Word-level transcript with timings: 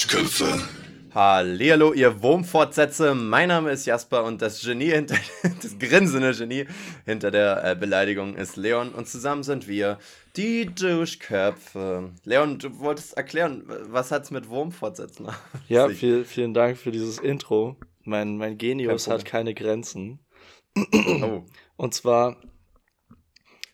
Duschköpfe. 0.00 0.58
Hallihallo, 1.14 1.92
ihr 1.92 2.22
Wurmfortsätze. 2.22 3.14
Mein 3.14 3.48
Name 3.48 3.70
ist 3.70 3.84
Jasper 3.84 4.24
und 4.24 4.40
das 4.40 4.62
Genie 4.62 4.92
hinter, 4.92 5.16
das 5.62 5.78
grinsende 5.78 6.32
Genie 6.32 6.64
hinter 7.04 7.30
der 7.30 7.62
äh, 7.62 7.76
Beleidigung 7.76 8.34
ist 8.34 8.56
Leon 8.56 8.92
und 8.92 9.08
zusammen 9.08 9.42
sind 9.42 9.68
wir 9.68 9.98
die 10.36 10.64
Duschköpfe. 10.74 12.12
Leon, 12.24 12.58
du 12.58 12.78
wolltest 12.78 13.14
erklären, 13.18 13.62
was 13.66 14.10
hat's 14.10 14.30
mit 14.30 14.48
Wurmfortsätzen 14.48 15.28
Ja, 15.68 15.90
viel, 15.90 16.24
vielen 16.24 16.54
Dank 16.54 16.78
für 16.78 16.92
dieses 16.92 17.18
Intro. 17.18 17.76
Mein, 18.02 18.38
mein 18.38 18.56
Genius 18.56 19.04
Kein 19.04 19.14
hat 19.14 19.24
keine 19.26 19.52
Grenzen. 19.52 20.20
Oh, 20.94 21.42
Und 21.76 21.92
zwar, 21.92 22.40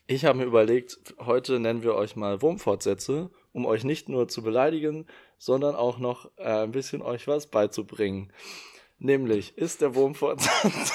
ich 0.07 0.25
habe 0.25 0.39
mir 0.39 0.45
überlegt, 0.45 0.97
heute 1.19 1.57
nennen 1.61 1.83
wir 1.83 1.95
euch 1.95 2.17
mal 2.17 2.41
Wurmfortsätze, 2.41 3.29
um 3.53 3.65
euch 3.65 3.85
nicht 3.85 4.09
nur 4.09 4.27
zu 4.27 4.43
beleidigen, 4.43 5.07
sondern 5.37 5.75
auch 5.75 5.99
noch 5.99 6.31
äh, 6.37 6.63
ein 6.63 6.71
bisschen 6.71 7.01
euch 7.01 7.27
was 7.27 7.47
beizubringen. 7.47 8.31
Nämlich, 8.99 9.57
ist 9.57 9.81
der 9.81 9.93
Wurmfortsatz. 9.95 10.93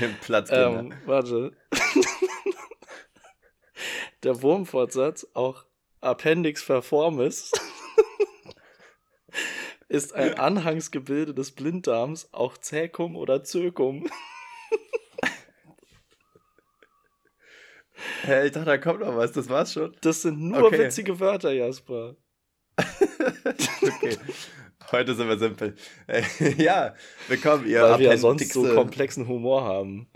den 0.00 0.14
Platz 0.20 0.50
Kinder. 0.50 0.80
ähm, 0.80 0.94
warte. 1.06 1.52
der 4.22 4.42
Wurmfortsatz, 4.42 5.26
auch 5.34 5.64
Appendix 6.02 6.62
verformis, 6.62 7.52
ist 9.88 10.14
ein 10.14 10.38
Anhangsgebilde 10.38 11.34
des 11.34 11.52
Blinddarms, 11.52 12.32
auch 12.32 12.58
Zäkum 12.58 13.16
oder 13.16 13.42
Zökum. 13.42 14.06
Hä, 18.22 18.46
ich 18.46 18.52
dachte, 18.52 18.66
da 18.66 18.78
kommt 18.78 19.00
noch 19.00 19.16
was, 19.16 19.32
das 19.32 19.48
war's 19.48 19.72
schon. 19.72 19.96
Das 20.02 20.22
sind 20.22 20.40
nur 20.40 20.64
Okay. 20.64 20.78
witzige 20.86 21.18
Wörter, 21.20 21.52
Jasper. 21.52 22.16
okay. 23.82 24.16
Heute 24.92 25.14
sind 25.14 25.28
wir 25.28 25.38
simpel. 25.38 25.76
Äh, 26.06 26.22
ja, 26.62 26.94
willkommen, 27.28 27.66
ihr 27.68 27.82
Weil 27.82 27.98
wir 28.00 28.18
sonst 28.18 28.52
so 28.52 28.74
komplexen 28.74 29.28
Humor 29.28 29.64
haben. 29.64 30.08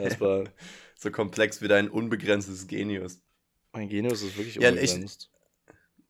Jasper, 0.00 0.44
so 0.98 1.10
komplex 1.10 1.62
wie 1.62 1.68
dein 1.68 1.88
unbegrenztes 1.88 2.66
Genius. 2.66 3.20
mein 3.72 3.88
Genius 3.88 4.22
ist 4.22 4.36
wirklich 4.36 4.56
Ja, 4.56 4.70
ich- 4.70 4.92
unbegrenzt. 4.92 5.30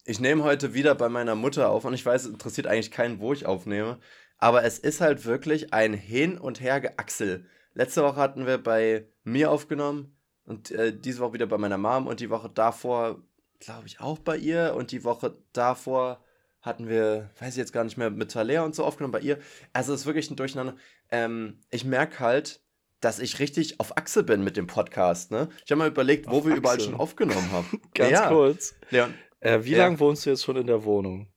Ich 0.06 0.20
nehme 0.20 0.44
heute 0.44 0.74
wieder 0.74 0.94
bei 0.94 1.08
meiner 1.08 1.34
Mutter 1.34 1.70
auf 1.70 1.86
und 1.86 1.94
ich 1.94 2.04
weiß, 2.04 2.24
es 2.24 2.30
interessiert 2.30 2.66
eigentlich 2.66 2.90
keinen, 2.90 3.20
wo 3.20 3.32
ich 3.32 3.46
aufnehme. 3.46 3.98
Aber 4.36 4.62
es 4.64 4.78
ist 4.78 5.00
halt 5.00 5.24
wirklich 5.24 5.72
ein 5.72 5.94
Hin- 5.94 6.36
und 6.36 6.60
Hergeachsel. 6.60 7.46
Letzte 7.72 8.02
Woche 8.02 8.16
hatten 8.16 8.46
wir 8.46 8.58
bei 8.58 9.06
mir 9.22 9.50
aufgenommen 9.50 10.14
und 10.44 10.70
äh, 10.72 10.94
diese 10.94 11.20
Woche 11.20 11.32
wieder 11.34 11.46
bei 11.46 11.56
meiner 11.56 11.78
Mom 11.78 12.06
und 12.06 12.20
die 12.20 12.28
Woche 12.28 12.50
davor, 12.50 13.22
glaube 13.60 13.86
ich, 13.86 14.00
auch 14.00 14.18
bei 14.18 14.36
ihr 14.36 14.74
und 14.76 14.92
die 14.92 15.04
Woche 15.04 15.36
davor 15.52 16.22
hatten 16.60 16.88
wir, 16.88 17.30
weiß 17.40 17.50
ich 17.50 17.56
jetzt 17.58 17.72
gar 17.72 17.84
nicht 17.84 17.96
mehr, 17.96 18.10
mit 18.10 18.30
Talea 18.30 18.62
und 18.64 18.74
so 18.74 18.84
aufgenommen 18.84 19.12
bei 19.12 19.20
ihr. 19.20 19.38
Also 19.72 19.92
es 19.92 20.00
ist 20.00 20.06
wirklich 20.06 20.30
ein 20.30 20.36
Durcheinander. 20.36 20.76
Ähm, 21.10 21.60
ich 21.70 21.84
merke 21.84 22.20
halt, 22.20 22.60
dass 23.00 23.18
ich 23.18 23.38
richtig 23.38 23.80
auf 23.80 23.98
Achse 23.98 24.22
bin 24.22 24.42
mit 24.42 24.56
dem 24.56 24.66
Podcast. 24.66 25.30
Ne? 25.30 25.48
Ich 25.64 25.70
habe 25.70 25.78
mal 25.80 25.88
überlegt, 25.88 26.26
wo 26.26 26.38
Auf 26.38 26.46
wir 26.46 26.54
überall 26.56 26.80
schon 26.80 26.94
aufgenommen 26.94 27.52
haben. 27.52 27.82
Ganz 27.94 28.12
ja, 28.12 28.28
kurz. 28.28 28.74
Leon, 28.90 29.12
Äh, 29.40 29.62
wie 29.64 29.72
Ja. 29.72 29.78
lange 29.84 30.00
wohnst 30.00 30.24
du 30.24 30.30
jetzt 30.30 30.42
schon 30.44 30.56
in 30.56 30.66
der 30.66 30.84
Wohnung? 30.84 31.28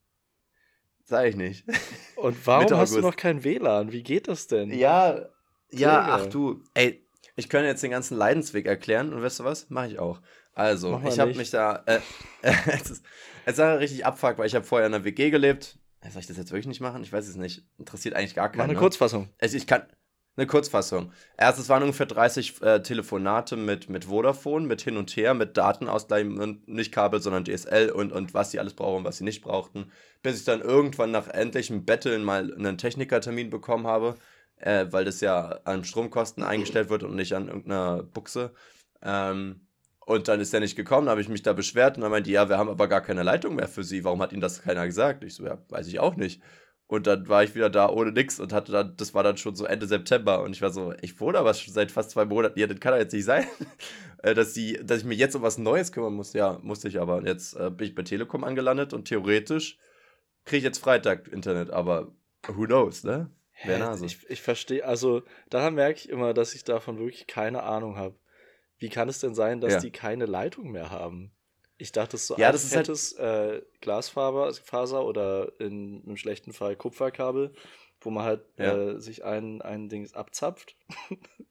sag 1.03 1.25
ich 1.27 1.35
nicht. 1.37 1.65
Und 2.17 2.45
warum 2.45 2.69
hast 2.77 2.93
du 2.95 2.99
noch 2.99 3.15
kein 3.15 3.43
WLAN? 3.45 3.91
Wie 3.93 4.03
geht 4.03 4.27
das 4.27 4.47
denn? 4.47 4.71
Ja, 4.71 5.29
ja, 5.71 6.01
ach 6.09 6.25
du, 6.25 6.61
ey, 6.73 7.05
ich 7.37 7.47
könnte 7.49 7.67
jetzt 7.67 7.81
den 7.83 7.91
ganzen 7.91 8.17
Leidensweg 8.17 8.65
erklären 8.65 9.13
und 9.13 9.21
weißt 9.21 9.39
du 9.39 9.43
was? 9.45 9.69
Mache 9.69 9.87
ich 9.87 9.99
auch. 9.99 10.21
Also, 10.57 10.97
Mach 10.97 11.03
ich 11.03 11.19
habe 11.19 11.35
mich 11.35 11.51
da, 11.51 11.83
äh, 11.85 11.99
es 12.41 12.89
ist, 12.89 13.05
es 13.45 13.57
war 13.59 13.77
richtig 13.77 14.07
abfuck, 14.07 14.39
weil 14.39 14.47
ich 14.47 14.55
habe 14.55 14.65
vorher 14.65 14.87
in 14.87 14.93
einer 14.93 15.03
WG 15.03 15.29
gelebt. 15.29 15.77
Äh, 16.01 16.09
Soll 16.09 16.21
ich 16.21 16.27
das 16.27 16.37
jetzt 16.37 16.49
wirklich 16.49 16.65
nicht 16.65 16.81
machen? 16.81 17.03
Ich 17.03 17.13
weiß 17.13 17.27
es 17.27 17.35
nicht. 17.35 17.63
Interessiert 17.77 18.15
eigentlich 18.15 18.33
gar 18.33 18.47
Mach 18.47 18.53
keinen. 18.53 18.61
eine 18.61 18.73
ne? 18.73 18.79
Kurzfassung. 18.79 19.29
Also 19.39 19.55
ich 19.55 19.67
kann 19.67 19.83
eine 20.35 20.47
Kurzfassung. 20.47 21.11
Erst, 21.37 21.59
es 21.59 21.69
waren 21.69 21.83
ungefähr 21.83 22.07
30 22.07 22.59
äh, 22.63 22.81
Telefonate 22.81 23.55
mit, 23.55 23.87
mit 23.89 24.05
Vodafone, 24.05 24.65
mit 24.65 24.81
hin 24.81 24.97
und 24.97 25.15
her, 25.15 25.35
mit 25.35 25.57
Datenausgleich 25.57 26.25
und 26.25 26.67
nicht 26.67 26.91
Kabel, 26.91 27.21
sondern 27.21 27.45
DSL 27.45 27.91
und, 27.91 28.11
und 28.11 28.33
was 28.33 28.49
sie 28.49 28.59
alles 28.59 28.73
brauchen 28.73 28.97
und 28.97 29.03
was 29.03 29.17
sie 29.17 29.25
nicht 29.25 29.43
brauchten. 29.43 29.91
Bis 30.23 30.39
ich 30.39 30.45
dann 30.45 30.61
irgendwann 30.61 31.11
nach 31.11 31.27
endlichem 31.27 31.85
Betteln 31.85 32.23
mal 32.23 32.51
einen 32.51 32.79
Technikertermin 32.79 33.51
bekommen 33.51 33.85
habe, 33.85 34.15
äh, 34.55 34.87
weil 34.89 35.05
das 35.05 35.21
ja 35.21 35.59
an 35.65 35.83
Stromkosten 35.83 36.43
eingestellt 36.43 36.89
wird 36.89 37.03
und 37.03 37.15
nicht 37.15 37.33
an 37.33 37.47
irgendeiner 37.47 38.01
Buchse. 38.01 38.55
Ähm, 39.03 39.66
und 40.07 40.29
dann 40.29 40.39
ist 40.39 40.53
er 40.53 40.61
nicht 40.61 40.77
gekommen, 40.77 41.09
habe 41.09 41.19
ich 41.19 41.27
mich 41.27 41.43
da 41.43 41.51
beschwert 41.51 41.97
und 41.97 42.01
dann 42.01 42.11
meinte 42.11 42.29
die, 42.29 42.33
ja, 42.33 42.47
wir 42.47 42.57
haben 42.57 42.69
aber 42.69 42.87
gar 42.87 43.01
keine 43.01 43.23
Leitung 43.23 43.55
mehr 43.55 43.67
für 43.67 43.83
sie. 43.83 44.05
Warum 44.05 44.21
hat 44.21 44.31
Ihnen 44.31 44.39
das 44.39 44.61
keiner 44.61 44.85
gesagt? 44.85 45.21
Ich 45.25 45.35
so, 45.35 45.45
ja, 45.45 45.57
weiß 45.67 45.85
ich 45.87 45.99
auch 45.99 46.15
nicht. 46.15 46.41
Und 46.87 47.07
dann 47.07 47.27
war 47.27 47.43
ich 47.43 47.55
wieder 47.55 47.69
da 47.69 47.89
ohne 47.89 48.13
nix 48.13 48.39
und 48.39 48.53
hatte 48.53 48.71
dann, 48.71 48.95
das 48.95 49.13
war 49.13 49.23
dann 49.23 49.35
schon 49.35 49.57
so 49.57 49.65
Ende 49.65 49.85
September 49.85 50.41
und 50.43 50.55
ich 50.55 50.61
war 50.61 50.69
so, 50.69 50.93
ich 51.01 51.19
wohne 51.19 51.37
aber 51.37 51.53
schon 51.53 51.73
seit 51.73 51.91
fast 51.91 52.11
zwei 52.11 52.23
Monaten, 52.23 52.57
ja, 52.57 52.67
das 52.67 52.79
kann 52.79 52.93
doch 52.93 52.99
jetzt 52.99 53.11
nicht 53.11 53.25
sein, 53.25 53.45
äh, 54.23 54.33
dass, 54.33 54.53
sie, 54.53 54.79
dass 54.81 54.99
ich 54.99 55.03
mich 55.03 55.19
jetzt 55.19 55.35
um 55.35 55.41
was 55.41 55.57
Neues 55.57 55.91
kümmern 55.91 56.13
muss. 56.13 56.31
Ja, 56.31 56.57
musste 56.61 56.87
ich 56.87 57.01
aber. 57.01 57.17
Und 57.17 57.27
jetzt 57.27 57.57
äh, 57.57 57.69
bin 57.69 57.87
ich 57.87 57.93
bei 57.93 58.03
Telekom 58.03 58.45
angelandet 58.45 58.93
und 58.93 59.09
theoretisch 59.09 59.77
kriege 60.45 60.59
ich 60.59 60.63
jetzt 60.63 60.79
Freitag 60.79 61.27
Internet, 61.27 61.69
aber 61.71 62.13
who 62.47 62.63
knows, 62.65 63.03
ne? 63.03 63.29
Wer 63.65 63.79
Nase. 63.79 64.05
Ich, 64.05 64.25
ich 64.29 64.41
verstehe, 64.41 64.85
also 64.85 65.23
daran 65.49 65.75
merke 65.75 65.99
ich 65.99 66.07
immer, 66.07 66.33
dass 66.33 66.55
ich 66.55 66.63
davon 66.63 66.97
wirklich 66.97 67.27
keine 67.27 67.63
Ahnung 67.63 67.97
habe. 67.97 68.15
Wie 68.79 68.89
kann 68.89 69.09
es 69.09 69.19
denn 69.19 69.33
sein, 69.35 69.59
dass 69.61 69.73
Ja. 69.73 69.79
die 69.79 69.91
keine 69.91 70.25
Leitung 70.25 70.71
mehr 70.71 70.89
haben? 70.89 71.31
Ich 71.77 71.91
dachte, 71.91 72.17
so 72.17 72.35
Ja, 72.37 72.47
ein 72.47 72.53
das 72.53 72.63
ist 72.63 72.75
halt- 72.75 72.87
äh, 73.19 73.61
Glasfaser 73.81 74.53
Faser 74.63 75.05
oder 75.05 75.51
in, 75.59 76.03
im 76.05 76.17
schlechten 76.17 76.51
Fall 76.53 76.75
Kupferkabel, 76.75 77.53
wo 78.01 78.09
man 78.09 78.23
halt 78.23 78.41
Ja. 78.57 78.75
äh, 78.75 78.99
sich 78.99 79.23
ein, 79.23 79.61
ein 79.61 79.89
Ding 79.89 80.11
abzapft. 80.13 80.75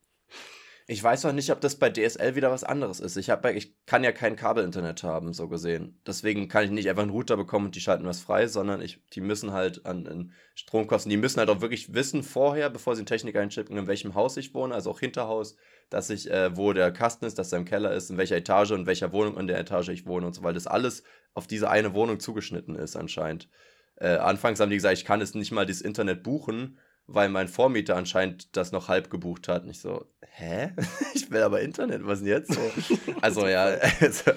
Ich 0.88 1.02
weiß 1.02 1.24
noch 1.24 1.32
nicht, 1.32 1.50
ob 1.50 1.60
das 1.60 1.74
bei 1.74 1.90
DSL 1.90 2.36
wieder 2.36 2.52
was 2.52 2.62
anderes 2.62 3.00
ist. 3.00 3.16
Ich, 3.16 3.28
hab, 3.28 3.44
ich 3.46 3.74
kann 3.86 4.04
ja 4.04 4.12
kein 4.12 4.36
Kabelinternet 4.36 5.02
haben, 5.02 5.32
so 5.32 5.48
gesehen. 5.48 6.00
Deswegen 6.06 6.46
kann 6.46 6.62
ich 6.62 6.70
nicht 6.70 6.88
einfach 6.88 7.02
einen 7.02 7.10
Router 7.10 7.36
bekommen 7.36 7.66
und 7.66 7.74
die 7.74 7.80
schalten 7.80 8.04
was 8.06 8.20
frei, 8.20 8.46
sondern 8.46 8.80
ich, 8.80 9.02
die 9.12 9.20
müssen 9.20 9.50
halt 9.52 9.84
an, 9.84 10.06
an 10.06 10.32
Stromkosten, 10.54 11.10
die 11.10 11.16
müssen 11.16 11.40
halt 11.40 11.50
auch 11.50 11.60
wirklich 11.60 11.92
wissen 11.92 12.22
vorher, 12.22 12.70
bevor 12.70 12.94
sie 12.94 13.00
einen 13.00 13.06
Techniker 13.06 13.40
einschicken, 13.40 13.76
in 13.76 13.88
welchem 13.88 14.14
Haus 14.14 14.36
ich 14.36 14.54
wohne, 14.54 14.76
also 14.76 14.92
auch 14.92 15.00
Hinterhaus, 15.00 15.56
dass 15.90 16.08
ich, 16.08 16.30
äh, 16.30 16.56
wo 16.56 16.72
der 16.72 16.92
Kasten 16.92 17.24
ist, 17.24 17.36
dass 17.40 17.50
er 17.50 17.58
im 17.58 17.64
Keller 17.64 17.92
ist, 17.92 18.10
in 18.10 18.16
welcher 18.16 18.36
Etage 18.36 18.70
und 18.70 18.86
welcher 18.86 19.12
Wohnung 19.12 19.36
in 19.38 19.48
der 19.48 19.58
Etage 19.58 19.88
ich 19.88 20.06
wohne 20.06 20.28
und 20.28 20.34
so, 20.34 20.44
weil 20.44 20.54
das 20.54 20.68
alles 20.68 21.02
auf 21.34 21.48
diese 21.48 21.68
eine 21.68 21.94
Wohnung 21.94 22.20
zugeschnitten 22.20 22.76
ist 22.76 22.94
anscheinend. 22.94 23.48
Äh, 23.96 24.18
anfangs 24.18 24.60
haben 24.60 24.70
die 24.70 24.76
gesagt, 24.76 24.98
ich 24.98 25.04
kann 25.04 25.20
es 25.20 25.34
nicht 25.34 25.50
mal 25.50 25.66
das 25.66 25.80
Internet 25.80 26.22
buchen, 26.22 26.78
weil 27.06 27.28
mein 27.28 27.48
Vormieter 27.48 27.96
anscheinend 27.96 28.56
das 28.56 28.72
noch 28.72 28.88
halb 28.88 29.10
gebucht 29.10 29.48
hat. 29.48 29.64
Und 29.64 29.70
ich 29.70 29.80
so, 29.80 30.06
hä? 30.22 30.72
Ich 31.14 31.30
will 31.30 31.42
aber 31.42 31.60
Internet, 31.60 32.06
was 32.06 32.20
denn 32.20 32.28
jetzt 32.28 32.52
so? 32.52 32.60
Also 33.20 33.46
ja, 33.46 33.64
also, 34.00 34.30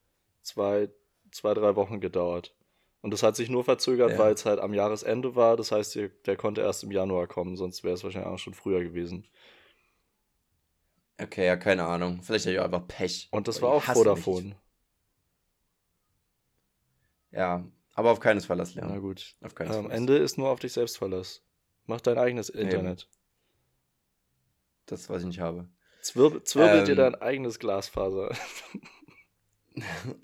zwei, 0.40 0.88
zwei, 1.30 1.52
drei 1.52 1.76
Wochen 1.76 2.00
gedauert. 2.00 2.56
Und 3.02 3.10
das 3.10 3.22
hat 3.22 3.36
sich 3.36 3.50
nur 3.50 3.64
verzögert, 3.64 4.12
Ja. 4.12 4.18
weil 4.18 4.32
es 4.32 4.46
halt 4.46 4.58
am 4.58 4.72
Jahresende 4.72 5.36
war. 5.36 5.58
Das 5.58 5.72
heißt, 5.72 5.94
der, 5.96 6.08
der 6.08 6.36
konnte 6.38 6.62
erst 6.62 6.82
im 6.84 6.90
Januar 6.90 7.26
kommen, 7.26 7.56
sonst 7.58 7.84
wäre 7.84 7.92
es 7.92 8.02
wahrscheinlich 8.02 8.30
auch 8.32 8.38
schon 8.38 8.54
früher 8.54 8.82
gewesen. 8.82 9.28
Okay, 11.20 11.44
ja, 11.44 11.56
keine 11.58 11.84
Ahnung. 11.84 12.22
Vielleicht 12.22 12.46
habe 12.46 12.54
ich 12.54 12.60
auch 12.60 12.64
einfach 12.64 12.88
Pech. 12.88 13.28
Und 13.30 13.46
das 13.46 13.60
war 13.60 13.68
auch 13.70 13.86
hasse 13.86 13.98
mich. 13.98 14.08
Vodafone. 14.08 14.56
Ja, 17.30 17.62
aber 17.94 18.10
auf 18.10 18.20
keines 18.20 18.46
Verlass 18.46 18.74
Na 18.74 18.86
lernen. 18.86 19.02
gut. 19.02 19.36
Auf 19.42 19.54
keines 19.54 19.76
Am 19.76 19.82
Verlass. 19.82 19.98
Ende 19.98 20.16
ist 20.16 20.38
nur 20.38 20.48
auf 20.48 20.60
dich 20.60 20.72
selbst 20.72 20.96
Verlass. 20.96 21.44
Mach 21.84 22.00
dein 22.00 22.16
eigenes 22.16 22.48
Internet. 22.48 23.06
Das, 24.86 25.10
was 25.10 25.20
ich 25.20 25.26
nicht 25.28 25.40
habe. 25.40 25.68
Zwirb, 26.02 26.46
zwirbel 26.46 26.84
dir 26.84 26.92
Ähm. 26.92 26.96
dein 26.96 27.14
eigenes 27.16 27.58
Glasfaser. 27.58 28.30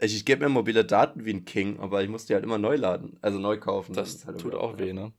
Ich, 0.01 0.17
ich 0.17 0.25
gebe 0.25 0.43
mir 0.43 0.49
mobile 0.49 0.85
Daten 0.85 1.25
wie 1.25 1.33
ein 1.33 1.45
King, 1.45 1.79
aber 1.79 2.03
ich 2.03 2.09
muss 2.09 2.27
die 2.27 2.35
halt 2.35 2.43
immer 2.43 2.59
neu 2.59 2.75
laden. 2.77 3.19
Also 3.23 3.39
neu 3.39 3.57
kaufen. 3.59 3.95
Das 3.95 4.27
halt 4.27 4.41
tut 4.41 4.55
auch 4.55 4.79
weh, 4.79 4.93
ne? 4.93 5.13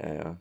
Ja, 0.00 0.14
ja. 0.14 0.40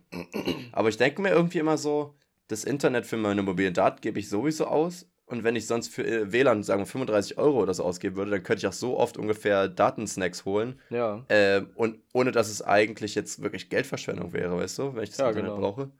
Aber 0.71 0.87
ich 0.89 0.95
denke 0.97 1.21
mir 1.21 1.31
irgendwie 1.31 1.57
immer 1.57 1.77
so, 1.77 2.15
das 2.47 2.63
Internet 2.63 3.05
für 3.05 3.17
meine 3.17 3.43
mobilen 3.43 3.73
Daten 3.73 3.99
gebe 3.99 4.19
ich 4.19 4.29
sowieso 4.29 4.67
aus. 4.67 5.09
Und 5.25 5.43
wenn 5.43 5.57
ich 5.57 5.67
sonst 5.67 5.89
für 5.89 6.05
äh, 6.07 6.31
WLAN, 6.31 6.63
sagen 6.63 6.79
wir, 6.83 6.85
35 6.85 7.37
Euro 7.37 7.61
oder 7.61 7.73
so 7.73 7.83
ausgeben 7.83 8.15
würde, 8.15 8.31
dann 8.31 8.43
könnte 8.43 8.59
ich 8.61 8.67
auch 8.67 8.71
so 8.73 8.97
oft 8.97 9.17
ungefähr 9.17 9.67
Datensnacks 9.67 10.45
holen. 10.45 10.79
Ja. 10.89 11.25
Ähm, 11.27 11.71
und 11.75 11.99
ohne 12.13 12.31
dass 12.31 12.47
es 12.49 12.61
eigentlich 12.61 13.15
jetzt 13.15 13.41
wirklich 13.43 13.69
Geldverschwendung 13.69 14.31
wäre, 14.31 14.55
weißt 14.55 14.79
du, 14.79 14.95
wenn 14.95 15.03
ich 15.03 15.09
das 15.09 15.17
Ja, 15.19 15.27
Internet 15.27 15.51
genau. 15.55 15.59
brauche. 15.59 15.91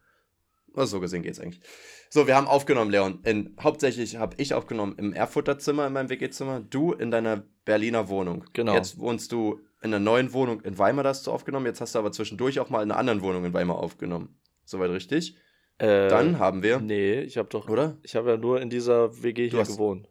Also 0.77 0.97
so 0.97 0.99
gesehen 1.01 1.23
geht's 1.23 1.39
eigentlich. 1.39 1.61
So, 2.09 2.27
wir 2.27 2.35
haben 2.35 2.47
aufgenommen, 2.47 2.91
Leon. 2.91 3.19
In, 3.23 3.55
hauptsächlich 3.61 4.17
habe 4.17 4.35
ich 4.37 4.53
aufgenommen 4.53 4.95
im 4.97 5.11
Erfurter 5.13 5.57
Zimmer, 5.59 5.87
in 5.87 5.93
meinem 5.93 6.09
WG-Zimmer. 6.09 6.61
Du 6.61 6.93
in 6.93 7.11
deiner 7.11 7.43
Berliner 7.65 8.07
Wohnung. 8.09 8.45
Genau. 8.53 8.73
Jetzt 8.75 8.97
wohnst 8.99 9.31
du 9.31 9.59
in 9.81 9.93
einer 9.93 9.99
neuen 9.99 10.33
Wohnung 10.33 10.61
in 10.61 10.77
Weimar, 10.77 11.03
da 11.03 11.09
hast 11.09 11.27
du 11.27 11.31
aufgenommen. 11.31 11.65
Jetzt 11.65 11.81
hast 11.81 11.95
du 11.95 11.99
aber 11.99 12.11
zwischendurch 12.11 12.59
auch 12.59 12.69
mal 12.69 12.81
in 12.83 12.91
einer 12.91 12.99
anderen 12.99 13.21
Wohnung 13.21 13.43
in 13.45 13.53
Weimar 13.53 13.77
aufgenommen. 13.77 14.39
Soweit 14.65 14.89
richtig? 14.91 15.35
Äh, 15.79 16.07
Dann 16.07 16.39
haben 16.39 16.63
wir, 16.63 16.79
Nee, 16.79 17.21
ich 17.21 17.37
habe 17.37 17.49
doch. 17.49 17.69
oder? 17.69 17.97
Ich 18.03 18.15
habe 18.15 18.31
ja 18.31 18.37
nur 18.37 18.61
in 18.61 18.69
dieser 18.69 19.21
WG 19.23 19.49
hier 19.49 19.59
hast- 19.59 19.73
gewohnt. 19.73 20.07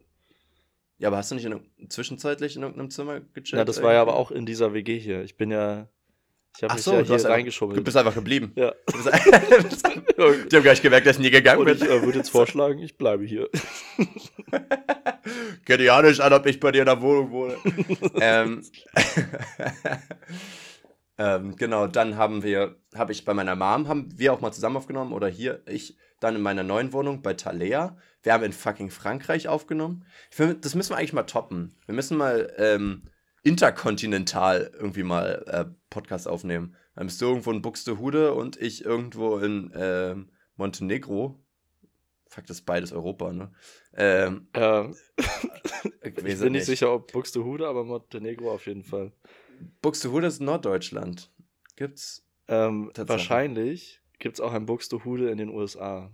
Ja, 0.99 1.09
aber 1.09 1.17
hast 1.17 1.29
du 1.31 1.35
nicht 1.35 1.45
in, 1.45 1.89
zwischenzeitlich 1.89 2.55
in 2.55 2.61
irgendeinem 2.63 2.89
Zimmer 2.89 3.19
gechillt? 3.19 3.51
Ja, 3.59 3.65
das 3.65 3.83
war 3.83 3.93
ja 3.93 4.01
aber 4.01 4.15
auch 4.15 4.31
in 4.31 4.45
dieser 4.45 4.73
WG 4.73 4.97
hier. 4.97 5.21
Ich 5.23 5.37
bin 5.37 5.51
ja. 5.51 5.89
Ich 6.57 6.63
habe 6.63 6.73
mich 6.73 6.83
so, 6.83 6.93
ja 6.93 7.01
hier 7.01 7.11
einfach- 7.13 7.27
Du 7.27 7.31
reingeschummelt. 7.33 7.83
bist 7.83 7.97
einfach 7.97 8.15
geblieben. 8.15 8.51
Ja. 8.55 8.73
Die 10.49 10.55
haben 10.55 10.63
gar 10.63 10.71
nicht 10.71 10.81
gemerkt, 10.81 11.05
dass 11.07 11.17
ich 11.17 11.21
nie 11.23 11.29
gegangen 11.29 11.61
Und 11.61 11.69
ich 11.69 11.79
bin. 11.79 11.87
äh, 11.89 12.01
würde 12.01 12.17
jetzt 12.17 12.29
vorschlagen, 12.31 12.79
ich 12.79 12.97
bleibe 12.97 13.23
hier. 13.25 13.47
Geht 15.65 15.81
ja 15.81 16.01
nicht 16.01 16.21
an, 16.21 16.33
ob 16.33 16.45
ich 16.45 16.59
bei 16.59 16.71
dir 16.71 16.79
in 16.79 16.85
der 16.87 17.01
Wohnung 17.01 17.31
wohne. 17.31 17.55
ähm, 18.19 18.63
ähm, 21.17 21.55
genau, 21.55 21.87
dann 21.87 22.15
haben 22.15 22.43
wir, 22.43 22.75
habe 22.95 23.11
ich 23.11 23.25
bei 23.25 23.33
meiner 23.33 23.55
Mom, 23.55 23.87
haben 23.87 24.09
wir 24.17 24.33
auch 24.33 24.41
mal 24.41 24.51
zusammen 24.51 24.77
aufgenommen, 24.77 25.13
oder 25.13 25.27
hier, 25.27 25.61
ich, 25.67 25.97
dann 26.19 26.35
in 26.35 26.41
meiner 26.41 26.63
neuen 26.63 26.93
Wohnung 26.93 27.21
bei 27.21 27.33
Talea. 27.33 27.97
Wir 28.23 28.33
haben 28.33 28.43
in 28.43 28.53
fucking 28.53 28.89
Frankreich 28.89 29.47
aufgenommen. 29.47 30.05
Ich 30.31 30.37
finde, 30.37 30.55
das 30.55 30.75
müssen 30.75 30.91
wir 30.91 30.97
eigentlich 30.97 31.13
mal 31.13 31.23
toppen. 31.23 31.75
Wir 31.85 31.95
müssen 31.95 32.17
mal 32.17 32.53
ähm, 32.57 33.03
interkontinental 33.47 34.71
irgendwie 34.73 35.03
mal 35.03 35.43
äh, 35.47 35.65
Podcast 35.89 36.27
aufnehmen. 36.27 36.75
Dann 36.95 37.07
bist 37.07 37.21
du 37.21 37.27
irgendwo 37.27 37.51
in 37.51 37.61
Buxtehude 37.61 38.33
und 38.33 38.57
ich 38.57 38.83
irgendwo 38.83 39.37
in 39.37 39.71
ähm, 39.73 40.29
Montenegro. 40.57 41.41
Fuck, 42.27 42.45
das 42.47 42.57
ist 42.57 42.65
beides 42.65 42.91
Europa, 42.91 43.31
ne? 43.31 43.53
Ähm, 43.93 44.47
Ähm, 44.53 44.95
ich 46.03 46.17
ich 46.17 46.39
bin 46.39 46.51
nicht 46.51 46.65
sicher, 46.65 46.93
ob 46.93 47.11
Buxtehude, 47.11 47.67
aber 47.67 47.85
Montenegro 47.85 48.51
auf 48.51 48.65
jeden 48.67 48.83
Fall. 48.83 49.13
Buxtehude 49.81 50.27
ist 50.27 50.41
Norddeutschland. 50.41 51.31
Gibt's? 51.77 52.25
Ähm, 52.49 52.91
wahrscheinlich 52.95 54.01
gibt 54.19 54.35
es 54.35 54.41
auch 54.41 54.51
ein 54.51 54.65
Buxtehude 54.65 55.29
in 55.29 55.37
den 55.37 55.49
USA. 55.49 56.11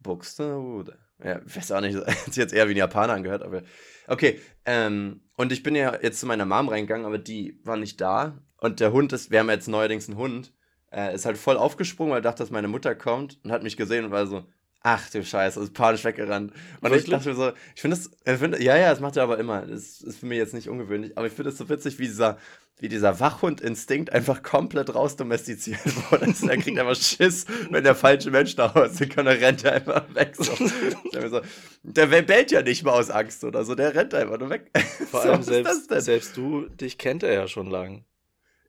Buxtehude. 0.00 0.98
Ja, 1.24 1.40
ich 1.46 1.56
weiß 1.56 1.72
auch 1.72 1.80
nicht, 1.80 1.96
hat 2.06 2.26
sich 2.26 2.36
jetzt 2.36 2.52
eher 2.54 2.68
wie 2.68 2.74
ein 2.74 2.78
Japaner 2.78 3.14
angehört, 3.14 3.42
aber. 3.42 3.62
Okay, 4.06 4.40
ähm, 4.64 5.22
und 5.36 5.52
ich 5.52 5.62
bin 5.62 5.76
ja 5.76 5.98
jetzt 6.02 6.20
zu 6.20 6.26
meiner 6.26 6.44
Mom 6.44 6.68
reingegangen, 6.68 7.06
aber 7.06 7.18
die 7.18 7.60
war 7.64 7.76
nicht 7.76 8.00
da. 8.00 8.42
Und 8.56 8.80
der 8.80 8.92
Hund 8.92 9.12
ist, 9.12 9.30
wir 9.30 9.38
haben 9.38 9.48
jetzt 9.48 9.68
neuerdings 9.68 10.08
einen 10.08 10.18
Hund, 10.18 10.52
äh, 10.92 11.14
ist 11.14 11.24
halt 11.24 11.38
voll 11.38 11.56
aufgesprungen, 11.56 12.12
weil 12.12 12.18
er 12.18 12.22
dachte, 12.22 12.42
dass 12.42 12.50
meine 12.50 12.68
Mutter 12.68 12.94
kommt 12.94 13.38
und 13.44 13.52
hat 13.52 13.62
mich 13.62 13.76
gesehen 13.76 14.04
und 14.04 14.10
war 14.10 14.26
so, 14.26 14.44
ach 14.82 15.10
du 15.10 15.24
Scheiße, 15.24 15.60
ist 15.60 15.74
panisch 15.74 16.04
weggerannt. 16.04 16.52
Und 16.80 16.82
Wirklich? 16.82 17.04
ich 17.04 17.10
dachte 17.10 17.28
mir 17.30 17.34
so, 17.34 17.52
ich 17.74 17.80
finde 17.80 17.96
das, 17.96 18.10
ich 18.24 18.38
find, 18.38 18.58
ja, 18.60 18.76
ja, 18.76 18.90
das 18.90 19.00
macht 19.00 19.16
er 19.16 19.24
aber 19.24 19.38
immer. 19.38 19.62
Das 19.66 20.00
ist 20.00 20.18
für 20.20 20.26
mich 20.26 20.38
jetzt 20.38 20.54
nicht 20.54 20.68
ungewöhnlich, 20.68 21.16
aber 21.18 21.26
ich 21.26 21.32
finde 21.32 21.50
es 21.50 21.58
so 21.58 21.68
witzig, 21.68 21.98
wie 21.98 22.06
dieser, 22.06 22.38
wie 22.78 22.88
dieser 22.88 23.20
Wachhund-Instinkt 23.20 24.12
einfach 24.12 24.42
komplett 24.42 24.94
rausdomestiziert 24.94 25.80
wurde. 26.10 26.26
Also, 26.26 26.48
er 26.48 26.56
kriegt 26.56 26.78
einfach 26.78 26.96
Schiss, 26.96 27.44
wenn 27.70 27.84
der 27.84 27.94
falsche 27.94 28.30
Mensch 28.30 28.56
nach 28.56 28.74
Hause 28.74 29.06
kommt, 29.06 29.28
dann 29.28 29.38
rennt 29.38 29.64
er 29.64 29.74
einfach 29.74 30.14
weg. 30.14 30.34
So. 30.36 30.54
So, 30.54 31.40
der 31.82 32.06
bellt 32.22 32.50
ja 32.50 32.62
nicht 32.62 32.82
mal 32.82 32.92
aus 32.92 33.10
Angst 33.10 33.44
oder 33.44 33.64
so, 33.64 33.74
der 33.74 33.94
rennt 33.94 34.14
einfach 34.14 34.38
nur 34.38 34.50
weg. 34.50 34.70
Vor 35.10 35.20
So, 35.20 35.28
allem 35.28 35.42
selbst, 35.42 35.90
selbst 35.90 36.36
du, 36.36 36.68
dich 36.68 36.96
kennt 36.98 37.22
er 37.22 37.32
ja 37.34 37.48
schon 37.48 37.68
lang. 37.70 38.04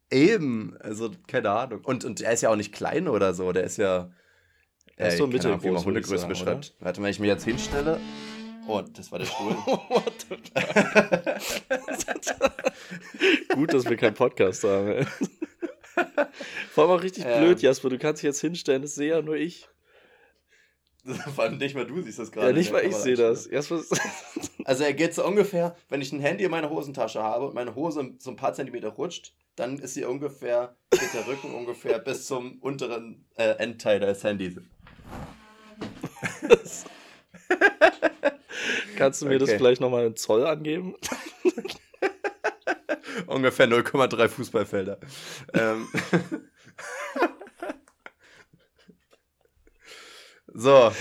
Eben, 0.10 0.76
also 0.82 1.12
keine 1.28 1.52
Ahnung. 1.52 1.82
Und, 1.86 2.04
und 2.04 2.20
er 2.22 2.34
ist 2.34 2.42
ja 2.42 2.50
auch 2.50 2.56
nicht 2.58 2.74
klein 2.74 3.08
oder 3.08 3.34
so, 3.34 3.52
der 3.54 3.64
ist 3.64 3.78
ja. 3.78 4.12
Er 4.98 5.08
ist 5.08 5.18
so 5.18 5.28
keine 5.28 5.40
Ahnung, 5.46 5.64
wie 5.64 5.68
man 5.68 5.74
mittelgroß, 5.74 5.86
Hundegröße 5.86 6.28
beschreibt. 6.28 6.74
Warte 6.80 7.02
mal, 7.02 7.10
ich 7.10 7.20
mich 7.20 7.28
jetzt 7.28 7.46
hinstelle. 7.46 8.00
Oh, 8.68 8.82
das 8.94 9.12
war 9.12 9.20
der 9.20 9.26
Stuhl. 9.26 9.56
Gut, 13.56 13.74
dass 13.74 13.90
wir 13.90 13.98
keinen 13.98 14.14
Podcast 14.14 14.64
haben. 14.64 15.06
Vor 16.72 16.84
allem 16.86 17.00
auch 17.00 17.04
richtig 17.04 17.26
Ähm. 17.26 17.44
blöd, 17.44 17.62
Jasper. 17.62 17.90
Du 17.90 17.98
kannst 17.98 18.22
dich 18.22 18.28
jetzt 18.28 18.42
hinstellen, 18.42 18.82
das 18.82 18.96
sehe 18.96 19.10
ja 19.10 19.22
nur 19.22 19.36
ich. 19.36 19.68
Vor 21.36 21.46
allem 21.46 21.58
nicht 21.58 21.74
mal 21.74 21.86
du 21.86 22.00
siehst 22.02 22.20
das 22.20 22.32
gerade. 22.32 22.48
Ja, 22.48 22.54
nicht 22.54 22.72
mal 22.72 22.86
ich 22.86 22.96
sehe 22.96 23.16
das. 23.16 23.50
Jasper, 23.50 23.82
Also 24.66 24.84
er 24.84 24.94
geht 24.94 25.16
so 25.16 25.26
ungefähr, 25.26 25.76
wenn 25.90 26.00
ich 26.00 26.12
ein 26.12 26.20
Handy 26.20 26.44
in 26.44 26.52
meiner 26.52 26.70
Hosentasche 26.70 27.24
habe 27.24 27.48
und 27.48 27.56
meine 27.56 27.74
Hose 27.74 28.14
so 28.20 28.30
ein 28.30 28.36
paar 28.36 28.54
Zentimeter 28.54 28.90
rutscht, 28.90 29.34
dann 29.56 29.80
ist 29.80 29.96
sie 29.96 30.06
ungefähr, 30.06 30.76
geht 30.92 31.12
der 31.16 31.26
Rücken 31.28 31.56
ungefähr 31.56 31.98
bis 31.98 32.28
zum 32.28 32.60
unteren 32.60 33.26
äh, 33.36 33.50
Endteil 33.58 34.00
des 34.00 34.24
Handys. 34.24 34.58
kannst 38.98 39.22
du 39.22 39.28
mir 39.28 39.40
das 39.40 39.50
Okay. 39.50 39.58
vielleicht 39.58 39.82
nochmal 39.82 40.06
in 40.06 40.16
Zoll 40.16 40.46
angeben? 40.46 40.96
Ungefähr 43.28 43.68
0,3 43.68 44.28
Fußballfelder. 44.28 45.00
ähm. 45.54 45.88
so, 50.54 50.92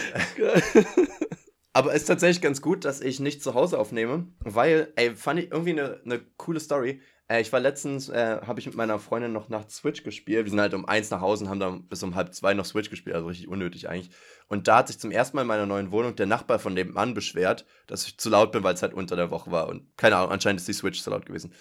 aber 1.72 1.94
ist 1.94 2.04
tatsächlich 2.06 2.42
ganz 2.42 2.62
gut, 2.62 2.84
dass 2.84 3.00
ich 3.00 3.20
nicht 3.20 3.42
zu 3.42 3.54
Hause 3.54 3.78
aufnehme, 3.78 4.28
weil, 4.40 4.92
ey, 4.96 5.14
fand 5.14 5.40
ich 5.40 5.50
irgendwie 5.50 5.70
eine 5.70 6.00
ne 6.04 6.20
coole 6.36 6.60
Story. 6.60 7.00
Äh, 7.30 7.40
ich 7.40 7.52
war 7.52 7.60
letztens, 7.60 8.08
äh, 8.08 8.40
habe 8.44 8.58
ich 8.58 8.66
mit 8.66 8.74
meiner 8.74 8.98
Freundin 8.98 9.32
noch 9.32 9.48
nach 9.48 9.68
Switch 9.70 10.02
gespielt. 10.02 10.46
Wir 10.46 10.50
sind 10.50 10.60
halt 10.60 10.74
um 10.74 10.84
eins 10.84 11.10
nach 11.10 11.20
Hause 11.20 11.44
und 11.44 11.50
haben 11.50 11.60
dann 11.60 11.84
bis 11.84 12.02
um 12.02 12.16
halb 12.16 12.34
zwei 12.34 12.54
noch 12.54 12.64
Switch 12.64 12.90
gespielt, 12.90 13.14
also 13.14 13.28
richtig 13.28 13.48
unnötig 13.48 13.88
eigentlich. 13.88 14.10
Und 14.48 14.66
da 14.66 14.78
hat 14.78 14.88
sich 14.88 14.98
zum 14.98 15.12
ersten 15.12 15.36
Mal 15.36 15.42
in 15.42 15.48
meiner 15.48 15.66
neuen 15.66 15.92
Wohnung 15.92 16.16
der 16.16 16.26
Nachbar 16.26 16.58
von 16.58 16.74
dem 16.74 16.92
Mann 16.92 17.14
beschwert, 17.14 17.64
dass 17.86 18.06
ich 18.06 18.18
zu 18.18 18.30
laut 18.30 18.50
bin, 18.50 18.64
weil 18.64 18.74
es 18.74 18.82
halt 18.82 18.94
unter 18.94 19.14
der 19.14 19.30
Woche 19.30 19.52
war. 19.52 19.68
Und 19.68 19.96
keine 19.96 20.16
Ahnung, 20.16 20.32
anscheinend 20.32 20.60
ist 20.60 20.68
die 20.68 20.72
Switch 20.72 21.00
zu 21.02 21.10
laut 21.10 21.24
gewesen. 21.24 21.52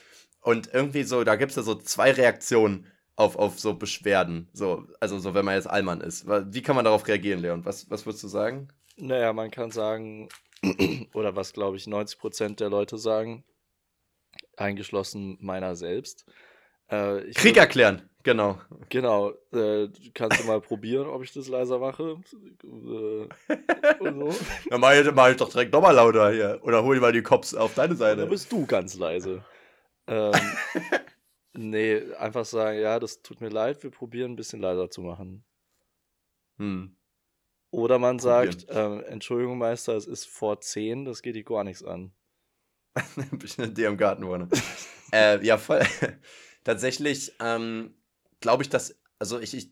Und 0.41 0.73
irgendwie 0.73 1.03
so, 1.03 1.23
da 1.23 1.35
gibt 1.35 1.51
es 1.51 1.57
ja 1.57 1.61
so 1.63 1.75
zwei 1.75 2.11
Reaktionen 2.11 2.87
auf, 3.15 3.35
auf 3.35 3.59
so 3.59 3.75
Beschwerden. 3.75 4.49
So, 4.53 4.87
also 4.99 5.19
so, 5.19 5.35
wenn 5.35 5.45
man 5.45 5.55
jetzt 5.55 5.69
Allmann 5.69 6.01
ist. 6.01 6.25
Wie 6.27 6.61
kann 6.63 6.77
man 6.77 6.85
darauf 6.85 7.07
reagieren, 7.07 7.41
Leon? 7.41 7.65
Was, 7.65 7.91
was 7.91 8.05
würdest 8.07 8.23
du 8.23 8.27
sagen? 8.27 8.69
Naja, 8.97 9.33
man 9.33 9.51
kann 9.51 9.69
sagen, 9.69 10.29
oder 11.13 11.35
was 11.35 11.53
glaube 11.53 11.77
ich 11.77 11.83
90% 11.83 12.55
der 12.55 12.69
Leute 12.69 12.97
sagen, 12.97 13.43
eingeschlossen 14.59 15.37
meiner 15.41 15.75
selbst. 15.75 16.25
Äh, 16.87 17.31
Krieg 17.33 17.55
würd- 17.55 17.59
erklären, 17.59 18.09
genau. 18.23 18.59
Genau, 18.89 19.31
äh, 19.53 19.87
kannst 20.13 20.39
du 20.39 20.47
mal 20.47 20.59
probieren, 20.59 21.07
ob 21.07 21.23
ich 21.23 21.31
das 21.33 21.47
leiser 21.47 21.77
mache? 21.79 22.17
Äh, 22.63 23.27
so. 23.99 24.35
Dann 24.69 24.81
mach 24.81 24.93
ich, 24.93 25.11
mach 25.13 25.29
ich 25.29 25.37
doch 25.37 25.49
direkt 25.49 25.71
nochmal 25.71 25.95
lauter 25.95 26.31
hier. 26.31 26.59
Oder 26.63 26.83
hol 26.83 26.95
dir 26.95 27.01
mal 27.01 27.11
die 27.11 27.21
Cops 27.21 27.53
auf 27.53 27.75
deine 27.75 27.89
Dann 27.89 27.97
Seite. 27.97 28.25
bist 28.25 28.51
du 28.51 28.65
ganz 28.65 28.95
leise. 28.97 29.43
Ähm, 30.07 30.33
nee, 31.53 32.01
einfach 32.17 32.45
sagen, 32.45 32.79
ja, 32.79 32.99
das 32.99 33.21
tut 33.21 33.41
mir 33.41 33.49
leid, 33.49 33.83
wir 33.83 33.91
probieren 33.91 34.31
ein 34.31 34.35
bisschen 34.35 34.59
leiser 34.61 34.89
zu 34.89 35.01
machen. 35.01 35.43
Hm. 36.57 36.95
Oder 37.71 37.99
man 37.99 38.17
sagt, 38.17 38.65
ähm, 38.69 39.03
Entschuldigung, 39.05 39.59
Meister, 39.59 39.95
es 39.95 40.07
ist 40.07 40.25
vor 40.25 40.59
10, 40.59 41.05
das 41.05 41.21
geht 41.21 41.35
dir 41.35 41.43
gar 41.43 41.63
nichts 41.63 41.83
an. 41.83 42.11
Ein 43.31 43.39
bisschen 43.39 43.73
dir 43.73 43.87
im 43.87 43.97
Garten 43.97 44.25
wohne. 44.25 44.47
äh, 45.11 45.43
ja, 45.45 45.57
voll. 45.57 45.81
Tatsächlich 46.63 47.33
ähm, 47.39 47.93
glaube 48.39 48.63
ich, 48.63 48.69
dass, 48.69 48.95
also 49.17 49.39
ich, 49.39 49.53
ich, 49.53 49.71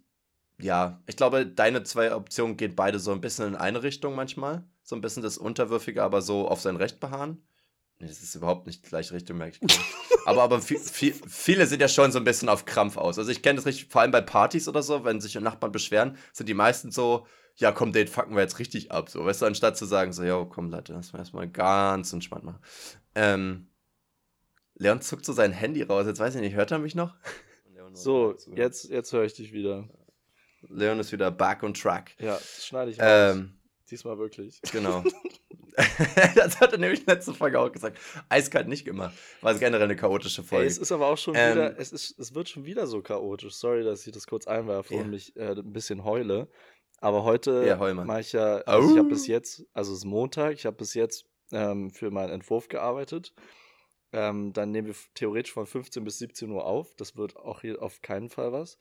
ja, 0.60 1.02
ich 1.06 1.16
glaube, 1.16 1.46
deine 1.46 1.84
zwei 1.84 2.16
Optionen 2.16 2.58
gehen 2.58 2.76
beide 2.76 3.00
so 3.00 3.12
ein 3.12 3.22
bisschen 3.22 3.48
in 3.48 3.56
eine 3.56 3.84
Richtung 3.84 4.16
manchmal. 4.16 4.64
So 4.84 4.96
ein 4.96 5.02
bisschen 5.02 5.24
das 5.24 5.38
Unterwürfige, 5.38 6.02
aber 6.02 6.22
so 6.22 6.48
auf 6.48 6.62
sein 6.62 6.78
Recht 6.78 7.00
beharren. 7.00 7.42
Nee, 8.00 8.08
das 8.08 8.22
ist 8.22 8.36
überhaupt 8.36 8.68
nicht 8.68 8.86
die 8.86 8.90
gleiche 8.90 9.14
Richtung, 9.14 9.38
merke 9.38 9.58
ich. 9.60 9.80
aber 10.26 10.44
aber 10.44 10.62
viel, 10.62 10.80
viel, 10.80 11.14
viele 11.28 11.66
sind 11.66 11.82
ja 11.82 11.88
schon 11.88 12.12
so 12.12 12.20
ein 12.20 12.24
bisschen 12.24 12.50
auf 12.50 12.66
Krampf 12.66 12.98
aus. 12.98 13.18
Also 13.18 13.32
ich 13.32 13.42
kenne 13.42 13.58
das 13.58 13.66
richtig, 13.66 13.88
vor 13.90 14.02
allem 14.02 14.12
bei 14.12 14.22
Partys 14.22 14.68
oder 14.68 14.84
so, 14.84 15.04
wenn 15.04 15.20
sich 15.20 15.36
Nachbarn 15.36 15.72
beschweren, 15.72 16.18
sind 16.32 16.48
die 16.48 16.54
meisten 16.54 16.92
so, 16.92 17.26
ja 17.58 17.72
komm, 17.72 17.92
den 17.92 18.08
fucken 18.08 18.36
wir 18.36 18.42
jetzt 18.42 18.60
richtig 18.60 18.92
ab. 18.92 19.10
So, 19.10 19.26
weißt 19.26 19.42
du, 19.42 19.46
anstatt 19.46 19.78
zu 19.78 19.86
sagen, 19.86 20.14
so, 20.14 20.24
ja 20.24 20.44
komm, 20.50 20.70
Leute, 20.70 20.94
lass 20.94 21.14
mal 21.14 21.20
erstmal 21.20 21.48
ganz 21.48 22.14
entspannt 22.14 22.44
machen. 22.46 22.60
Ähm, 23.16 23.68
Leon 24.76 25.02
zuckt 25.02 25.26
so 25.26 25.34
sein 25.34 25.52
Handy 25.52 25.82
raus. 25.84 26.06
Jetzt 26.06 26.20
weiß 26.20 26.36
ich 26.36 26.42
nicht, 26.42 26.56
hört 26.56 26.72
er 26.72 26.80
mich 26.80 26.96
noch? 26.96 27.16
So, 27.94 28.36
jetzt, 28.54 28.90
jetzt 28.90 29.12
höre 29.12 29.24
ich 29.24 29.34
dich 29.34 29.52
wieder. 29.54 29.90
Leon 30.70 31.00
ist 31.00 31.12
wieder 31.12 31.32
back 31.32 31.64
on 31.64 31.74
track. 31.74 32.16
Ja, 32.20 32.34
das 32.34 32.66
schneide 32.66 32.92
ich 32.92 33.00
raus. 33.00 33.36
Ähm, 33.36 33.54
Diesmal 33.90 34.18
wirklich. 34.20 34.62
genau. 34.72 35.04
das 36.36 36.60
hat 36.60 36.72
er 36.74 36.80
nämlich 36.80 37.06
letzte 37.06 37.34
Folge 37.34 37.60
auch 37.60 37.72
gesagt. 37.72 38.00
Eiskalt 38.30 38.68
nicht 38.68 38.84
gemacht. 38.84 39.16
War 39.42 39.54
es 39.54 39.60
generell 39.60 39.84
eine 39.84 39.96
chaotische 39.96 40.42
Ey, 40.42 40.48
Folge. 40.48 40.66
es 40.68 40.78
ist 40.80 40.92
aber 40.92 41.06
auch 41.08 41.18
schon 41.18 41.36
Ähm, 41.38 41.52
wieder, 41.54 41.80
es, 41.80 41.92
ist, 41.92 42.18
es 42.20 42.34
wird 42.34 42.50
schon 42.50 42.66
wieder 42.66 42.88
so 42.88 43.02
chaotisch. 43.02 43.54
Sorry, 43.54 43.84
dass 43.84 44.06
ich 44.08 44.12
das 44.14 44.26
kurz 44.26 44.48
einwerfe 44.48 44.96
Ja. 44.96 45.02
und 45.02 45.12
mich 45.12 45.36
äh, 45.36 45.52
ein 45.52 45.74
bisschen 45.74 46.04
heule. 46.04 46.48
Aber 47.00 47.24
heute 47.24 47.64
Ja, 47.66 47.76
mache 48.06 48.22
ich 48.22 48.34
ja, 48.34 48.58
also 48.62 48.92
ich 48.92 48.98
habe 48.98 49.10
bis 49.10 49.28
jetzt, 49.28 49.66
also 49.74 49.94
es 49.94 50.00
ist 50.00 50.06
Montag, 50.06 50.54
ich 50.54 50.66
habe 50.66 50.78
bis 50.78 50.94
jetzt 50.94 51.26
ähm, 51.52 51.92
für 51.92 52.12
meinen 52.12 52.32
Entwurf 52.32 52.68
gearbeitet. 52.68 53.34
Ähm, 54.14 54.54
dann 54.54 54.72
nehmen 54.72 54.88
wir 54.88 54.96
theoretisch 55.14 55.54
von 55.54 55.66
15 55.68 56.04
bis 56.04 56.18
17 56.20 56.50
Uhr 56.52 56.66
auf. 56.66 56.96
Das 56.96 57.16
wird 57.18 57.36
auch 57.36 57.62
hier 57.62 57.82
auf 57.82 58.02
keinen 58.02 58.30
Fall 58.30 58.52
was. 58.52 58.80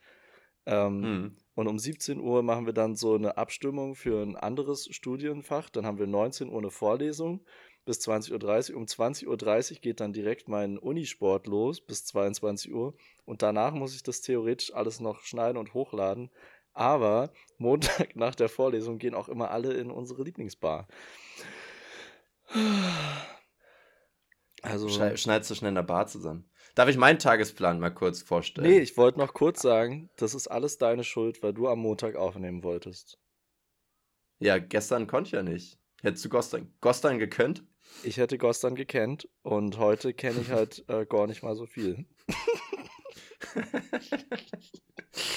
Ähm, 0.67 1.03
Hm. 1.03 1.37
Und 1.55 1.69
um 1.69 1.79
17 1.79 2.21
Uhr 2.21 2.43
machen 2.43 2.67
wir 2.67 2.73
dann 2.75 2.97
so 2.97 3.15
eine 3.15 3.37
Abstimmung 3.39 3.95
für 3.95 4.23
ein 4.23 4.37
anderes 4.37 4.89
Studienfach. 4.91 5.71
Dann 5.71 5.87
haben 5.87 5.99
wir 5.99 6.07
19 6.07 6.49
Uhr 6.51 6.59
eine 6.59 6.71
Vorlesung 6.71 7.45
bis 7.87 7.99
20.30 8.01 8.73
Uhr. 8.73 8.79
Um 8.79 8.85
20.30 8.85 9.27
Uhr 9.75 9.81
geht 9.81 10.01
dann 10.01 10.13
direkt 10.13 10.49
mein 10.49 10.77
Unisport 10.79 11.47
los 11.47 11.81
bis 11.81 12.05
22 12.05 12.73
Uhr. 12.75 12.95
Und 13.25 13.43
danach 13.43 13.73
muss 13.73 13.95
ich 13.95 14.03
das 14.03 14.21
theoretisch 14.21 14.75
alles 14.75 15.01
noch 15.01 15.23
schneiden 15.23 15.57
und 15.57 15.73
hochladen. 15.75 16.31
Aber 16.77 17.33
Montag 17.57 18.15
nach 18.17 18.35
der 18.35 18.51
Vorlesung 18.51 18.99
gehen 18.99 19.15
auch 19.15 19.31
immer 19.31 19.51
alle 19.51 19.73
in 19.73 19.91
unsere 19.91 20.23
Lieblingsbar. 20.23 20.87
Also. 24.61 24.91
Schneidest 24.91 25.51
du 25.51 25.55
schnell 25.55 25.71
in 25.71 25.75
der 25.75 25.83
Bar 25.83 26.07
zusammen? 26.07 26.51
Darf 26.75 26.91
ich 26.91 26.99
meinen 26.99 27.19
Tagesplan 27.19 27.81
mal 27.81 27.89
kurz 27.89 28.21
vorstellen? 28.21 28.69
Nee, 28.69 28.81
ich 28.81 28.99
wollte 28.99 29.19
noch 29.19 29.33
kurz 29.33 29.63
sagen, 29.63 30.11
das 30.17 30.35
ist 30.35 30.49
alles 30.49 30.77
deine 30.77 31.03
Schuld, 31.03 31.43
weil 31.43 31.55
du 31.55 31.67
am 31.69 31.79
Montag 31.79 32.15
aufnehmen 32.15 32.63
wolltest. 32.63 33.19
Ja, 34.39 34.59
gestern 34.59 35.07
konnte 35.07 35.29
ich 35.29 35.33
ja 35.33 35.43
nicht. 35.43 35.79
Hättest 36.03 36.27
du 36.27 36.29
Gostan, 36.29 36.75
Gostan 36.83 37.19
gekönnt? 37.19 37.65
Ich 38.03 38.19
hätte 38.19 38.37
Gostan 38.37 38.75
gekannt 38.75 39.31
und 39.41 39.79
heute 39.79 40.13
kenne 40.13 40.43
ich 40.43 40.51
halt 40.51 40.85
äh, 40.91 41.07
gar 41.07 41.27
nicht 41.27 41.43
mal 41.43 41.57
so 41.57 41.65
viel. 41.65 42.05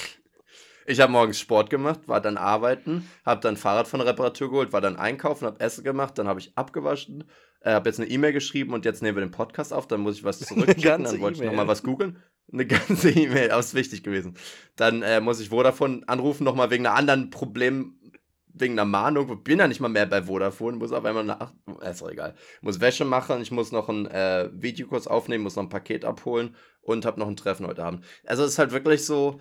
ich 0.86 1.00
habe 1.00 1.12
morgens 1.12 1.38
Sport 1.38 1.70
gemacht, 1.70 2.00
war 2.06 2.20
dann 2.20 2.36
arbeiten, 2.36 3.08
habe 3.24 3.40
dann 3.40 3.56
Fahrrad 3.56 3.88
von 3.88 4.00
der 4.00 4.08
Reparatur 4.08 4.50
geholt, 4.50 4.72
war 4.72 4.80
dann 4.80 4.96
einkaufen, 4.96 5.46
habe 5.46 5.60
Essen 5.60 5.84
gemacht, 5.84 6.18
dann 6.18 6.28
habe 6.28 6.40
ich 6.40 6.56
abgewaschen, 6.56 7.24
äh, 7.60 7.72
habe 7.72 7.88
jetzt 7.88 8.00
eine 8.00 8.08
E-Mail 8.08 8.32
geschrieben 8.32 8.72
und 8.72 8.84
jetzt 8.84 9.02
nehmen 9.02 9.16
wir 9.16 9.24
den 9.24 9.30
Podcast 9.30 9.72
auf, 9.72 9.86
dann 9.86 10.00
muss 10.00 10.16
ich 10.16 10.24
was 10.24 10.40
zurückschicken, 10.40 11.04
dann 11.04 11.20
wollte 11.20 11.42
ich 11.42 11.46
nochmal 11.46 11.68
was 11.68 11.82
googeln. 11.82 12.18
Eine 12.52 12.66
ganze 12.66 13.10
E-Mail, 13.10 13.48
das 13.48 13.66
ist 13.66 13.74
wichtig 13.74 14.02
gewesen. 14.02 14.34
Dann 14.76 15.02
äh, 15.02 15.20
muss 15.20 15.40
ich 15.40 15.50
Vodafone 15.50 16.02
anrufen, 16.06 16.44
nochmal 16.44 16.70
wegen 16.70 16.86
einer 16.86 16.96
anderen 16.96 17.30
Problem, 17.30 17.96
wegen 18.52 18.72
einer 18.74 18.84
Mahnung. 18.84 19.42
Bin 19.44 19.58
ja 19.58 19.68
nicht 19.68 19.80
mal 19.80 19.88
mehr 19.88 20.06
bei 20.06 20.22
Vodafone, 20.22 20.76
muss 20.76 20.92
auf 20.92 21.04
einmal 21.04 21.24
nach. 21.24 21.52
Äh, 21.80 21.90
ist 21.90 22.02
doch 22.02 22.10
egal. 22.10 22.34
Muss 22.60 22.80
Wäsche 22.80 23.04
machen, 23.04 23.40
ich 23.42 23.50
muss 23.50 23.72
noch 23.72 23.88
einen 23.88 24.06
äh, 24.06 24.50
Videokurs 24.52 25.06
aufnehmen, 25.06 25.44
muss 25.44 25.56
noch 25.56 25.64
ein 25.64 25.68
Paket 25.68 26.04
abholen 26.04 26.56
und 26.82 27.04
habe 27.04 27.20
noch 27.20 27.28
ein 27.28 27.36
Treffen 27.36 27.66
heute 27.66 27.84
Abend. 27.84 28.04
Also 28.26 28.42
es 28.44 28.52
ist 28.52 28.58
halt 28.58 28.72
wirklich 28.72 29.04
so, 29.04 29.40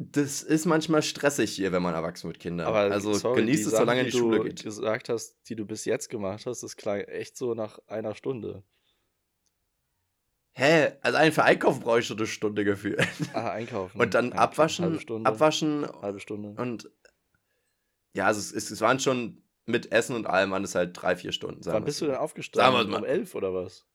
das 0.00 0.44
ist 0.44 0.64
manchmal 0.64 1.02
stressig 1.02 1.50
hier, 1.50 1.72
wenn 1.72 1.82
man 1.82 1.92
erwachsen 1.92 2.28
mit 2.28 2.38
Kindern. 2.38 2.68
Aber 2.68 2.78
also 2.78 3.14
sorry, 3.14 3.40
genießt 3.40 3.66
es, 3.66 3.72
solange 3.72 4.04
die, 4.04 4.10
die 4.10 4.16
Schule 4.16 4.40
geht. 4.44 4.60
Die 4.60 4.62
du 4.62 4.68
gesagt 4.68 5.08
hast, 5.08 5.36
die 5.48 5.56
du 5.56 5.66
bis 5.66 5.84
jetzt 5.84 6.08
gemacht 6.08 6.46
hast, 6.46 6.62
das 6.62 6.76
klang 6.76 7.00
echt 7.00 7.36
so 7.36 7.54
nach 7.54 7.80
einer 7.88 8.14
Stunde. 8.14 8.62
Hä? 10.52 10.92
Also 11.02 11.18
einen 11.18 11.32
für 11.32 11.42
Einkaufen 11.42 11.80
brauche 11.80 11.98
ich 11.98 12.06
schon 12.06 12.16
eine 12.16 12.28
Stunde 12.28 12.64
gefühlt. 12.64 13.04
Ah, 13.32 13.50
einkaufen. 13.50 14.00
Und 14.00 14.14
dann 14.14 14.32
abwaschen, 14.32 14.84
halbe 14.84 15.00
Stunde, 15.00 15.28
abwaschen. 15.28 15.86
Halbe 16.00 16.20
Stunde. 16.20 16.60
Und 16.60 16.90
ja, 18.14 18.26
also 18.26 18.38
es, 18.38 18.70
es, 18.70 18.80
waren 18.80 19.00
schon 19.00 19.42
mit 19.66 19.90
Essen 19.90 20.14
und 20.14 20.26
allem 20.26 20.52
waren 20.52 20.64
es 20.64 20.76
halt 20.76 21.00
drei, 21.00 21.16
vier 21.16 21.32
Stunden. 21.32 21.60
Wann 21.64 21.84
bist 21.84 22.00
du 22.00 22.06
denn 22.06 22.16
aufgestanden? 22.16 22.94
Um 22.94 23.04
elf 23.04 23.34
oder 23.34 23.52
was? 23.52 23.86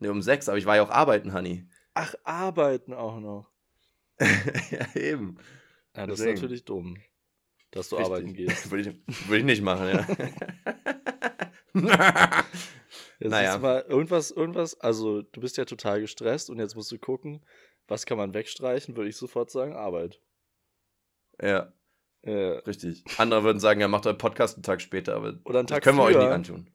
Ne, 0.00 0.10
um 0.10 0.20
sechs, 0.20 0.48
aber 0.48 0.58
ich 0.58 0.66
war 0.66 0.76
ja 0.76 0.82
auch 0.82 0.90
arbeiten, 0.90 1.32
Honey. 1.32 1.68
Ach, 1.94 2.14
arbeiten 2.24 2.92
auch 2.92 3.20
noch. 3.20 3.51
ja, 4.70 5.00
eben. 5.00 5.38
Ja, 5.96 6.06
das 6.06 6.18
Deswegen. 6.18 6.34
ist 6.34 6.42
natürlich 6.42 6.64
dumm, 6.64 6.96
dass 7.70 7.88
du 7.88 7.96
Richtig. 7.96 8.12
arbeiten 8.12 8.34
gehst. 8.34 8.70
würde, 8.70 8.90
ich, 8.90 9.28
würde 9.28 9.38
ich 9.38 9.44
nicht 9.44 9.62
machen, 9.62 9.88
ja. 9.88 10.06
Jetzt 13.18 13.30
naja. 13.30 13.58
mal 13.58 13.84
irgendwas, 13.88 14.30
irgendwas, 14.30 14.78
also 14.80 15.22
du 15.22 15.40
bist 15.40 15.56
ja 15.56 15.64
total 15.64 16.00
gestresst 16.00 16.50
und 16.50 16.58
jetzt 16.58 16.74
musst 16.74 16.90
du 16.90 16.98
gucken, 16.98 17.44
was 17.86 18.04
kann 18.04 18.18
man 18.18 18.34
wegstreichen, 18.34 18.96
würde 18.96 19.08
ich 19.10 19.16
sofort 19.16 19.50
sagen, 19.50 19.74
Arbeit. 19.74 20.20
Ja. 21.40 21.72
Äh, 22.22 22.58
Richtig. 22.66 23.04
Andere 23.18 23.44
würden 23.44 23.60
sagen, 23.60 23.80
ja, 23.80 23.88
macht 23.88 24.06
euren 24.06 24.18
Podcast 24.18 24.56
einen 24.56 24.64
Tag 24.64 24.80
später, 24.80 25.14
aber 25.14 25.38
Oder 25.44 25.60
einen 25.60 25.68
Tag 25.68 25.82
können 25.82 25.98
wir 25.98 26.04
früher. 26.06 26.16
euch 26.16 26.24
nicht 26.24 26.32
antun. 26.32 26.70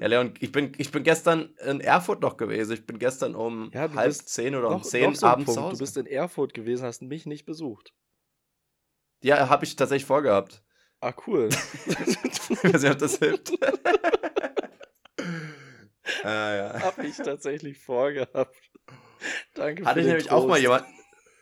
Ja, 0.00 0.06
Leon, 0.06 0.34
ich 0.40 0.50
bin, 0.50 0.72
ich 0.78 0.90
bin 0.90 1.04
gestern 1.04 1.54
in 1.64 1.80
Erfurt 1.80 2.20
noch 2.22 2.36
gewesen. 2.36 2.72
Ich 2.72 2.84
bin 2.86 2.98
gestern 2.98 3.34
um 3.34 3.70
ja, 3.72 3.92
halb 3.94 4.12
zehn 4.12 4.56
oder 4.56 4.68
um 4.68 4.74
noch, 4.74 4.82
zehn 4.82 5.10
noch 5.10 5.16
so 5.16 5.26
abends. 5.26 5.54
Du 5.54 5.78
bist 5.78 5.96
in 5.96 6.06
Erfurt 6.06 6.54
gewesen, 6.54 6.84
hast 6.84 7.02
mich 7.02 7.24
nicht 7.24 7.44
besucht. 7.44 7.94
Ja, 9.22 9.48
habe 9.48 9.64
ich 9.64 9.76
tatsächlich 9.76 10.06
vorgehabt. 10.06 10.62
Ah, 11.00 11.14
cool. 11.26 11.48
ich 11.86 12.64
weiß 12.64 12.82
nicht, 12.82 12.92
ob 12.92 12.98
das 12.98 13.18
hilft. 13.18 13.52
ah, 16.24 16.54
ja. 16.54 16.80
Habe 16.80 17.06
ich 17.06 17.16
tatsächlich 17.16 17.78
vorgehabt. 17.78 18.56
Danke 19.54 19.84
Hatte 19.84 20.00
ich 20.00 20.06
nämlich 20.06 20.26
Trost. 20.26 20.44
auch 20.44 20.48
mal 20.48 20.58
jemand, 20.58 20.84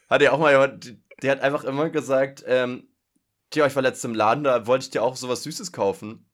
hatte 0.08 0.24
ja 0.24 0.32
auch 0.32 0.38
mal 0.38 0.52
jemand, 0.52 0.96
der 1.22 1.32
hat 1.32 1.40
einfach 1.40 1.64
immer 1.64 1.90
gesagt, 1.90 2.44
ähm, 2.46 2.88
tja, 3.50 3.66
ich 3.66 3.74
war 3.74 3.82
letztens 3.82 4.04
im 4.04 4.14
Laden, 4.14 4.44
da 4.44 4.66
wollte 4.66 4.84
ich 4.84 4.90
dir 4.90 5.02
auch 5.02 5.16
sowas 5.16 5.42
Süßes 5.42 5.72
kaufen. 5.72 6.28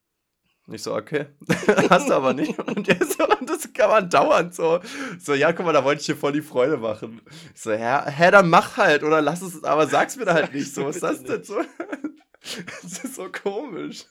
Und 0.68 0.74
ich 0.74 0.82
so, 0.82 0.94
okay, 0.94 1.28
hast 1.88 2.10
du 2.10 2.14
aber 2.14 2.34
nicht. 2.34 2.58
Und, 2.58 2.86
so, 2.86 3.26
und 3.26 3.48
das 3.48 3.72
kann 3.72 3.88
man 3.88 4.10
dauernd 4.10 4.54
so. 4.54 4.80
So, 5.18 5.32
ja, 5.32 5.50
guck 5.54 5.64
mal, 5.64 5.72
da 5.72 5.82
wollte 5.82 6.00
ich 6.00 6.06
dir 6.06 6.14
voll 6.14 6.32
die 6.32 6.42
Freude 6.42 6.76
machen. 6.76 7.22
Ich 7.54 7.62
so, 7.62 7.72
hä, 7.72 8.02
hä, 8.04 8.30
dann 8.30 8.50
mach 8.50 8.76
halt, 8.76 9.02
oder 9.02 9.22
lass 9.22 9.40
es, 9.40 9.64
aber 9.64 9.86
sag's 9.86 10.16
mir 10.16 10.26
da 10.26 10.34
halt 10.34 10.52
nicht 10.52 10.74
so. 10.74 10.84
Was 10.84 10.96
ist 10.96 11.02
das 11.02 11.22
denn 11.22 11.42
so? 11.42 11.62
Das 12.82 13.02
ist 13.02 13.14
so 13.14 13.30
komisch. 13.30 14.04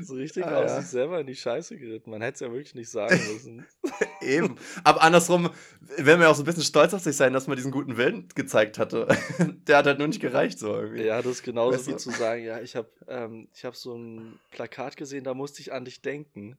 So 0.00 0.14
richtig 0.14 0.44
ah, 0.44 0.62
aus 0.62 0.70
ja. 0.70 0.80
sich 0.80 0.90
selber 0.90 1.20
in 1.20 1.26
die 1.26 1.34
Scheiße 1.34 1.76
geritten. 1.76 2.10
Man 2.10 2.22
hätte 2.22 2.34
es 2.34 2.40
ja 2.40 2.52
wirklich 2.52 2.74
nicht 2.74 2.90
sagen 2.90 3.20
müssen. 3.32 3.66
Eben. 4.20 4.56
Aber 4.84 5.02
andersrum 5.02 5.50
werden 5.96 6.20
wir 6.20 6.30
auch 6.30 6.34
so 6.34 6.42
ein 6.42 6.46
bisschen 6.46 6.62
stolz 6.62 6.94
auf 6.94 7.02
sich 7.02 7.16
sein, 7.16 7.32
dass 7.32 7.46
man 7.46 7.56
diesen 7.56 7.72
guten 7.72 7.96
Willen 7.96 8.28
gezeigt 8.34 8.78
hatte. 8.78 9.08
Der 9.66 9.78
hat 9.78 9.86
halt 9.86 9.98
nur 9.98 10.08
nicht 10.08 10.20
gereicht 10.20 10.58
so 10.58 10.74
irgendwie. 10.74 11.04
Ja, 11.04 11.20
das 11.22 11.32
ist 11.32 11.42
genauso 11.42 11.76
weißt 11.76 11.88
du? 11.88 11.92
wie 11.92 11.96
zu 11.96 12.10
sagen, 12.10 12.44
ja, 12.44 12.60
ich 12.60 12.76
habe 12.76 12.88
ähm, 13.08 13.48
hab 13.62 13.76
so 13.76 13.96
ein 13.96 14.38
Plakat 14.50 14.96
gesehen, 14.96 15.24
da 15.24 15.34
musste 15.34 15.60
ich 15.60 15.72
an 15.72 15.84
dich 15.84 16.02
denken. 16.02 16.56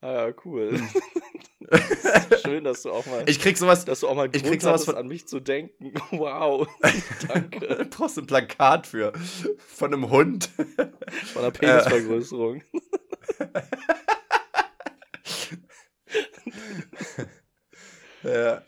Ah 0.00 0.28
ja, 0.28 0.34
cool. 0.44 0.78
Schön, 2.42 2.64
dass 2.64 2.82
du 2.82 2.90
auch 2.90 3.06
mal. 3.06 3.24
Ich 3.26 3.40
krieg 3.40 3.56
sowas. 3.56 3.84
Dass 3.84 4.00
du 4.00 4.08
auch 4.08 4.14
mal 4.14 4.28
ich 4.32 4.42
krieg 4.42 4.60
sowas 4.60 4.84
von, 4.84 4.96
an 4.96 5.06
mich 5.06 5.26
zu 5.26 5.40
denken. 5.40 5.92
Wow. 6.10 6.68
Danke. 7.28 7.60
du 7.60 7.84
brauchst 7.86 8.18
ein 8.18 8.26
Plakat 8.26 8.86
für. 8.86 9.12
Von 9.58 9.92
einem 9.92 10.10
Hund. 10.10 10.50
Von 11.32 11.42
einer 11.42 11.50
Penisvergrößerung. 11.50 12.62
ja. 18.22 18.62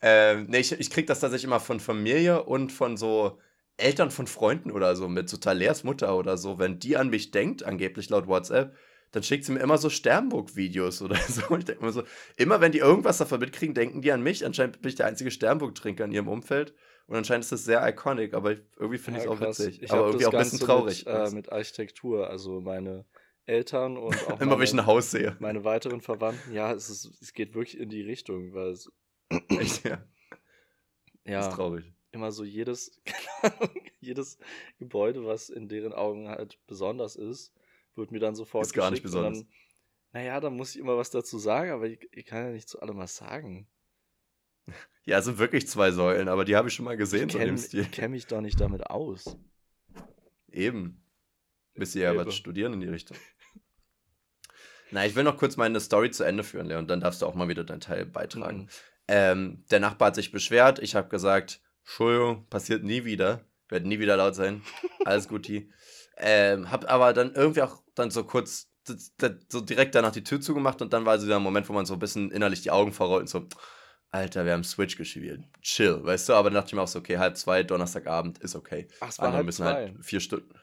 Ähm, 0.00 0.46
nee, 0.48 0.58
ich, 0.58 0.72
ich 0.72 0.90
krieg 0.90 1.06
das 1.06 1.20
tatsächlich 1.20 1.44
immer 1.44 1.60
von 1.60 1.78
Familie 1.78 2.42
und 2.42 2.72
von 2.72 2.96
so 2.96 3.38
Eltern 3.76 4.10
von 4.10 4.26
Freunden 4.26 4.70
oder 4.70 4.96
so 4.96 5.08
mit 5.08 5.28
so 5.28 5.36
Talers 5.36 5.84
Mutter 5.84 6.16
oder 6.16 6.36
so. 6.36 6.58
Wenn 6.58 6.78
die 6.78 6.96
an 6.96 7.10
mich 7.10 7.30
denkt, 7.30 7.62
angeblich 7.62 8.10
laut 8.10 8.26
WhatsApp, 8.26 8.74
dann 9.12 9.22
schickt 9.22 9.44
sie 9.44 9.52
mir 9.52 9.60
immer 9.60 9.78
so 9.78 9.90
Sternburg-Videos 9.90 11.02
oder 11.02 11.16
so. 11.28 11.56
Ich 11.56 11.64
denke 11.64 11.82
immer 11.82 11.92
so, 11.92 12.02
immer 12.36 12.60
wenn 12.60 12.72
die 12.72 12.78
irgendwas 12.78 13.18
davon 13.18 13.40
mitkriegen, 13.40 13.74
denken 13.74 14.02
die 14.02 14.10
an 14.10 14.22
mich. 14.22 14.44
Anscheinend 14.44 14.80
bin 14.80 14.88
ich 14.88 14.94
der 14.96 15.06
einzige 15.06 15.30
Sternburg-Trinker 15.30 16.04
in 16.04 16.12
ihrem 16.12 16.28
Umfeld. 16.28 16.74
Und 17.06 17.16
anscheinend 17.16 17.44
ist 17.44 17.52
das 17.52 17.64
sehr 17.64 17.86
iconic, 17.86 18.32
aber 18.32 18.52
irgendwie 18.78 18.98
finde 18.98 19.20
ja, 19.20 19.26
ich 19.26 19.30
es 19.30 19.36
auch 19.36 19.40
witzig. 19.40 19.82
Ich 19.82 19.92
aber 19.92 20.06
irgendwie 20.06 20.26
auch 20.26 20.32
ein 20.32 20.38
bisschen 20.38 20.60
traurig. 20.60 21.04
Mit, 21.04 21.14
äh, 21.14 21.30
mit 21.30 21.52
Architektur, 21.52 22.30
also 22.30 22.60
meine 22.60 23.04
Eltern 23.44 23.96
und 23.98 24.14
auch 24.28 24.40
immer 24.40 24.56
wenn 24.56 24.64
ich 24.64 24.72
ein 24.72 24.86
Haus 24.86 25.10
sehe. 25.10 25.36
Meine 25.40 25.64
weiteren 25.64 26.00
Verwandten, 26.00 26.52
ja, 26.52 26.72
es, 26.72 26.88
ist, 26.88 27.20
es 27.20 27.32
geht 27.34 27.54
wirklich 27.54 27.78
in 27.78 27.90
die 27.90 28.02
Richtung, 28.02 28.54
weil 28.54 28.70
es. 28.70 28.90
Echt, 29.48 29.84
ja. 29.84 30.02
Ja. 31.24 31.38
Das 31.38 31.48
ist 31.48 31.54
traurig. 31.54 31.92
Immer 32.12 32.32
so 32.32 32.44
jedes, 32.44 33.02
jedes 34.00 34.38
Gebäude, 34.78 35.24
was 35.24 35.50
in 35.50 35.68
deren 35.68 35.92
Augen 35.92 36.28
halt 36.28 36.58
besonders 36.66 37.16
ist, 37.16 37.52
wird 37.94 38.10
mir 38.10 38.20
dann 38.20 38.34
sofort 38.34 38.66
Ist 38.66 38.72
gar 38.72 38.90
nicht 38.90 39.02
besonders. 39.02 39.38
Dann, 39.38 39.48
naja, 40.12 40.40
dann 40.40 40.56
muss 40.56 40.74
ich 40.74 40.80
immer 40.80 40.96
was 40.96 41.10
dazu 41.10 41.38
sagen, 41.38 41.70
aber 41.70 41.86
ich, 41.86 42.08
ich 42.12 42.26
kann 42.26 42.44
ja 42.44 42.50
nicht 42.50 42.68
zu 42.68 42.80
allem 42.80 42.98
was 42.98 43.16
sagen. 43.16 43.68
Ja, 45.04 45.18
es 45.18 45.24
sind 45.24 45.38
wirklich 45.38 45.66
zwei 45.66 45.90
Säulen, 45.90 46.28
aber 46.28 46.44
die 46.44 46.54
habe 46.54 46.68
ich 46.68 46.74
schon 46.74 46.84
mal 46.84 46.96
gesehen. 46.96 47.28
Ich 47.28 47.34
kenne 47.34 47.88
kenn 47.90 48.10
mich 48.12 48.28
doch 48.28 48.40
nicht 48.40 48.60
damit 48.60 48.86
aus. 48.88 49.36
Eben. 50.52 51.04
Bis 51.74 51.90
sie 51.90 52.02
ja 52.02 52.14
was 52.14 52.36
studieren 52.36 52.74
in 52.74 52.80
die 52.80 52.88
Richtung. 52.88 53.16
Na, 54.92 55.06
ich 55.06 55.16
will 55.16 55.24
noch 55.24 55.38
kurz 55.38 55.56
meine 55.56 55.80
Story 55.80 56.10
zu 56.10 56.22
Ende 56.22 56.44
führen, 56.44 56.66
Leon, 56.66 56.86
dann 56.86 57.00
darfst 57.00 57.22
du 57.22 57.26
auch 57.26 57.34
mal 57.34 57.48
wieder 57.48 57.64
deinen 57.64 57.80
Teil 57.80 58.04
beitragen. 58.04 58.58
Mhm. 58.58 58.68
Ähm, 59.08 59.64
der 59.70 59.80
Nachbar 59.80 60.08
hat 60.08 60.14
sich 60.14 60.30
beschwert, 60.30 60.78
ich 60.78 60.94
habe 60.94 61.08
gesagt, 61.08 61.60
Entschuldigung, 61.80 62.46
passiert 62.48 62.84
nie 62.84 63.04
wieder, 63.04 63.44
werde 63.68 63.88
nie 63.88 63.98
wieder 63.98 64.16
laut 64.16 64.34
sein, 64.34 64.62
alles 65.04 65.28
gut, 65.28 65.50
ähm, 66.18 66.70
hab 66.70 66.88
aber 66.90 67.12
dann 67.14 67.34
irgendwie 67.34 67.62
auch 67.62 67.81
dann 67.94 68.10
so 68.10 68.24
kurz 68.24 68.68
so 69.48 69.60
direkt 69.60 69.94
danach 69.94 70.10
die 70.12 70.24
Tür 70.24 70.40
zugemacht 70.40 70.82
und 70.82 70.92
dann 70.92 71.04
war 71.04 71.18
so 71.18 71.26
der 71.28 71.38
Moment, 71.38 71.68
wo 71.68 71.72
man 71.72 71.86
so 71.86 71.92
ein 71.94 72.00
bisschen 72.00 72.30
innerlich 72.32 72.62
die 72.62 72.70
Augen 72.72 72.92
verrollt 72.92 73.22
und 73.22 73.28
so, 73.28 73.46
Alter, 74.10 74.44
wir 74.44 74.52
haben 74.52 74.64
Switch 74.64 74.96
gespielt. 74.96 75.44
Chill, 75.62 76.04
weißt 76.04 76.28
du? 76.28 76.34
Aber 76.34 76.50
dann 76.50 76.56
dachte 76.56 76.68
ich 76.68 76.74
mir 76.74 76.82
auch 76.82 76.88
so, 76.88 76.98
okay, 76.98 77.16
halb 77.18 77.36
zwei, 77.36 77.62
Donnerstagabend 77.62 78.38
ist 78.38 78.56
okay. 78.56 78.88
Ach, 79.00 79.08
es 79.08 79.18
war 79.18 79.26
Andere 79.26 79.36
halb 79.38 79.46
müssen 79.46 79.62
zwei. 79.62 79.72
halt 79.74 80.04
vier 80.04 80.20
Stunden. 80.20 80.54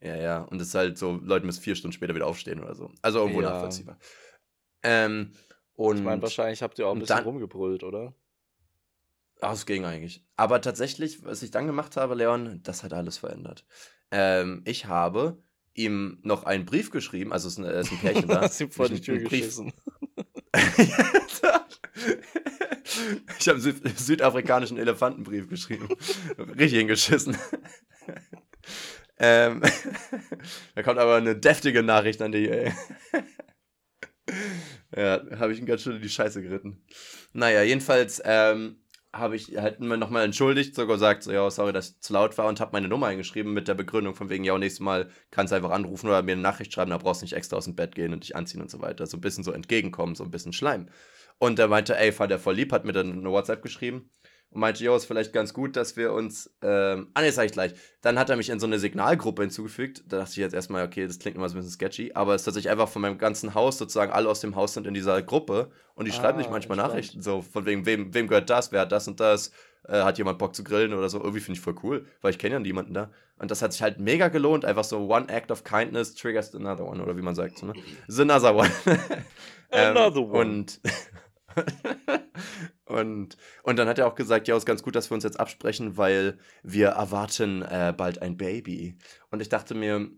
Ja, 0.00 0.16
ja. 0.16 0.38
Und 0.42 0.60
es 0.60 0.68
ist 0.68 0.74
halt 0.74 0.96
so, 0.98 1.12
Leute 1.22 1.44
müssen 1.46 1.62
vier 1.62 1.76
Stunden 1.76 1.92
später 1.92 2.14
wieder 2.14 2.26
aufstehen 2.26 2.58
oder 2.60 2.74
so. 2.74 2.90
Also 3.02 3.20
irgendwo 3.20 3.42
ja. 3.42 3.50
nachvollziehbar. 3.50 3.98
Ähm, 4.82 5.32
Und 5.74 5.98
Ich 5.98 6.02
meine, 6.02 6.22
wahrscheinlich 6.22 6.62
habt 6.62 6.78
ihr 6.78 6.88
auch 6.88 6.92
ein 6.94 6.98
bisschen 7.00 7.16
dann- 7.16 7.24
rumgebrüllt, 7.24 7.84
oder? 7.84 8.14
Ach, 9.40 9.52
es 9.52 9.66
ging 9.66 9.84
eigentlich. 9.84 10.26
Aber 10.36 10.60
tatsächlich, 10.60 11.24
was 11.24 11.42
ich 11.44 11.52
dann 11.52 11.66
gemacht 11.66 11.96
habe, 11.96 12.16
Leon, 12.16 12.60
das 12.64 12.82
hat 12.82 12.92
alles 12.92 13.18
verändert. 13.18 13.64
Ähm, 14.10 14.62
ich 14.64 14.86
habe 14.86 15.40
ihm 15.78 16.18
noch 16.22 16.44
einen 16.44 16.66
Brief 16.66 16.90
geschrieben, 16.90 17.32
also 17.32 17.48
es 17.48 17.54
ist 17.54 17.58
ein, 17.58 17.64
es 17.64 17.86
ist 17.86 17.92
ein 17.92 17.98
Pärchen 17.98 18.28
da. 18.28 18.40
Hast 18.42 18.60
ihm 18.60 18.70
vor 18.70 18.88
die 18.88 19.00
Tür 19.00 19.18
geschissen. 19.18 19.72
ich 23.38 23.48
habe 23.48 23.52
einen 23.52 23.60
Süd 23.60 23.98
südafrikanischen 23.98 24.78
Elefantenbrief 24.78 25.48
geschrieben. 25.48 25.88
Richtig 26.38 26.78
hingeschissen. 26.78 27.36
ähm, 29.18 29.62
da 30.74 30.82
kommt 30.82 30.98
aber 30.98 31.16
eine 31.16 31.36
deftige 31.36 31.82
Nachricht 31.82 32.20
an 32.22 32.32
die. 32.32 32.48
Ey. 32.48 32.72
ja, 34.96 35.22
habe 35.38 35.52
ich 35.52 35.58
ihn 35.58 35.66
ganz 35.66 35.82
schön 35.82 35.96
in 35.96 36.02
die 36.02 36.08
Scheiße 36.08 36.42
geritten. 36.42 36.84
Naja, 37.32 37.62
jedenfalls 37.62 38.20
ähm, 38.24 38.82
habe 39.18 39.36
ich 39.36 39.56
halt 39.56 39.80
mir 39.80 39.96
nochmal 39.96 40.24
entschuldigt, 40.24 40.74
sogar 40.74 40.96
gesagt, 40.96 41.22
so, 41.22 41.32
ja, 41.32 41.50
sorry, 41.50 41.72
dass 41.72 41.90
ich 41.90 42.00
zu 42.00 42.12
laut 42.12 42.36
war 42.38 42.46
und 42.46 42.60
habe 42.60 42.72
meine 42.72 42.88
Nummer 42.88 43.06
eingeschrieben 43.06 43.52
mit 43.52 43.68
der 43.68 43.74
Begründung 43.74 44.14
von 44.14 44.30
wegen, 44.30 44.44
ja, 44.44 44.56
nächstes 44.56 44.80
Mal 44.80 45.10
kannst 45.30 45.52
du 45.52 45.56
einfach 45.56 45.70
anrufen 45.70 46.08
oder 46.08 46.22
mir 46.22 46.32
eine 46.32 46.40
Nachricht 46.40 46.72
schreiben, 46.72 46.90
da 46.90 46.98
brauchst 46.98 47.22
du 47.22 47.24
nicht 47.24 47.34
extra 47.34 47.56
aus 47.56 47.64
dem 47.64 47.76
Bett 47.76 47.94
gehen 47.94 48.12
und 48.12 48.24
dich 48.24 48.36
anziehen 48.36 48.60
und 48.60 48.70
so 48.70 48.80
weiter. 48.80 49.06
So 49.06 49.16
ein 49.16 49.20
bisschen 49.20 49.44
so 49.44 49.52
entgegenkommen, 49.52 50.14
so 50.14 50.24
ein 50.24 50.30
bisschen 50.30 50.52
Schleim. 50.52 50.88
Und 51.38 51.58
er 51.58 51.68
meinte, 51.68 51.96
ey, 51.96 52.12
fand 52.12 52.32
er 52.32 52.38
voll 52.38 52.54
lieb, 52.54 52.72
hat 52.72 52.84
mir 52.84 52.92
dann 52.92 53.12
eine 53.12 53.30
WhatsApp 53.30 53.62
geschrieben 53.62 54.10
meinte, 54.58 54.84
jo, 54.84 54.94
ist 54.94 55.06
vielleicht 55.06 55.32
ganz 55.32 55.54
gut, 55.54 55.76
dass 55.76 55.96
wir 55.96 56.12
uns, 56.12 56.50
ähm, 56.62 57.08
ah, 57.14 57.22
ne, 57.22 57.32
sag 57.32 57.46
ich 57.46 57.52
gleich. 57.52 57.72
Dann 58.02 58.18
hat 58.18 58.28
er 58.30 58.36
mich 58.36 58.50
in 58.50 58.60
so 58.60 58.66
eine 58.66 58.78
Signalgruppe 58.78 59.42
hinzugefügt. 59.42 60.04
Da 60.08 60.18
dachte 60.18 60.30
ich 60.32 60.36
jetzt 60.36 60.54
erstmal, 60.54 60.84
okay, 60.86 61.06
das 61.06 61.18
klingt 61.18 61.36
immer 61.36 61.48
so 61.48 61.54
ein 61.56 61.58
bisschen 61.60 61.72
sketchy, 61.72 62.12
aber 62.14 62.34
es 62.34 62.42
ist 62.42 62.44
tatsächlich 62.46 62.70
einfach 62.70 62.88
von 62.88 63.02
meinem 63.02 63.18
ganzen 63.18 63.54
Haus 63.54 63.78
sozusagen, 63.78 64.12
alle 64.12 64.28
aus 64.28 64.40
dem 64.40 64.56
Haus 64.56 64.74
sind 64.74 64.86
in 64.86 64.94
dieser 64.94 65.22
Gruppe 65.22 65.70
und 65.94 66.06
die 66.06 66.12
schreiben 66.12 66.38
Ah, 66.38 66.42
sich 66.42 66.50
manchmal. 66.50 66.76
Nachrichten, 66.76 67.22
so 67.22 67.42
von 67.42 67.64
wegen, 67.66 67.86
wem, 67.86 68.12
wem 68.14 68.28
gehört 68.28 68.50
das, 68.50 68.72
wer 68.72 68.82
hat 68.82 68.92
das 68.92 69.08
und 69.08 69.20
das, 69.20 69.52
äh, 69.86 70.02
hat 70.02 70.18
jemand 70.18 70.38
Bock 70.38 70.54
zu 70.54 70.62
grillen 70.64 70.92
oder 70.94 71.08
so. 71.08 71.18
Irgendwie 71.18 71.40
finde 71.40 71.58
ich 71.58 71.64
voll 71.64 71.76
cool, 71.82 72.06
weil 72.20 72.30
ich 72.32 72.38
kenne 72.38 72.54
ja 72.54 72.60
niemanden 72.60 72.94
da. 72.94 73.10
Und 73.38 73.50
das 73.50 73.62
hat 73.62 73.72
sich 73.72 73.82
halt 73.82 74.00
mega 74.00 74.28
gelohnt, 74.28 74.64
einfach 74.64 74.84
so 74.84 74.98
one 75.08 75.28
act 75.28 75.50
of 75.50 75.62
kindness 75.64 76.14
triggers 76.14 76.54
another 76.54 76.84
one, 76.84 77.02
oder 77.02 77.16
wie 77.16 77.22
man 77.22 77.34
sagt, 77.36 77.58
so, 77.58 77.66
ne? 77.66 77.72
Is 78.08 78.18
another 78.18 78.54
one. 78.54 78.70
Ähm, 79.70 79.98
Another 79.98 80.22
one. 80.22 80.40
Und, 80.40 80.80
und, 82.88 83.36
und 83.62 83.76
dann 83.76 83.86
hat 83.86 83.98
er 83.98 84.06
auch 84.06 84.14
gesagt, 84.14 84.48
ja, 84.48 84.56
ist 84.56 84.64
ganz 84.64 84.82
gut, 84.82 84.96
dass 84.96 85.10
wir 85.10 85.14
uns 85.14 85.24
jetzt 85.24 85.38
absprechen, 85.38 85.96
weil 85.96 86.38
wir 86.62 86.88
erwarten 86.88 87.62
äh, 87.62 87.92
bald 87.96 88.22
ein 88.22 88.36
Baby. 88.36 88.96
Und 89.30 89.40
ich 89.40 89.50
dachte 89.50 89.74
mir, 89.74 90.10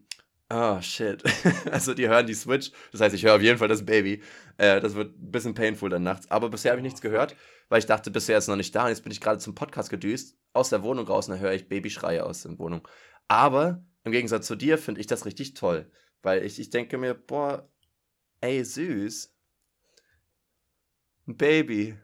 oh 0.53 0.81
shit. 0.81 1.23
also 1.71 1.95
die 1.95 2.09
hören 2.09 2.27
die 2.27 2.35
Switch, 2.35 2.71
das 2.93 3.01
heißt, 3.01 3.15
ich 3.15 3.25
höre 3.25 3.35
auf 3.35 3.43
jeden 3.43 3.59
Fall 3.59 3.69
das 3.69 3.85
Baby. 3.85 4.23
Äh, 4.57 4.81
das 4.81 4.95
wird 4.95 5.19
ein 5.19 5.33
bisschen 5.33 5.55
painful 5.55 5.91
dann 5.91 6.05
nachts. 6.05 6.31
Aber 6.31 6.49
bisher 6.49 6.71
habe 6.71 6.81
ich 6.81 6.85
nichts 6.85 7.01
gehört, 7.01 7.35
weil 7.69 7.81
ich 7.81 7.87
dachte, 7.87 8.11
bisher 8.13 8.39
ist 8.39 8.45
es 8.45 8.49
noch 8.49 8.57
nicht 8.57 8.75
da. 8.75 8.85
Und 8.85 8.91
jetzt 8.91 9.03
bin 9.03 9.13
ich 9.13 9.21
gerade 9.21 9.41
zum 9.41 9.57
Podcast 9.57 9.91
gedüst, 9.91 10.39
aus 10.53 10.71
der 10.71 10.85
Wohnung 10.85 11.07
raus 11.07 11.29
und 11.29 11.35
da 11.35 11.41
höre 11.41 11.53
ich 11.53 11.69
Babyschreie 11.69 12.25
aus 12.25 12.43
der 12.43 12.57
Wohnung. 12.59 12.87
Aber 13.27 13.85
im 14.05 14.13
Gegensatz 14.13 14.47
zu 14.47 14.55
dir 14.55 14.79
finde 14.79 15.01
ich 15.01 15.09
das 15.09 15.27
richtig 15.27 15.55
toll, 15.55 15.91
weil 16.23 16.45
ich, 16.45 16.61
ich 16.61 16.71
denke 16.71 16.99
mir, 16.99 17.15
boah, 17.15 17.69
ey, 18.41 18.65
süß. 18.65 19.35
Ein 21.27 21.37
Baby. 21.37 21.97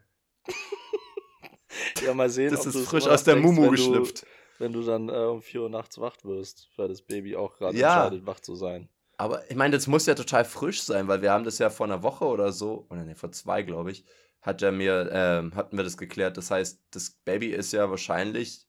Ja, 2.03 2.13
mal 2.13 2.29
sehen, 2.29 2.49
Das 2.51 2.61
ob 2.61 2.67
ist 2.73 2.87
frisch 2.87 3.05
aus 3.07 3.23
der 3.23 3.35
Mumu 3.35 3.69
geschlüpft. 3.69 4.25
Wenn 4.59 4.73
du 4.73 4.81
dann 4.83 5.09
äh, 5.09 5.13
um 5.13 5.41
4 5.41 5.63
Uhr 5.63 5.69
nachts 5.69 5.99
wach 5.99 6.15
wirst, 6.23 6.69
weil 6.77 6.87
das 6.87 7.01
Baby 7.01 7.35
auch 7.35 7.55
gerade 7.55 7.77
Ja. 7.77 8.03
entscheidet, 8.05 8.25
wach 8.25 8.39
zu 8.39 8.55
sein. 8.55 8.89
Aber 9.17 9.49
ich 9.49 9.55
meine, 9.55 9.75
das 9.75 9.85
muss 9.87 10.05
ja 10.05 10.15
total 10.15 10.45
frisch 10.45 10.81
sein, 10.81 11.07
weil 11.07 11.21
wir 11.21 11.31
haben 11.31 11.43
das 11.43 11.59
ja 11.59 11.69
vor 11.69 11.85
einer 11.85 12.01
Woche 12.03 12.25
oder 12.25 12.51
so, 12.51 12.87
oder 12.89 13.03
ne, 13.03 13.15
vor 13.15 13.31
zwei, 13.31 13.61
glaube 13.63 13.91
ich, 13.91 14.05
hat 14.41 14.61
er 14.61 14.71
mir, 14.71 15.09
ähm, 15.11 15.53
hatten 15.55 15.77
wir 15.77 15.83
das 15.83 15.97
geklärt. 15.97 16.37
Das 16.37 16.49
heißt, 16.49 16.81
das 16.91 17.11
Baby 17.25 17.47
ist 17.47 17.73
ja 17.73 17.89
wahrscheinlich 17.89 18.65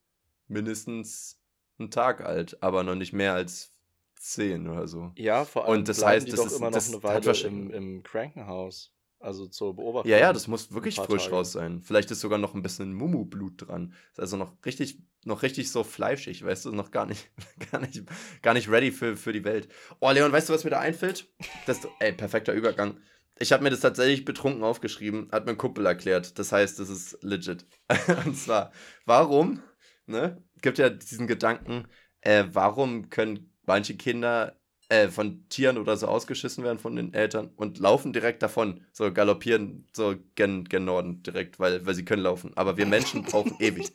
mindestens 0.46 1.40
einen 1.79 1.90
Tag 1.90 2.22
alt, 2.24 2.62
aber 2.62 2.83
noch 2.83 2.94
nicht 2.96 3.12
mehr 3.12 3.35
als 3.35 3.72
zehn 4.16 4.68
oder 4.68 4.88
so. 4.88 5.12
Ja, 5.16 5.44
vor 5.44 5.64
allem 5.66 5.79
Und 5.79 5.88
das 5.88 6.05
heißt, 6.05 6.26
die 6.26 6.31
das 6.33 6.40
doch 6.40 6.46
ist- 6.46 6.57
immer 6.57 6.66
noch 6.70 6.74
das 6.74 6.88
eine 6.92 7.02
Weile 7.02 7.33
im, 7.42 7.70
im 7.70 8.02
Krankenhaus. 8.02 8.92
Also 9.20 9.46
zur 9.48 9.74
Beobachtung. 9.74 10.11
Ja, 10.11 10.18
ja, 10.18 10.33
das 10.33 10.46
muss 10.46 10.72
wirklich 10.72 10.96
frisch 10.96 11.24
Tage. 11.24 11.35
raus 11.35 11.52
sein. 11.52 11.83
Vielleicht 11.83 12.11
ist 12.11 12.20
sogar 12.20 12.38
noch 12.38 12.54
ein 12.54 12.62
bisschen 12.62 12.94
Mumu-Blut 12.94 13.66
dran. 13.68 13.92
Ist 14.12 14.20
also 14.20 14.37
noch 14.37 14.52
richtig, 14.64 15.00
noch 15.24 15.42
richtig 15.42 15.72
so 15.72 15.83
fleischig, 15.83 16.44
weißt 16.44 16.66
du, 16.66 16.72
noch 16.72 16.92
gar 16.92 17.07
nicht, 17.07 17.28
gar 17.72 17.81
nicht, 17.81 18.04
gar 18.42 18.54
nicht 18.54 18.68
ready 18.68 18.92
für, 18.92 19.16
für 19.16 19.33
die 19.33 19.44
Welt. 19.44 19.68
Oh, 20.00 20.11
Leon, 20.11 20.31
weißt 20.31 20.48
du, 20.48 20.52
was 20.52 20.62
mir 20.64 20.70
da 20.70 20.78
einfällt? 20.78 21.28
Das, 21.66 21.81
ey, 21.98 22.12
perfekter 22.12 22.52
Übergang. 22.52 22.98
Ich 23.40 23.52
habe 23.52 23.62
mir 23.62 23.70
das 23.70 23.81
tatsächlich 23.81 24.24
betrunken 24.24 24.62
aufgeschrieben, 24.62 25.28
hat 25.33 25.46
mir 25.46 25.52
ein 25.52 25.59
Kumpel 25.59 25.87
erklärt. 25.87 26.38
Das 26.38 26.52
heißt, 26.52 26.78
das 26.78 26.88
ist 26.88 27.18
legit. 27.22 27.66
Und 28.24 28.37
zwar, 28.37 28.72
warum, 29.04 29.62
ne, 30.07 30.42
gibt 30.62 30.78
ja 30.78 30.90
diesen 30.90 31.26
Gedanken, 31.26 31.88
äh, 32.20 32.44
warum 32.52 33.11
können 33.11 33.52
manche 33.64 33.96
Kinder 33.96 34.59
äh, 34.88 35.09
von 35.09 35.46
Tieren 35.48 35.77
oder 35.77 35.96
so 35.96 36.07
ausgeschissen 36.07 36.64
werden 36.64 36.79
von 36.79 36.96
den 36.96 37.12
Eltern 37.12 37.51
und 37.57 37.79
laufen 37.79 38.12
direkt 38.12 38.42
davon, 38.42 38.87
so 38.92 39.12
galoppieren 39.12 39.87
so 39.92 40.14
gen, 40.35 40.64
gen 40.64 40.87
Norden 40.87 41.22
direkt, 41.22 41.61
weil, 41.61 41.85
weil 41.85 41.94
sie 41.94 42.05
können 42.05 42.22
laufen. 42.22 42.57
Aber 42.57 42.77
wir 42.77 42.87
Menschen 42.87 43.22
brauchen 43.22 43.55
ewig. 43.61 43.92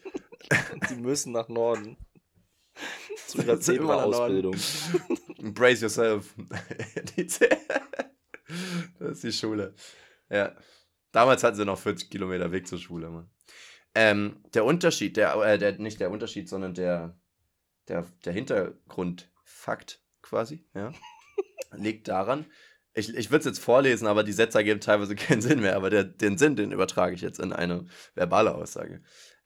Sie 0.88 0.96
müssen 0.96 1.32
nach 1.32 1.50
Norden. 1.50 1.98
Zu 3.28 3.40
ihrer. 3.40 3.60
Zebra-Ausbildung. 3.60 4.56
Brace 5.54 5.82
yourself. 5.82 6.36
Das 9.00 9.12
ist 9.12 9.24
die 9.24 9.32
Schule. 9.32 9.74
Ja. 10.30 10.56
Damals 11.12 11.44
hatten 11.44 11.58
sie 11.58 11.66
noch 11.66 11.80
40 11.80 12.10
Kilometer 12.10 12.52
Weg 12.52 12.68
zur 12.68 12.80
Schule, 12.80 13.10
Mann. 13.10 13.30
Ähm, 13.96 14.44
der 14.54 14.66
Unterschied, 14.66 15.18
der, 15.18 15.36
äh, 15.36 15.58
der, 15.58 15.78
nicht 15.78 16.00
der 16.00 16.10
Unterschied, 16.10 16.50
sondern 16.50 16.74
der, 16.74 17.16
der, 17.88 18.06
der 18.26 18.34
Hintergrundfakt 18.34 20.03
quasi, 20.24 20.66
ja, 20.74 20.92
liegt 21.76 22.08
daran, 22.08 22.46
ich, 22.96 23.14
ich 23.16 23.32
würde 23.32 23.40
es 23.40 23.46
jetzt 23.46 23.60
vorlesen, 23.60 24.08
aber 24.08 24.24
die 24.24 24.34
Sätze 24.34 24.60
ergeben 24.60 24.80
teilweise 24.80 25.16
keinen 25.16 25.42
Sinn 25.42 25.62
mehr, 25.62 25.76
aber 25.76 25.90
der, 25.90 26.04
den 26.04 26.38
Sinn, 26.38 26.56
den 26.56 26.72
übertrage 26.72 27.16
ich 27.16 27.22
jetzt 27.22 27.40
in 27.40 27.54
eine 27.54 27.86
verbale 28.16 28.56
Aussage. 28.56 29.02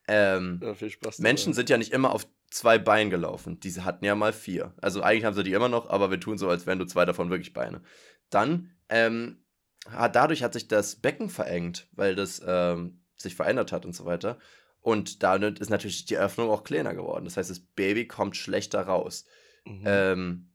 Ähm, 0.08 0.60
Ja, 0.62 0.74
viel 0.74 0.90
Spaß. 0.90 1.20
Menschen 1.20 1.54
sind 1.54 1.70
ja 1.70 1.78
nicht 1.78 1.92
immer 1.92 2.14
auf 2.14 2.28
zwei 2.50 2.78
Beinen 2.78 3.10
gelaufen. 3.10 3.60
Diese 3.60 3.84
hatten 3.84 4.06
ja 4.06 4.16
mal 4.16 4.32
vier. 4.32 4.74
Also 4.82 5.02
eigentlich 5.02 5.26
haben 5.26 5.36
sie 5.36 5.44
die 5.44 5.54
immer 5.54 5.70
noch, 5.70 5.90
aber 5.90 6.12
wir 6.12 6.20
tun 6.20 6.38
so, 6.38 6.50
als 6.50 6.66
wären 6.66 6.78
nur 6.78 6.88
zwei 6.88 7.06
davon 7.06 7.30
wirklich 7.30 7.54
Beine. 7.54 7.82
Dann, 8.30 8.72
ähm, 8.90 9.44
hat, 9.90 10.16
dadurch 10.16 10.44
hat 10.44 10.54
sich 10.54 10.68
das 10.68 10.98
Becken 10.98 11.30
verengt, 11.30 11.88
weil 11.92 12.16
das 12.16 12.42
ähm, 12.46 13.02
sich 13.16 13.36
verändert 13.36 13.72
hat 13.72 13.86
und 13.86 13.94
so 13.94 14.06
weiter. 14.06 14.38
Und 14.82 15.24
damit 15.24 15.60
ist 15.60 15.70
natürlich 15.70 16.06
die 16.06 16.18
Öffnung 16.18 16.50
auch 16.50 16.64
kleiner 16.64 16.94
geworden. 16.94 17.26
Das 17.26 17.36
heißt, 17.36 17.50
das 17.50 17.60
Baby 17.60 18.08
kommt 18.08 18.38
schlechter 18.38 18.82
raus. 18.82 19.26
Mhm. 19.66 19.84
Ähm, 19.86 20.50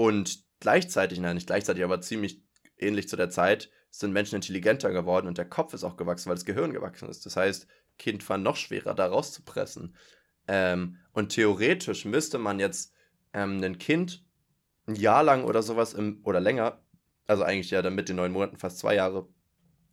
und 0.00 0.44
gleichzeitig, 0.60 1.20
nein, 1.20 1.34
nicht 1.34 1.46
gleichzeitig, 1.46 1.84
aber 1.84 2.00
ziemlich 2.00 2.42
ähnlich 2.78 3.06
zu 3.06 3.16
der 3.16 3.28
Zeit, 3.28 3.70
sind 3.90 4.14
Menschen 4.14 4.36
intelligenter 4.36 4.92
geworden 4.92 5.26
und 5.26 5.36
der 5.36 5.44
Kopf 5.44 5.74
ist 5.74 5.84
auch 5.84 5.98
gewachsen, 5.98 6.30
weil 6.30 6.36
das 6.36 6.46
Gehirn 6.46 6.72
gewachsen 6.72 7.06
ist. 7.10 7.26
Das 7.26 7.36
heißt, 7.36 7.66
Kind 7.98 8.26
war 8.30 8.38
noch 8.38 8.56
schwerer, 8.56 8.94
da 8.94 9.08
rauszupressen. 9.08 9.94
Ähm, 10.48 10.96
und 11.12 11.32
theoretisch 11.32 12.06
müsste 12.06 12.38
man 12.38 12.58
jetzt 12.60 12.94
ähm, 13.34 13.62
ein 13.62 13.76
Kind 13.76 14.24
ein 14.86 14.94
Jahr 14.94 15.22
lang 15.22 15.44
oder 15.44 15.62
sowas 15.62 15.92
im, 15.92 16.22
oder 16.24 16.40
länger, 16.40 16.80
also 17.26 17.42
eigentlich 17.42 17.70
ja 17.70 17.82
dann 17.82 17.94
mit 17.94 18.08
den 18.08 18.16
neun 18.16 18.32
Monaten 18.32 18.56
fast 18.56 18.78
zwei 18.78 18.94
Jahre, 18.94 19.28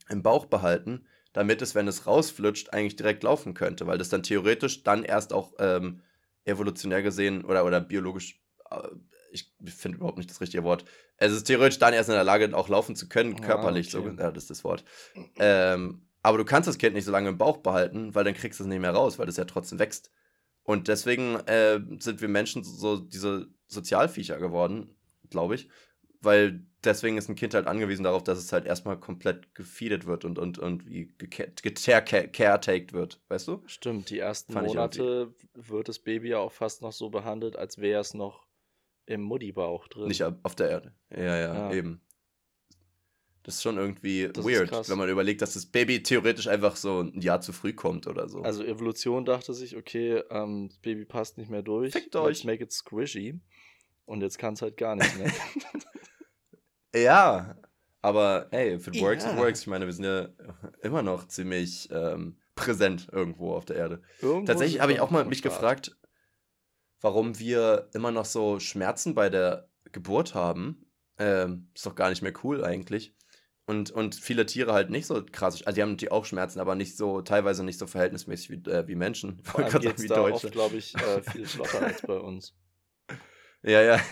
im 0.07 0.23
Bauch 0.23 0.45
behalten, 0.45 1.05
damit 1.33 1.61
es, 1.61 1.75
wenn 1.75 1.89
es 1.89 2.07
rausflutscht, 2.07 2.69
eigentlich 2.71 2.95
direkt 2.95 3.23
laufen 3.23 3.53
könnte, 3.53 3.87
weil 3.87 3.97
das 3.97 4.07
dann 4.07 4.23
theoretisch 4.23 4.83
dann 4.83 5.03
erst 5.03 5.33
auch 5.33 5.51
ähm, 5.59 6.01
evolutionär 6.45 7.03
gesehen 7.03 7.43
oder, 7.43 7.65
oder 7.65 7.81
biologisch, 7.81 8.41
äh, 8.71 8.87
ich 9.31 9.51
finde 9.65 9.97
überhaupt 9.97 10.17
nicht 10.17 10.29
das 10.29 10.41
richtige 10.41 10.63
Wort, 10.63 10.85
es 11.17 11.31
ist 11.33 11.45
theoretisch 11.45 11.79
dann 11.79 11.93
erst 11.93 12.09
in 12.09 12.15
der 12.15 12.23
Lage, 12.23 12.55
auch 12.55 12.69
laufen 12.69 12.95
zu 12.95 13.09
können, 13.09 13.35
Ah, 13.39 13.45
körperlich, 13.45 13.93
okay. 13.95 14.11
so, 14.15 14.21
ja, 14.21 14.31
das 14.31 14.43
ist 14.43 14.49
das 14.49 14.63
Wort. 14.63 14.83
Ähm, 15.37 16.01
aber 16.23 16.37
du 16.37 16.45
kannst 16.45 16.67
das 16.67 16.77
Kind 16.77 16.93
nicht 16.95 17.05
so 17.05 17.11
lange 17.11 17.29
im 17.29 17.37
Bauch 17.37 17.57
behalten, 17.57 18.13
weil 18.15 18.23
dann 18.23 18.33
kriegst 18.33 18.59
du 18.59 18.63
es 18.63 18.67
nicht 18.69 18.81
mehr 18.81 18.91
raus, 18.91 19.17
weil 19.19 19.25
das 19.25 19.37
ja 19.37 19.45
trotzdem 19.45 19.79
wächst. 19.79 20.11
Und 20.63 20.89
deswegen 20.89 21.35
äh, 21.47 21.79
sind 21.99 22.19
wir 22.19 22.27
Menschen 22.27 22.63
so 22.63 22.97
diese 22.97 23.47
Sozialviecher 23.67 24.37
geworden, 24.37 24.95
glaube 25.29 25.55
ich. 25.55 25.69
Weil 26.19 26.65
deswegen 26.83 27.17
ist 27.17 27.29
ein 27.29 27.35
Kind 27.35 27.53
halt 27.53 27.67
angewiesen 27.67 28.03
darauf, 28.03 28.23
dass 28.23 28.39
es 28.39 28.51
halt 28.51 28.65
erstmal 28.65 28.99
komplett 28.99 29.53
gefeedet 29.53 30.07
wird 30.07 30.25
und, 30.25 30.39
und, 30.39 30.57
und 30.57 30.87
wie 30.87 31.13
gecaretaked 31.17 32.91
wird, 32.91 33.21
weißt 33.29 33.47
du? 33.47 33.61
Stimmt, 33.67 34.09
die 34.09 34.19
ersten 34.19 34.53
Monate 34.53 35.33
wird 35.53 35.89
das 35.89 35.99
Baby 35.99 36.29
ja 36.29 36.39
auch 36.39 36.51
fast 36.51 36.81
noch 36.81 36.91
so 36.91 37.09
behandelt, 37.09 37.55
als 37.55 37.77
wäre 37.77 38.01
es 38.01 38.13
noch 38.13 38.46
im 39.07 39.21
Muttibauch 39.21 39.87
drin. 39.87 40.07
Nicht 40.07 40.23
auf 40.23 40.53
der 40.55 40.69
Erde. 40.69 40.93
Ja, 41.09 41.23
ja, 41.23 41.53
Ja. 41.53 41.73
eben. 41.73 42.01
Das 43.43 43.55
ist 43.55 43.63
schon 43.63 43.77
irgendwie 43.77 44.27
Das 44.33 44.43
weird, 44.45 44.89
wenn 44.89 44.97
man 44.97 45.07
überlegt, 45.09 45.41
dass 45.41 45.53
das 45.53 45.65
Baby 45.65 46.03
theoretisch 46.03 46.47
einfach 46.47 46.75
so 46.75 46.99
ein 47.01 47.21
Jahr 47.21 47.39
zu 47.39 47.53
früh 47.53 47.71
kommt 47.71 48.05
oder 48.05 48.27
so. 48.27 48.41
Also 48.41 48.61
Evolution 48.63 49.23
dachte 49.23 49.53
sich, 49.53 49.77
okay, 49.77 50.21
ähm, 50.29 50.67
das 50.67 50.77
Baby 50.79 51.05
passt 51.05 51.37
nicht 51.37 51.49
mehr 51.49 51.61
durch. 51.63 51.93
Fickt 51.93 52.13
Let's 52.13 52.25
euch. 52.25 52.43
make 52.43 52.61
it 52.61 52.73
squishy. 52.73 53.39
Und 54.05 54.21
jetzt 54.21 54.37
kann 54.37 54.53
es 54.55 54.61
halt 54.61 54.75
gar 54.77 54.95
nicht 54.97 55.17
mehr. 55.17 55.31
Ja, 56.95 57.55
Aber 58.01 58.47
ey, 58.51 58.73
if 58.75 58.87
it 58.87 58.99
works, 59.01 59.23
Ja. 59.23 59.31
it 59.33 59.37
works. 59.37 59.61
Ich 59.61 59.67
meine, 59.67 59.85
wir 59.85 59.93
sind 59.93 60.05
ja 60.05 60.29
immer 60.81 61.01
noch 61.01 61.27
ziemlich 61.27 61.89
ähm, 61.91 62.37
präsent 62.55 63.07
irgendwo 63.11 63.53
auf 63.53 63.65
der 63.65 63.75
Erde. 63.75 64.01
Irgendwo 64.21 64.45
Tatsächlich 64.45 64.81
habe 64.81 64.93
ich 64.93 64.99
auch 65.01 65.11
mal 65.11 65.25
mich 65.25 65.41
gefragt, 65.41 65.97
warum 67.01 67.39
wir 67.39 67.89
immer 67.93 68.11
noch 68.11 68.25
so 68.25 68.59
Schmerzen 68.59 69.15
bei 69.15 69.29
der 69.29 69.69
Geburt 69.91 70.35
haben. 70.35 70.85
Ähm, 71.19 71.69
ist 71.73 71.85
doch 71.85 71.95
gar 71.95 72.09
nicht 72.09 72.21
mehr 72.21 72.33
cool 72.43 72.63
eigentlich. 72.63 73.15
Und, 73.65 73.91
und 73.91 74.15
viele 74.15 74.45
Tiere 74.45 74.71
halt 74.71 74.89
nicht 74.89 75.07
so 75.07 75.21
krass. 75.29 75.61
Also 75.63 75.75
die 75.75 75.81
haben 75.81 75.97
die 75.97 76.09
auch 76.09 76.23
Schmerzen, 76.23 76.59
aber 76.61 76.75
nicht 76.75 76.95
so, 76.95 77.21
teilweise 77.21 77.65
nicht 77.65 77.77
so 77.77 77.85
verhältnismäßig 77.85 78.49
wie, 78.49 78.69
äh, 78.69 78.87
wie 78.87 78.95
Menschen. 78.95 79.41
Vor 79.43 79.59
allem 79.65 79.81
geht's 79.81 80.05
Dank 80.05 80.21
da 80.21 80.27
wie 80.27 80.31
oft, 80.31 80.51
glaube 80.51 80.77
ich, 80.77 80.95
äh, 80.95 81.21
viel 81.31 81.45
flotter 81.45 81.81
als 81.81 82.01
bei 82.01 82.17
uns. 82.17 82.53
Ja, 83.63 83.81
ja. 83.81 83.99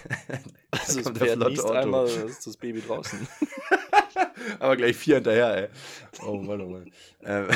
Also 0.72 0.98
das 0.98 1.04
kommt 1.06 1.22
der 1.22 1.38
Pferd 1.38 1.72
einmal, 1.72 2.06
ist 2.06 2.46
das 2.46 2.58
Baby 2.58 2.82
draußen. 2.82 3.26
Aber 4.60 4.76
gleich 4.76 4.98
vier 4.98 5.16
hinterher, 5.16 5.56
ey. 5.56 5.70
Oh 6.26 6.36
Mann, 6.36 6.60
oh 6.60 6.70
Mann. 6.70 6.92
Ähm, 7.24 7.48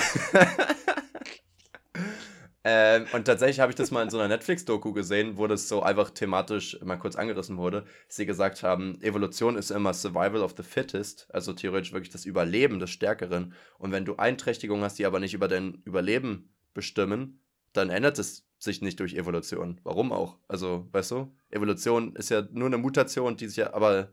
ähm, 2.64 3.06
und 3.14 3.26
tatsächlich 3.26 3.60
habe 3.60 3.72
ich 3.72 3.76
das 3.78 3.90
mal 3.92 4.04
in 4.04 4.10
so 4.10 4.18
einer 4.20 4.28
Netflix-Doku 4.28 4.92
gesehen, 4.92 5.38
wo 5.38 5.48
das 5.48 5.70
so 5.70 5.82
einfach 5.82 6.10
thematisch 6.10 6.78
mal 6.84 6.98
kurz 6.98 7.16
angerissen 7.16 7.58
wurde, 7.58 7.86
sie 8.08 8.26
gesagt 8.26 8.64
haben, 8.64 9.02
Evolution 9.02 9.56
ist 9.56 9.72
immer 9.72 9.94
Survival 9.94 10.42
of 10.42 10.56
the 10.58 10.64
Fittest, 10.64 11.28
also 11.34 11.54
theoretisch 11.54 11.94
wirklich 11.94 12.12
das 12.12 12.26
Überleben 12.26 12.80
des 12.80 12.90
Stärkeren. 12.90 13.54
Und 13.78 13.92
wenn 13.92 14.06
du 14.06 14.18
Einträchtigungen 14.18 14.84
hast, 14.84 15.00
die 15.00 15.06
aber 15.06 15.20
nicht 15.20 15.34
über 15.34 15.48
dein 15.48 15.82
Überleben 15.86 16.54
bestimmen, 16.74 17.42
dann 17.74 17.90
ändert 17.90 18.20
es 18.20 18.46
sich 18.58 18.82
nicht 18.82 19.00
durch 19.00 19.14
Evolution. 19.16 19.80
Warum 19.84 20.12
auch? 20.12 20.38
Also, 20.48 20.88
weißt 20.92 21.12
du, 21.12 21.34
Evolution 21.50 22.16
ist 22.16 22.30
ja 22.30 22.46
nur 22.52 22.68
eine 22.68 22.78
Mutation, 22.78 23.38
die 23.38 23.48
sich 23.48 23.58
ja, 23.58 23.74
aber 23.74 24.10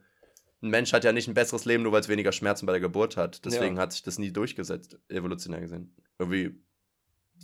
ein 0.62 0.70
Mensch 0.70 0.92
hat 0.92 1.04
ja 1.04 1.12
nicht 1.12 1.26
ein 1.28 1.34
besseres 1.34 1.64
Leben, 1.64 1.82
nur 1.82 1.92
weil 1.92 2.00
es 2.00 2.08
weniger 2.08 2.32
Schmerzen 2.32 2.66
bei 2.66 2.72
der 2.72 2.80
Geburt 2.80 3.16
hat. 3.16 3.44
Deswegen 3.44 3.76
Ja. 3.76 3.82
hat 3.82 3.92
sich 3.92 4.02
das 4.02 4.18
nie 4.18 4.30
durchgesetzt, 4.32 4.98
evolutionär 5.08 5.60
gesehen. 5.60 5.94
Irgendwie 6.18 6.60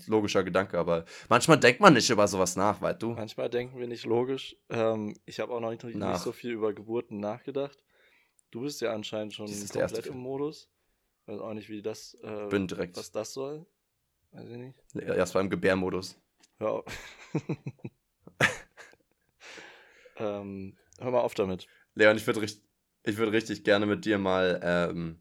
logischer 0.06 0.42
Gedanke, 0.42 0.78
aber 0.78 1.04
manchmal 1.28 1.58
denkt 1.58 1.80
man 1.80 1.94
nicht 1.94 2.10
über 2.10 2.26
sowas 2.28 2.56
nach, 2.56 2.80
weißt 2.80 3.02
du? 3.02 3.10
Manchmal 3.10 3.48
denken 3.48 3.78
wir 3.78 3.86
nicht 3.86 4.04
logisch. 4.04 4.56
Ähm, 4.68 5.14
ich 5.26 5.40
habe 5.40 5.52
auch 5.52 5.60
noch 5.60 5.70
nicht, 5.70 5.84
nicht 5.84 6.18
so 6.18 6.32
viel 6.32 6.52
über 6.52 6.72
Geburten 6.72 7.20
nachgedacht. 7.20 7.78
Du 8.50 8.60
bist 8.62 8.80
ja 8.80 8.92
anscheinend 8.92 9.34
schon 9.34 9.46
komplett 9.46 10.06
im. 10.06 10.18
Modus. 10.18 10.68
Weiß 11.26 11.40
auch 11.40 11.54
nicht, 11.54 11.68
wie 11.68 11.82
das, 11.82 12.14
äh, 12.22 12.48
Bin 12.48 12.66
direkt. 12.66 12.96
was 12.96 13.12
das 13.12 13.32
soll. 13.32 13.64
Weiß 14.32 14.48
ich 14.48 14.56
nicht. 14.56 14.78
Ja, 14.94 15.14
Erst 15.14 15.34
beim 15.34 15.48
Gebärmodus. 15.48 16.18
Hör 16.58 16.70
auf. 16.70 16.84
ähm, 20.16 20.76
hör 20.98 21.10
mal 21.10 21.20
auf 21.20 21.34
damit. 21.34 21.66
Leon, 21.94 22.16
ich 22.16 22.26
würde 22.26 22.40
richtig, 22.40 22.64
ich 23.04 23.16
würd 23.16 23.32
richtig 23.32 23.64
gerne 23.64 23.86
mit 23.86 24.04
dir 24.04 24.18
mal 24.18 24.60
ähm, 24.62 25.20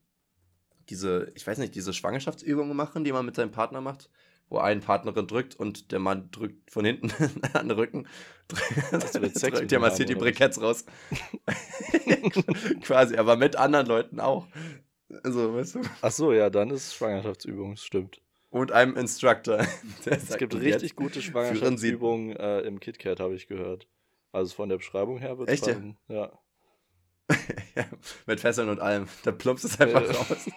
diese, 0.89 1.31
ich 1.35 1.45
weiß 1.45 1.57
nicht, 1.57 1.75
diese 1.75 1.93
Schwangerschaftsübungen 1.93 2.75
machen, 2.75 3.03
die 3.03 3.11
man 3.11 3.25
mit 3.25 3.35
seinem 3.35 3.51
Partner 3.51 3.81
macht, 3.81 4.09
wo 4.51 4.57
ein 4.57 4.81
Partnerin 4.81 5.27
drückt 5.27 5.55
und 5.55 5.91
der 5.93 5.99
Mann 5.99 6.29
drückt 6.29 6.69
von 6.69 6.83
hinten 6.85 7.11
an 7.53 7.69
den 7.69 7.77
Rücken. 7.77 8.07
Hast 8.91 9.15
du 9.15 9.19
jetzt 9.21 9.39
Sex 9.39 9.59
der 9.59 9.67
dem 9.67 9.81
massiert 9.81 10.09
die? 10.09 10.15
Briketts 10.15 10.61
raus. 10.61 10.85
Quasi, 12.81 13.15
aber 13.15 13.37
mit 13.37 13.55
anderen 13.55 13.87
Leuten 13.87 14.19
auch. 14.19 14.47
Also, 15.23 15.55
weißt 15.55 15.75
du? 15.75 15.81
Ach 16.01 16.11
so, 16.11 16.33
ja, 16.33 16.49
dann 16.49 16.69
ist 16.69 16.93
Schwangerschaftsübung, 16.93 17.71
das 17.71 17.83
stimmt. 17.85 18.21
Und 18.49 18.73
einem 18.73 18.97
Instructor. 18.97 19.65
Es 20.05 20.35
gibt 20.37 20.53
richtig 20.53 20.97
gute 20.97 21.21
Schwangerschaftsübungen 21.21 22.35
äh, 22.35 22.59
im 22.61 22.81
KitKat, 22.81 23.21
habe 23.21 23.35
ich 23.35 23.47
gehört. 23.47 23.87
Also 24.33 24.53
von 24.53 24.67
der 24.67 24.77
Beschreibung 24.77 25.17
her 25.17 25.37
wird 25.37 25.49
Echt, 25.49 25.65
ja? 25.65 25.73
dann, 25.73 25.97
ja. 26.09 26.31
ja, 27.75 27.85
mit 28.25 28.41
Fesseln 28.41 28.67
und 28.67 28.81
allem. 28.81 29.07
Da 29.23 29.31
plumpst 29.31 29.63
es 29.63 29.79
einfach 29.79 30.01
Äh. 30.03 30.11
raus. 30.13 30.49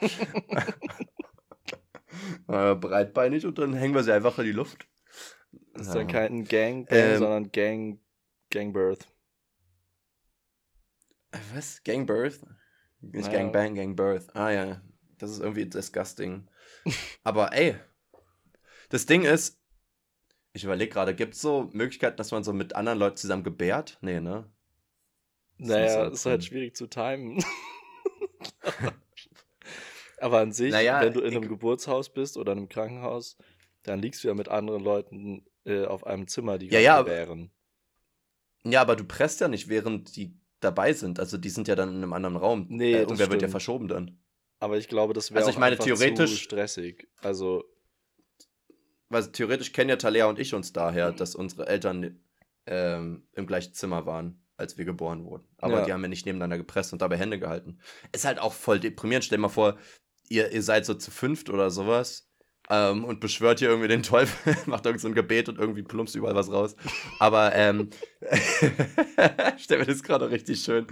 Äh, 2.48 2.74
breitbeinig 2.74 3.46
und 3.46 3.59
dann 3.59 3.74
hängen 3.74 3.94
wir 3.94 4.03
sie 4.03 4.12
einfach 4.12 4.38
in 4.38 4.44
die 4.44 4.53
Luft. 4.53 4.87
Das 5.72 5.83
ist 5.83 5.88
Ja. 5.88 5.94
dann 6.00 6.09
kein 6.09 6.44
Gangbang, 6.44 6.98
Ähm. 6.98 7.18
sondern 7.18 7.53
Gang, 7.53 8.00
Gangbirth. 8.50 9.07
Was? 11.55 11.83
Gangbirth? 11.85 12.40
Nicht 13.00 13.27
Naja. 13.27 13.38
Gangbang, 13.38 13.74
Gangbirth. 13.74 14.35
Ah 14.35 14.50
ja, 14.50 14.81
das 15.18 15.31
ist 15.31 15.40
irgendwie 15.40 15.66
disgusting. 15.66 16.48
Aber 17.24 17.53
ey, 17.53 17.77
das 18.88 19.07
Ding 19.07 19.22
ist, 19.24 19.59
ich 20.53 20.64
überlege 20.64 20.92
gerade, 20.92 21.14
gibt 21.14 21.35
es 21.35 21.40
so 21.40 21.68
Möglichkeiten, 21.72 22.16
dass 22.16 22.31
man 22.31 22.44
so 22.44 22.53
mit 22.53 22.77
anderen 22.77 22.98
Leuten 22.98 23.16
zusammen 23.16 23.42
gebärt? 23.44 23.98
Nee, 24.00 24.20
ne? 24.20 24.48
Das 25.59 25.68
Naja, 25.68 25.87
ist 25.87 25.94
so 25.94 26.14
ist 26.14 26.27
halt 26.27 26.44
schwierig 26.44 26.77
zu 26.77 26.87
timen. 26.87 27.44
Aber 30.25 30.41
an 30.41 30.53
sich, 30.53 30.73
Naja, 30.73 31.03
wenn 31.03 31.13
du 31.13 31.21
in 31.21 31.37
einem 31.37 31.47
Geburtshaus 31.49 32.09
bist 32.11 32.39
oder 32.39 32.53
in 32.53 32.59
einem 32.59 32.69
Krankenhaus, 32.71 33.37
dann 33.83 34.01
liegst 34.01 34.25
du 34.25 34.29
ja 34.29 34.35
mit 34.35 34.49
anderen 34.49 34.83
Leuten 34.83 35.45
äh, 35.67 35.85
auf 35.85 36.07
einem 36.07 36.27
Zimmer, 36.29 36.57
die 36.57 36.69
Ja, 36.69 36.81
ja, 36.81 37.05
wären. 37.05 37.51
Ja, 38.65 38.81
aber 38.81 38.97
du 38.97 39.05
presst 39.05 39.43
ja 39.43 39.49
nicht, 39.49 39.69
während 39.69 40.17
die 40.17 40.35
dabei 40.61 40.95
sind. 40.95 41.21
Also 41.21 41.37
die 41.37 41.51
sind 41.51 41.69
ja 41.69 41.75
dann 41.75 41.91
in 41.91 41.97
einem 41.97 42.15
anderen 42.15 42.37
Raum. 42.37 42.65
Nee, 42.71 42.95
äh, 42.95 43.03
das 43.03 43.11
und 43.11 43.19
wer 43.19 43.27
wird 43.29 43.43
ja 43.43 43.49
stimmt. 43.49 43.51
verschoben 43.51 43.89
dann? 43.89 44.19
Aber 44.61 44.79
ich 44.79 44.89
glaube, 44.89 45.13
das 45.13 45.31
wäre 45.31 45.41
Also 45.41 45.51
ich 45.51 45.59
meine, 45.59 45.77
zu 45.77 45.85
theoretisch- 45.85 46.41
stressig. 46.43 47.07
Also, 47.21 47.65
Weil 49.11 49.31
theoretisch 49.31 49.73
kennen 49.73 49.91
ja 49.91 49.97
Talea 49.97 50.25
und 50.25 50.39
ich 50.39 50.55
uns 50.55 50.73
daher, 50.73 51.13
dass 51.13 51.35
unsere 51.35 51.67
Eltern 51.67 52.19
ähm, 52.67 53.29
im 53.35 53.47
gleichen 53.47 53.75
Zimmer 53.75 54.07
waren, 54.07 54.43
als 54.57 54.79
wir 54.79 54.87
geboren 54.87 55.27
wurden. 55.27 55.47
Aber 55.59 55.81
Ja. 55.81 55.85
die 55.85 55.93
haben 55.93 56.01
ja 56.03 56.09
nicht 56.09 56.25
nebeneinander 56.25 56.57
gepresst 56.57 56.95
und 56.95 57.03
dabei 57.03 57.19
Hände 57.19 57.39
gehalten. 57.39 57.79
Ist 58.13 58.25
halt 58.25 58.39
auch 58.39 58.55
voll 58.55 58.81
deprimierend. 58.81 59.25
Stell 59.27 59.37
dir 59.37 59.43
mal 59.43 59.49
vor, 59.51 59.77
ihr, 60.29 60.53
ihr 60.53 60.63
seid 60.63 60.87
so 60.87 60.95
zu 60.95 61.11
fünft 61.11 61.51
oder 61.51 61.71
sowas 61.71 62.29
ähm, 62.71 63.05
und 63.05 63.21
beschwört 63.21 63.59
hier 63.59 63.69
irgendwie 63.69 63.89
den 63.89 64.03
Teufel, 64.03 64.57
macht 64.67 64.87
irgend 64.87 65.01
so 65.01 65.09
ein 65.09 65.15
Gebet 65.15 65.49
und 65.49 65.59
irgendwie 65.59 65.83
plumpst 65.83 66.15
überall 66.15 66.35
was 66.35 66.51
raus. 66.51 66.77
Aber 67.19 67.55
ähm, 67.55 67.91
stell 69.59 69.79
mir 69.79 69.87
das 69.87 70.03
gerade 70.03 70.31
richtig 70.31 70.63
schön, 70.63 70.87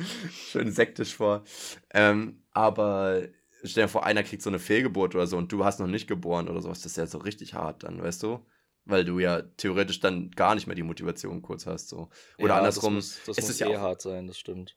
schön 0.51 0.71
sektisch 0.71 1.15
vor. 1.15 1.45
Ähm, 1.93 2.43
aber 2.53 3.23
stell 3.65 3.85
dir 3.85 3.89
vor, 3.89 4.05
einer 4.05 4.23
kriegt 4.23 4.43
so 4.43 4.51
eine 4.51 4.59
Fehlgeburt 4.59 5.15
oder 5.15 5.27
so 5.27 5.37
und 5.37 5.51
du 5.53 5.65
hast 5.65 5.81
noch 5.81 5.87
nicht 5.87 6.07
geboren 6.09 6.49
oder 6.49 6.61
sowas. 6.61 6.81
Das 6.83 6.93
ist 6.93 6.97
ja 6.99 7.07
so 7.07 7.19
richtig 7.19 7.55
hart 7.55 7.85
dann, 7.85 8.03
weißt 8.03 8.23
du? 8.23 8.45
Weil 8.85 9.05
du 9.05 9.21
ja 9.21 9.43
theoretisch 9.43 10.01
dann 10.01 10.31
gar 10.33 10.55
nicht 10.55 10.67
mehr 10.67 10.75
die 10.75 10.83
Motivation 10.83 11.41
kurz 11.41 11.67
hast. 11.67 11.89
So. 11.89 12.11
Oder 12.39 12.49
ja, 12.55 12.59
andersrum. 12.59 12.97
Das 12.97 13.05
muss, 13.05 13.21
das 13.27 13.37
muss 13.37 13.49
es 13.51 13.59
ja 13.61 13.69
eh 13.69 13.77
auch- 13.77 13.81
hart 13.81 14.03
sein, 14.03 14.27
das 14.27 14.39
stimmt. 14.39 14.77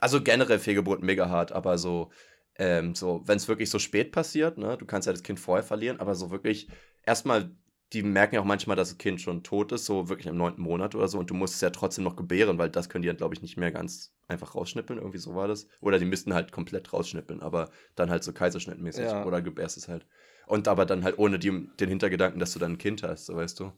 Also 0.00 0.22
generell 0.22 0.58
Fehlgeburt 0.58 1.02
mega 1.02 1.28
hart, 1.28 1.52
aber 1.52 1.78
so, 1.78 2.10
ähm, 2.56 2.94
so, 2.94 3.22
wenn 3.26 3.36
es 3.36 3.48
wirklich 3.48 3.70
so 3.70 3.78
spät 3.78 4.12
passiert, 4.12 4.58
ne, 4.58 4.76
du 4.76 4.86
kannst 4.86 5.06
ja 5.06 5.12
das 5.12 5.22
Kind 5.22 5.40
vorher 5.40 5.64
verlieren, 5.64 6.00
aber 6.00 6.14
so 6.14 6.30
wirklich, 6.30 6.68
erstmal, 7.02 7.50
die 7.92 8.02
merken 8.02 8.36
ja 8.36 8.40
auch 8.40 8.46
manchmal, 8.46 8.76
dass 8.76 8.88
das 8.90 8.98
Kind 8.98 9.20
schon 9.20 9.42
tot 9.42 9.72
ist, 9.72 9.86
so 9.86 10.08
wirklich 10.08 10.26
im 10.26 10.36
neunten 10.36 10.62
Monat 10.62 10.94
oder 10.94 11.08
so, 11.08 11.18
und 11.18 11.30
du 11.30 11.34
musst 11.34 11.54
es 11.54 11.60
ja 11.60 11.70
trotzdem 11.70 12.04
noch 12.04 12.16
gebären, 12.16 12.58
weil 12.58 12.70
das 12.70 12.88
können 12.88 13.02
die 13.02 13.08
dann, 13.08 13.16
glaube 13.16 13.34
ich, 13.34 13.42
nicht 13.42 13.56
mehr 13.56 13.70
ganz 13.70 14.14
einfach 14.26 14.54
rausschnippeln, 14.54 14.98
irgendwie 14.98 15.18
so 15.18 15.34
war 15.34 15.48
das. 15.48 15.68
Oder 15.80 15.98
die 15.98 16.04
müssten 16.06 16.32
halt 16.34 16.50
komplett 16.50 16.92
rausschnippeln, 16.92 17.42
aber 17.42 17.70
dann 17.94 18.10
halt 18.10 18.24
so 18.24 18.32
kaiserschnittmäßig 18.32 19.04
Ja. 19.04 19.24
oder 19.24 19.42
gebärst 19.42 19.76
es 19.76 19.88
halt. 19.88 20.06
Und 20.46 20.66
aber 20.68 20.86
dann 20.86 21.04
halt 21.04 21.18
ohne 21.18 21.38
die, 21.38 21.68
den 21.78 21.88
Hintergedanken, 21.88 22.40
dass 22.40 22.52
du 22.52 22.58
dann 22.58 22.72
ein 22.72 22.78
Kind 22.78 23.02
hast, 23.02 23.26
so 23.26 23.36
weißt 23.36 23.60
du. 23.60 23.72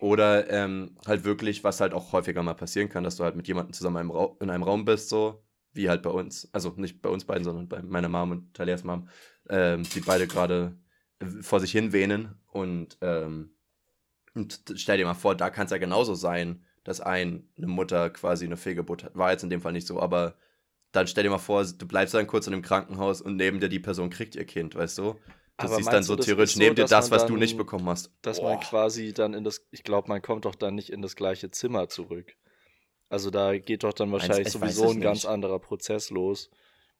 Oder 0.00 0.50
ähm, 0.50 0.96
halt 1.06 1.24
wirklich, 1.24 1.62
was 1.62 1.80
halt 1.80 1.92
auch 1.92 2.12
häufiger 2.12 2.42
mal 2.42 2.54
passieren 2.54 2.88
kann, 2.88 3.04
dass 3.04 3.16
du 3.16 3.24
halt 3.24 3.36
mit 3.36 3.46
jemandem 3.46 3.72
zusammen 3.72 3.96
in 3.96 4.00
einem, 4.00 4.10
Rau 4.10 4.36
in 4.40 4.50
einem 4.50 4.62
Raum 4.64 4.84
bist, 4.84 5.08
so 5.08 5.42
wie 5.72 5.88
halt 5.88 6.02
bei 6.02 6.10
uns. 6.10 6.48
Also 6.52 6.70
nicht 6.76 7.02
bei 7.02 7.08
uns 7.08 7.24
beiden, 7.24 7.44
sondern 7.44 7.68
bei 7.68 7.82
meiner 7.82 8.08
Mom 8.08 8.30
und 8.30 8.54
Talias 8.54 8.84
Mom, 8.84 9.08
ähm, 9.48 9.82
die 9.94 10.00
beide 10.00 10.26
gerade 10.26 10.76
vor 11.40 11.60
sich 11.60 11.72
hin 11.72 11.92
wehnen. 11.92 12.34
Und, 12.48 12.98
ähm, 13.00 13.54
und 14.34 14.62
stell 14.76 14.98
dir 14.98 15.04
mal 15.06 15.14
vor, 15.14 15.34
da 15.34 15.50
kann 15.50 15.66
es 15.66 15.70
ja 15.70 15.78
genauso 15.78 16.14
sein, 16.14 16.64
dass 16.84 17.00
ein, 17.00 17.48
eine 17.56 17.68
Mutter 17.68 18.10
quasi 18.10 18.44
eine 18.44 18.56
Fehlgeburt 18.56 19.04
hat. 19.04 19.16
War 19.16 19.30
jetzt 19.30 19.44
in 19.44 19.50
dem 19.50 19.60
Fall 19.60 19.72
nicht 19.72 19.86
so, 19.86 20.00
aber 20.00 20.34
dann 20.90 21.06
stell 21.06 21.22
dir 21.24 21.30
mal 21.30 21.38
vor, 21.38 21.64
du 21.64 21.86
bleibst 21.86 22.12
dann 22.14 22.26
kurz 22.26 22.46
in 22.46 22.52
dem 22.52 22.62
Krankenhaus 22.62 23.22
und 23.22 23.36
neben 23.36 23.60
dir 23.60 23.68
die 23.68 23.78
Person 23.78 24.10
kriegt 24.10 24.34
ihr 24.34 24.44
Kind, 24.44 24.74
weißt 24.74 24.98
du? 24.98 25.02
Du 25.58 25.66
Aber 25.68 25.76
siehst 25.76 25.92
dann 25.92 26.02
so 26.02 26.16
du, 26.16 26.22
theoretisch 26.22 26.54
so, 26.54 26.58
neben 26.60 26.74
dir 26.74 26.86
das, 26.86 27.10
was 27.10 27.22
du 27.26 27.32
dann- 27.34 27.38
nicht 27.40 27.56
bekommen 27.56 27.88
hast. 27.88 28.10
Dass 28.22 28.40
Boah. 28.40 28.54
man 28.54 28.60
quasi 28.60 29.12
dann 29.12 29.32
in 29.32 29.44
das, 29.44 29.66
ich 29.70 29.84
glaube, 29.84 30.08
man 30.08 30.20
kommt 30.22 30.44
doch 30.44 30.54
dann 30.54 30.74
nicht 30.74 30.90
in 30.90 31.02
das 31.02 31.14
gleiche 31.14 31.50
Zimmer 31.50 31.88
zurück. 31.88 32.34
Also 33.12 33.28
da 33.28 33.58
geht 33.58 33.84
doch 33.84 33.92
dann 33.92 34.10
wahrscheinlich 34.10 34.46
ich 34.46 34.52
sowieso 34.54 34.86
es 34.86 34.92
ein 34.92 35.02
ganz 35.02 35.24
nicht. 35.24 35.30
anderer 35.30 35.58
Prozess 35.58 36.08
los. 36.08 36.48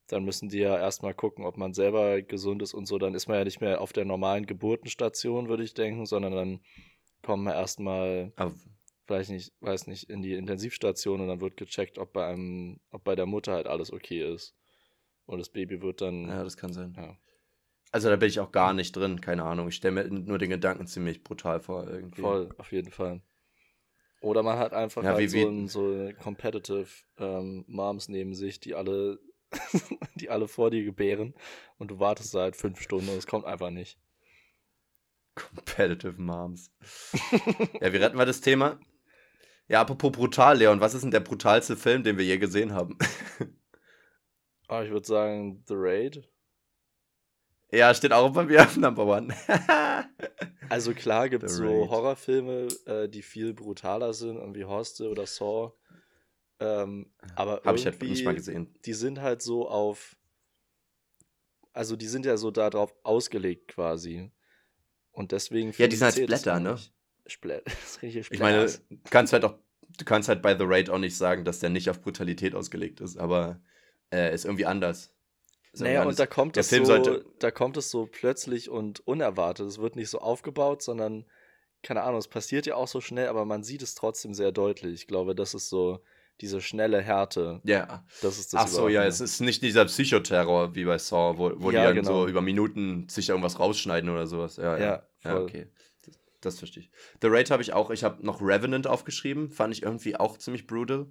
Dann 0.09 0.25
müssen 0.25 0.51
die 0.51 0.59
ja 0.59 0.77
erstmal 0.79 1.15
gucken, 1.15 1.47
ob 1.47 1.57
man 1.57 1.73
selber 1.73 2.21
gesund 2.21 2.61
ist 2.61 2.75
und 2.75 2.85
so. 2.85 2.99
Dann 2.99 3.15
ist 3.15 3.29
man 3.29 3.39
ja 3.39 3.45
nicht 3.45 3.63
mehr 3.63 3.81
auf 3.81 3.95
der 3.95 4.05
normalen 4.05 4.45
Geburtenstation, 4.45 5.49
würde 5.49 5.65
ich 5.65 5.73
denken, 5.73 6.05
sondern 6.05 6.33
dann 6.35 6.61
kommen 7.23 7.45
wir 7.45 7.55
erstmal, 7.55 8.31
vielleicht 9.07 9.31
nicht, 9.31 9.55
weiß 9.61 9.87
nicht, 9.87 10.11
in 10.11 10.21
die 10.21 10.35
Intensivstation 10.35 11.23
und 11.23 11.29
dann 11.29 11.41
wird 11.41 11.57
gecheckt, 11.57 11.97
ob 11.97 12.13
bei 12.13 12.27
einem, 12.27 12.79
ob 12.91 13.05
bei 13.05 13.15
der 13.15 13.25
Mutter 13.25 13.55
halt 13.55 13.67
alles 13.67 13.91
okay 13.91 14.35
ist. 14.35 14.55
Und 15.25 15.39
das 15.39 15.49
Baby 15.49 15.81
wird 15.81 16.03
dann. 16.03 16.29
ja, 16.29 16.45
das 16.45 16.59
kann 16.59 16.75
sein. 16.75 16.93
Ja. 16.95 17.17
Also 17.91 18.11
da 18.11 18.17
bin 18.17 18.29
ich 18.29 18.39
auch 18.39 18.53
gar 18.53 18.75
nicht 18.75 18.95
drin, 18.95 19.23
keine 19.23 19.45
Ahnung. 19.45 19.69
Ich 19.69 19.77
stelle 19.77 20.05
mir 20.05 20.11
nur 20.11 20.37
den 20.37 20.51
Gedanken 20.51 20.87
ziemlich 20.87 21.25
brutal 21.25 21.61
vor 21.61 21.89
irgendwie. 21.89 22.21
Voll, 22.21 22.51
auf 22.59 22.71
jeden 22.71 22.91
Fall. 22.91 23.23
Oder 24.23 24.43
man 24.43 24.59
hat 24.59 24.73
einfach 24.73 25.03
Ja, 25.03 25.11
halt 25.11 25.19
wie- 25.33 25.41
so, 25.43 25.49
ein, 25.49 25.69
so 25.69 26.11
competitive 26.23 26.87
ähm, 27.19 27.65
Moms 27.69 28.09
neben 28.09 28.35
sich, 28.35 28.61
die 28.61 28.75
alle 28.75 29.19
die 30.15 30.31
alle 30.31 30.49
vor 30.49 30.71
dir 30.71 30.83
gebären 30.83 31.35
und 31.79 31.91
du 31.91 31.99
wartest 31.99 32.31
seit 32.31 32.57
fünf 32.57 32.81
Stunden 32.81 33.09
und 33.11 33.17
es 33.19 33.27
kommt 33.27 33.45
einfach 33.45 33.69
nicht. 33.71 33.99
Competitive 35.35 36.21
Moms. 36.21 36.71
ja, 37.81 37.93
wie 37.93 37.97
retten 37.99 38.17
wir 38.19 38.27
das 38.27 38.41
Thema? 38.41 38.79
Ja, 39.69 39.81
apropos 39.81 40.13
brutal, 40.13 40.59
Leon, 40.59 40.81
was 40.81 40.95
ist 40.95 41.03
denn 41.03 41.11
der 41.11 41.21
brutalste 41.21 41.77
Film, 41.77 42.03
den 42.03 42.19
wir 42.19 42.25
je 42.25 42.39
gesehen 42.39 42.73
haben? 42.75 42.99
oh, 44.69 44.81
ich 44.85 44.91
würde 44.91 45.07
sagen 45.07 45.63
The 45.67 45.75
Raid. 45.77 46.29
Ja, 47.73 47.95
steht 47.95 48.13
auch 48.13 48.31
bei 48.31 48.45
mir 48.45 48.63
auf 48.63 48.77
Number 48.77 49.07
One. 49.07 49.35
also 50.69 50.93
klar 50.93 51.31
gibt 51.31 51.45
es 51.45 51.57
so 51.57 51.65
Horrorfilme, 51.65 52.69
äh, 52.85 53.09
die 53.09 53.23
viel 53.23 53.55
brutaler 53.55 54.13
sind, 54.13 54.55
wie 54.55 54.65
Hostel 54.65 55.09
oder 55.09 55.27
Saw. 55.27 55.73
Ähm, 56.61 57.11
aber 57.35 57.63
habe 57.65 57.79
ich 57.79 57.87
halt 57.87 58.01
nicht 58.03 58.25
mal 58.25 58.35
gesehen. 58.35 58.75
Die 58.85 58.93
sind 58.93 59.23
halt 59.23 59.41
so 59.41 59.69
auf, 59.69 60.17
also 61.73 61.97
die 61.97 62.07
sind 62.07 62.27
ja 62.27 62.37
so 62.37 62.51
darauf 62.51 62.95
ausgelegt 63.05 63.69
quasi. 63.69 64.31
Und 65.11 65.33
deswegen. 65.33 65.73
Ja, 65.77 65.89
die 65.89 65.97
sind 65.97 66.05
halt 66.05 66.17
Splatter, 66.17 66.61
ne? 66.61 66.79
Splatter. 67.27 67.73
Ich 68.03 68.39
meine, 68.39 68.67
du 68.67 68.99
kannst 69.11 69.33
halt 69.33 69.45
auch, 69.45 69.55
du 69.99 70.05
kannst 70.05 70.29
halt 70.29 70.43
bei 70.43 70.57
The 70.57 70.65
Raid 70.67 70.91
auch 70.91 70.99
nicht 70.99 71.17
sagen, 71.17 71.45
dass 71.45 71.59
der 71.59 71.71
nicht 71.71 71.89
auf 71.89 72.03
Brutalität 72.03 72.55
ausgelegt 72.55 73.01
ist, 73.01 73.17
aber 73.17 73.63
äh, 74.13 74.35
ist 74.35 74.45
irgendwie 74.45 74.67
anders. 74.67 75.15
Naja, 75.75 76.05
und 76.05 76.19
da 76.19 76.27
kommt, 76.27 76.57
es 76.57 76.69
so, 76.69 76.85
sollte... 76.85 77.25
da 77.39 77.51
kommt 77.51 77.77
es 77.77 77.91
so 77.91 78.07
plötzlich 78.11 78.69
und 78.69 79.07
unerwartet. 79.07 79.67
Es 79.67 79.79
wird 79.79 79.97
nicht 79.97 80.11
so 80.11 80.19
aufgebaut, 80.19 80.83
sondern, 80.83 81.25
keine 81.83 82.03
Ahnung, 82.03 82.19
es 82.19 82.29
passiert 82.29 82.67
ja 82.67 82.75
auch 82.75 82.89
so 82.89 83.01
schnell, 83.01 83.29
aber 83.29 83.47
man 83.47 83.63
sieht 83.63 83.83
es 83.83 83.95
trotzdem 83.95 84.35
sehr 84.35 84.53
deutlich. 84.53 84.93
Ich 84.95 85.07
glaube, 85.07 85.35
das 85.35 85.55
ist 85.55 85.71
so 85.71 86.01
diese 86.43 86.61
schnelle 86.61 87.01
Härte. 87.01 87.61
Ja. 87.65 88.05
Das 88.21 88.39
ist 88.39 88.53
das 88.53 88.63
Ach 88.63 88.69
so, 88.69 88.89
ja, 88.89 89.05
es 89.05 89.21
ist 89.21 89.41
nicht 89.41 89.63
dieser 89.63 89.85
Psychoterror 89.87 90.75
wie 90.75 90.85
bei 90.85 90.99
Saw, 90.99 91.39
wo, 91.39 91.53
wo 91.57 91.71
ja, 91.71 91.81
die 91.81 91.87
dann 91.87 91.97
genau. 91.97 92.23
so 92.23 92.29
über 92.29 92.43
Minuten 92.43 93.09
sich 93.09 93.29
irgendwas 93.29 93.59
rausschneiden 93.59 94.11
oder 94.11 94.27
sowas. 94.27 94.57
Ja, 94.57 94.77
ja. 94.77 94.85
ja, 94.85 95.07
ja 95.25 95.41
okay. 95.41 95.69
Das, 96.05 96.19
das 96.41 96.59
verstehe 96.59 96.83
ich. 96.83 96.91
The 97.23 97.29
Raid 97.29 97.51
habe 97.51 97.63
ich 97.63 97.73
auch, 97.73 97.91
ich 97.91 98.05
habe 98.05 98.27
noch 98.27 98.43
Revenant 98.43 98.87
aufgeschrieben, 98.87 99.51
fand 99.51 99.73
ich 99.73 99.83
irgendwie 99.83 100.17
auch 100.17 100.37
ziemlich 100.37 100.67
brutal. 100.67 101.07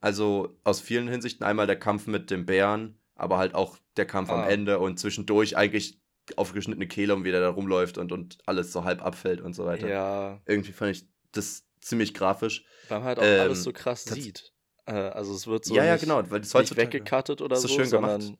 Also 0.00 0.56
aus 0.62 0.80
vielen 0.80 1.08
Hinsichten 1.08 1.44
einmal 1.44 1.66
der 1.66 1.78
Kampf 1.78 2.06
mit 2.06 2.30
dem 2.30 2.44
Bären, 2.44 3.00
aber 3.14 3.38
halt 3.38 3.54
auch 3.54 3.78
der 3.96 4.06
Kampf 4.06 4.30
ah. 4.30 4.42
am 4.42 4.48
Ende 4.48 4.78
und 4.78 4.98
zwischendurch 4.98 5.56
eigentlich 5.56 6.00
aufgeschnittene 6.36 6.88
Kehle 6.88 7.14
und 7.14 7.24
wie 7.24 7.30
der 7.30 7.40
da 7.40 7.50
rumläuft 7.50 7.98
und, 7.98 8.12
und 8.12 8.38
alles 8.46 8.72
so 8.72 8.84
halb 8.84 9.02
abfällt 9.02 9.40
und 9.40 9.54
so 9.54 9.64
weiter. 9.64 9.88
Ja. 9.88 10.40
Irgendwie 10.46 10.72
fand 10.72 10.96
ich 10.96 11.06
das 11.32 11.64
ziemlich 11.80 12.14
grafisch. 12.14 12.64
Weil 12.88 12.98
man 12.98 13.08
halt 13.08 13.18
auch 13.18 13.24
ähm, 13.24 13.40
alles 13.40 13.62
so 13.62 13.72
krass 13.72 14.04
sieht. 14.04 14.52
Äh, 14.86 14.92
also 14.92 15.34
es 15.34 15.46
wird 15.46 15.64
so 15.64 15.74
ja, 15.74 15.84
ja, 15.84 15.96
genau, 15.96 16.28
weil 16.30 16.40
das 16.40 16.52
nicht 16.52 16.76
weggecuttet 16.76 17.40
oder 17.40 17.56
so, 17.56 17.68
schön 17.68 17.86
sondern 17.86 18.20
gemacht. 18.20 18.38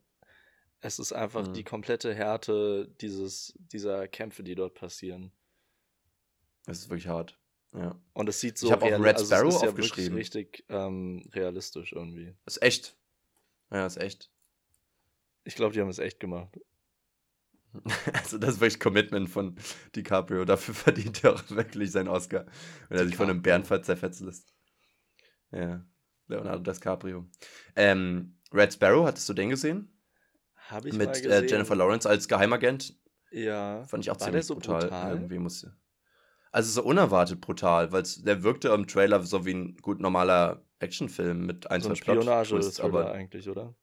es 0.80 0.98
ist 0.98 1.12
einfach 1.12 1.46
mhm. 1.46 1.52
die 1.54 1.64
komplette 1.64 2.14
Härte 2.14 2.88
dieses, 3.00 3.54
dieser 3.58 4.08
Kämpfe, 4.08 4.42
die 4.42 4.54
dort 4.54 4.74
passieren. 4.74 5.32
Es 6.66 6.78
ist 6.78 6.90
wirklich 6.90 7.08
hart. 7.08 7.38
Ja. 7.72 8.00
Und 8.14 8.28
es 8.28 8.40
sieht 8.40 8.58
so 8.58 8.66
ich 8.66 8.72
habe 8.72 8.86
auch 8.86 9.00
Red 9.00 9.16
also 9.16 9.26
Sparrow 9.26 9.54
also 9.54 9.66
aufgeschrieben. 9.66 10.12
Ja 10.12 10.18
richtig 10.18 10.64
ähm, 10.68 11.28
realistisch 11.32 11.92
irgendwie. 11.92 12.34
Das 12.44 12.56
ist 12.56 12.62
echt. 12.62 12.96
Ja, 13.70 13.86
ist 13.86 13.98
echt. 13.98 14.30
Ich 15.46 15.54
glaube, 15.54 15.72
die 15.72 15.80
haben 15.80 15.88
es 15.88 15.98
echt 15.98 16.20
gemacht. 16.20 16.58
Also 18.14 18.38
das 18.38 18.54
ist 18.54 18.60
wirklich 18.60 18.80
Commitment 18.80 19.28
von 19.28 19.54
DiCaprio. 19.94 20.44
Dafür 20.46 20.74
verdient 20.86 21.22
er 21.24 21.34
auch 21.34 21.50
wirklich 21.50 21.92
seinen 21.92 22.08
Oscar, 22.08 22.46
wenn 22.88 22.98
er 22.98 23.06
sich 23.06 23.16
von 23.16 23.28
einem 23.28 23.42
Bären 23.42 23.64
zerfetzen 23.64 24.26
lässt. 24.26 24.52
Ja. 25.52 25.84
Leonardo 26.26 26.72
DiCaprio. 26.72 27.26
Ähm, 27.76 28.38
Red 28.52 28.72
Sparrow, 28.72 29.06
hattest 29.06 29.28
du 29.28 29.34
den 29.34 29.50
gesehen? 29.50 29.92
Habe 30.54 30.88
ich 30.88 30.94
Mit 30.94 31.08
mal 31.08 31.12
gesehen. 31.12 31.30
Äh, 31.30 31.46
Jennifer 31.46 31.76
Lawrence 31.76 32.08
als 32.08 32.26
Geheimagent. 32.26 32.98
Ja. 33.30 33.84
Fand 33.84 34.04
ich 34.04 34.10
auch 34.10 34.18
War 34.18 34.26
ziemlich 34.26 34.46
so 34.46 34.54
brutal. 34.54 34.80
brutal? 34.80 35.12
Irgendwie 35.12 35.38
musste. 35.38 35.76
Also 36.50 36.70
so 36.70 36.82
unerwartet 36.82 37.40
brutal, 37.40 37.92
weil 37.92 38.04
der 38.24 38.42
wirkte 38.42 38.68
im 38.68 38.86
Trailer 38.86 39.22
so 39.22 39.44
wie 39.44 39.52
ein 39.52 39.76
gut 39.76 40.00
normaler 40.00 40.64
Actionfilm 40.78 41.44
mit 41.44 41.70
ein, 41.70 41.82
so 41.82 41.88
zwei 41.88 41.92
ein 41.92 41.96
Spionage 41.96 42.82
aber 42.82 43.12
eigentlich, 43.12 43.48
oder? 43.48 43.74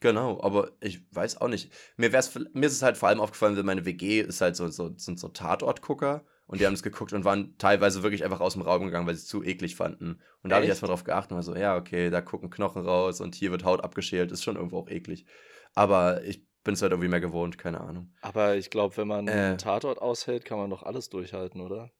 Genau, 0.00 0.42
aber 0.42 0.72
ich 0.80 1.02
weiß 1.14 1.40
auch 1.40 1.48
nicht. 1.48 1.72
Mir, 1.96 2.12
wär's, 2.12 2.34
mir 2.52 2.66
ist 2.66 2.72
es 2.72 2.82
halt 2.82 2.96
vor 2.96 3.08
allem 3.08 3.20
aufgefallen, 3.20 3.56
weil 3.56 3.62
meine 3.62 3.84
WG 3.84 4.20
ist 4.20 4.40
halt 4.40 4.56
so, 4.56 4.68
so 4.68 4.92
sind 4.96 5.20
so 5.20 5.28
Tatortgucker 5.28 6.24
und 6.46 6.60
die 6.60 6.66
haben 6.66 6.74
es 6.74 6.82
geguckt 6.82 7.12
und 7.12 7.24
waren 7.24 7.56
teilweise 7.58 8.02
wirklich 8.02 8.24
einfach 8.24 8.40
aus 8.40 8.54
dem 8.54 8.62
Raum 8.62 8.84
gegangen, 8.84 9.06
weil 9.06 9.14
sie 9.14 9.20
es 9.20 9.28
zu 9.28 9.44
eklig 9.44 9.76
fanden. 9.76 10.20
Und 10.42 10.50
da 10.50 10.56
habe 10.56 10.64
ich 10.64 10.70
erstmal 10.70 10.88
drauf 10.88 11.04
geachtet 11.04 11.32
und 11.32 11.36
war 11.36 11.42
so, 11.42 11.54
ja, 11.54 11.76
okay, 11.76 12.10
da 12.10 12.22
gucken 12.22 12.50
Knochen 12.50 12.84
raus 12.84 13.20
und 13.20 13.34
hier 13.34 13.50
wird 13.50 13.64
Haut 13.64 13.84
abgeschält, 13.84 14.32
ist 14.32 14.42
schon 14.42 14.56
irgendwo 14.56 14.78
auch 14.78 14.88
eklig. 14.88 15.26
Aber 15.74 16.24
ich 16.24 16.44
bin 16.64 16.74
es 16.74 16.82
halt 16.82 16.92
irgendwie 16.92 17.08
mehr 17.08 17.20
gewohnt, 17.20 17.58
keine 17.58 17.80
Ahnung. 17.80 18.12
Aber 18.22 18.56
ich 18.56 18.70
glaube, 18.70 18.96
wenn 18.96 19.08
man 19.08 19.28
äh, 19.28 19.30
einen 19.30 19.58
Tatort 19.58 20.00
aushält, 20.00 20.44
kann 20.44 20.58
man 20.58 20.70
doch 20.70 20.82
alles 20.82 21.08
durchhalten, 21.08 21.60
oder? 21.60 21.92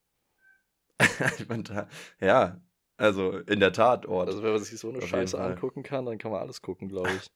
ja, 2.21 2.61
also 2.97 3.39
in 3.39 3.61
der 3.61 3.73
Tat, 3.73 4.05
Ort. 4.07 4.29
Also 4.29 4.43
wenn 4.43 4.53
man 4.53 4.63
sich 4.63 4.79
so 4.79 4.91
eine 4.91 5.01
Scheiße 5.01 5.41
angucken 5.41 5.83
kann, 5.83 6.07
dann 6.07 6.19
kann 6.19 6.31
man 6.31 6.41
alles 6.41 6.61
gucken, 6.61 6.89
glaube 6.89 7.11
ich. 7.17 7.31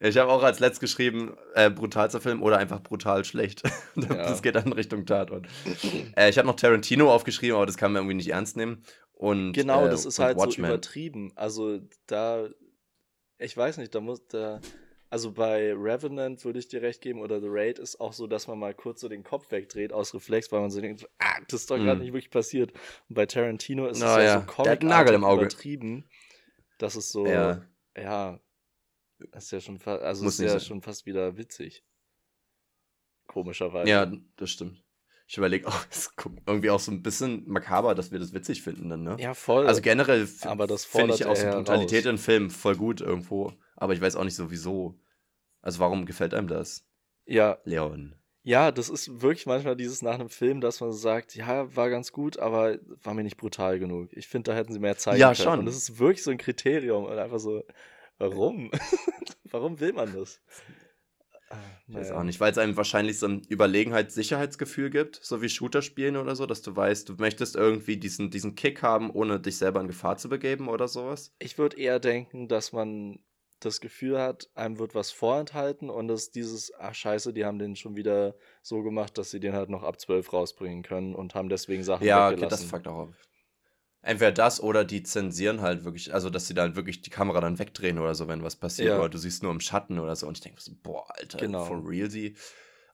Ich 0.00 0.16
habe 0.16 0.30
auch 0.30 0.42
als 0.44 0.60
letzt 0.60 0.80
geschrieben, 0.80 1.36
äh, 1.54 1.70
brutalster 1.70 2.20
Film 2.20 2.42
oder 2.42 2.58
einfach 2.58 2.80
brutal 2.80 3.24
schlecht. 3.24 3.62
das 3.96 4.08
ja. 4.08 4.40
geht 4.40 4.54
dann 4.54 4.66
in 4.66 4.72
Richtung 4.72 5.06
Tatort. 5.06 5.46
äh, 6.16 6.30
ich 6.30 6.38
habe 6.38 6.46
noch 6.46 6.54
Tarantino 6.54 7.12
aufgeschrieben, 7.12 7.56
aber 7.56 7.66
das 7.66 7.76
kann 7.76 7.92
man 7.92 8.02
irgendwie 8.02 8.14
nicht 8.14 8.30
ernst 8.30 8.56
nehmen. 8.56 8.84
Und, 9.12 9.52
genau, 9.52 9.86
äh, 9.86 9.90
das 9.90 10.06
ist 10.06 10.20
halt 10.20 10.36
Watchmen. 10.36 10.66
so 10.66 10.72
übertrieben. 10.72 11.32
Also 11.34 11.80
da, 12.06 12.48
ich 13.38 13.56
weiß 13.56 13.78
nicht, 13.78 13.92
da 13.92 14.00
muss 14.00 14.24
da, 14.28 14.60
also 15.10 15.32
bei 15.32 15.72
Revenant 15.72 16.44
würde 16.44 16.60
ich 16.60 16.68
dir 16.68 16.80
recht 16.80 17.00
geben 17.00 17.20
oder 17.20 17.40
The 17.40 17.48
Raid 17.50 17.80
ist 17.80 18.00
auch 18.00 18.12
so, 18.12 18.28
dass 18.28 18.46
man 18.46 18.60
mal 18.60 18.74
kurz 18.74 19.00
so 19.00 19.08
den 19.08 19.24
Kopf 19.24 19.50
wegdreht 19.50 19.92
aus 19.92 20.14
Reflex, 20.14 20.52
weil 20.52 20.60
man 20.60 20.70
so 20.70 20.80
denkt, 20.80 21.08
ah, 21.18 21.40
das 21.48 21.62
ist 21.62 21.70
doch 21.72 21.76
gerade 21.76 21.98
mm. 21.98 22.02
nicht 22.02 22.12
wirklich 22.12 22.30
passiert. 22.30 22.72
Und 23.08 23.14
bei 23.16 23.26
Tarantino 23.26 23.88
ist 23.88 24.00
oh, 24.00 24.06
es 24.06 24.12
ja, 24.12 24.22
ja. 24.22 24.40
so 24.40 24.46
comic 24.46 24.82
übertrieben, 24.84 26.04
dass 26.78 26.94
es 26.94 27.10
so, 27.10 27.26
ja, 27.26 27.62
ja 27.96 28.38
das 29.32 29.44
ist 29.44 29.50
ja 29.50 29.60
schon 29.60 29.78
fast, 29.78 30.02
also 30.02 30.26
ist 30.26 30.40
ja 30.40 30.48
sein. 30.50 30.60
schon 30.60 30.82
fast 30.82 31.06
wieder 31.06 31.36
witzig. 31.36 31.84
Komischerweise. 33.26 33.90
Ja, 33.90 34.10
das 34.36 34.50
stimmt. 34.50 34.82
Ich 35.26 35.36
überlege 35.36 35.68
auch, 35.68 35.86
es 35.90 35.98
ist 35.98 36.12
irgendwie 36.46 36.70
auch 36.70 36.80
so 36.80 36.90
ein 36.90 37.02
bisschen 37.02 37.46
makaber, 37.46 37.94
dass 37.94 38.10
wir 38.10 38.18
das 38.18 38.32
witzig 38.32 38.62
finden 38.62 38.88
dann, 38.88 39.02
ne? 39.02 39.16
Ja, 39.20 39.34
voll. 39.34 39.66
Also 39.66 39.82
generell 39.82 40.26
finde 40.26 41.14
ich 41.14 41.26
auch 41.26 41.36
so 41.36 41.50
Brutalität 41.50 42.06
in 42.06 42.18
Filmen 42.18 42.50
voll 42.50 42.76
gut 42.76 43.00
irgendwo. 43.00 43.52
Aber 43.76 43.92
ich 43.92 44.00
weiß 44.00 44.16
auch 44.16 44.24
nicht 44.24 44.34
so 44.34 44.50
wieso. 44.50 44.98
Also 45.60 45.80
warum 45.80 46.06
gefällt 46.06 46.34
einem 46.34 46.48
das? 46.48 46.84
Ja. 47.26 47.58
Leon. 47.64 48.14
Ja, 48.42 48.72
das 48.72 48.88
ist 48.88 49.20
wirklich 49.20 49.44
manchmal 49.44 49.76
dieses 49.76 50.00
nach 50.00 50.14
einem 50.14 50.30
Film, 50.30 50.62
dass 50.62 50.80
man 50.80 50.92
sagt, 50.92 51.34
ja, 51.34 51.76
war 51.76 51.90
ganz 51.90 52.12
gut, 52.12 52.38
aber 52.38 52.78
war 53.02 53.12
mir 53.12 53.22
nicht 53.22 53.36
brutal 53.36 53.78
genug. 53.78 54.08
Ich 54.12 54.26
finde, 54.26 54.50
da 54.50 54.56
hätten 54.56 54.72
sie 54.72 54.78
mehr 54.78 54.96
zeigen 54.96 55.20
ja, 55.20 55.26
können. 55.34 55.38
Ja, 55.38 55.44
schon. 55.44 55.58
Und 55.58 55.66
das 55.66 55.76
ist 55.76 55.98
wirklich 55.98 56.22
so 56.22 56.30
ein 56.30 56.38
Kriterium. 56.38 57.04
Und 57.04 57.18
einfach 57.18 57.38
so, 57.38 57.62
Warum? 58.18 58.70
Warum 59.44 59.80
will 59.80 59.92
man 59.92 60.12
das? 60.12 60.40
Ah, 61.50 61.56
ich 61.86 61.94
weiß 61.94 62.10
auch 62.12 62.22
nicht, 62.24 62.40
weil 62.40 62.52
es 62.52 62.58
einem 62.58 62.76
wahrscheinlich 62.76 63.18
so 63.18 63.26
ein 63.26 63.42
Überlegenheits-Sicherheitsgefühl 63.48 64.90
gibt, 64.90 65.18
so 65.22 65.40
wie 65.40 65.48
Shooter 65.48 65.80
spielen 65.80 66.16
oder 66.16 66.36
so, 66.36 66.44
dass 66.44 66.60
du 66.60 66.76
weißt, 66.76 67.08
du 67.08 67.14
möchtest 67.14 67.56
irgendwie 67.56 67.96
diesen, 67.96 68.30
diesen 68.30 68.54
Kick 68.54 68.82
haben, 68.82 69.10
ohne 69.10 69.40
dich 69.40 69.56
selber 69.56 69.80
in 69.80 69.86
Gefahr 69.86 70.18
zu 70.18 70.28
begeben 70.28 70.68
oder 70.68 70.88
sowas. 70.88 71.32
Ich 71.38 71.56
würde 71.56 71.78
eher 71.78 72.00
denken, 72.00 72.48
dass 72.48 72.72
man 72.72 73.20
das 73.60 73.80
Gefühl 73.80 74.20
hat, 74.20 74.50
einem 74.54 74.78
wird 74.78 74.94
was 74.94 75.10
vorenthalten 75.10 75.90
und 75.90 76.08
dass 76.08 76.30
dieses, 76.30 76.72
ach 76.78 76.94
scheiße, 76.94 77.32
die 77.32 77.44
haben 77.44 77.58
den 77.58 77.76
schon 77.76 77.96
wieder 77.96 78.36
so 78.62 78.82
gemacht, 78.82 79.18
dass 79.18 79.30
sie 79.30 79.40
den 79.40 79.54
halt 79.54 79.70
noch 79.70 79.82
ab 79.82 79.98
12 79.98 80.32
rausbringen 80.32 80.82
können 80.82 81.14
und 81.14 81.34
haben 81.34 81.48
deswegen 81.48 81.82
Sachen 81.82 82.06
Ja, 82.06 82.28
okay, 82.30 82.46
das 82.46 82.64
fuckt 82.64 82.86
auch 82.86 83.08
auf. 83.08 83.27
Entweder 84.00 84.32
das 84.32 84.62
oder 84.62 84.84
die 84.84 85.02
zensieren 85.02 85.60
halt 85.60 85.84
wirklich, 85.84 86.14
also 86.14 86.30
dass 86.30 86.46
sie 86.46 86.54
dann 86.54 86.76
wirklich 86.76 87.02
die 87.02 87.10
Kamera 87.10 87.40
dann 87.40 87.58
wegdrehen 87.58 87.98
oder 87.98 88.14
so, 88.14 88.28
wenn 88.28 88.44
was 88.44 88.56
passiert, 88.56 88.90
ja. 88.90 88.98
oder 88.98 89.08
du 89.08 89.18
siehst 89.18 89.42
nur 89.42 89.50
im 89.50 89.60
Schatten 89.60 89.98
oder 89.98 90.14
so. 90.14 90.26
Und 90.26 90.38
ich 90.38 90.42
denke 90.42 90.60
so, 90.60 90.72
boah, 90.82 91.04
Alter, 91.16 91.38
genau. 91.38 91.64
for 91.64 91.82
real 91.86 92.10
sie. 92.10 92.36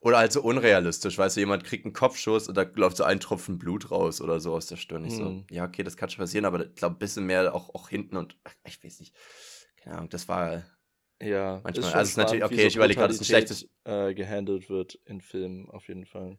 Oder 0.01 0.19
halt 0.19 0.33
so 0.33 0.43
unrealistisch, 0.43 1.17
weißt 1.17 1.37
du, 1.37 1.41
jemand 1.41 1.65
kriegt 1.65 1.87
einen 1.87 1.95
Kopfschuss 1.95 2.49
und 2.49 2.57
da 2.57 2.67
läuft 2.75 2.99
so 2.99 3.05
ein 3.05 3.21
Tropfen 3.21 3.59
Blut 3.59 3.91
raus 3.91 4.21
oder 4.21 4.39
so 4.39 4.53
aus 4.53 4.67
der 4.67 4.77
Stirn. 4.77 5.05
Ich 5.07 5.15
mhm. 5.15 5.17
so, 5.17 5.45
ja, 5.51 5.65
okay, 5.65 5.83
das 5.83 5.97
kann 5.97 6.11
schon 6.11 6.23
passieren, 6.23 6.45
aber 6.45 6.67
ich 6.67 6.75
glaube, 6.75 6.97
ein 6.97 6.99
bisschen 6.99 7.25
mehr 7.25 7.55
auch, 7.55 7.75
auch 7.75 7.89
hinten 7.89 8.19
und 8.19 8.37
ich 8.67 8.85
weiß 8.85 9.01
nicht. 9.01 9.15
Keine 9.83 9.97
Ahnung, 9.97 10.11
das 10.11 10.29
war. 10.29 10.63
Ja, 11.23 11.61
manchmal. 11.65 11.79
Ist 11.79 11.85
also, 11.95 11.99
es 11.99 12.09
ist 12.11 12.17
natürlich, 12.19 12.45
okay, 12.45 12.57
so 12.57 12.67
ich 12.67 12.77
überlege 12.77 12.99
gerade, 13.01 13.15
das 13.15 13.17
ist 13.17 13.23
ein 13.23 13.25
schlechtes. 13.25 13.71
Äh, 13.85 14.15
gehandelt 14.15 14.69
wird 14.69 14.99
in 15.07 15.23
Filmen, 15.23 15.71
auf 15.71 15.89
jeden 15.89 16.05
Fall. 16.05 16.39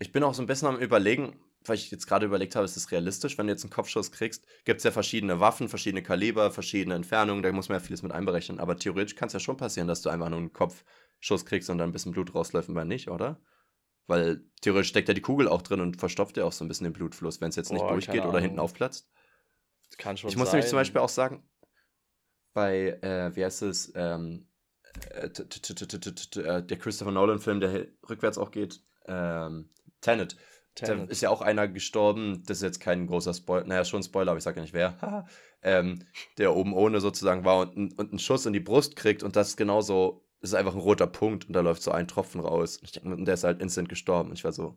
Ich 0.00 0.10
bin 0.10 0.22
auch 0.22 0.34
so 0.34 0.42
ein 0.42 0.46
bisschen 0.46 0.68
am 0.68 0.78
Überlegen, 0.78 1.38
weil 1.64 1.76
ich 1.76 1.90
jetzt 1.90 2.06
gerade 2.06 2.26
überlegt 2.26 2.56
habe, 2.56 2.64
ist 2.64 2.76
das 2.76 2.90
realistisch, 2.90 3.38
wenn 3.38 3.46
du 3.46 3.52
jetzt 3.52 3.64
einen 3.64 3.72
Kopfschuss 3.72 4.12
kriegst, 4.12 4.46
gibt 4.64 4.78
es 4.78 4.84
ja 4.84 4.90
verschiedene 4.90 5.40
Waffen, 5.40 5.68
verschiedene 5.68 6.02
Kaliber, 6.02 6.50
verschiedene 6.50 6.94
Entfernungen, 6.94 7.42
da 7.42 7.50
muss 7.52 7.68
man 7.68 7.78
ja 7.78 7.84
vieles 7.84 8.02
mit 8.02 8.12
einberechnen. 8.12 8.60
Aber 8.60 8.76
theoretisch 8.76 9.16
kann 9.16 9.28
es 9.28 9.32
ja 9.32 9.40
schon 9.40 9.56
passieren, 9.56 9.88
dass 9.88 10.02
du 10.02 10.10
einfach 10.10 10.28
nur 10.28 10.38
einen 10.38 10.52
Kopfschuss 10.52 11.46
kriegst 11.46 11.70
und 11.70 11.78
dann 11.78 11.88
ein 11.88 11.92
bisschen 11.92 12.12
Blut 12.12 12.34
rausläuft 12.34 12.68
und 12.68 12.88
nicht, 12.88 13.08
oder? 13.08 13.40
Weil 14.06 14.44
theoretisch 14.60 14.88
steckt 14.88 15.08
ja 15.08 15.14
die 15.14 15.22
Kugel 15.22 15.48
auch 15.48 15.62
drin 15.62 15.80
und 15.80 15.96
verstopft 15.98 16.36
ja 16.36 16.44
auch 16.44 16.52
so 16.52 16.64
ein 16.64 16.68
bisschen 16.68 16.84
den 16.84 16.92
Blutfluss, 16.92 17.40
wenn 17.40 17.48
es 17.48 17.56
jetzt 17.56 17.72
nicht 17.72 17.80
Boah, 17.80 17.92
durchgeht 17.92 18.24
oder 18.24 18.40
hinten 18.40 18.58
aufplatzt. 18.58 19.08
Kann 19.96 20.16
schon 20.16 20.28
Ich 20.28 20.36
muss 20.36 20.48
sein. 20.48 20.56
nämlich 20.58 20.68
zum 20.68 20.78
Beispiel 20.78 21.00
auch 21.00 21.08
sagen, 21.08 21.48
bei, 22.52 22.98
äh, 23.00 23.34
wie 23.34 23.44
heißt 23.44 23.62
es, 23.62 23.92
ähm, 23.94 24.48
äh, 25.10 25.26
äh, 25.26 26.62
der 26.62 26.78
Christopher 26.78 27.12
Nolan-Film, 27.12 27.60
der 27.60 27.88
rückwärts 28.08 28.38
auch 28.38 28.50
geht, 28.50 28.80
ähm, 29.06 29.70
Tenet. 30.00 30.36
Da 30.76 30.86
Tenet. 30.86 31.10
ist 31.10 31.20
ja 31.20 31.30
auch 31.30 31.40
einer 31.40 31.68
gestorben, 31.68 32.42
das 32.46 32.58
ist 32.58 32.62
jetzt 32.62 32.80
kein 32.80 33.06
großer 33.06 33.32
Spoiler, 33.32 33.64
naja, 33.64 33.84
schon 33.84 34.02
Spoiler, 34.02 34.32
aber 34.32 34.38
ich 34.38 34.44
sag 34.44 34.56
ja 34.56 34.62
nicht 34.62 34.74
wer, 34.74 35.26
ähm, 35.62 36.04
der 36.38 36.54
oben 36.54 36.72
ohne 36.72 37.00
sozusagen 37.00 37.44
war 37.44 37.60
und, 37.60 37.98
und 37.98 38.10
einen 38.10 38.18
Schuss 38.18 38.46
in 38.46 38.52
die 38.52 38.60
Brust 38.60 38.96
kriegt 38.96 39.22
und 39.22 39.36
das 39.36 39.56
genauso, 39.56 40.24
das 40.40 40.50
ist 40.50 40.54
einfach 40.54 40.74
ein 40.74 40.80
roter 40.80 41.06
Punkt 41.06 41.46
und 41.46 41.52
da 41.54 41.60
läuft 41.60 41.82
so 41.82 41.92
ein 41.92 42.08
Tropfen 42.08 42.40
raus. 42.40 42.78
Und, 42.78 42.84
ich 42.84 42.92
denk, 42.92 43.06
und 43.06 43.24
der 43.24 43.34
ist 43.34 43.44
halt 43.44 43.62
instant 43.62 43.88
gestorben. 43.88 44.30
Und 44.30 44.36
ich 44.36 44.44
war 44.44 44.52
so, 44.52 44.76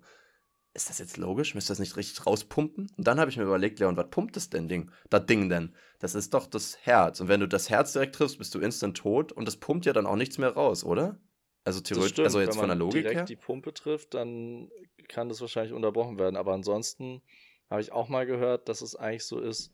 ist 0.77 0.91
das 0.91 0.99
jetzt 0.99 1.17
logisch? 1.17 1.55
Müsste 1.55 1.71
das 1.71 1.79
nicht 1.79 1.97
richtig 1.97 2.25
rauspumpen? 2.25 2.91
Und 2.95 3.07
dann 3.07 3.19
habe 3.19 3.31
ich 3.31 3.37
mir 3.37 3.43
überlegt, 3.43 3.79
Leon, 3.79 3.97
was 3.97 4.11
pumpt 4.11 4.35
das 4.35 4.51
denn 4.51 4.67
Ding? 4.67 4.91
Das 5.09 5.25
Ding 5.25 5.49
denn? 5.49 5.73
Das 5.97 6.13
ist 6.13 6.35
doch 6.35 6.45
das 6.45 6.77
Herz. 6.85 7.19
Und 7.19 7.29
wenn 7.29 7.39
du 7.39 7.47
das 7.47 7.71
Herz 7.71 7.93
direkt 7.93 8.15
triffst, 8.15 8.37
bist 8.37 8.53
du 8.53 8.59
instant 8.59 8.95
tot 8.95 9.31
und 9.31 9.45
das 9.45 9.57
pumpt 9.57 9.87
ja 9.87 9.93
dann 9.93 10.05
auch 10.05 10.15
nichts 10.15 10.37
mehr 10.37 10.53
raus, 10.53 10.83
oder? 10.83 11.19
Also 11.67 11.81
Das 11.81 11.87
theoretisch, 11.87 12.13
stimmt, 12.13 12.25
also 12.25 12.39
jetzt 12.41 12.51
wenn 12.51 12.57
von 12.57 12.69
der 12.69 12.75
man 12.75 12.79
Logik 12.79 13.03
direkt 13.03 13.15
her. 13.19 13.29
die 13.29 13.35
Pumpe 13.35 13.73
trifft, 13.73 14.13
dann 14.13 14.71
kann 15.09 15.29
das 15.29 15.41
wahrscheinlich 15.41 15.73
unterbrochen 15.73 16.17
werden. 16.17 16.35
Aber 16.37 16.53
ansonsten 16.53 17.21
habe 17.69 17.81
ich 17.81 17.91
auch 17.91 18.09
mal 18.09 18.25
gehört, 18.25 18.69
dass 18.69 18.81
es 18.81 18.95
eigentlich 18.95 19.25
so 19.25 19.39
ist, 19.39 19.73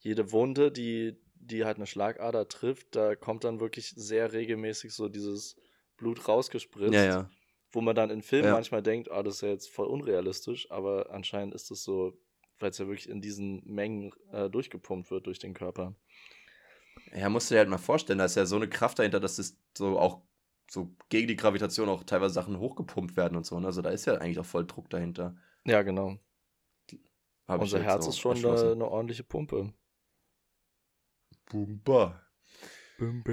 jede 0.00 0.32
Wunde, 0.32 0.70
die, 0.72 1.16
die 1.34 1.64
halt 1.64 1.76
eine 1.76 1.86
Schlagader 1.86 2.48
trifft, 2.48 2.94
da 2.96 3.16
kommt 3.16 3.44
dann 3.44 3.60
wirklich 3.60 3.90
sehr 3.96 4.32
regelmäßig 4.32 4.92
so 4.92 5.08
dieses 5.08 5.56
Blut 5.96 6.28
rausgespritzt, 6.28 6.94
Ja, 6.94 7.04
ja. 7.04 7.30
wo 7.72 7.80
man 7.80 7.96
dann 7.96 8.10
in 8.10 8.22
Filmen 8.22 8.48
Ja. 8.48 8.54
manchmal 8.54 8.82
denkt, 8.82 9.10
ah, 9.10 9.22
das 9.22 9.36
ist 9.36 9.40
ja 9.42 9.48
jetzt 9.48 9.70
voll 9.70 9.86
unrealistisch, 9.86 10.70
aber 10.70 11.10
anscheinend 11.10 11.54
ist 11.54 11.70
es 11.70 11.84
so, 11.84 12.18
weil 12.58 12.70
es 12.70 12.78
ja 12.78 12.86
wirklich 12.86 13.08
in 13.08 13.20
diesen 13.22 13.62
Mengen 13.64 14.12
äh, 14.32 14.50
durchgepumpt 14.50 15.10
wird 15.10 15.26
durch 15.26 15.38
den 15.38 15.54
Körper. 15.54 15.94
Ja, 17.14 17.28
musst 17.28 17.50
du 17.50 17.54
dir 17.54 17.60
halt 17.60 17.68
mal 17.68 17.78
vorstellen, 17.78 18.18
da 18.18 18.24
ist 18.24 18.36
ja 18.36 18.46
so 18.46 18.56
eine 18.56 18.68
Kraft 18.68 18.98
dahinter, 18.98 19.20
dass 19.20 19.38
es 19.38 19.58
so 19.76 19.98
auch 19.98 20.22
so 20.72 20.96
gegen 21.10 21.28
die 21.28 21.36
Gravitation 21.36 21.90
auch 21.90 22.02
teilweise 22.02 22.32
Sachen 22.32 22.58
hochgepumpt 22.58 23.14
werden 23.14 23.36
und 23.36 23.44
so. 23.44 23.60
ne? 23.60 23.66
Also 23.66 23.82
da 23.82 23.90
ist 23.90 24.06
ja 24.06 24.14
eigentlich 24.14 24.38
auch 24.38 24.46
voll 24.46 24.66
Druck 24.66 24.88
dahinter. 24.88 25.36
Ja, 25.66 25.82
genau. 25.82 26.18
Hab 27.46 27.60
Unser 27.60 27.82
Herz 27.82 28.06
ist 28.06 28.18
schon 28.18 28.38
eine, 28.38 28.72
eine 28.72 28.88
ordentliche 28.88 29.22
Pumpe. 29.22 29.74
Bumba. 31.50 32.22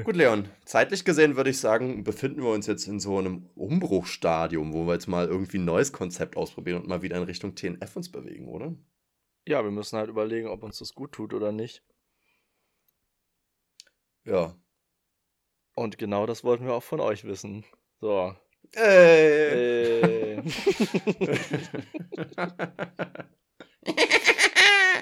Gut, 0.04 0.18
Leon, 0.18 0.50
zeitlich 0.66 1.06
gesehen 1.06 1.38
würde 1.38 1.52
ich 1.52 1.60
sagen, 1.60 2.04
befinden 2.04 2.42
wir 2.42 2.52
uns 2.52 2.68
jetzt 2.68 2.88
in 2.88 3.00
so 3.00 3.18
einem 3.18 3.46
Umbruchstadium, 3.56 4.74
wo 4.74 4.86
wir 4.86 4.94
jetzt 4.94 5.08
mal 5.08 5.28
irgendwie 5.28 5.60
ein 5.60 5.66
neues 5.66 5.94
Konzept 5.94 6.36
ausprobieren 6.36 6.82
und 6.82 6.88
mal 6.88 7.04
wieder 7.04 7.16
in 7.16 7.24
Richtung 7.24 7.56
TNF 7.56 7.96
uns 7.96 8.12
bewegen, 8.12 8.50
oder? 8.50 8.76
Ja, 9.48 9.64
wir 9.64 9.72
müssen 9.72 9.98
halt 9.98 10.10
überlegen, 10.10 10.50
ob 10.50 10.64
uns 10.64 10.80
das 10.80 10.94
gut 10.94 11.14
tut 11.14 11.34
oder 11.34 11.54
nicht. 11.54 11.86
Ja. 14.26 14.56
Und 15.80 15.98
genau 15.98 16.26
das 16.26 16.44
wollten 16.44 16.66
wir 16.66 16.74
auch 16.74 16.84
von 16.84 17.00
euch 17.00 17.24
wissen. 17.24 17.64
So. 18.02 18.36
Ey. 18.74 20.36
Äh. 20.36 20.36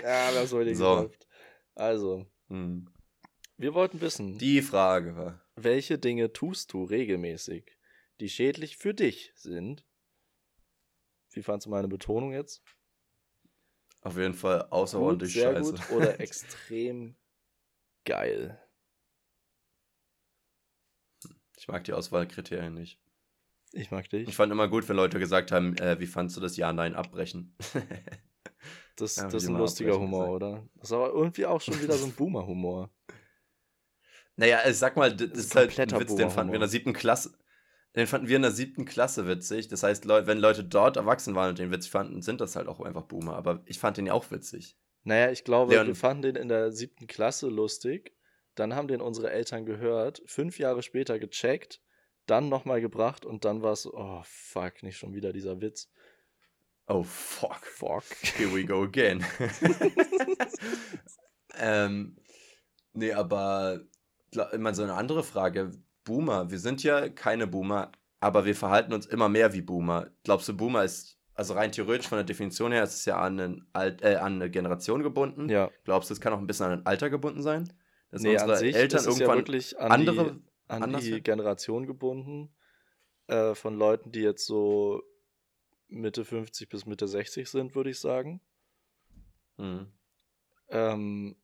ja, 0.04 0.32
das 0.32 0.52
wurde 0.52 0.76
So. 0.76 0.96
geklopft. 0.98 1.28
Also, 1.74 2.28
Hm. 2.50 2.88
wir 3.58 3.74
wollten 3.74 4.02
wissen, 4.02 4.38
Die 4.38 4.62
Frage 4.62 5.16
war. 5.16 5.42
welche 5.56 5.98
Dinge 5.98 6.32
tust 6.32 6.74
du 6.74 6.84
regelmäßig, 6.84 7.76
die 8.20 8.30
schädlich 8.30 8.78
für 8.78 8.94
dich 8.94 9.32
sind? 9.36 9.84
Wie 11.32 11.42
fandst 11.42 11.66
du 11.66 11.72
meine 11.72 11.88
Betonung 11.88 12.34
jetzt? 12.34 12.62
Auf 14.02 14.16
jeden 14.16 14.36
Fall 14.36 14.60
Gut, 14.62 14.72
außerordentlich 14.74 15.34
sehr 15.34 15.54
scheiße. 15.56 15.72
gut 15.72 15.90
oder 15.90 16.20
extrem 16.22 17.16
geil? 18.06 18.60
Ich 21.58 21.68
mag 21.68 21.84
die 21.84 21.94
Auswahlkriterien 21.94 22.74
nicht. 22.74 23.00
Ich 23.74 23.92
mag 23.92 24.10
dich. 24.10 24.28
Ich 24.30 24.36
fand 24.36 24.52
immer 24.52 24.68
gut, 24.68 24.88
wenn 24.88 24.96
Leute 24.96 25.20
gesagt 25.20 25.52
haben, 25.52 25.76
äh, 25.78 26.00
wie 26.00 26.08
fandst 26.08 26.38
du 26.38 26.42
das 26.42 26.56
Ja, 26.58 26.72
Nein 26.74 26.96
abbrechen? 26.96 27.56
Das, 28.96 29.16
Ja, 29.18 29.26
das 29.30 29.44
ist 29.44 29.50
ein 29.50 29.58
lustiger 29.58 30.00
Humor, 30.00 30.30
oder? 30.32 30.68
Das 30.76 30.90
ist 30.90 30.92
aber 30.94 31.10
irgendwie 31.14 31.46
auch 31.46 31.62
schon 31.62 31.80
wieder 31.80 31.94
so 31.94 32.06
ein 32.08 32.12
Boomer-Humor. 32.16 32.90
naja, 34.36 34.62
ich 34.68 34.76
sag 34.78 34.98
mal, 34.98 35.16
das 35.16 35.30
Das 35.30 35.38
ist 35.40 35.56
halt 35.56 35.80
ein 35.80 36.00
Witz, 36.00 36.16
den 36.16 36.32
fanden 36.32 36.52
wir 36.52 36.56
in 36.56 36.62
der 36.62 36.70
siebten 36.70 36.94
Klasse. 36.94 37.38
Den 37.96 38.08
fanden 38.08 38.28
wir 38.28 38.36
in 38.38 38.42
der 38.42 38.52
siebten 38.52 38.86
Klasse 38.86 39.28
witzig. 39.28 39.68
Das 39.68 39.84
heißt, 39.84 40.06
Leu 40.06 40.26
wenn 40.26 40.40
Leute 40.40 40.64
dort 40.64 40.98
erwachsen 40.98 41.36
waren 41.36 41.50
und 41.50 41.60
den 41.60 41.70
witzig 41.72 41.92
fanden, 41.92 42.24
sind 42.24 42.42
das 42.42 42.56
halt 42.56 42.68
auch 42.68 42.80
einfach 42.80 43.04
Boomer. 43.04 43.36
Aber 43.36 43.62
ich 43.66 43.78
fand 43.78 43.98
den 43.98 44.08
ja 44.08 44.14
auch 44.14 44.32
witzig. 44.32 44.76
Naja, 45.04 45.30
ich 45.32 45.44
glaube, 45.44 45.74
Leon- 45.74 45.88
wir 45.88 45.96
fanden 45.96 46.24
den 46.24 46.36
in 46.36 46.48
der 46.48 46.72
siebten 46.72 47.06
Klasse 47.06 47.50
lustig. 47.50 48.17
Dann 48.58 48.76
haben 48.76 48.88
den 48.88 49.02
unsere 49.02 49.32
Eltern 49.32 49.66
gehört, 49.66 50.22
fünf 50.26 50.58
Jahre 50.58 50.82
später 50.82 51.20
gecheckt, 51.20 51.80
dann 52.26 52.50
nochmal 52.50 52.82
gebracht 52.82 53.26
und 53.26 53.46
dann 53.46 53.62
war 53.62 53.72
es 53.72 53.86
oh 53.86 54.22
fuck, 54.26 54.84
nicht 54.84 54.98
schon 54.98 55.14
wieder 55.14 55.32
dieser 55.32 55.62
Witz. 55.62 55.90
Oh, 56.88 57.04
fuck. 57.04 57.66
Fuck. 57.66 58.04
Here 58.38 58.54
we 58.54 58.66
go 58.66 58.84
again. 58.84 59.24
ähm, 61.60 62.16
nee, 62.94 63.12
aber 63.12 63.82
immer 64.54 64.74
so 64.74 64.84
eine 64.84 64.94
andere 64.94 65.24
Frage. 65.24 65.72
Boomer, 66.06 66.50
wir 66.50 66.60
sind 66.60 66.84
ja 66.84 67.10
keine 67.10 67.46
Boomer, 67.46 67.92
aber 68.22 68.46
wir 68.46 68.56
verhalten 68.56 68.94
uns 68.94 69.06
immer 69.06 69.28
mehr 69.28 69.54
wie 69.54 69.62
Boomer. 69.62 70.10
Glaubst 70.24 70.48
du, 70.48 70.56
Boomer 70.56 70.86
ist, 70.86 71.20
also 71.34 71.54
rein 71.54 71.74
theoretisch 71.74 72.08
von 72.08 72.18
der 72.18 72.26
Definition 72.26 72.72
her, 72.72 72.84
ist 72.84 72.96
es 72.96 73.06
ja 73.06 73.20
an, 73.20 73.68
Alt, 73.74 74.02
äh, 74.02 74.16
an 74.16 74.36
eine 74.36 74.50
Generation 74.50 75.04
gebunden. 75.04 75.50
Ja, 75.50 75.70
Glaubst 75.84 76.10
du, 76.10 76.14
es 76.14 76.22
kann 76.22 76.34
auch 76.34 76.40
ein 76.40 76.48
bisschen 76.48 76.68
an 76.68 76.80
ein 76.80 76.86
Alter 76.86 77.10
gebunden 77.10 77.44
sein? 77.44 77.74
Dass 78.10 78.22
nee, 78.22 78.34
unsere 78.34 78.54
an 78.54 78.60
sich 78.60 78.76
Eltern 78.76 79.00
ist 79.00 79.08
es 79.08 79.20
ja 79.20 79.26
irgendwann 79.26 79.38
wirklich 79.38 79.80
an 79.80 79.92
andere 79.92 80.34
die, 80.34 80.42
an 80.68 80.98
die? 81.00 81.22
Generation 81.22 81.86
gebunden 81.86 82.56
äh, 83.28 83.54
von 83.56 83.76
Leuten, 83.78 84.12
die 84.12 84.22
jetzt 84.22 84.46
so 84.46 85.02
Mitte 85.88 86.26
50 86.26 86.70
bis 86.70 86.86
Mitte 86.86 87.08
60 87.08 87.50
sind, 87.50 87.76
würde 87.76 87.90
ich 87.90 88.00
sagen. 88.00 88.42
Hm. 89.58 89.92
Ähm, 90.70 91.36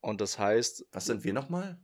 und 0.00 0.20
das 0.20 0.38
heißt, 0.38 0.86
Was 0.92 1.06
sind 1.06 1.24
wir 1.24 1.32
nochmal? 1.32 1.78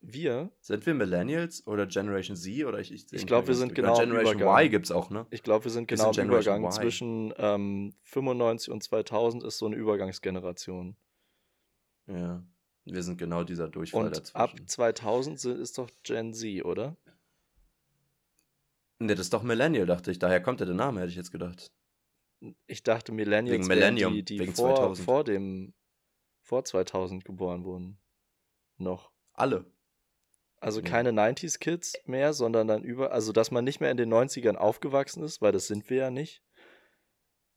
wir, 0.00 0.52
Sind 0.60 0.86
wir 0.86 0.94
Millennials 0.94 1.66
oder 1.66 1.86
Generation 1.86 2.36
Z? 2.36 2.64
Oder 2.64 2.78
ich, 2.78 2.92
ich, 2.92 3.12
Ich 3.12 3.26
glaub, 3.26 3.48
wir 3.48 3.54
sind 3.54 3.74
genau 3.74 3.98
Generation 3.98 4.36
Übergang. 4.36 4.64
Y 4.64 4.70
gibt 4.70 4.86
es 4.86 4.92
auch, 4.92 5.10
ne? 5.10 5.26
ich 5.30 5.42
glaube, 5.42 5.64
wir 5.64 5.72
sind 5.72 5.88
genau 5.88 6.12
im 6.12 6.26
Übergang 6.26 6.64
Y. 6.64 6.72
zwischen 6.72 7.34
ähm, 7.38 7.94
95 8.04 8.72
und 8.72 8.82
2000 8.82 9.44
ist 9.44 9.58
so 9.58 9.66
eine 9.66 9.76
Übergangsgeneration. 9.76 10.96
Ja. 12.06 12.44
Wir 12.86 13.02
sind 13.02 13.18
genau 13.18 13.42
dieser 13.44 13.68
Durchfall 13.68 14.06
Und 14.06 14.16
dazwischen. 14.16 14.36
ab 14.36 14.54
2000 14.66 15.40
sind- 15.40 15.58
ist 15.60 15.76
doch 15.78 15.90
Gen 16.04 16.32
Z, 16.32 16.64
oder? 16.64 16.96
Ne, 18.98 19.14
das 19.14 19.26
ist 19.26 19.32
doch 19.34 19.42
Millennial, 19.42 19.86
dachte 19.86 20.10
ich. 20.10 20.18
Daher 20.18 20.40
kommt 20.40 20.60
ja 20.60 20.66
der 20.66 20.74
Name, 20.74 21.00
hätte 21.00 21.10
ich 21.10 21.16
jetzt 21.16 21.32
gedacht. 21.32 21.70
Ich 22.66 22.82
dachte, 22.82 23.12
Millennials 23.12 23.58
Wegen 23.58 23.66
Millennium, 23.66 24.12
die, 24.12 24.22
die 24.24 24.38
wegen 24.38 24.54
vor, 24.54 24.76
2000. 24.76 25.04
vor 25.04 25.24
dem 25.24 25.74
vor 26.42 26.64
2000 26.64 27.24
geboren 27.24 27.64
wurden. 27.64 27.98
Noch. 28.78 29.10
Alle. 29.32 29.64
Also 30.60 30.80
Nee. 30.80 30.88
keine 30.88 31.10
90s 31.12 31.58
Kids 31.58 31.94
mehr, 32.06 32.32
sondern 32.32 32.68
dann 32.68 32.82
über, 32.84 33.10
also 33.12 33.32
dass 33.32 33.50
man 33.50 33.64
nicht 33.64 33.80
mehr 33.80 33.90
in 33.90 33.96
den 33.96 34.08
90ern 34.12 34.56
aufgewachsen 34.56 35.22
ist, 35.22 35.42
weil 35.42 35.52
das 35.52 35.66
sind 35.66 35.90
wir 35.90 35.96
ja 35.98 36.10
nicht, 36.10 36.42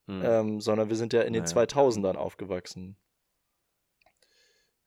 Hm. 0.08 0.22
ähm, 0.24 0.62
sondern 0.62 0.90
wir 0.90 0.96
sind 0.96 1.14
ja 1.14 1.22
in 1.22 1.34
den 1.34 1.44
Naja. 1.44 1.54
2000ern 1.54 2.16
aufgewachsen. 2.18 2.98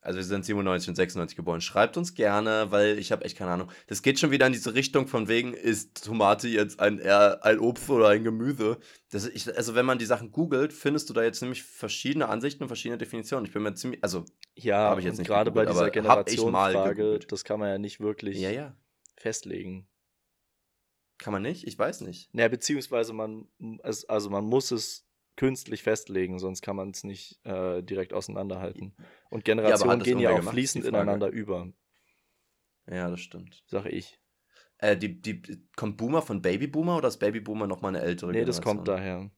Also 0.05 0.17
wir 0.17 0.25
sind 0.25 0.45
97 0.45 0.88
und 0.88 0.97
96 0.97 1.37
geboren. 1.37 1.61
Schreibt 1.61 1.97
uns 1.97 2.15
gerne, 2.15 2.67
weil 2.71 2.99
ich 2.99 3.12
habe 3.12 3.25
echt 3.25 3.38
keine 3.38 3.53
Ahnung. 3.53 3.71
Das 3.87 4.03
geht 4.03 4.19
schon 4.19 4.33
wieder 4.33 4.49
in 4.49 4.53
diese 4.53 4.75
Richtung 4.75 5.07
von 5.07 5.29
wegen, 5.29 5.55
ist 5.55 6.05
Tomate 6.05 6.49
jetzt 6.49 6.81
ein, 6.81 6.99
eher 6.99 7.45
ein 7.45 7.61
Obst 7.61 7.88
oder 7.88 8.09
ein 8.09 8.25
Gemüse? 8.25 8.79
Das, 9.11 9.29
ich, 9.29 9.57
also 9.57 9.77
wenn 9.77 9.87
man 9.87 9.98
die 9.98 10.05
Sachen 10.05 10.33
googelt, 10.33 10.73
findest 10.73 11.09
du 11.09 11.15
da 11.15 11.23
jetzt 11.23 11.40
nämlich 11.40 11.63
verschiedene 11.63 12.29
Ansichten 12.29 12.65
und 12.65 12.69
verschiedene 12.69 12.98
Definitionen. 12.98 13.46
Ich 13.46 13.53
bin 13.53 13.63
mir 13.63 13.75
ziemlich, 13.75 14.03
also 14.03 14.25
Ja, 14.57 14.90
Hab 14.90 14.98
ich 14.98 15.05
jetzt 15.05 15.19
nicht 15.19 15.29
gerade 15.29 15.53
bei 15.53 15.65
dieser 15.65 15.90
Generationenfrage, 15.90 17.21
das 17.21 17.44
kann 17.44 17.61
man 17.61 17.69
ja 17.69 17.79
nicht 17.79 18.00
wirklich 18.00 18.40
ja, 18.40 18.50
ja. 18.50 18.77
festlegen. 19.17 19.87
Kann 21.19 21.33
man 21.33 21.42
nicht? 21.42 21.65
Ich 21.69 21.79
weiß 21.79 22.00
nicht. 22.00 22.35
Naja, 22.35 22.48
beziehungsweise 22.48 23.13
man, 23.13 23.46
also 23.83 24.31
man 24.31 24.44
muss 24.44 24.73
es 24.73 25.07
künstlich 25.37 25.83
festlegen, 25.83 26.38
sonst 26.38 26.62
kann 26.62 26.76
man 26.76 26.90
es 26.90 27.04
nicht 27.04 27.40
äh, 27.44 27.83
direkt 27.83 28.12
auseinanderhalten. 28.12 28.94
Und 29.30 29.44
Generationen 29.44 29.98
das 30.00 30.06
gehen 30.06 30.18
ja 30.18 30.30
auch 30.30 30.37
gemacht, 30.37 30.54
fließend 30.54 30.85
ineinander 30.85 31.28
über, 31.28 31.72
Ja, 32.87 33.10
das 33.10 33.20
stimmt. 33.20 33.62
sage 33.66 33.88
ich. 33.90 34.18
Äh, 34.78 34.96
die, 34.96 35.20
die, 35.20 35.42
kommt 35.76 35.96
Boomer 35.96 36.22
von 36.22 36.42
Babyboomer 36.42 36.96
oder 36.96 37.08
ist 37.08 37.18
Babyboomer 37.18 37.66
nochmal 37.66 37.94
eine 37.94 38.04
ältere 38.04 38.33
Nee, 38.33 38.44
das 38.44 38.56
Generation? 38.56 38.76
kommt 38.76 38.88
daher. 38.88 39.30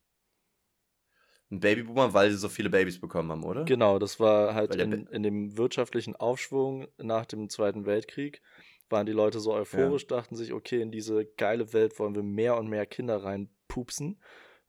Ein 1.51 1.61
Babyboomer, 1.61 2.15
weil 2.15 2.31
sie 2.31 2.39
so 2.39 2.49
viele 2.49 2.71
Babys 2.71 2.99
bekommen 2.99 3.31
haben, 3.31 3.45
oder? 3.45 3.65
Genau, 3.65 3.99
das 3.99 4.19
war 4.19 4.55
halt 4.55 4.75
in, 4.75 5.07
in 5.07 5.23
dem 5.23 5.57
wirtschaftlichen 5.57 6.17
Aufschwung 6.17 6.89
nach 6.97 7.27
dem 7.27 7.51
Zweiten 7.51 7.85
Weltkrieg, 7.85 8.41
waren 8.89 9.07
die 9.07 9.13
Leute 9.13 9.39
so 9.41 9.53
euphorisch, 9.53 10.07
dachten 10.07 10.35
sich, 10.37 10.53
okay, 10.53 10.81
in 10.81 10.91
diese 10.91 11.27
geile 11.37 11.73
Welt 11.73 11.99
wollen 11.99 12.15
wir 12.15 12.23
mehr 12.23 12.57
und 12.57 12.69
mehr 12.69 12.87
Kinder 12.87 13.23
reinpupsen. 13.23 14.19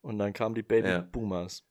Und 0.06 0.20
dann 0.20 0.34
kamen 0.34 0.54
die 0.54 0.62
Babyboomers. 0.62 1.66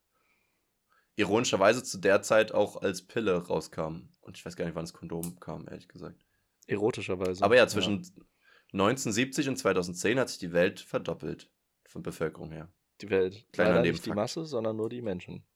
Ironischerweise 1.15 1.85
zu 1.85 1.99
der 1.99 2.21
Zeit 2.23 2.51
auch 2.51 2.83
als 2.83 3.07
Pille 3.07 3.47
rauskam. 3.47 4.09
Und 4.23 4.37
ich 4.37 4.45
weiß 4.45 4.57
gar 4.57 4.65
nicht, 4.65 4.75
wann 4.75 4.83
das 4.83 4.93
Kondom 4.93 5.39
kam, 5.39 5.69
ehrlich 5.69 5.87
gesagt. 5.87 6.27
Erotischerweise. 6.67 7.45
Aber 7.45 7.55
ja, 7.55 7.69
zwischen 7.69 8.03
ja. 8.03 8.25
1970 8.73 9.51
und 9.51 9.57
2010 9.57 10.19
hat 10.19 10.31
sich 10.31 10.39
die 10.39 10.53
Welt 10.53 10.81
verdoppelt. 10.81 11.49
Von 11.87 12.03
Bevölkerung 12.03 12.51
her. 12.51 12.73
Die 13.03 13.11
Welt. 13.11 13.47
Kleiner 13.53 13.77
Leider 13.77 13.93
nicht 13.93 14.05
die 14.05 14.11
Masse, 14.11 14.45
sondern 14.47 14.75
nur 14.75 14.89
die 14.89 15.03
Menschen. 15.03 15.47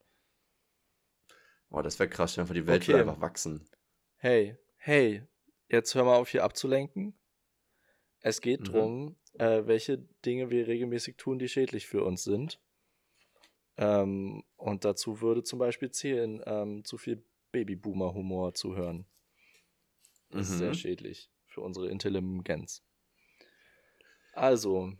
Boah, 1.70 1.82
das 1.82 1.98
wäre 1.98 2.08
krass, 2.08 2.38
wenn 2.38 2.46
die 2.46 2.68
Welt 2.68 2.82
okay. 2.82 2.92
würde 2.92 3.10
einfach 3.10 3.20
wachsen. 3.20 3.68
Hey, 4.18 4.56
hey, 4.76 5.24
jetzt 5.68 5.96
hör 5.96 6.04
mal 6.04 6.14
auf 6.14 6.28
hier 6.28 6.44
abzulenken. 6.44 7.18
Es 8.20 8.40
geht 8.40 8.60
mhm. 8.60 8.64
darum, 8.64 9.16
äh, 9.32 9.66
welche 9.66 9.98
Dinge 10.24 10.50
wir 10.50 10.68
regelmäßig 10.68 11.16
tun, 11.16 11.40
die 11.40 11.48
schädlich 11.48 11.88
für 11.88 12.04
uns 12.04 12.22
sind. 12.22 12.60
Ähm, 13.78 14.42
und 14.56 14.84
dazu 14.84 15.20
würde 15.20 15.44
zum 15.44 15.60
Beispiel 15.60 15.90
zählen, 15.90 16.42
ähm, 16.44 16.84
zu 16.84 16.98
viel 16.98 17.22
Babyboomer-Humor 17.52 18.52
zu 18.54 18.76
hören. 18.76 19.06
Das 20.30 20.48
mhm. 20.48 20.52
ist 20.52 20.58
sehr 20.58 20.68
mhm. 20.68 20.74
schädlich 20.74 21.30
für 21.46 21.60
unsere 21.60 21.88
Intelligenz. 21.88 22.82
Also. 24.32 24.92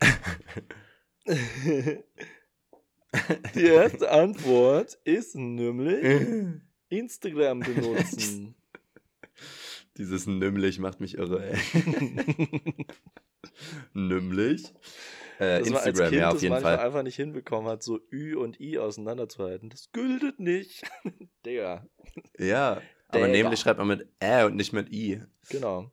die 3.55 3.65
erste 3.65 4.11
Antwort 4.11 4.99
ist 5.05 5.35
nämlich 5.35 6.61
Instagram 6.89 7.61
benutzen. 7.61 8.55
Dieses 9.99 10.27
Nümmlich 10.29 10.79
macht 10.79 11.01
mich 11.01 11.19
irre, 11.19 11.45
ey. 11.45 11.59
Nümmlich. 13.93 14.73
Äh, 15.41 15.59
das 15.59 15.69
Instagram, 15.69 15.87
als 15.87 16.11
kind 16.11 16.13
ja, 16.13 16.31
auf 16.31 16.43
jeden 16.43 16.61
Fall. 16.61 16.79
einfach 16.79 17.03
nicht 17.03 17.17
hinbekommen 17.17 17.69
hat, 17.69 17.83
so 17.83 17.99
Ü 18.13 18.37
und 18.37 18.61
I 18.61 18.79
auseinanderzuhalten. 18.79 19.71
Das 19.71 19.91
gültet 19.91 20.39
nicht. 20.39 20.83
Digga. 21.47 21.85
Ja, 22.39 22.81
aber 23.09 23.27
Digga. 23.27 23.29
nämlich 23.29 23.59
schreibt 23.61 23.79
man 23.79 23.89
mit 23.89 24.09
Ä 24.23 24.45
und 24.45 24.55
nicht 24.55 24.73
mit 24.73 24.93
I. 24.93 25.23
Genau. 25.49 25.91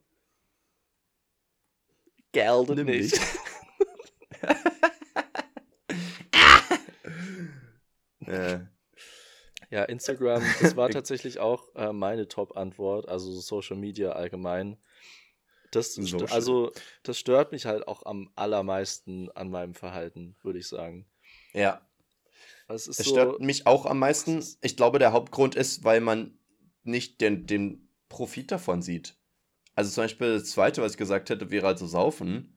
Geldet 2.32 2.76
Nämlich. 2.76 3.12
nicht. 3.12 3.22
ja. 8.28 8.68
ja, 9.76 9.84
Instagram, 9.84 10.42
das 10.62 10.78
war 10.78 10.90
tatsächlich 10.90 11.40
auch 11.40 11.76
äh, 11.76 11.92
meine 11.92 12.30
Top-Antwort, 12.30 13.10
also 13.10 13.32
Social 13.34 13.76
Media 13.76 14.14
allgemein. 14.14 14.78
Das, 15.72 15.96
so 15.96 16.18
also, 16.28 16.72
das 17.04 17.20
stört 17.20 17.52
mich 17.52 17.66
halt 17.66 17.86
auch 17.86 18.06
am 18.06 18.32
allermeisten 18.36 19.30
an 19.32 19.50
meinem 19.50 19.74
Verhalten, 19.74 20.38
würde 20.42 20.60
ich 20.60 20.68
sagen. 20.70 21.06
Ja. 21.54 21.86
Es, 22.70 22.88
es 22.88 22.98
so, 22.98 23.12
stört 23.12 23.42
mich 23.42 23.68
auch 23.68 23.86
am 23.86 24.00
meisten. 24.00 24.42
Ich 24.62 24.78
glaube, 24.78 24.98
der 24.98 25.12
Hauptgrund 25.12 25.56
ist, 25.56 25.84
weil 25.84 26.00
man 26.00 26.40
nicht 26.84 27.20
den, 27.20 27.46
den 27.46 27.90
Profit 28.08 28.54
davon 28.54 28.82
sieht. 28.82 29.18
Also 29.74 29.92
zum 29.92 30.06
Beispiel 30.06 30.36
das 30.36 30.52
zweite, 30.52 30.82
was 30.82 30.94
ich 30.94 30.98
gesagt 30.98 31.30
hätte, 31.30 31.52
wäre 31.52 31.68
halt 31.68 31.80
so 31.80 31.88
saufen. 31.88 32.55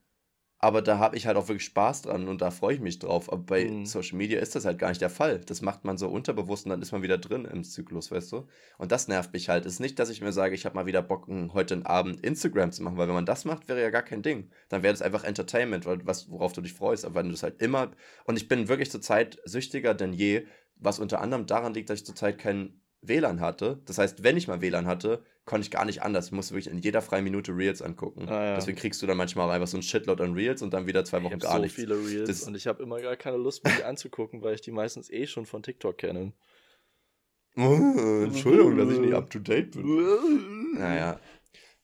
Aber 0.61 0.81
da 0.81 0.99
habe 0.99 1.15
ich 1.15 1.25
halt 1.25 1.37
auch 1.37 1.47
wirklich 1.47 1.63
Spaß 1.63 2.01
dran 2.01 2.27
und 2.27 2.41
da 2.41 2.51
freue 2.51 2.75
ich 2.75 2.81
mich 2.81 2.99
drauf. 2.99 3.31
Aber 3.31 3.41
bei 3.41 3.65
mhm. 3.65 3.85
Social 3.85 4.17
Media 4.17 4.41
ist 4.41 4.55
das 4.55 4.65
halt 4.65 4.77
gar 4.77 4.89
nicht 4.89 4.99
der 4.99 5.09
Fall. 5.09 5.39
Das 5.39 5.61
macht 5.61 5.85
man 5.85 5.97
so 5.97 6.09
unterbewusst 6.09 6.65
und 6.65 6.71
dann 6.71 6.81
ist 6.81 6.91
man 6.91 7.01
wieder 7.01 7.17
drin 7.17 7.45
im 7.45 7.63
Zyklus, 7.63 8.11
weißt 8.11 8.33
du? 8.33 8.45
Und 8.77 8.91
das 8.91 9.07
nervt 9.07 9.31
mich 9.31 9.47
halt. 9.47 9.65
Es 9.65 9.73
ist 9.73 9.79
nicht, 9.79 9.97
dass 9.99 10.09
ich 10.09 10.21
mir 10.21 10.33
sage, 10.33 10.55
ich 10.55 10.65
habe 10.65 10.75
mal 10.75 10.85
wieder 10.85 11.01
Bock, 11.01 11.27
heute 11.53 11.75
einen 11.75 11.85
Abend 11.85 12.19
Instagram 12.25 12.73
zu 12.73 12.83
machen, 12.83 12.97
weil 12.97 13.07
wenn 13.07 13.15
man 13.15 13.25
das 13.25 13.45
macht, 13.45 13.69
wäre 13.69 13.81
ja 13.81 13.89
gar 13.89 14.01
kein 14.01 14.21
Ding. 14.21 14.49
Dann 14.67 14.83
wäre 14.83 14.93
das 14.93 15.01
einfach 15.01 15.23
Entertainment, 15.23 15.85
was, 15.85 16.29
worauf 16.29 16.51
du 16.51 16.59
dich 16.59 16.73
freust. 16.73 17.05
Aber 17.05 17.15
wenn 17.15 17.27
du 17.27 17.31
das 17.31 17.43
halt 17.43 17.61
immer. 17.61 17.91
Und 18.25 18.37
ich 18.37 18.49
bin 18.49 18.67
wirklich 18.67 18.91
zurzeit 18.91 19.39
süchtiger 19.45 19.93
denn 19.93 20.11
je, 20.11 20.45
was 20.75 20.99
unter 20.99 21.21
anderem 21.21 21.45
daran 21.45 21.73
liegt, 21.73 21.89
dass 21.89 21.99
ich 21.99 22.05
zurzeit 22.05 22.37
kein 22.37 22.78
WLAN 23.01 23.39
hatte. 23.39 23.79
Das 23.85 23.97
heißt, 23.97 24.23
wenn 24.23 24.37
ich 24.37 24.47
mal 24.47 24.61
WLAN 24.61 24.85
hatte, 24.85 25.23
konnte 25.45 25.65
ich 25.65 25.71
gar 25.71 25.85
nicht 25.85 26.03
anders. 26.03 26.27
Ich 26.27 26.31
musste 26.31 26.53
wirklich 26.53 26.71
in 26.71 26.79
jeder 26.79 27.01
freien 27.01 27.23
Minute 27.23 27.55
Reels 27.55 27.81
angucken. 27.81 28.27
Ah, 28.27 28.45
ja. 28.45 28.55
Deswegen 28.55 28.77
kriegst 28.77 29.01
du 29.01 29.07
dann 29.07 29.17
manchmal 29.17 29.49
einfach 29.49 29.67
so 29.67 29.77
ein 29.77 29.83
Shitload 29.83 30.21
an 30.21 30.33
Reels 30.33 30.61
und 30.61 30.73
dann 30.73 30.85
wieder 30.85 31.05
zwei 31.05 31.23
Wochen 31.23 31.35
ich 31.35 31.39
gar 31.39 31.53
so 31.53 31.59
nichts. 31.59 31.75
so 31.75 31.81
viele 31.81 31.95
Reels 31.95 32.27
das 32.27 32.43
und 32.43 32.55
ich 32.55 32.67
habe 32.67 32.83
immer 32.83 33.01
gar 33.01 33.15
keine 33.15 33.37
Lust, 33.37 33.63
mir 33.63 33.71
die 33.71 33.83
anzugucken, 33.83 34.41
weil 34.41 34.55
ich 34.55 34.61
die 34.61 34.71
meistens 34.71 35.09
eh 35.09 35.27
schon 35.27 35.45
von 35.45 35.63
TikTok 35.63 35.97
kenne. 35.97 36.33
Oh, 37.55 37.61
Entschuldigung, 38.23 38.77
dass 38.77 38.91
ich 38.91 38.99
nicht 38.99 39.13
up 39.13 39.29
to 39.29 39.39
date 39.39 39.71
bin. 39.71 40.73
naja. 40.77 41.19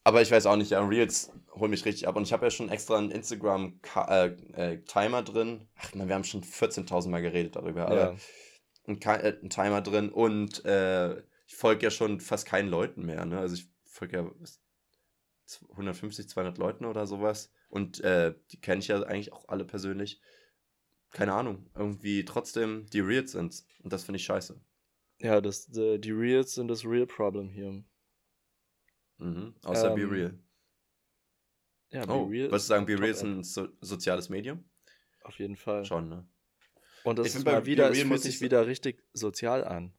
Aber 0.04 0.22
ich 0.22 0.30
weiß 0.30 0.46
auch 0.46 0.56
nicht, 0.56 0.70
ja, 0.70 0.86
Reels 0.86 1.32
holen 1.56 1.72
mich 1.72 1.84
richtig 1.86 2.08
ab. 2.08 2.16
Und 2.16 2.24
ich 2.24 2.34
habe 2.34 2.46
ja 2.46 2.52
schon 2.52 2.70
extra 2.70 2.98
einen 2.98 3.10
Instagram-Timer 3.10 4.38
äh, 4.56 5.20
äh, 5.20 5.24
drin. 5.24 5.62
Ach 5.82 5.96
man, 5.96 6.08
wir 6.08 6.14
haben 6.14 6.24
schon 6.24 6.44
14.000 6.44 7.10
Mal 7.10 7.24
geredet 7.24 7.56
darüber. 7.56 7.88
Aber 7.88 7.96
ja 7.96 8.16
einen, 8.88 9.02
äh, 9.02 9.38
einen 9.40 9.50
Timer 9.50 9.82
drin 9.82 10.10
und 10.10 10.64
äh, 10.66 11.20
ich 11.48 11.56
folge 11.56 11.84
ja 11.84 11.92
schon 11.92 12.20
fast 12.20 12.48
keinen 12.48 12.70
Leuten 12.70 13.06
mehr. 13.06 13.26
Ne? 13.26 13.40
Also 13.40 13.56
ich 13.56 13.70
folge 13.84 14.18
ja 14.18 14.32
150, 15.72 16.28
200 16.30 16.58
Leuten 16.58 16.86
oder 16.86 17.06
sowas 17.08 17.52
und 17.70 18.02
äh, 18.02 18.34
die 18.52 18.60
kenne 18.62 18.80
ich 18.80 18.88
ja 18.88 19.02
eigentlich 19.04 19.34
auch 19.34 19.48
alle 19.48 19.66
persönlich. 19.66 20.22
Keine 21.12 21.34
Ahnung, 21.34 21.70
irgendwie 21.76 22.26
trotzdem 22.26 22.88
die 22.92 23.00
Reals 23.00 23.32
sind 23.32 23.64
und 23.84 23.94
das 23.94 24.04
finde 24.04 24.18
ich 24.18 24.26
scheiße. 24.26 24.60
Ja, 25.20 25.40
das, 25.40 25.68
die, 25.68 26.00
die 26.00 26.12
Reals 26.12 26.56
sind 26.56 26.68
das 26.68 26.84
Real 26.84 27.08
Problem 27.08 27.50
hier. 27.50 27.84
Mhm, 29.18 29.56
außer 29.64 29.92
ähm, 29.92 29.96
Be 29.96 30.12
Real. 30.12 30.40
Ja, 31.92 32.06
Be 32.06 32.14
oh, 32.14 32.26
Real. 32.26 32.52
Würdest 32.52 32.68
du 32.68 32.74
sagen, 32.74 32.86
Be 32.86 33.00
Real 33.00 33.12
ist 33.12 33.24
ein 33.24 33.44
so 33.44 33.70
soziales 33.80 34.30
Medium? 34.30 34.66
Auf 35.24 35.40
jeden 35.40 35.56
Fall. 35.56 35.86
Schon, 35.86 36.10
ne? 36.10 36.28
Und 37.06 37.20
das 37.20 37.36
ist 37.36 37.46
mal 37.46 37.66
wieder, 37.66 37.92
es 37.92 38.02
fühlt 38.02 38.22
sich 38.22 38.42
wieder 38.42 38.66
richtig 38.68 39.04
sozial 39.14 39.64
an. 39.64 39.94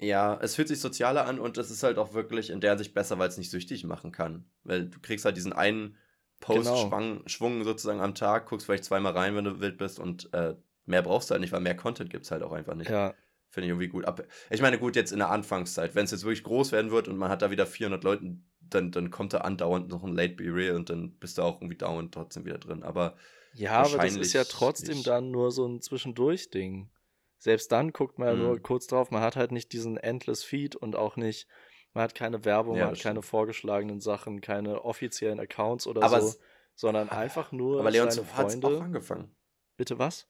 Ja, 0.00 0.38
es 0.40 0.54
fühlt 0.54 0.68
sich 0.68 0.80
sozialer 0.80 1.26
an 1.26 1.38
und 1.38 1.58
es 1.58 1.70
ist 1.70 1.82
halt 1.82 1.98
auch 1.98 2.14
wirklich 2.14 2.50
in 2.50 2.60
der 2.60 2.78
Sicht 2.78 2.94
besser, 2.94 3.18
weil 3.18 3.28
es 3.28 3.38
nicht 3.38 3.50
süchtig 3.50 3.84
machen 3.84 4.12
kann. 4.12 4.48
Weil 4.62 4.86
du 4.86 5.00
kriegst 5.00 5.24
halt 5.24 5.36
diesen 5.36 5.52
einen 5.52 5.96
Post-Schwung 6.40 7.52
genau. 7.52 7.64
sozusagen 7.64 8.00
am 8.00 8.14
Tag, 8.14 8.46
guckst 8.46 8.66
vielleicht 8.66 8.84
zweimal 8.84 9.12
rein, 9.12 9.34
wenn 9.34 9.44
du 9.44 9.60
wild 9.60 9.76
bist 9.76 9.98
und 9.98 10.32
äh, 10.32 10.54
mehr 10.86 11.02
brauchst 11.02 11.30
du 11.30 11.32
halt 11.32 11.40
nicht, 11.40 11.52
weil 11.52 11.60
mehr 11.60 11.76
Content 11.76 12.10
gibt 12.10 12.24
es 12.24 12.30
halt 12.30 12.42
auch 12.42 12.52
einfach 12.52 12.74
nicht. 12.74 12.90
Ja. 12.90 13.14
Finde 13.50 13.66
ich 13.66 13.70
irgendwie 13.70 13.88
gut. 13.88 14.04
Ich 14.50 14.60
meine, 14.60 14.78
gut, 14.78 14.94
jetzt 14.94 15.10
in 15.10 15.18
der 15.18 15.30
Anfangszeit, 15.30 15.94
wenn 15.94 16.04
es 16.04 16.10
jetzt 16.10 16.24
wirklich 16.24 16.44
groß 16.44 16.70
werden 16.70 16.90
wird 16.90 17.08
und 17.08 17.16
man 17.16 17.30
hat 17.30 17.42
da 17.42 17.50
wieder 17.50 17.66
400 17.66 18.04
Leute, 18.04 18.36
dann, 18.60 18.92
dann 18.92 19.10
kommt 19.10 19.32
da 19.32 19.38
andauernd 19.38 19.88
noch 19.88 20.04
ein 20.04 20.14
Late 20.14 20.34
Be 20.34 20.54
Real 20.54 20.76
und 20.76 20.90
dann 20.90 21.12
bist 21.12 21.38
du 21.38 21.42
auch 21.42 21.60
irgendwie 21.60 21.78
dauernd 21.78 22.12
trotzdem 22.12 22.44
wieder 22.44 22.58
drin. 22.58 22.82
Aber 22.82 23.16
ja, 23.58 23.82
aber 23.82 23.98
das 23.98 24.16
ist 24.16 24.32
ja 24.32 24.44
trotzdem 24.44 24.96
nicht. 24.96 25.06
dann 25.06 25.30
nur 25.30 25.50
so 25.50 25.66
ein 25.66 25.80
Zwischendurch-Ding. 25.80 26.90
Selbst 27.38 27.70
dann 27.70 27.92
guckt 27.92 28.18
man 28.18 28.28
ja 28.28 28.34
mhm. 28.34 28.42
nur 28.42 28.60
kurz 28.60 28.86
drauf, 28.86 29.10
man 29.10 29.22
hat 29.22 29.36
halt 29.36 29.52
nicht 29.52 29.72
diesen 29.72 29.96
Endless 29.96 30.42
Feed 30.42 30.74
und 30.74 30.96
auch 30.96 31.16
nicht, 31.16 31.46
man 31.94 32.02
hat 32.02 32.14
keine 32.14 32.44
Werbung, 32.44 32.76
ja, 32.76 32.86
man 32.86 32.94
hat 32.94 33.02
keine 33.02 33.22
vorgeschlagenen 33.22 34.00
Sachen, 34.00 34.40
keine 34.40 34.84
offiziellen 34.84 35.38
Accounts 35.38 35.86
oder 35.86 36.02
aber 36.02 36.20
so, 36.20 36.34
sondern 36.74 37.08
einfach 37.08 37.52
nur 37.52 37.80
aber 37.80 37.90
Leon, 37.90 38.10
so 38.10 38.24
Freunde. 38.24 38.66
auch 38.66 38.80
angefangen. 38.80 39.34
Bitte 39.76 39.98
was? 39.98 40.28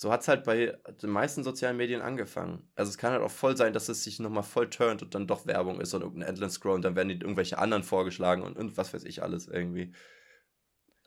So 0.00 0.12
hat 0.12 0.20
es 0.20 0.28
halt 0.28 0.44
bei 0.44 0.78
den 1.02 1.10
meisten 1.10 1.42
sozialen 1.42 1.76
Medien 1.76 2.02
angefangen. 2.02 2.70
Also 2.76 2.88
es 2.88 2.98
kann 2.98 3.10
halt 3.10 3.22
auch 3.22 3.30
voll 3.32 3.56
sein, 3.56 3.72
dass 3.72 3.88
es 3.88 4.04
sich 4.04 4.20
nochmal 4.20 4.44
voll 4.44 4.70
turnt 4.70 5.02
und 5.02 5.12
dann 5.12 5.26
doch 5.26 5.44
Werbung 5.46 5.80
ist 5.80 5.92
und 5.92 6.02
irgendein 6.02 6.28
Endless 6.28 6.54
Scroll 6.54 6.76
und 6.76 6.84
dann 6.84 6.94
werden 6.94 7.08
die 7.08 7.16
irgendwelche 7.16 7.58
anderen 7.58 7.82
vorgeschlagen 7.82 8.42
und, 8.42 8.56
und 8.56 8.76
was 8.76 8.94
weiß 8.94 9.02
ich 9.02 9.24
alles 9.24 9.48
irgendwie. 9.48 9.92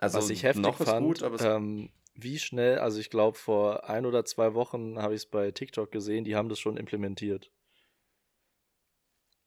Also 0.01 0.17
Was 0.17 0.31
ich 0.31 0.43
heftig 0.43 0.63
noch 0.63 0.77
fand, 0.77 1.05
gut, 1.05 1.21
aber 1.21 1.39
ähm, 1.41 1.91
wie 2.15 2.39
schnell, 2.39 2.79
also 2.79 2.99
ich 2.99 3.11
glaube 3.11 3.37
vor 3.37 3.87
ein 3.87 4.07
oder 4.07 4.25
zwei 4.25 4.55
Wochen 4.55 4.97
habe 4.97 5.13
ich 5.13 5.21
es 5.21 5.25
bei 5.27 5.51
TikTok 5.51 5.91
gesehen, 5.91 6.23
die 6.23 6.35
haben 6.35 6.49
das 6.49 6.59
schon 6.59 6.75
implementiert. 6.75 7.51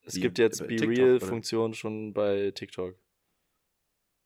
Es 0.02 0.14
wie, 0.14 0.20
gibt 0.20 0.38
jetzt 0.38 0.66
Be 0.66 0.80
Real-Funktion 0.80 1.74
schon 1.74 2.14
bei 2.14 2.52
TikTok. 2.52 2.96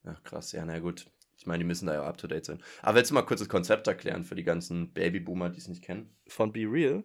Ach 0.05 0.23
krass, 0.23 0.53
ja, 0.53 0.65
na 0.67 0.79
gut. 0.81 1.11
Ich 1.39 1.47
meine, 1.47 1.63
die 1.63 1.67
müssen 1.67 1.87
da 1.87 1.95
ja 1.95 2.03
up 2.03 2.19
to 2.19 2.27
date 2.27 2.45
sein. 2.45 2.63
Aber 2.83 2.97
willst 2.97 3.11
du 3.11 3.15
mal 3.15 3.23
kurz 3.23 3.41
das 3.41 3.49
Konzept 3.49 3.87
erklären 3.87 4.25
für 4.25 4.35
die 4.35 4.45
ganzen 4.45 4.93
Babyboomer, 4.93 5.49
die 5.49 5.59
es 5.59 5.69
nicht 5.69 5.83
kennen? 5.83 6.15
Von 6.27 6.53
Be 6.53 6.67
Real? 6.71 7.05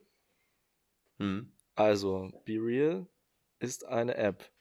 Hm. 1.20 1.54
Also, 1.76 2.30
Be 2.44 2.56
Real 2.56 3.08
ist 3.60 3.86
eine 3.86 4.16
App, 4.16 4.52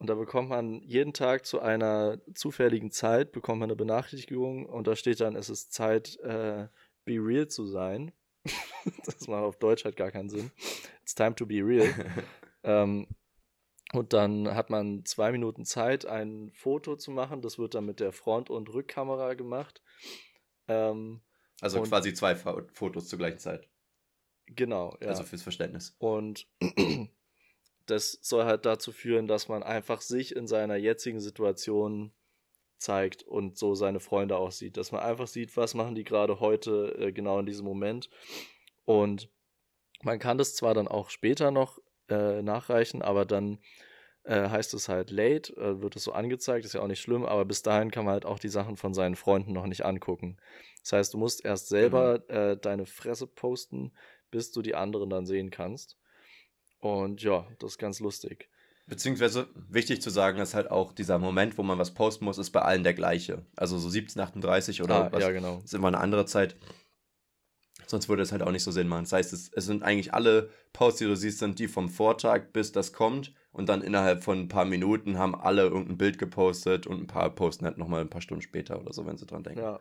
und 0.00 0.08
da 0.08 0.14
bekommt 0.14 0.48
man 0.48 0.80
jeden 0.80 1.12
Tag 1.12 1.44
zu 1.44 1.60
einer 1.60 2.18
zufälligen 2.34 2.90
Zeit, 2.90 3.32
bekommt 3.32 3.60
man 3.60 3.68
eine 3.68 3.76
Benachrichtigung 3.76 4.64
und 4.64 4.86
da 4.86 4.96
steht 4.96 5.20
dann, 5.20 5.36
es 5.36 5.50
ist 5.50 5.74
Zeit, 5.74 6.18
äh, 6.20 6.68
be 7.04 7.18
real 7.18 7.48
zu 7.48 7.66
sein. 7.66 8.10
das 9.04 9.28
macht 9.28 9.42
auf 9.42 9.58
Deutsch 9.58 9.84
halt 9.84 9.96
gar 9.96 10.10
keinen 10.10 10.30
Sinn. 10.30 10.50
It's 11.02 11.14
time 11.14 11.34
to 11.34 11.44
be 11.44 11.56
real. 11.56 11.92
ähm, 12.62 13.08
und 13.92 14.14
dann 14.14 14.54
hat 14.54 14.70
man 14.70 15.04
zwei 15.04 15.32
Minuten 15.32 15.66
Zeit, 15.66 16.06
ein 16.06 16.50
Foto 16.54 16.96
zu 16.96 17.10
machen. 17.10 17.42
Das 17.42 17.58
wird 17.58 17.74
dann 17.74 17.84
mit 17.84 18.00
der 18.00 18.12
Front- 18.12 18.48
und 18.48 18.72
Rückkamera 18.72 19.34
gemacht. 19.34 19.82
Ähm, 20.66 21.20
also 21.60 21.82
quasi 21.82 22.14
zwei 22.14 22.36
Fotos 22.36 23.06
zur 23.06 23.18
gleichen 23.18 23.38
Zeit. 23.38 23.68
Genau, 24.46 24.96
ja. 25.02 25.08
Also 25.08 25.24
fürs 25.24 25.42
Verständnis. 25.42 25.94
Und 25.98 26.48
das 27.90 28.18
soll 28.22 28.44
halt 28.44 28.66
dazu 28.66 28.92
führen, 28.92 29.26
dass 29.26 29.48
man 29.48 29.62
einfach 29.62 30.00
sich 30.00 30.34
in 30.34 30.46
seiner 30.46 30.76
jetzigen 30.76 31.20
Situation 31.20 32.12
zeigt 32.78 33.22
und 33.22 33.58
so 33.58 33.74
seine 33.74 34.00
Freunde 34.00 34.36
auch 34.36 34.52
sieht. 34.52 34.76
Dass 34.76 34.92
man 34.92 35.02
einfach 35.02 35.26
sieht, 35.26 35.56
was 35.56 35.74
machen 35.74 35.94
die 35.94 36.04
gerade 36.04 36.40
heute 36.40 36.96
äh, 36.98 37.12
genau 37.12 37.38
in 37.38 37.46
diesem 37.46 37.66
Moment. 37.66 38.08
Und 38.84 39.28
man 40.02 40.18
kann 40.18 40.38
das 40.38 40.54
zwar 40.54 40.74
dann 40.74 40.88
auch 40.88 41.10
später 41.10 41.50
noch 41.50 41.78
äh, 42.08 42.42
nachreichen, 42.42 43.02
aber 43.02 43.26
dann 43.26 43.58
äh, 44.24 44.48
heißt 44.48 44.72
es 44.74 44.88
halt 44.88 45.10
late, 45.10 45.52
äh, 45.56 45.82
wird 45.82 45.96
es 45.96 46.04
so 46.04 46.12
angezeigt, 46.12 46.64
ist 46.64 46.74
ja 46.74 46.80
auch 46.80 46.86
nicht 46.86 47.00
schlimm, 47.00 47.24
aber 47.24 47.44
bis 47.44 47.62
dahin 47.62 47.90
kann 47.90 48.04
man 48.04 48.14
halt 48.14 48.24
auch 48.24 48.38
die 48.38 48.48
Sachen 48.48 48.76
von 48.76 48.94
seinen 48.94 49.16
Freunden 49.16 49.52
noch 49.52 49.66
nicht 49.66 49.84
angucken. 49.84 50.38
Das 50.82 50.92
heißt, 50.92 51.14
du 51.14 51.18
musst 51.18 51.44
erst 51.44 51.68
selber 51.68 52.22
mhm. 52.28 52.60
deine 52.62 52.86
Fresse 52.86 53.26
posten, 53.26 53.92
bis 54.30 54.50
du 54.50 54.62
die 54.62 54.74
anderen 54.74 55.10
dann 55.10 55.26
sehen 55.26 55.50
kannst. 55.50 55.99
Und 56.80 57.22
ja, 57.22 57.46
das 57.58 57.72
ist 57.72 57.78
ganz 57.78 58.00
lustig. 58.00 58.48
Beziehungsweise 58.86 59.48
wichtig 59.68 60.02
zu 60.02 60.10
sagen 60.10 60.40
ist 60.40 60.54
halt 60.54 60.70
auch, 60.70 60.92
dieser 60.92 61.18
Moment, 61.18 61.56
wo 61.58 61.62
man 61.62 61.78
was 61.78 61.94
posten 61.94 62.24
muss, 62.24 62.38
ist 62.38 62.50
bei 62.50 62.62
allen 62.62 62.82
der 62.82 62.94
gleiche. 62.94 63.46
Also 63.54 63.78
so 63.78 63.86
1738 63.86 64.82
oder 64.82 65.06
ah, 65.06 65.12
was 65.12 65.22
ja, 65.22 65.30
genau. 65.30 65.60
ist 65.64 65.74
immer 65.74 65.88
eine 65.88 65.98
andere 65.98 66.26
Zeit. 66.26 66.56
Sonst 67.86 68.08
würde 68.08 68.22
es 68.22 68.32
halt 68.32 68.42
auch 68.42 68.50
nicht 68.50 68.64
so 68.64 68.70
Sinn 68.70 68.88
machen. 68.88 69.04
Das 69.04 69.12
heißt, 69.12 69.32
es, 69.32 69.50
es 69.52 69.66
sind 69.66 69.82
eigentlich 69.82 70.14
alle 70.14 70.50
Posts, 70.72 70.98
die 70.98 71.04
du 71.04 71.16
siehst, 71.16 71.38
sind 71.38 71.58
die 71.58 71.68
vom 71.68 71.88
Vortag, 71.88 72.52
bis 72.52 72.72
das 72.72 72.92
kommt. 72.92 73.32
Und 73.52 73.68
dann 73.68 73.82
innerhalb 73.82 74.22
von 74.22 74.40
ein 74.40 74.48
paar 74.48 74.64
Minuten 74.64 75.18
haben 75.18 75.34
alle 75.34 75.62
irgendein 75.62 75.98
Bild 75.98 76.18
gepostet 76.18 76.86
und 76.86 77.00
ein 77.00 77.06
paar 77.06 77.30
posten 77.30 77.66
halt 77.66 77.78
nochmal 77.78 78.00
ein 78.00 78.10
paar 78.10 78.20
Stunden 78.22 78.42
später 78.42 78.80
oder 78.80 78.92
so, 78.92 79.06
wenn 79.06 79.18
sie 79.18 79.26
dran 79.26 79.42
denken. 79.42 79.60
Ja. 79.60 79.80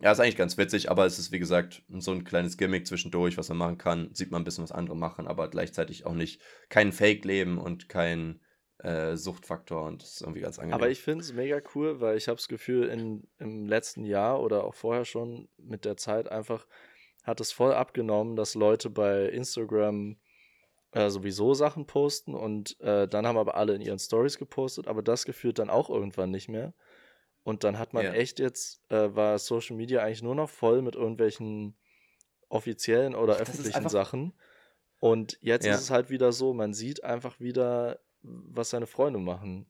Ja, 0.00 0.12
ist 0.12 0.20
eigentlich 0.20 0.36
ganz 0.36 0.56
witzig, 0.56 0.90
aber 0.90 1.04
es 1.04 1.18
ist 1.18 1.30
wie 1.30 1.38
gesagt 1.38 1.82
so 1.98 2.12
ein 2.12 2.24
kleines 2.24 2.56
Gimmick 2.56 2.86
zwischendurch, 2.86 3.36
was 3.36 3.50
man 3.50 3.58
machen 3.58 3.78
kann. 3.78 4.10
Sieht 4.14 4.30
man 4.30 4.40
ein 4.40 4.44
bisschen, 4.44 4.64
was 4.64 4.72
andere 4.72 4.96
machen, 4.96 5.26
aber 5.26 5.48
gleichzeitig 5.48 6.06
auch 6.06 6.14
nicht 6.14 6.40
kein 6.70 6.92
Fake-Leben 6.92 7.58
und 7.58 7.88
kein 7.88 8.40
äh, 8.78 9.16
Suchtfaktor 9.16 9.84
und 9.84 10.02
das 10.02 10.12
ist 10.12 10.20
irgendwie 10.22 10.40
ganz 10.40 10.58
angenehm. 10.58 10.74
Aber 10.74 10.88
ich 10.88 11.02
finde 11.02 11.22
es 11.22 11.34
mega 11.34 11.60
cool, 11.74 12.00
weil 12.00 12.16
ich 12.16 12.28
habe 12.28 12.36
das 12.36 12.48
Gefühl, 12.48 12.88
in, 12.88 13.28
im 13.38 13.66
letzten 13.66 14.04
Jahr 14.04 14.40
oder 14.40 14.64
auch 14.64 14.74
vorher 14.74 15.04
schon 15.04 15.48
mit 15.58 15.84
der 15.84 15.96
Zeit 15.96 16.30
einfach 16.30 16.66
hat 17.22 17.40
es 17.40 17.52
voll 17.52 17.74
abgenommen, 17.74 18.36
dass 18.36 18.54
Leute 18.54 18.88
bei 18.88 19.26
Instagram 19.26 20.16
äh, 20.92 21.10
sowieso 21.10 21.52
Sachen 21.52 21.86
posten 21.86 22.34
und 22.34 22.80
äh, 22.80 23.06
dann 23.06 23.26
haben 23.26 23.36
aber 23.36 23.54
alle 23.54 23.74
in 23.74 23.82
ihren 23.82 23.98
Stories 23.98 24.38
gepostet, 24.38 24.88
aber 24.88 25.02
das 25.02 25.26
gefühlt 25.26 25.58
dann 25.58 25.70
auch 25.70 25.90
irgendwann 25.90 26.30
nicht 26.30 26.48
mehr. 26.48 26.72
Und 27.42 27.64
dann 27.64 27.78
hat 27.78 27.94
man 27.94 28.04
ja. 28.04 28.12
echt 28.12 28.38
jetzt, 28.38 28.82
äh, 28.90 29.14
war 29.14 29.38
Social 29.38 29.76
Media 29.76 30.02
eigentlich 30.02 30.22
nur 30.22 30.34
noch 30.34 30.50
voll 30.50 30.82
mit 30.82 30.94
irgendwelchen 30.94 31.76
offiziellen 32.48 33.14
oder 33.14 33.36
Ach, 33.36 33.40
öffentlichen 33.40 33.88
Sachen. 33.88 34.34
Und 34.98 35.38
jetzt 35.40 35.64
ja. 35.64 35.74
ist 35.74 35.80
es 35.80 35.90
halt 35.90 36.10
wieder 36.10 36.32
so, 36.32 36.52
man 36.52 36.74
sieht 36.74 37.02
einfach 37.04 37.40
wieder, 37.40 38.00
was 38.22 38.70
seine 38.70 38.86
Freunde 38.86 39.18
machen. 39.18 39.66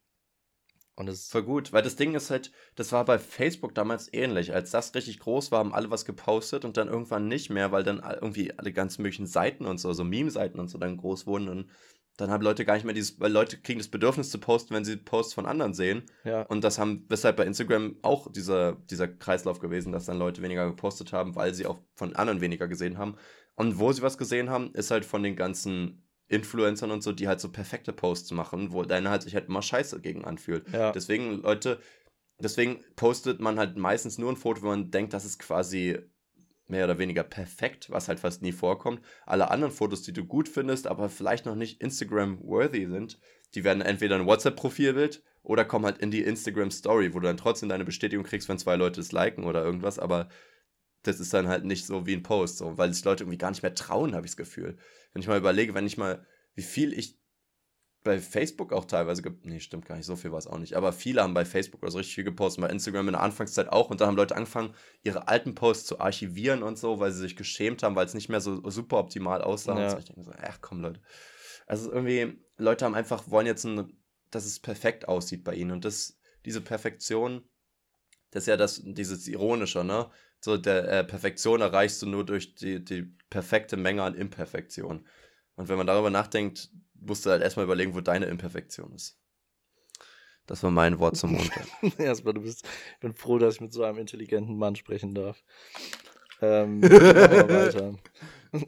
Und 0.97 1.09
es 1.09 1.21
ist 1.21 1.33
voll 1.33 1.45
gut, 1.45 1.73
weil 1.73 1.83
das 1.83 1.97
Ding 1.97 2.14
ist 2.14 2.31
halt, 2.31 2.53
das 2.75 2.93
war 2.93 3.05
bei 3.07 3.18
Facebook 3.18 3.75
damals 3.75 4.12
ähnlich. 4.12 4.53
Als 4.53 4.71
das 4.71 4.95
richtig 4.95 5.21
groß 5.21 5.51
war, 5.51 5.61
haben 5.61 5.73
alle 5.73 5.91
was 5.91 6.05
gepostet 6.05 6.64
und 6.64 6.77
dann 6.77 6.89
irgendwann 6.89 7.27
nicht 7.27 7.49
mehr, 7.49 7.73
weil 7.73 7.85
dann 7.85 8.01
irgendwie 8.01 8.53
alle 8.59 8.73
ganzen 8.73 9.03
möglichen 9.03 9.27
Seiten 9.27 9.64
und 9.64 9.79
so, 9.79 9.93
so 9.95 10.05
Meme-Seiten 10.05 10.61
und 10.61 10.68
so 10.68 10.77
dann 10.77 10.99
groß 10.99 11.27
wurden 11.27 11.49
und 11.49 11.71
dann 12.17 12.31
haben 12.31 12.43
Leute 12.43 12.65
gar 12.65 12.75
nicht 12.75 12.85
mehr 12.85 12.95
dieses, 12.95 13.19
weil 13.19 13.33
Leute 13.33 13.59
kriegen 13.59 13.79
das 13.79 13.89
Bedürfnis 13.89 14.31
zu 14.31 14.39
posten, 14.39 14.75
wenn 14.75 14.85
sie 14.85 14.97
Posts 14.97 15.35
von 15.35 15.47
anderen 15.47 15.75
sehen. 15.75 16.03
Ja. 16.25 16.43
Und 16.43 16.65
das 16.65 16.79
haben, 16.79 17.07
weshalb 17.09 17.37
bei 17.37 17.47
Instagram 17.47 17.97
auch 18.03 18.31
dieser, 18.31 18.75
dieser 18.91 19.09
Kreislauf 19.09 19.59
gewesen, 19.59 19.93
dass 19.93 20.07
dann 20.07 20.19
Leute 20.19 20.43
weniger 20.43 20.67
gepostet 20.67 21.13
haben, 21.13 21.35
weil 21.35 21.55
sie 21.55 21.67
auch 21.67 21.79
von 21.95 22.15
anderen 22.15 22.41
weniger 22.41 22.69
gesehen 22.69 22.99
haben. 22.99 23.17
Und 23.55 23.79
wo 23.79 23.93
sie 23.93 24.03
was 24.03 24.19
gesehen 24.19 24.51
haben, 24.51 24.73
ist 24.75 24.91
halt 24.91 25.05
von 25.05 25.23
den 25.23 25.37
ganzen 25.37 26.07
Influencern 26.29 26.91
und 26.91 27.03
so, 27.03 27.13
die 27.13 27.27
halt 27.27 27.41
so 27.41 27.51
perfekte 27.51 27.93
Posts 27.93 28.33
machen, 28.33 28.73
wo 28.73 28.85
deine 28.85 29.11
halt 29.11 29.23
sich 29.23 29.35
halt 29.35 29.49
immer 29.49 29.63
scheiße 29.63 30.01
gegen 30.01 30.25
anfühlt. 30.25 30.69
Ja. 30.73 30.93
Deswegen, 30.93 31.43
Leute, 31.43 31.81
deswegen 32.39 32.81
postet 32.97 33.41
man 33.41 33.59
halt 33.59 33.77
meistens 33.77 34.19
nur 34.19 34.31
ein 34.31 34.37
Foto, 34.37 34.63
wo 34.63 34.69
man 34.69 34.91
denkt, 34.91 35.13
das 35.13 35.25
ist 35.25 35.39
quasi 35.39 35.99
mehr 36.71 36.85
oder 36.85 36.99
weniger 36.99 37.23
perfekt, 37.23 37.91
was 37.91 38.09
halt 38.09 38.21
fast 38.21 38.43
nie 38.43 38.53
vorkommt. 38.53 39.01
Alle 39.27 39.51
anderen 39.51 39.73
Fotos, 39.73 40.03
die 40.03 40.12
du 40.12 40.25
gut 40.25 40.49
findest, 40.49 40.87
aber 40.87 41.09
vielleicht 41.09 41.47
noch 41.47 41.55
nicht 41.55 41.81
Instagram-worthy 41.81 42.87
sind, 42.87 43.18
die 43.55 43.64
werden 43.64 43.83
entweder 43.83 44.16
ein 44.16 44.27
WhatsApp-Profilbild 44.27 45.23
oder 45.43 45.64
kommen 45.64 45.85
halt 45.85 45.99
in 45.99 46.11
die 46.11 46.23
Instagram-Story, 46.23 47.14
wo 47.14 47.21
du 47.21 47.27
dann 47.27 47.37
trotzdem 47.37 47.68
deine 47.68 47.85
Bestätigung 47.85 48.25
kriegst, 48.25 48.49
wenn 48.49 48.59
zwei 48.59 48.77
Leute 48.77 49.01
es 49.01 49.12
liken 49.12 49.45
oder 49.45 49.64
irgendwas, 49.64 49.99
aber 49.99 50.29
das 51.03 51.21
ist 51.21 51.33
dann 51.33 51.49
halt 51.49 51.64
nicht 51.64 51.87
so 51.87 52.07
wie 52.07 52.14
ein 52.14 52.23
Post, 52.23 52.59
so, 52.59 52.77
weil 52.77 52.93
sich 52.93 53.05
Leute 53.05 53.25
irgendwie 53.25 53.39
gar 53.39 53.51
nicht 53.51 53.62
mehr 53.62 53.75
trauen, 53.75 54.14
habe 54.14 54.27
ich 54.27 54.33
das 54.33 54.37
Gefühl. 54.37 54.77
Wenn 55.12 55.23
ich 55.23 55.29
mal 55.29 55.39
überlege, 55.39 55.75
wenn 55.75 55.87
ich 55.87 55.97
mal, 55.97 56.27
wie 56.55 56.62
viel 56.62 56.93
ich 56.93 57.20
bei 58.03 58.18
Facebook 58.18 58.72
auch 58.72 58.86
teilweise, 58.86 59.22
nee, 59.42 59.61
stimmt 59.61 59.84
gar 59.84 59.96
nicht, 59.96 60.07
so 60.07 60.16
viel 60.16 60.32
war 60.32 60.38
es 60.38 60.46
auch 60.46 60.59
nicht, 60.59 60.74
aber 60.74 60.92
viele 60.92 61.22
haben 61.22 61.34
bei 61.34 61.44
Facebook 61.44 61.82
oder 61.82 61.92
so 61.92 61.98
richtig 61.98 62.14
viel 62.14 62.24
gepostet, 62.24 62.62
bei 62.62 62.70
Instagram 62.70 63.09
in 63.09 63.12
der 63.12 63.22
Anfangszeit 63.22 63.68
auch 63.68 63.90
und 63.90 64.01
dann 64.01 64.09
haben 64.09 64.16
Leute 64.16 64.36
angefangen, 64.36 64.74
ihre 65.03 65.28
alten 65.28 65.55
Posts 65.55 65.86
zu 65.86 66.01
archivieren 66.01 66.62
und 66.62 66.78
so, 66.78 66.98
weil 66.98 67.12
sie 67.12 67.20
sich 67.20 67.36
geschämt 67.36 67.82
haben, 67.82 67.96
weil 67.96 68.07
es 68.07 68.14
nicht 68.14 68.30
mehr 68.30 68.40
so 68.40 68.68
super 68.70 68.98
optimal 68.98 69.42
aussah. 69.42 69.78
Ja. 69.78 69.84
Und 69.84 69.90
so. 69.90 69.98
Ich 69.98 70.05
denke 70.07 70.22
so, 70.22 70.32
ach 70.40 70.59
komm 70.62 70.80
Leute. 70.80 71.01
Also 71.66 71.92
irgendwie, 71.92 72.42
Leute 72.57 72.86
haben 72.86 72.94
einfach, 72.94 73.30
wollen 73.30 73.46
jetzt, 73.46 73.64
ein, 73.64 73.92
dass 74.30 74.46
es 74.46 74.61
perfekt 74.61 75.07
aussieht 75.07 75.44
bei 75.44 75.55
ihnen 75.55 75.70
und 75.70 75.84
das, 75.84 76.18
diese 76.46 76.62
Perfektion, 76.62 77.42
das 78.30 78.44
ist 78.44 78.46
ja 78.46 78.57
das, 78.57 78.80
dieses 78.84 79.28
Ironische, 79.28 79.84
ne? 79.84 80.11
So, 80.42 80.57
der 80.57 80.88
äh, 80.88 81.05
Perfektion 81.05 81.61
erreichst 81.61 82.01
du 82.01 82.07
nur 82.07 82.24
durch 82.24 82.55
die, 82.55 82.82
die 82.82 83.03
perfekte 83.28 83.76
Menge 83.76 84.03
an 84.03 84.14
Imperfektion. 84.14 85.07
Und 85.57 85.68
wenn 85.68 85.76
man 85.76 85.86
darüber 85.86 86.09
nachdenkt, 86.09 86.70
musst 87.01 87.26
du 87.26 87.30
halt 87.30 87.42
erstmal 87.42 87.64
überlegen, 87.64 87.94
wo 87.94 88.01
deine 88.01 88.26
Imperfektion 88.26 88.92
ist. 88.92 89.18
Das 90.46 90.62
war 90.62 90.70
mein 90.70 90.98
Wort 90.98 91.16
zum 91.16 91.32
Montag. 91.32 91.66
erstmal, 91.98 92.34
du 92.34 92.42
bist, 92.42 92.66
ich 92.94 93.01
bin 93.01 93.14
froh, 93.14 93.38
dass 93.38 93.55
ich 93.55 93.61
mit 93.61 93.72
so 93.72 93.84
einem 93.84 93.98
intelligenten 93.98 94.57
Mann 94.57 94.74
sprechen 94.74 95.14
darf. 95.14 95.42
Ähm, 96.42 96.82
weiter. 96.82 97.94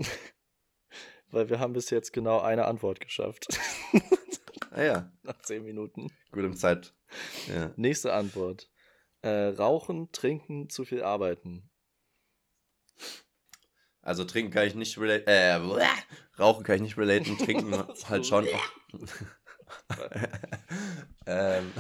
Weil 1.31 1.49
wir 1.49 1.59
haben 1.59 1.73
bis 1.73 1.91
jetzt 1.91 2.13
genau 2.13 2.41
eine 2.41 2.67
Antwort 2.67 3.01
geschafft. 3.01 3.49
ah 4.71 4.83
ja. 4.83 5.13
Nach 5.23 5.41
zehn 5.43 5.65
Minuten. 5.65 6.13
Gut 6.31 6.45
im 6.45 6.55
Zeit. 6.55 6.95
Ja. 7.49 7.73
Nächste 7.77 8.13
Antwort. 8.13 8.71
Äh, 9.23 9.49
rauchen, 9.49 10.13
trinken, 10.13 10.69
zu 10.69 10.85
viel 10.85 11.03
arbeiten. 11.03 11.72
Also 14.03 14.25
trinken 14.25 14.53
kann 14.53 14.67
ich 14.67 14.75
nicht 14.75 14.99
relaten, 14.99 15.29
äh, 15.29 15.55
rauchen 16.39 16.65
kann 16.65 16.77
ich 16.77 16.83
nicht 16.83 16.99
relaten, 16.99 17.39
trinken 17.39 17.73
halt 18.09 18.27
schon. 18.27 18.47
ähm, 21.27 21.73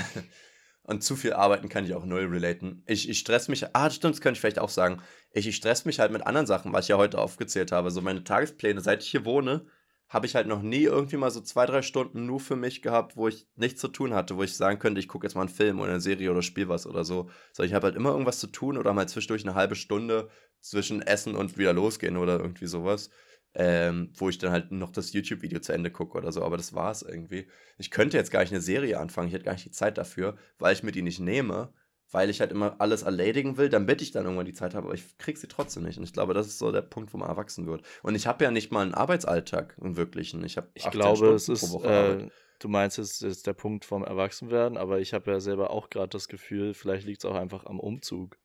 und 0.84 1.02
zu 1.02 1.16
viel 1.16 1.32
arbeiten 1.32 1.68
kann 1.68 1.84
ich 1.84 1.94
auch 1.94 2.04
null 2.04 2.26
relaten. 2.26 2.82
Ich, 2.86 3.08
ich 3.08 3.18
stress 3.18 3.48
mich, 3.48 3.74
ah, 3.74 3.90
stimmt, 3.90 4.14
das 4.14 4.20
könnte 4.20 4.36
ich 4.36 4.40
vielleicht 4.40 4.58
auch 4.58 4.68
sagen. 4.68 5.02
Ich, 5.32 5.46
ich 5.46 5.56
stress 5.56 5.84
mich 5.84 5.98
halt 5.98 6.12
mit 6.12 6.26
anderen 6.26 6.46
Sachen, 6.46 6.72
was 6.72 6.84
ich 6.84 6.90
ja 6.90 6.96
heute 6.96 7.18
aufgezählt 7.18 7.72
habe. 7.72 7.90
So 7.90 8.00
meine 8.00 8.24
Tagespläne, 8.24 8.80
seit 8.80 9.02
ich 9.02 9.10
hier 9.10 9.24
wohne, 9.24 9.66
habe 10.12 10.26
ich 10.26 10.34
halt 10.34 10.46
noch 10.46 10.60
nie 10.60 10.82
irgendwie 10.82 11.16
mal 11.16 11.30
so 11.30 11.40
zwei, 11.40 11.64
drei 11.64 11.80
Stunden 11.80 12.26
nur 12.26 12.38
für 12.38 12.54
mich 12.54 12.82
gehabt, 12.82 13.16
wo 13.16 13.28
ich 13.28 13.46
nichts 13.56 13.80
zu 13.80 13.88
tun 13.88 14.12
hatte, 14.12 14.36
wo 14.36 14.42
ich 14.42 14.54
sagen 14.54 14.78
könnte, 14.78 15.00
ich 15.00 15.08
gucke 15.08 15.26
jetzt 15.26 15.34
mal 15.34 15.40
einen 15.40 15.48
Film 15.48 15.80
oder 15.80 15.92
eine 15.92 16.02
Serie 16.02 16.30
oder 16.30 16.42
spiele 16.42 16.68
was 16.68 16.86
oder 16.86 17.02
so. 17.02 17.30
So, 17.54 17.62
ich 17.62 17.72
habe 17.72 17.86
halt 17.86 17.96
immer 17.96 18.10
irgendwas 18.10 18.38
zu 18.38 18.46
tun 18.46 18.76
oder 18.76 18.92
mal 18.92 19.08
zwischendurch 19.08 19.42
eine 19.42 19.54
halbe 19.54 19.74
Stunde 19.74 20.28
zwischen 20.60 21.00
Essen 21.00 21.34
und 21.34 21.56
wieder 21.56 21.72
losgehen 21.72 22.18
oder 22.18 22.38
irgendwie 22.38 22.66
sowas. 22.66 23.08
Ähm, 23.54 24.12
wo 24.16 24.28
ich 24.28 24.38
dann 24.38 24.50
halt 24.50 24.70
noch 24.70 24.90
das 24.90 25.12
YouTube-Video 25.12 25.60
zu 25.60 25.72
Ende 25.72 25.90
gucke 25.90 26.16
oder 26.16 26.32
so, 26.32 26.42
aber 26.42 26.56
das 26.56 26.74
war 26.74 26.90
es 26.90 27.02
irgendwie. 27.02 27.48
Ich 27.76 27.90
könnte 27.90 28.16
jetzt 28.16 28.30
gar 28.30 28.40
nicht 28.40 28.52
eine 28.52 28.62
Serie 28.62 28.98
anfangen, 28.98 29.28
ich 29.28 29.34
hätte 29.34 29.44
gar 29.44 29.52
nicht 29.52 29.66
die 29.66 29.70
Zeit 29.70 29.98
dafür, 29.98 30.36
weil 30.58 30.72
ich 30.74 30.82
mir 30.82 30.92
die 30.92 31.02
nicht 31.02 31.20
nehme 31.20 31.72
weil 32.12 32.30
ich 32.30 32.40
halt 32.40 32.52
immer 32.52 32.76
alles 32.78 33.02
erledigen 33.02 33.56
will, 33.56 33.68
damit 33.68 34.02
ich 34.02 34.12
dann 34.12 34.24
irgendwann 34.24 34.46
die 34.46 34.52
Zeit 34.52 34.74
habe, 34.74 34.86
aber 34.86 34.94
ich 34.94 35.18
krieg 35.18 35.38
sie 35.38 35.48
trotzdem 35.48 35.82
nicht. 35.82 35.98
Und 35.98 36.04
ich 36.04 36.12
glaube, 36.12 36.34
das 36.34 36.46
ist 36.46 36.58
so 36.58 36.70
der 36.70 36.82
Punkt, 36.82 37.12
wo 37.12 37.18
man 37.18 37.28
erwachsen 37.28 37.66
wird. 37.66 37.82
Und 38.02 38.14
ich 38.14 38.26
habe 38.26 38.44
ja 38.44 38.50
nicht 38.50 38.70
mal 38.70 38.82
einen 38.82 38.94
Arbeitsalltag 38.94 39.76
im 39.80 39.96
Wirklichen. 39.96 40.44
Ich 40.44 40.58
habe 40.58 40.68
Ich 40.74 40.88
glaube, 40.90 41.16
Stunden 41.16 41.34
es 41.34 41.48
ist, 41.48 41.74
äh, 41.84 42.28
du 42.58 42.68
meinst, 42.68 42.98
es 42.98 43.22
ist 43.22 43.46
der 43.46 43.54
Punkt 43.54 43.86
vom 43.86 44.04
Erwachsenwerden, 44.04 44.76
aber 44.76 45.00
ich 45.00 45.14
habe 45.14 45.30
ja 45.30 45.40
selber 45.40 45.70
auch 45.70 45.88
gerade 45.88 46.10
das 46.10 46.28
Gefühl, 46.28 46.74
vielleicht 46.74 47.06
liegt 47.06 47.24
es 47.24 47.24
auch 47.24 47.34
einfach 47.34 47.64
am 47.64 47.80
Umzug. 47.80 48.36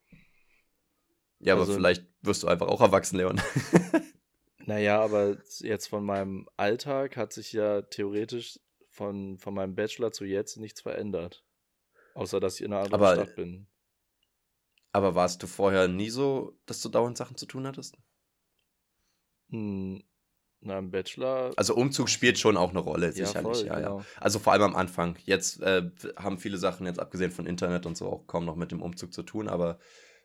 Ja, 1.39 1.55
also, 1.55 1.65
aber 1.65 1.73
vielleicht 1.73 2.05
wirst 2.21 2.43
du 2.43 2.47
einfach 2.47 2.67
auch 2.67 2.81
erwachsen, 2.81 3.17
Leon. 3.17 3.39
naja, 4.65 5.01
aber 5.01 5.37
jetzt 5.59 5.87
von 5.87 6.05
meinem 6.05 6.47
Alltag 6.55 7.17
hat 7.17 7.33
sich 7.33 7.51
ja 7.51 7.81
theoretisch 7.81 8.59
von, 8.89 9.37
von 9.37 9.53
meinem 9.53 9.75
Bachelor 9.75 10.11
zu 10.11 10.25
jetzt 10.25 10.57
nichts 10.57 10.81
verändert. 10.81 11.43
Außer, 12.17 12.39
dass 12.39 12.55
ich 12.55 12.63
in 12.63 12.73
einer 12.73 12.81
anderen 12.81 13.03
aber, 13.03 13.13
Stadt 13.13 13.35
bin. 13.35 13.67
Aber 14.91 15.13
warst 15.13 15.43
du 15.43 15.47
vorher 15.47 15.87
nie 15.87 16.09
so, 16.09 16.57
dass 16.65 16.81
du 16.81 16.89
dauernd 16.89 17.15
Sachen 17.15 17.37
zu 17.37 17.45
tun 17.45 17.67
hattest? 17.67 17.95
Hm, 19.49 20.03
na, 20.61 20.79
im 20.79 20.89
Bachelor. 20.89 21.53
Also 21.55 21.75
Umzug 21.75 22.09
spielt 22.09 22.39
schon 22.39 22.57
auch 22.57 22.71
eine 22.71 22.79
Rolle, 22.79 23.11
sicherlich, 23.11 23.35
ja, 23.35 23.41
voll, 23.41 23.65
ja, 23.67 23.75
genau. 23.75 23.99
ja. 23.99 24.05
Also 24.19 24.39
vor 24.39 24.53
allem 24.53 24.63
am 24.63 24.75
Anfang. 24.75 25.15
Jetzt 25.25 25.61
äh, 25.61 25.91
haben 26.15 26.39
viele 26.39 26.57
Sachen, 26.57 26.87
jetzt 26.87 26.99
abgesehen 26.99 27.29
von 27.29 27.45
Internet 27.45 27.85
und 27.85 27.95
so, 27.95 28.07
auch 28.07 28.25
kaum 28.25 28.45
noch 28.45 28.55
mit 28.55 28.71
dem 28.71 28.81
Umzug 28.81 29.13
zu 29.13 29.21
tun, 29.21 29.47
aber 29.47 29.77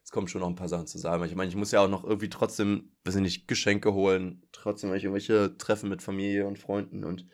es 0.03 0.11
kommen 0.11 0.29
schon 0.29 0.41
noch 0.41 0.49
ein 0.49 0.57
paar 0.57 0.71
Sachen 0.71 0.87
zusammen. 0.87 1.27
Ich 1.27 1.35
meine, 1.35 1.51
ich 1.51 1.57
muss 1.57 1.73
ja 1.73 1.85
auch 1.85 1.91
noch 1.91 2.05
irgendwie 2.05 2.31
trotzdem, 2.31 2.97
weiß 3.05 3.17
ich 3.17 3.21
nicht, 3.21 3.49
Geschenke 3.49 3.93
holen, 3.93 4.49
trotzdem 4.53 4.95
irgendwelche 4.95 5.59
Treffen 5.59 5.91
mit 5.91 6.01
Familie 6.01 6.47
und 6.47 6.59
Freunden 6.59 7.05
und 7.05 7.27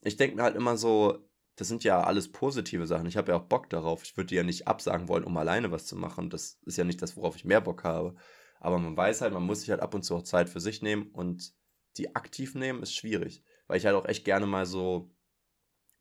ich 0.00 0.16
denke 0.16 0.36
mir 0.36 0.44
halt 0.44 0.56
immer 0.56 0.78
so, 0.78 1.28
das 1.56 1.68
sind 1.68 1.84
ja 1.84 2.02
alles 2.02 2.30
positive 2.30 2.86
Sachen. 2.86 3.06
Ich 3.06 3.16
habe 3.16 3.32
ja 3.32 3.38
auch 3.38 3.44
Bock 3.44 3.70
darauf. 3.70 4.02
Ich 4.04 4.16
würde 4.16 4.34
ja 4.34 4.42
nicht 4.42 4.68
absagen 4.68 5.08
wollen, 5.08 5.24
um 5.24 5.36
alleine 5.36 5.70
was 5.70 5.86
zu 5.86 5.96
machen. 5.96 6.30
Das 6.30 6.58
ist 6.66 6.76
ja 6.76 6.84
nicht 6.84 7.00
das, 7.02 7.16
worauf 7.16 7.36
ich 7.36 7.44
mehr 7.44 7.62
Bock 7.62 7.82
habe. 7.84 8.14
Aber 8.60 8.78
man 8.78 8.96
weiß 8.96 9.22
halt, 9.22 9.32
man 9.32 9.42
muss 9.42 9.60
sich 9.60 9.70
halt 9.70 9.80
ab 9.80 9.94
und 9.94 10.02
zu 10.02 10.14
auch 10.14 10.22
Zeit 10.22 10.48
für 10.48 10.60
sich 10.60 10.82
nehmen 10.82 11.10
und 11.12 11.54
die 11.96 12.14
aktiv 12.14 12.54
nehmen 12.54 12.82
ist 12.82 12.94
schwierig. 12.94 13.42
weil 13.68 13.78
ich 13.78 13.86
halt 13.86 13.96
auch 13.96 14.06
echt 14.06 14.24
gerne 14.24 14.46
mal 14.46 14.66
so 14.66 15.10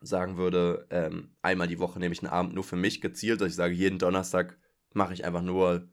sagen 0.01 0.38
würde, 0.38 0.88
ähm, 0.91 1.36
einmal 1.41 1.68
die 1.68 1.80
Woche 1.80 1.99
nehme 1.99 2.14
ich 2.14 2.22
einen 2.22 2.32
Abend 2.32 2.53
nur 2.53 2.64
für 2.64 2.76
mich 2.76 3.01
gezielt, 3.01 3.41
dass 3.41 3.49
ich 3.49 3.56
sage, 3.56 3.74
jeden 3.74 3.97
Donnerstag 3.97 4.60
mache 4.93 5.14
ich 5.14 5.26
einfach 5.26 5.41
nur 5.41 5.89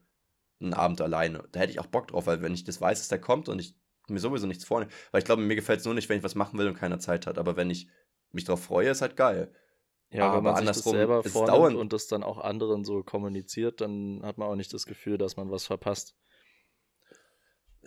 einen 0.60 0.74
Abend 0.74 1.00
alleine. 1.00 1.48
Da 1.52 1.60
hätte 1.60 1.72
ich 1.72 1.80
auch 1.80 1.86
Bock 1.86 2.08
drauf, 2.08 2.26
weil 2.26 2.42
wenn 2.42 2.54
ich 2.54 2.64
das 2.64 2.80
weiß, 2.80 2.98
dass 2.98 3.08
der 3.08 3.20
kommt 3.20 3.48
und 3.48 3.58
ich 3.58 3.76
mir 4.08 4.18
sowieso 4.18 4.46
nichts 4.46 4.64
vornehme, 4.64 4.92
weil 5.10 5.20
ich 5.20 5.24
glaube, 5.24 5.42
mir 5.42 5.54
gefällt 5.54 5.80
es 5.80 5.86
nur 5.86 5.94
nicht, 5.94 6.08
wenn 6.08 6.18
ich 6.18 6.24
was 6.24 6.34
machen 6.34 6.58
will 6.58 6.68
und 6.68 6.74
keiner 6.74 6.98
Zeit 6.98 7.26
hat, 7.26 7.38
aber 7.38 7.56
wenn 7.56 7.70
ich 7.70 7.88
mich 8.34 8.44
darauf 8.44 8.62
freue, 8.62 8.90
ist 8.90 9.02
halt 9.02 9.16
geil. 9.16 9.52
Ja, 10.10 10.28
aber 10.28 10.38
wenn 10.38 10.44
man 10.44 10.56
sich 10.56 10.66
das 10.66 10.84
selber 10.84 11.22
vornimmt 11.22 11.80
und 11.80 11.92
das 11.92 12.06
dann 12.06 12.22
auch 12.22 12.38
anderen 12.38 12.84
so 12.84 13.02
kommuniziert, 13.02 13.80
dann 13.80 14.20
hat 14.22 14.36
man 14.36 14.48
auch 14.48 14.56
nicht 14.56 14.72
das 14.74 14.84
Gefühl, 14.84 15.16
dass 15.16 15.36
man 15.36 15.50
was 15.50 15.64
verpasst. 15.64 16.14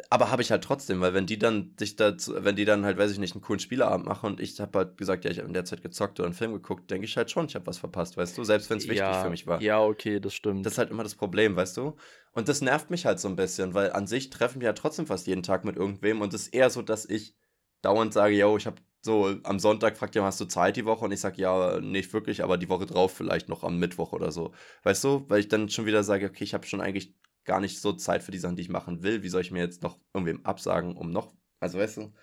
Aber 0.10 0.30
habe 0.30 0.42
ich 0.42 0.52
halt 0.52 0.64
trotzdem, 0.64 1.00
weil 1.00 1.14
wenn 1.14 1.26
die 1.26 1.40
dann 1.40 1.74
sich 1.80 1.96
dazu, 1.96 2.34
wenn 2.44 2.58
die 2.58 2.66
dann 2.66 2.84
halt, 2.84 2.98
weiß 2.98 3.12
ich 3.12 3.20
nicht, 3.20 3.34
einen 3.34 3.42
coolen 3.42 3.60
Spieleabend 3.60 4.06
machen 4.06 4.26
und 4.26 4.42
ich 4.42 4.60
habe 4.60 4.78
halt 4.78 4.98
gesagt, 4.98 5.24
ja, 5.24 5.32
ich 5.32 5.38
habe 5.38 5.48
in 5.48 5.54
der 5.54 5.64
Zeit 5.64 5.82
gezockt 5.82 6.20
oder 6.20 6.26
einen 6.26 6.34
Film 6.34 6.52
geguckt, 6.52 6.92
denke 6.92 7.06
ich 7.06 7.16
halt 7.16 7.32
schon, 7.32 7.46
ich 7.46 7.56
habe 7.56 7.66
was 7.66 7.78
verpasst, 7.78 8.18
weißt 8.18 8.38
du, 8.38 8.44
selbst 8.44 8.70
wenn 8.70 8.78
es 8.78 8.86
wichtig 8.86 8.98
ja, 8.98 9.24
für 9.24 9.30
mich 9.30 9.48
war. 9.48 9.62
Ja, 9.62 9.82
okay, 9.82 10.20
das 10.20 10.34
stimmt. 10.34 10.66
Das 10.66 10.74
ist 10.74 10.80
halt 10.80 10.90
immer 10.90 11.04
das 11.04 11.16
Problem, 11.16 11.56
weißt 11.56 11.78
du? 11.78 11.96
Und 12.34 12.50
das 12.50 12.62
nervt 12.62 12.90
mich 12.90 13.06
halt 13.06 13.20
so 13.22 13.30
ein 13.30 13.38
bisschen, 13.38 13.74
weil 13.74 13.94
an 13.94 14.06
sich 14.06 14.30
treffen 14.32 14.60
wir 14.60 14.68
ja 14.68 14.74
trotzdem 14.74 15.08
fast 15.08 15.28
jeden 15.28 15.44
Tag 15.44 15.64
mit 15.64 15.78
irgendwem 15.78 16.22
und 16.22 16.34
es 16.34 16.48
ist 16.48 16.54
eher 16.54 16.70
so, 16.70 16.82
dass 16.82 17.06
ich 17.06 17.36
dauernd 17.82 18.12
sage, 18.12 18.36
yo, 18.36 18.58
ich 18.58 18.68
habe 18.68 18.82
so 19.06 19.36
am 19.44 19.60
Sonntag 19.60 19.98
fragt 19.98 20.16
jemand, 20.16 20.34
hast 20.34 20.42
du 20.42 20.46
Zeit 20.46 20.76
die 20.76 20.86
Woche? 20.86 21.06
Und 21.06 21.12
ich 21.12 21.22
sage, 21.22 21.40
ja, 21.40 21.80
nicht 21.80 22.12
wirklich, 22.12 22.44
aber 22.44 22.58
die 22.58 22.70
Woche 22.70 22.86
drauf 22.88 23.14
vielleicht 23.14 23.48
noch 23.48 23.64
am 23.64 23.78
Mittwoch 23.78 24.12
oder 24.12 24.32
so. 24.32 24.52
Weißt 24.84 25.04
du? 25.04 25.24
Weil 25.30 25.40
ich 25.40 25.48
dann 25.48 25.70
schon 25.70 25.86
wieder 25.86 26.04
sage, 26.04 26.26
okay, 26.26 26.44
ich 26.44 26.54
habe 26.54 26.66
schon 26.66 26.82
eigentlich 26.82 27.14
gar 27.46 27.60
nicht 27.62 27.80
so 27.80 27.94
Zeit 27.94 28.24
für 28.24 28.32
die 28.32 28.40
Sachen, 28.40 28.56
die 28.56 28.64
ich 28.64 28.70
machen 28.70 29.04
will. 29.04 29.22
Wie 29.22 29.30
soll 29.30 29.42
ich 29.42 29.52
mir 29.52 29.62
jetzt 29.62 29.84
noch 29.84 30.00
irgendwem 30.14 30.44
absagen, 30.46 30.98
um 30.98 31.12
noch, 31.12 31.34
also 31.60 31.78
weißt 31.78 31.98
du? 31.98 32.14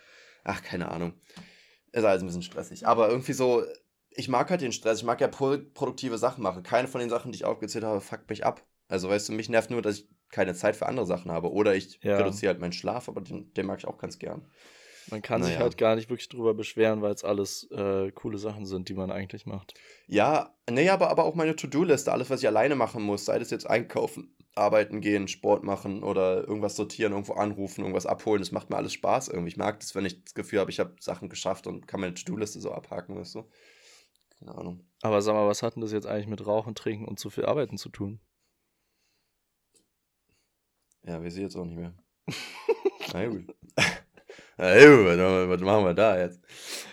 Ach, 0.44 0.60
keine 0.62 0.90
Ahnung. 0.90 1.14
Ist 1.92 2.04
alles 2.04 2.22
ein 2.22 2.26
bisschen 2.26 2.42
stressig. 2.42 2.86
Aber 2.86 3.08
irgendwie 3.08 3.32
so, 3.32 3.62
ich 4.10 4.28
mag 4.28 4.50
halt 4.50 4.60
den 4.60 4.72
Stress. 4.72 4.98
Ich 4.98 5.04
mag 5.04 5.20
ja 5.20 5.28
pro 5.28 5.56
produktive 5.72 6.18
Sachen 6.18 6.42
machen. 6.42 6.64
Keine 6.64 6.88
von 6.88 7.00
den 7.00 7.10
Sachen, 7.10 7.30
die 7.30 7.36
ich 7.36 7.44
aufgezählt 7.44 7.84
habe, 7.84 8.00
fuckt 8.00 8.28
mich 8.28 8.44
ab. 8.44 8.66
Also, 8.88 9.08
weißt 9.08 9.28
du, 9.28 9.32
mich 9.32 9.48
nervt 9.48 9.70
nur, 9.70 9.82
dass 9.82 9.98
ich 9.98 10.08
keine 10.30 10.54
Zeit 10.54 10.74
für 10.74 10.86
andere 10.86 11.06
Sachen 11.06 11.30
habe. 11.30 11.52
Oder 11.52 11.76
ich 11.76 12.00
Ja. 12.02 12.18
reduziere 12.18 12.52
halt 12.52 12.60
meinen 12.60 12.72
Schlaf, 12.72 13.08
aber 13.08 13.20
den, 13.20 13.54
den 13.54 13.66
mag 13.66 13.78
ich 13.78 13.86
auch 13.86 13.98
ganz 13.98 14.18
gern. 14.18 14.46
Man 15.10 15.22
kann 15.22 15.42
sich 15.42 15.54
naja. 15.54 15.64
halt 15.64 15.78
gar 15.78 15.96
nicht 15.96 16.08
wirklich 16.10 16.28
drüber 16.28 16.54
beschweren, 16.54 17.02
weil 17.02 17.12
es 17.12 17.24
alles 17.24 17.70
äh, 17.70 18.10
coole 18.12 18.38
Sachen 18.38 18.66
sind, 18.66 18.88
die 18.88 18.94
man 18.94 19.10
eigentlich 19.10 19.46
macht. 19.46 19.74
Ja, 20.06 20.54
nee, 20.70 20.88
aber, 20.88 21.10
aber 21.10 21.24
auch 21.24 21.34
meine 21.34 21.56
To-Do-Liste, 21.56 22.12
alles, 22.12 22.30
was 22.30 22.40
ich 22.40 22.46
alleine 22.46 22.74
machen 22.74 23.02
muss, 23.02 23.24
sei 23.24 23.38
das 23.38 23.50
jetzt 23.50 23.68
einkaufen, 23.68 24.36
arbeiten 24.54 25.00
gehen, 25.00 25.28
Sport 25.28 25.64
machen 25.64 26.02
oder 26.02 26.46
irgendwas 26.46 26.76
sortieren, 26.76 27.12
irgendwo 27.12 27.34
anrufen, 27.34 27.80
irgendwas 27.80 28.06
abholen, 28.06 28.40
das 28.40 28.52
macht 28.52 28.70
mir 28.70 28.76
alles 28.76 28.92
Spaß 28.92 29.28
irgendwie. 29.28 29.48
Ich 29.48 29.56
mag 29.56 29.80
das, 29.80 29.94
wenn 29.94 30.04
ich 30.04 30.22
das 30.24 30.34
Gefühl 30.34 30.60
habe, 30.60 30.70
ich 30.70 30.80
habe 30.80 30.94
Sachen 31.00 31.28
geschafft 31.28 31.66
und 31.66 31.86
kann 31.88 32.00
meine 32.00 32.14
To-Do-Liste 32.14 32.60
so 32.60 32.72
abhaken, 32.72 33.16
weißt 33.16 33.34
du? 33.34 33.48
Keine 34.38 34.54
Ahnung. 34.56 34.84
Aber 35.02 35.22
sag 35.22 35.34
mal, 35.34 35.48
was 35.48 35.62
hat 35.62 35.76
denn 35.76 35.82
das 35.82 35.92
jetzt 35.92 36.06
eigentlich 36.06 36.26
mit 36.26 36.46
Rauchen, 36.46 36.74
Trinken 36.74 37.06
und 37.06 37.18
zu 37.18 37.30
viel 37.30 37.44
Arbeiten 37.44 37.78
zu 37.78 37.88
tun? 37.88 38.20
Ja, 41.04 41.22
wir 41.22 41.30
sehen 41.30 41.44
jetzt 41.44 41.56
auch 41.56 41.64
nicht 41.64 41.78
mehr. 41.78 41.94
Na 43.12 43.26
gut. 43.26 43.54
Gut, 44.62 45.48
was 45.48 45.60
machen 45.60 45.84
wir 45.86 45.94
da 45.94 46.18
jetzt? 46.20 46.40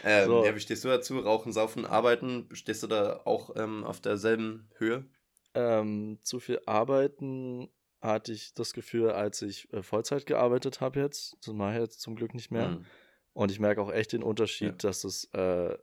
Ähm, 0.04 0.26
So. 0.28 0.44
Ja, 0.46 0.56
wie 0.56 0.60
stehst 0.60 0.84
du 0.84 0.88
dazu? 0.88 1.20
Rauchen, 1.20 1.52
Saufen, 1.54 1.86
Arbeiten? 1.86 2.50
Stehst 2.54 2.82
du 2.82 2.88
da 2.88 3.22
auch 3.26 3.56
ähm, 3.56 3.84
auf 3.84 4.02
derselben 4.02 4.68
Höhe? 4.78 5.06
Ähm, 5.54 6.18
zu 6.24 6.40
viel 6.40 6.60
Arbeiten 6.66 7.70
hatte 8.02 8.32
ich 8.34 8.56
das 8.56 8.74
Gefühl, 8.74 9.12
als 9.12 9.44
ich 9.44 9.72
äh, 9.72 9.84
Vollzeit 9.84 10.26
gearbeitet 10.26 10.82
habe 10.82 11.00
jetzt. 11.00 11.38
Das 11.46 11.54
mache 11.54 11.74
ich 11.74 11.80
jetzt 11.82 12.02
zum 12.02 12.16
Glück 12.16 12.34
nicht 12.34 12.50
mehr. 12.50 12.70
Hm. 12.70 12.86
Und 13.34 13.52
ich 13.52 13.60
merke 13.60 13.82
auch 13.82 13.92
echt 13.92 14.14
den 14.14 14.24
Unterschied, 14.24 14.82
Ja. 14.84 14.90
dass 14.90 15.04
es 15.04 15.26
äh, 15.34 15.78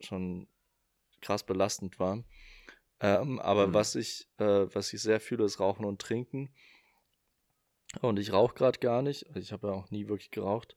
schon 0.00 0.48
krass 1.20 1.44
belastend 1.44 2.00
war. 2.00 2.24
Ähm, 2.98 3.38
aber 3.38 3.68
Mhm. 3.68 3.74
was 3.74 3.94
ich, 3.94 4.26
äh, 4.38 4.66
was 4.74 4.92
ich 4.92 5.02
sehr 5.02 5.20
fühle, 5.20 5.44
ist 5.44 5.60
Rauchen 5.60 5.84
und 5.84 6.00
Trinken. 6.00 6.52
Und 8.02 8.18
ich 8.18 8.32
rauche 8.32 8.54
gerade 8.54 8.78
gar 8.78 9.02
nicht. 9.02 9.26
Also 9.28 9.40
Ich 9.40 9.52
habe 9.52 9.68
ja 9.68 9.72
auch 9.74 9.90
nie 9.90 10.08
wirklich 10.08 10.30
geraucht. 10.30 10.76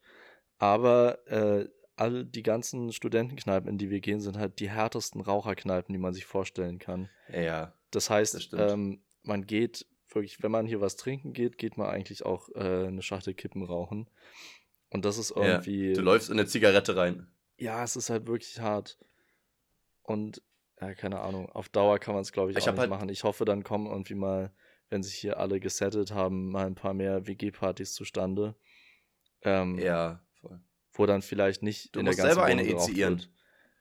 Aber 0.58 1.26
äh, 1.28 1.68
all 1.96 2.24
die 2.24 2.42
ganzen 2.42 2.92
Studentenkneipen, 2.92 3.68
in 3.68 3.78
die 3.78 3.90
wir 3.90 4.00
gehen, 4.00 4.20
sind 4.20 4.38
halt 4.38 4.58
die 4.60 4.70
härtesten 4.70 5.20
Raucherkneipen, 5.20 5.92
die 5.92 5.98
man 5.98 6.14
sich 6.14 6.24
vorstellen 6.24 6.78
kann. 6.78 7.08
Ja, 7.32 7.74
Das 7.90 8.08
heißt, 8.10 8.52
Das 8.52 8.72
ähm, 8.72 9.02
man 9.22 9.46
geht 9.46 9.86
wirklich, 10.12 10.42
wenn 10.42 10.50
man 10.50 10.66
hier 10.66 10.80
was 10.80 10.96
trinken 10.96 11.32
geht, 11.32 11.58
geht 11.58 11.76
man 11.76 11.88
eigentlich 11.88 12.24
auch 12.24 12.48
äh, 12.54 12.86
eine 12.86 13.02
Schachtel 13.02 13.34
Kippen 13.34 13.62
rauchen. 13.64 14.08
Und 14.88 15.04
das 15.04 15.18
ist 15.18 15.30
ja. 15.36 15.42
irgendwie. 15.42 15.92
Du 15.92 16.00
läufst 16.02 16.30
in 16.30 16.38
eine 16.38 16.48
Zigarette 16.48 16.96
rein. 16.96 17.26
Ja, 17.58 17.84
es 17.84 17.96
ist 17.96 18.10
halt 18.10 18.26
wirklich 18.26 18.58
hart. 18.60 18.98
Und, 20.02 20.42
ja, 20.80 20.94
keine 20.94 21.20
Ahnung, 21.20 21.48
auf 21.50 21.68
Dauer 21.68 21.98
kann 21.98 22.14
man 22.14 22.22
es, 22.22 22.32
glaube 22.32 22.50
ich, 22.50 22.56
Ich 22.56 22.64
auch 22.64 22.72
nicht 22.72 22.80
halt- 22.80 22.90
machen. 22.90 23.08
Ich 23.08 23.22
hoffe, 23.24 23.44
dann 23.44 23.62
kommen 23.62 23.86
irgendwie 23.86 24.14
mal, 24.14 24.50
wenn 24.90 25.02
sich 25.02 25.14
hier 25.14 25.38
alle 25.38 25.60
gesettet 25.60 26.12
haben, 26.12 26.50
mal 26.50 26.66
ein 26.66 26.74
paar 26.74 26.94
mehr 26.94 27.26
WG-Partys 27.26 27.94
zustande. 27.94 28.54
Ähm, 29.42 29.78
Ja, 29.78 30.20
voll. 30.40 30.60
Wo 30.92 31.06
dann 31.06 31.22
vielleicht 31.22 31.62
nicht 31.62 31.94
Du 31.94 32.00
in 32.00 32.04
der 32.06 32.12
musst 32.12 32.18
ganzen 32.18 32.34
selber 32.34 32.44
eine 32.46 32.60
Wohnung 32.62 32.74
geraucht 32.74 32.88
initiieren. 32.88 33.18
wird. 33.20 33.30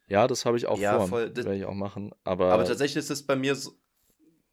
Ja, 0.07 0.27
das 0.27 0.45
habe 0.45 0.57
ich 0.57 0.65
auch 0.67 0.77
Ja, 0.79 0.97
vor. 0.99 1.07
voll. 1.07 1.29
Das- 1.29 1.45
Werde 1.45 1.57
ich 1.59 1.65
auch 1.65 1.73
machen. 1.73 2.11
Aber, 2.23 2.51
Aber 2.53 2.63
tatsächlich 2.65 2.97
ist 2.97 3.09
es 3.11 3.25
bei 3.25 3.35
mir 3.35 3.55
so, 3.55 3.71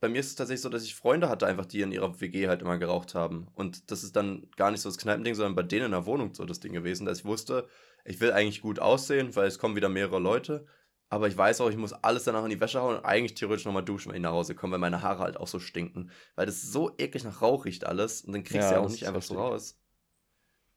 bei 0.01 0.09
mir 0.11 0.21
ist 0.21 0.27
es 0.27 0.35
tatsächlich 0.35 0.61
so, 0.61 0.69
dass 0.69 0.85
ich 0.85 0.95
Freunde 0.95 1.29
hatte, 1.31 1.47
einfach, 1.47 1.65
die 1.65 1.81
in 1.81 1.91
ihrer 1.93 2.21
WG 2.21 2.49
halt 2.49 2.61
immer 2.61 2.77
geraucht 2.79 3.15
haben. 3.15 3.49
Und 3.55 3.91
das 3.91 4.05
ist 4.05 4.15
dann 4.17 4.47
gar 4.57 4.71
nicht 4.71 4.81
so 4.83 4.89
das 4.91 4.99
Kneipending, 4.99 5.35
sondern 5.35 5.55
bei 5.55 5.63
denen 5.63 5.87
in 5.87 5.91
der 5.93 6.05
Wohnung 6.07 6.35
so 6.35 6.45
das 6.45 6.61
Ding 6.61 6.73
gewesen, 6.75 7.07
dass 7.07 7.21
ich 7.21 7.25
wusste, 7.25 7.67
ich 8.05 8.21
will 8.21 8.33
eigentlich 8.33 8.61
gut 8.61 8.79
aussehen, 8.79 9.35
weil 9.35 9.47
es 9.49 9.59
kommen 9.59 9.75
wieder 9.77 9.89
mehrere 9.89 10.19
Leute. 10.19 10.67
Aber 11.09 11.29
ich 11.29 11.37
weiß 11.37 11.61
auch, 11.61 11.71
ich 11.71 11.77
muss 11.77 11.93
alles 11.93 12.25
danach 12.25 12.43
in 12.45 12.51
die 12.51 12.61
Wäsche 12.61 12.81
hauen 12.81 12.97
und 12.97 13.05
eigentlich 13.05 13.35
theoretisch 13.35 13.65
nochmal 13.65 13.85
duschen, 13.85 14.09
wenn 14.11 14.17
ich 14.17 14.23
nach 14.23 14.33
Hause 14.33 14.55
komme, 14.57 14.73
weil 14.73 14.81
meine 14.81 15.03
Haare 15.03 15.21
halt 15.21 15.37
auch 15.37 15.47
so 15.47 15.61
stinken. 15.61 16.11
Weil 16.35 16.47
das 16.47 16.63
so 16.63 16.95
eklig 16.99 17.23
nach 17.25 17.43
Rauch 17.43 17.65
riecht 17.65 17.85
alles. 17.87 18.23
Und 18.23 18.33
dann 18.33 18.43
kriegst 18.43 18.65
Ja, 18.65 18.69
du 18.71 18.75
ja 18.75 18.81
auch 18.81 18.85
das 18.85 18.93
nicht 18.93 19.07
einfach 19.07 19.23
so 19.23 19.35
raus. 19.37 19.79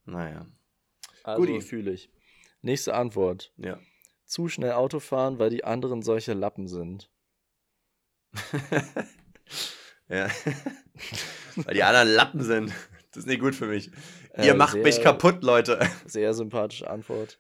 Naja. 0.06 0.46
also 1.24 1.42
Guti. 1.42 1.62
fühle 1.62 1.92
ich. 1.92 2.12
Nächste 2.62 2.94
Antwort. 2.94 3.54
Ja. 3.58 3.80
Zu 4.26 4.48
schnell 4.50 4.74
Auto 4.74 5.00
fahren, 5.00 5.40
weil 5.40 5.50
die 5.50 5.64
anderen 5.64 6.04
solche 6.04 6.34
Lappen 6.34 6.68
sind. 6.68 7.10
ja. 10.10 10.30
Weil 11.56 11.74
die 11.74 11.84
anderen 11.84 12.10
Lappen 12.10 12.44
sind. 12.44 12.72
Das 13.12 13.24
ist 13.24 13.28
nicht 13.28 13.40
gut 13.42 13.56
für 13.56 13.66
mich. 13.68 13.88
Ihr 14.38 14.52
Äh, 14.52 14.54
macht 14.54 14.76
mich 14.78 14.96
sehr- 14.96 15.04
kaputt, 15.04 15.44
Leute. 15.44 15.80
Sehr 16.06 16.34
sympathische 16.34 16.90
Antwort. 16.90 17.40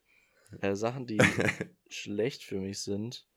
Äh, 0.61 0.75
Sachen, 0.75 1.05
die 1.05 1.17
schlecht 1.89 2.43
für 2.43 2.59
mich 2.59 2.79
sind. 2.79 3.27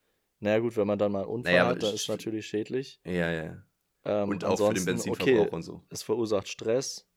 Naja, 0.40 0.58
gut, 0.58 0.76
wenn 0.76 0.86
man 0.86 0.98
dann 0.98 1.12
mal 1.12 1.20
einen 1.20 1.28
Unfall 1.30 1.52
Naja, 1.52 1.66
hat, 1.68 1.82
dann 1.82 1.90
sch- 1.90 1.94
ist 1.94 2.08
natürlich 2.08 2.46
schädlich. 2.46 3.00
ja, 3.04 3.30
ja. 3.30 3.62
Ähm, 4.04 4.28
Und 4.30 4.44
auch 4.44 4.56
für 4.58 4.74
den 4.74 4.84
Benzinverbrauch 4.84 5.28
okay, 5.28 5.48
und 5.54 5.62
so. 5.62 5.84
es 5.88 6.02
verursacht 6.02 6.48
Stress 6.48 7.08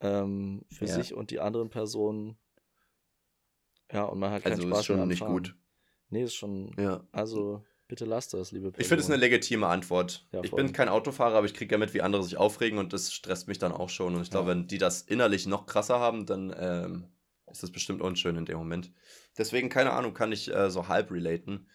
ähm, 0.00 0.64
für 0.70 0.86
Ja. 0.86 0.94
sich 0.94 1.14
und 1.14 1.30
die 1.30 1.40
anderen 1.40 1.70
Personen. 1.70 2.38
Ja, 3.92 4.04
und 4.04 4.18
man 4.18 4.30
hat 4.30 4.42
keinen 4.44 4.52
Also 4.52 4.68
Spaß 4.68 4.78
ist 4.80 4.84
schon 4.86 5.08
nicht 5.08 5.18
Fahren. 5.18 5.32
gut. 5.32 5.56
Nee, 6.10 6.22
ist 6.22 6.34
schon. 6.34 6.74
Ja. 6.78 7.04
Also, 7.12 7.64
bitte 7.88 8.04
lasst 8.04 8.32
das, 8.34 8.52
liebe 8.52 8.70
Person. 8.70 8.80
Ich 8.82 8.88
finde 8.88 9.02
es 9.02 9.10
eine 9.10 9.16
legitime 9.18 9.66
Antwort. 9.66 10.26
Ja, 10.32 10.42
ich 10.44 10.52
bin 10.52 10.72
kein 10.72 10.88
Autofahrer, 10.88 11.36
aber 11.36 11.46
ich 11.46 11.54
kriege 11.54 11.74
ja 11.74 11.78
mit, 11.78 11.94
wie 11.94 12.02
andere 12.02 12.22
sich 12.22 12.36
aufregen 12.36 12.78
und 12.78 12.92
das 12.92 13.12
stresst 13.12 13.48
mich 13.48 13.58
dann 13.58 13.72
auch 13.72 13.88
schon. 13.88 14.14
Und 14.14 14.22
ich 14.22 14.30
glaube, 14.30 14.50
wenn 14.50 14.66
die 14.68 14.78
das 14.78 15.02
innerlich 15.02 15.46
noch 15.46 15.66
krasser 15.66 15.98
haben, 15.98 16.26
dann 16.26 16.54
ähm, 16.56 17.08
ist 17.54 17.62
das 17.62 17.70
bestimmt 17.70 18.02
unschön 18.02 18.36
in 18.36 18.44
dem 18.44 18.58
Moment. 18.58 18.92
Deswegen, 19.38 19.68
keine 19.68 19.92
Ahnung, 19.92 20.12
kann 20.12 20.32
ich 20.32 20.52
äh, 20.52 20.70
so 20.70 20.88
halb 20.88 21.10
relaten. 21.12 21.68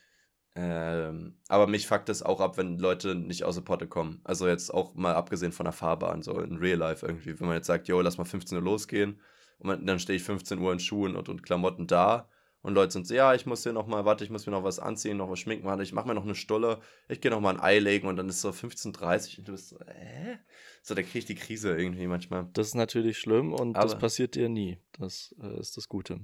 Ähm, 0.55 1.38
aber 1.47 1.67
mich 1.67 1.88
fuckt 1.88 2.09
es 2.09 2.21
auch 2.21 2.41
ab, 2.41 2.57
wenn 2.57 2.77
Leute 2.77 3.15
nicht 3.15 3.45
aus 3.45 3.55
der 3.55 3.61
Potte 3.61 3.88
kommen. 3.88 4.19
Also 4.25 4.47
jetzt 4.47 4.73
auch 4.73 4.93
mal 4.95 5.15
abgesehen 5.15 5.53
von 5.53 5.63
der 5.63 5.73
Fahrbahn, 5.73 6.21
so 6.21 6.39
in 6.41 6.57
Real 6.57 6.77
Life 6.77 7.05
irgendwie. 7.05 7.39
Wenn 7.39 7.47
man 7.47 7.55
jetzt 7.55 7.67
sagt, 7.67 7.88
yo, 7.88 8.01
lass 8.01 8.17
mal 8.17 8.25
15 8.25 8.57
Uhr 8.57 8.63
losgehen 8.63 9.21
und 9.59 9.86
dann 9.88 9.99
stehe 9.99 10.17
ich 10.17 10.23
15 10.23 10.59
Uhr 10.59 10.73
in 10.73 10.80
Schuhen 10.80 11.15
und, 11.15 11.30
und 11.30 11.43
Klamotten 11.43 11.88
da 11.88 12.27
und 12.62 12.74
Leute 12.74 12.91
sind 12.91 13.07
so, 13.07 13.14
ja, 13.14 13.34
ich 13.34 13.45
muss 13.45 13.64
hier 13.64 13.74
noch 13.74 13.88
mal, 13.88 14.03
warte, 14.05 14.24
ich 14.24 14.30
muss 14.30 14.45
mir 14.45 14.51
noch 14.51 14.64
was 14.64 14.80
anziehen, 14.80 15.18
noch 15.18 15.30
was 15.30 15.39
schminken, 15.39 15.66
warte, 15.66 15.84
ich 15.84 15.93
mache 15.93 16.07
mir 16.07 16.14
noch 16.16 16.24
eine 16.24 16.36
Stulle, 16.36 16.82
ich 17.07 17.22
gehe 17.22 17.32
noch 17.32 17.39
mal 17.39 17.53
ein 17.55 17.60
Ei 17.62 17.80
legen 17.80 18.07
und 18.07 18.18
dann 18.18 18.28
ist 18.30 18.41
so 18.41 18.49
15.30 18.49 19.39
und 19.39 19.47
du 19.47 19.51
bist 19.53 19.70
so, 19.70 19.80
äh? 19.80 20.38
So, 20.82 20.93
da 20.95 21.01
kriege 21.03 21.20
ich 21.20 21.26
die 21.26 21.36
Krise 21.36 21.76
irgendwie 21.78 22.07
manchmal. 22.07 22.47
Das 22.53 22.68
ist 22.68 22.76
natürlich 22.76 23.18
schlimm 23.18 23.53
und 23.53 23.74
das 23.74 23.91
Aber- 23.93 24.01
passiert 24.01 24.36
dir 24.36 24.49
nie. 24.49 24.78
Das 24.93 25.36
äh, 25.41 25.60
ist 25.60 25.78
das 25.78 25.88
Gute. 25.89 26.20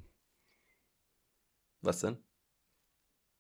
Was 1.81 1.99
denn? 1.99 2.17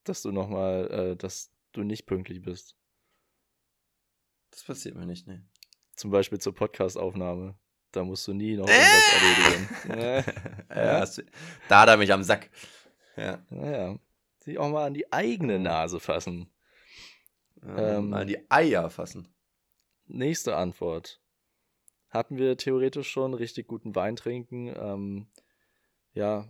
Dass 0.03 0.21
du 0.21 0.31
nochmal, 0.31 0.91
äh, 0.91 1.15
dass 1.15 1.51
du 1.71 1.83
nicht 1.83 2.05
pünktlich 2.05 2.41
bist. 2.41 2.75
Das 4.51 4.63
passiert 4.63 4.95
mir 4.95 5.05
nicht, 5.05 5.25
ne. 5.27 5.45
Zum 5.95 6.11
Beispiel 6.11 6.39
zur 6.39 6.53
Podcastaufnahme. 6.53 7.57
Da 7.91 8.03
musst 8.03 8.27
du 8.27 8.33
nie 8.33 8.55
noch 8.57 8.67
Äh! 8.67 8.71
irgendwas 8.73 9.13
erledigen. 9.13 9.69
Äh, 10.69 10.85
ja, 10.85 11.05
du- 11.05 11.23
da 11.69 11.81
hat 11.81 11.89
er 11.89 11.97
mich 11.97 12.11
am 12.11 12.23
Sack. 12.23 12.49
Ja. 13.17 13.43
naja. 13.49 13.97
Sich 14.39 14.57
auch 14.57 14.69
mal 14.69 14.85
an 14.85 14.93
die 14.93 15.11
eigene 15.11 15.59
Nase 15.59 15.99
fassen. 15.99 16.49
Ähm, 17.63 17.77
Ähm, 17.77 18.09
mal 18.09 18.25
die 18.25 18.49
Eier 18.49 18.89
fassen. 18.89 19.27
Nächste 20.07 20.55
Antwort. 20.55 21.19
Hatten 22.09 22.37
wir 22.37 22.55
theoretisch 22.57 23.09
schon 23.09 23.33
richtig 23.33 23.67
guten 23.67 23.95
Wein 23.95 24.15
trinken. 24.15 24.67
Ähm, 24.67 25.27
ja. 26.13 26.47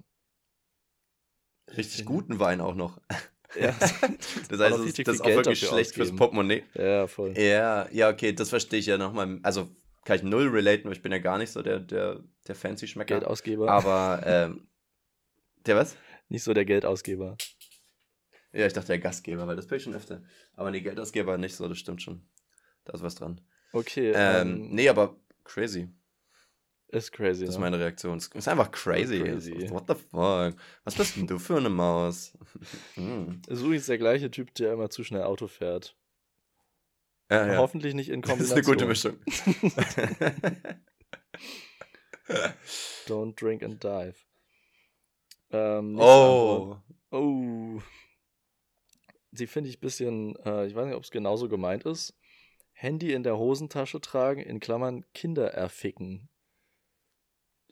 Richtig 1.75 2.05
guten 2.05 2.39
Wein 2.39 2.61
auch 2.61 2.75
noch. 2.75 2.99
Ja. 3.59 3.73
Das 4.49 4.59
heißt, 4.59 4.99
das 4.99 5.15
ist, 5.15 5.21
auch 5.21 5.25
Geld 5.25 5.37
wirklich 5.37 5.59
schlecht 5.59 5.93
fürs 5.93 6.07
ausgeben. 6.07 6.17
Portemonnaie. 6.17 6.63
Ja, 6.73 7.07
voll. 7.07 7.37
Ja, 7.37 7.87
ja, 7.89 8.09
okay, 8.09 8.33
das 8.33 8.49
verstehe 8.49 8.79
ich 8.79 8.85
ja 8.85 8.97
nochmal. 8.97 9.39
Also 9.43 9.69
kann 10.03 10.17
ich 10.17 10.23
null 10.23 10.49
relaten, 10.49 10.85
weil 10.85 10.93
ich 10.93 11.01
bin 11.01 11.13
ja 11.13 11.19
gar 11.19 11.37
nicht 11.37 11.51
so 11.51 11.61
der, 11.61 11.79
der, 11.79 12.21
der 12.47 12.55
fancy 12.55 12.87
Schmecker. 12.87 13.19
Geldausgeber. 13.19 13.69
Aber, 13.69 14.21
ähm, 14.25 14.67
der 15.65 15.77
was? 15.77 15.95
Nicht 16.29 16.43
so 16.43 16.53
der 16.53 16.65
Geldausgeber. 16.65 17.37
Ja, 18.51 18.65
ich 18.65 18.73
dachte 18.73 18.87
der 18.87 18.99
Gastgeber, 18.99 19.47
weil 19.47 19.55
das 19.55 19.67
bin 19.67 19.77
ich 19.77 19.83
schon 19.83 19.95
öfter. 19.95 20.23
Aber 20.53 20.71
nee, 20.71 20.81
Geldausgeber 20.81 21.37
nicht 21.37 21.55
so, 21.55 21.67
das 21.67 21.77
stimmt 21.77 22.01
schon. 22.01 22.27
Da 22.85 22.93
ist 22.93 23.03
was 23.03 23.15
dran. 23.15 23.41
Okay. 23.73 24.13
Ähm, 24.15 24.69
nee, 24.69 24.87
aber 24.87 25.17
crazy. 25.43 25.89
Ist 26.87 27.11
crazy. 27.11 27.41
Das 27.41 27.49
ist 27.49 27.55
ne? 27.55 27.61
meine 27.61 27.79
Reaktion. 27.79 28.17
Es 28.17 28.27
ist 28.27 28.47
einfach 28.47 28.71
crazy. 28.71 29.19
Crazy. 29.19 29.69
What 29.69 29.85
the 29.87 29.95
fuck? 29.95 30.55
Was 30.83 30.95
bist 30.95 31.17
denn 31.17 31.27
du 31.27 31.39
für 31.39 31.57
eine 31.57 31.69
Maus? 31.69 32.37
hm. 32.93 33.41
Ist 33.47 33.61
übrigens 33.61 33.87
der 33.87 33.97
gleiche 33.97 34.31
Typ, 34.31 34.53
der 34.55 34.71
immer 34.73 34.89
zu 34.89 35.03
schnell 35.03 35.23
Auto 35.23 35.47
fährt. 35.47 35.97
ja, 37.29 37.47
ja. 37.47 37.57
Hoffentlich 37.57 37.95
nicht 37.95 38.09
in 38.09 38.21
Das 38.23 38.39
ist 38.39 38.53
Kombination. 38.63 38.65
eine 38.65 38.75
gute 38.75 38.85
Mischung. 38.85 39.19
Don't 43.07 43.35
drink 43.35 43.63
and 43.63 43.83
dive. 43.83 44.15
Ähm, 45.55 45.97
oh. 45.99 46.77
Oh. 47.11 47.79
Die 49.31 49.47
finde 49.47 49.69
ich 49.69 49.77
ein 49.77 49.81
bisschen, 49.81 50.35
äh, 50.45 50.65
ich 50.67 50.75
weiß 50.75 50.85
nicht, 50.85 50.95
ob 50.95 51.03
es 51.03 51.11
genauso 51.11 51.47
gemeint 51.49 51.83
ist. 51.85 52.13
Handy 52.73 53.13
in 53.13 53.23
der 53.23 53.37
Hosentasche 53.37 54.01
tragen, 54.01 54.41
in 54.41 54.59
Klammern 54.59 55.05
Kinder 55.13 55.53
erficken. 55.53 56.29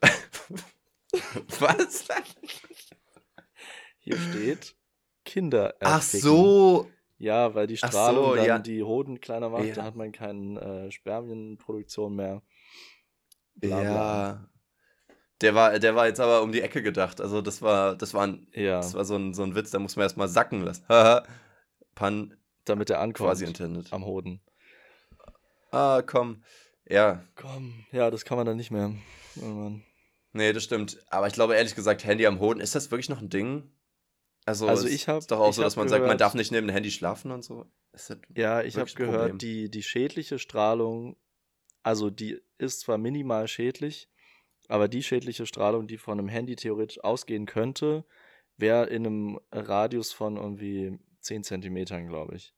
Was? 1.60 2.08
Hier 4.00 4.18
steht 4.18 4.76
Kinder 5.26 5.76
Ach 5.82 5.96
erficken. 5.96 6.22
so. 6.24 6.90
Ja, 7.18 7.54
weil 7.56 7.68
die 7.68 7.78
Ach 7.82 7.88
Strahlung 7.90 8.26
so, 8.32 8.36
dann 8.36 8.46
ja. 8.46 8.60
die 8.60 8.84
Hoden 8.84 9.22
kleiner 9.22 9.50
macht, 9.50 9.66
Ja. 9.66 9.76
da 9.76 9.84
hat 9.84 9.96
man 9.96 10.12
keine 10.12 10.60
äh, 10.60 10.92
Spermienproduktion 10.92 12.16
mehr. 12.16 12.42
Bla, 13.56 13.80
bla. 13.80 13.84
Ja. 13.84 14.50
Der 15.44 15.54
war, 15.54 15.78
der 15.78 15.94
war 15.96 16.08
jetzt 16.08 16.20
aber 16.20 16.42
um 16.42 16.52
die 16.52 16.62
Ecke 16.62 16.82
gedacht. 16.82 17.22
Also 17.22 17.42
das 17.42 17.62
war, 17.62 17.96
das 17.96 18.14
war, 18.16 18.26
ein, 18.26 18.48
Ja, 18.54 18.78
das 18.78 18.94
war 18.96 19.06
so, 19.06 19.16
ein, 19.16 19.34
so 19.36 19.44
ein 19.44 19.54
Witz, 19.56 19.70
da 19.72 19.78
muss 19.80 19.96
man 19.96 20.04
erstmal 20.04 20.28
sacken 20.30 20.62
lassen. 20.64 20.84
Pun 21.96 22.36
damit 22.66 22.90
er 22.90 23.00
ankommt 23.02 23.28
quasi 23.30 23.46
intended. 23.46 23.92
am 23.92 24.06
Hoden. 24.06 24.40
Ah, 25.72 26.02
komm. 26.06 26.44
Ja, 26.90 27.24
Komm, 27.36 27.86
ja, 27.92 28.10
das 28.12 28.26
kann 28.26 28.38
man 28.38 28.46
dann 28.46 28.58
nicht 28.58 28.72
mehr. 28.72 28.94
Oh 29.42 29.46
Mann. 29.46 29.84
nee, 30.34 30.52
das 30.54 30.64
stimmt. 30.64 31.00
Aber 31.10 31.28
ich 31.28 31.34
glaube 31.34 31.56
ehrlich 31.56 31.76
gesagt, 31.76 32.04
Handy 32.04 32.26
am 32.28 32.40
Hoden, 32.40 32.60
ist 32.60 32.76
das 32.76 32.92
wirklich 32.92 33.10
noch 33.10 33.22
ein 33.22 33.30
Ding? 33.30 33.72
Also, 34.46 34.68
Also 34.68 34.88
ich 34.88 35.08
hab- 35.08 35.20
ist 35.20 35.32
doch 35.32 35.40
auch 35.40 35.54
so, 35.54 35.62
dass 35.62 35.76
man 35.78 35.88
sagt, 35.88 36.02
man 36.02 36.08
gehört- 36.08 36.22
darf 36.22 36.34
nicht 36.36 36.52
neben 36.52 36.68
dem 36.68 36.74
Handy 36.74 36.92
schlafen 36.92 37.32
und 37.32 37.44
so. 37.44 37.66
Ja, 38.36 38.62
ich 38.62 38.78
habe 38.78 38.92
gehört, 38.92 39.42
die, 39.42 39.70
die 39.70 39.84
schädliche 39.84 40.40
Strahlung, 40.40 41.16
also 41.84 42.10
die 42.10 42.42
ist 42.58 42.82
zwar 42.82 42.98
minimal 42.98 43.48
schädlich, 43.48 44.10
aber 44.68 44.88
die 44.88 45.04
schädliche 45.04 45.46
Strahlung, 45.46 45.88
die 45.88 45.98
von 45.98 46.20
einem 46.20 46.30
Handy 46.30 46.56
theoretisch 46.56 47.04
ausgehen 47.04 47.46
könnte, 47.46 48.06
wäre 48.58 48.88
in 48.88 49.06
einem 49.06 49.40
Radius 49.52 50.14
von 50.14 50.38
irgendwie 50.38 51.00
10 51.20 51.44
Zentimetern, 51.44 52.08
glaube 52.08 52.36
ich. 52.36 52.54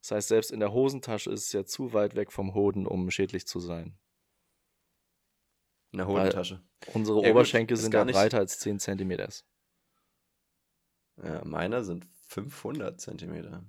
Das 0.00 0.10
heißt, 0.10 0.28
selbst 0.28 0.50
in 0.50 0.60
der 0.60 0.72
Hosentasche 0.72 1.30
ist 1.30 1.46
es 1.46 1.52
ja 1.52 1.64
zu 1.64 1.92
weit 1.92 2.14
weg 2.14 2.30
vom 2.30 2.54
Hoden, 2.54 2.86
um 2.86 3.10
schädlich 3.10 3.46
zu 3.46 3.58
sein. 3.58 3.98
in 5.92 5.98
der 5.98 6.06
Hodentasche? 6.08 6.62
Unsere 6.92 7.22
Ja, 7.22 7.28
gut, 7.28 7.36
Oberschenkel 7.36 7.74
ist 7.74 7.82
sind 7.82 7.94
ja 7.94 8.04
breiter 8.04 8.38
als 8.38 8.58
10 8.58 8.78
Zentimeter. 8.78 9.28
Ja, 11.22 11.42
meine 11.44 11.84
sind 11.84 12.06
500 12.28 13.00
Zentimeter. 13.00 13.64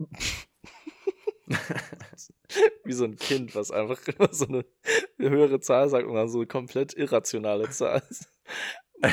Wie 2.84 2.92
so 2.92 3.04
ein 3.04 3.16
Kind, 3.16 3.54
was 3.54 3.70
einfach 3.70 4.00
immer 4.18 4.32
so 4.32 4.46
eine 4.46 4.64
höhere 5.18 5.60
Zahl 5.60 5.88
sagt 5.88 6.06
und 6.06 6.14
dann 6.14 6.28
so 6.28 6.38
eine 6.38 6.46
komplett 6.46 6.94
irrationale 6.94 7.70
Zahl 7.70 8.02
ist. 8.08 8.28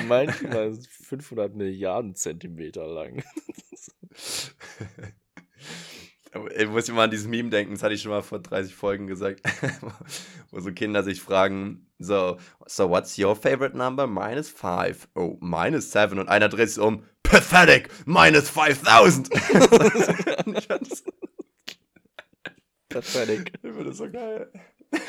Manchmal 0.07 0.73
500 0.73 1.55
Milliarden 1.55 2.15
Zentimeter 2.15 2.87
lang. 2.87 3.23
Ich 6.55 6.67
muss 6.67 6.87
immer 6.87 7.01
an 7.01 7.11
dieses 7.11 7.27
Meme 7.27 7.49
denken, 7.49 7.73
das 7.73 7.83
hatte 7.83 7.93
ich 7.93 8.01
schon 8.01 8.11
mal 8.11 8.21
vor 8.21 8.39
30 8.39 8.73
Folgen 8.73 9.07
gesagt, 9.07 9.41
wo 10.51 10.61
so 10.61 10.71
Kinder 10.71 11.03
sich 11.03 11.21
fragen, 11.21 11.87
so, 11.99 12.37
so 12.65 12.89
what's 12.89 13.17
your 13.19 13.35
favorite 13.35 13.75
number? 13.75 14.07
Minus 14.07 14.49
5. 14.49 15.09
Oh, 15.13 15.37
minus 15.41 15.91
7. 15.91 16.19
Und 16.19 16.29
einer 16.29 16.47
dreht 16.47 16.69
sich 16.69 16.79
um, 16.79 17.03
pathetic, 17.23 17.89
minus 18.05 18.49
5000. 18.49 19.29
ich 19.33 20.67
fand 20.67 20.89
das, 20.89 21.03
Pathetic. 22.93 23.53
ich 23.63 23.71
fand 23.71 23.87
das 23.87 23.97
so 23.97 24.09
geil. 24.09 24.51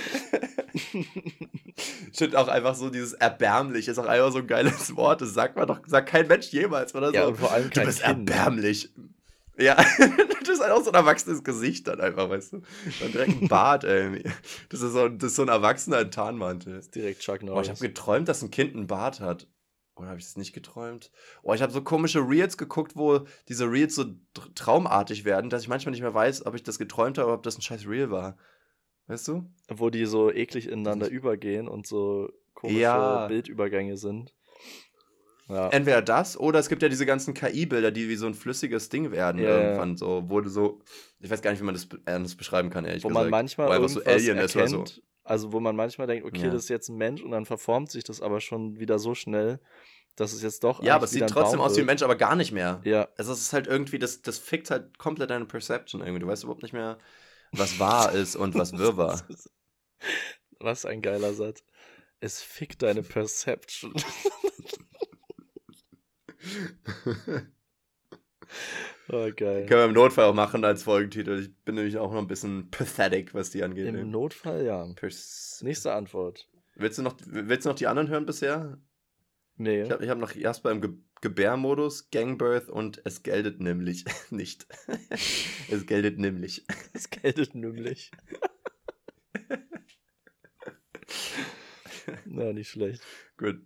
Ich 2.12 2.18
finde 2.18 2.38
auch 2.38 2.48
einfach 2.48 2.74
so 2.74 2.90
dieses 2.90 3.14
erbärmlich 3.14 3.88
ist 3.88 3.98
auch 3.98 4.06
einfach 4.06 4.32
so 4.32 4.38
ein 4.38 4.46
geiles 4.46 4.94
Wort. 4.96 5.20
Das 5.22 5.32
sagt 5.34 5.56
man 5.56 5.66
doch, 5.66 5.80
sagt 5.86 6.08
kein 6.08 6.26
Mensch 6.28 6.48
jemals, 6.50 6.94
oder 6.94 7.08
so. 7.08 7.14
Ja, 7.14 7.26
und 7.26 7.36
vor 7.38 7.50
allem 7.52 7.64
du 7.64 7.70
kein 7.70 7.86
bist 7.86 8.02
Kind. 8.02 8.30
erbärmlich. 8.30 8.90
Ja, 9.58 9.74
das 10.40 10.48
ist 10.48 10.60
halt 10.60 10.72
auch 10.72 10.82
so 10.82 10.90
ein 10.90 10.94
erwachsenes 10.94 11.42
Gesicht 11.44 11.88
dann 11.88 12.00
einfach, 12.00 12.28
weißt 12.28 12.54
du. 12.54 12.62
Dann 13.00 13.12
direkt 13.12 13.42
ein 13.42 13.48
Bart, 13.48 13.84
ey. 13.84 14.22
Das 14.70 14.80
ist 14.82 14.92
so, 14.92 15.08
das 15.08 15.30
ist 15.32 15.36
so 15.36 15.42
ein 15.42 15.48
Erwachsener 15.48 16.08
Tarnmantel. 16.10 16.80
Direkt 16.94 17.20
Chuck 17.20 17.36
Oh, 17.40 17.42
ich 17.42 17.48
Norris. 17.48 17.68
habe 17.70 17.80
geträumt, 17.80 18.28
dass 18.28 18.42
ein 18.42 18.50
Kind 18.50 18.74
einen 18.74 18.86
Bart 18.86 19.20
hat. 19.20 19.46
Oder 19.94 20.08
habe 20.08 20.18
ich 20.18 20.24
es 20.24 20.36
nicht 20.36 20.52
geträumt? 20.52 21.10
Oh, 21.42 21.52
ich 21.52 21.60
habe 21.62 21.72
so 21.72 21.82
komische 21.82 22.20
Reels 22.20 22.56
geguckt, 22.56 22.96
wo 22.96 23.20
diese 23.48 23.70
Reels 23.70 23.94
so 23.94 24.02
tr- 24.34 24.54
traumartig 24.54 25.24
werden, 25.24 25.50
dass 25.50 25.62
ich 25.62 25.68
manchmal 25.68 25.90
nicht 25.92 26.00
mehr 26.00 26.14
weiß, 26.14 26.46
ob 26.46 26.54
ich 26.54 26.62
das 26.62 26.78
geträumt 26.78 27.18
habe 27.18 27.28
oder 27.28 27.36
ob 27.36 27.42
das 27.42 27.58
ein 27.58 27.62
scheiß 27.62 27.86
Reel 27.86 28.10
war. 28.10 28.36
Weißt 29.06 29.28
du? 29.28 29.50
Wo 29.68 29.90
die 29.90 30.06
so 30.06 30.32
eklig 30.32 30.68
ineinander 30.68 31.08
übergehen 31.08 31.68
und 31.68 31.86
so 31.86 32.30
komische 32.54 32.80
Ja. 32.80 33.26
Bildübergänge 33.26 33.96
sind. 33.98 34.34
Ja. 35.48 35.68
Entweder 35.68 36.00
das 36.00 36.38
oder 36.38 36.58
es 36.60 36.68
gibt 36.70 36.82
ja 36.82 36.88
diese 36.88 37.04
ganzen 37.04 37.34
KI-Bilder, 37.34 37.90
die 37.90 38.08
wie 38.08 38.16
so 38.16 38.26
ein 38.26 38.32
flüssiges 38.34 38.88
Ding 38.88 39.10
werden 39.10 39.42
ja. 39.42 39.60
irgendwann 39.60 39.96
so, 39.96 40.24
wo 40.28 40.40
du 40.40 40.48
so, 40.48 40.80
ich 41.18 41.28
weiß 41.28 41.42
gar 41.42 41.50
nicht, 41.50 41.60
wie 41.60 41.64
man 41.64 41.74
das 41.74 41.88
anders 42.06 42.36
beschreiben 42.36 42.70
kann, 42.70 42.84
ehrlich 42.86 43.04
wo 43.04 43.08
gesagt. 43.08 43.24
man 43.24 43.30
manchmal 43.30 43.68
wo 43.68 43.72
einfach 43.72 43.88
so 43.88 44.02
Alien 44.04 44.38
ist 44.38 44.54
erkennt, 44.56 44.74
oder 44.74 44.86
so. 44.86 45.02
Also 45.24 45.52
wo 45.52 45.60
man 45.60 45.76
manchmal 45.76 46.06
denkt, 46.06 46.24
okay, 46.26 46.42
Ja. 46.46 46.50
das 46.50 46.64
ist 46.64 46.68
jetzt 46.68 46.88
ein 46.88 46.96
Mensch 46.96 47.22
und 47.22 47.30
dann 47.30 47.46
verformt 47.46 47.90
sich 47.90 48.04
das 48.04 48.20
aber 48.20 48.40
schon 48.40 48.78
wieder 48.78 48.98
so 48.98 49.14
schnell, 49.14 49.60
dass 50.16 50.32
es 50.32 50.42
jetzt 50.42 50.62
doch 50.64 50.82
Ja, 50.82 50.94
aber 50.96 51.04
es 51.04 51.10
sieht 51.12 51.26
trotzdem 51.28 51.60
aus 51.60 51.76
wie 51.76 51.80
ein. 51.80 51.86
Mensch, 51.86 52.02
aber 52.02 52.16
gar 52.16 52.36
nicht 52.36 52.52
mehr. 52.52 52.80
Ja, 52.84 53.08
Also 53.16 53.32
es 53.32 53.40
ist 53.40 53.52
halt 53.52 53.66
irgendwie, 53.66 53.98
das, 53.98 54.20
das 54.22 54.38
fickt 54.38 54.70
halt 54.70 54.98
komplett 54.98 55.30
deine 55.30 55.46
Perception 55.46 56.00
irgendwie. 56.02 56.20
Du 56.20 56.26
weißt 56.26 56.42
überhaupt 56.44 56.62
nicht 56.62 56.72
mehr, 56.74 56.98
was 57.52 57.78
wahr 57.78 58.12
ist 58.14 58.36
und 58.36 58.54
was 58.54 58.76
wirr 58.76 58.96
war. 58.96 59.22
Was 60.60 60.84
ein 60.84 61.00
geiler 61.02 61.32
Satz. 61.34 61.62
Es 62.20 62.42
fickt 62.42 62.82
deine 62.82 63.02
Perception. 63.02 63.94
oh, 69.08 69.30
geil. 69.36 69.66
Können 69.66 69.80
wir 69.80 69.84
im 69.86 69.92
Notfall 69.92 70.24
auch 70.26 70.34
machen 70.34 70.64
als 70.64 70.82
Folgentitel. 70.82 71.38
Ich 71.40 71.54
bin 71.64 71.74
nämlich 71.76 71.96
auch 71.98 72.12
noch 72.12 72.20
ein 72.20 72.26
bisschen 72.28 72.70
pathetic, 72.70 73.34
was 73.34 73.50
die 73.50 73.62
angeht. 73.62 73.86
Im 73.86 74.10
Notfall 74.10 74.64
ja. 74.64 74.86
Pers 74.94 75.60
Nächste 75.62 75.92
Antwort. 75.92 76.48
willst, 76.74 76.98
du 76.98 77.02
noch, 77.02 77.16
willst 77.26 77.64
du 77.64 77.70
noch 77.70 77.76
die 77.76 77.86
anderen 77.86 78.08
hören 78.08 78.26
bisher? 78.26 78.78
Nee. 79.56 79.82
Ich 79.82 79.90
habe 79.90 80.08
hab 80.08 80.18
noch 80.18 80.34
Jasper 80.34 80.70
im 80.70 80.80
Ge 80.80 80.90
Gebärmodus, 81.20 82.10
Gangbirth 82.10 82.68
und 82.68 83.00
es 83.04 83.22
geldet 83.22 83.60
nämlich 83.60 84.04
nicht. 84.30 84.66
es 85.70 85.86
geldet 85.86 86.18
nämlich. 86.18 86.66
Das 86.92 87.10
geltet 87.10 87.54
nämlich. 87.54 88.10
Na, 92.24 92.52
nicht 92.52 92.70
schlecht. 92.70 93.02
Gut. 93.36 93.60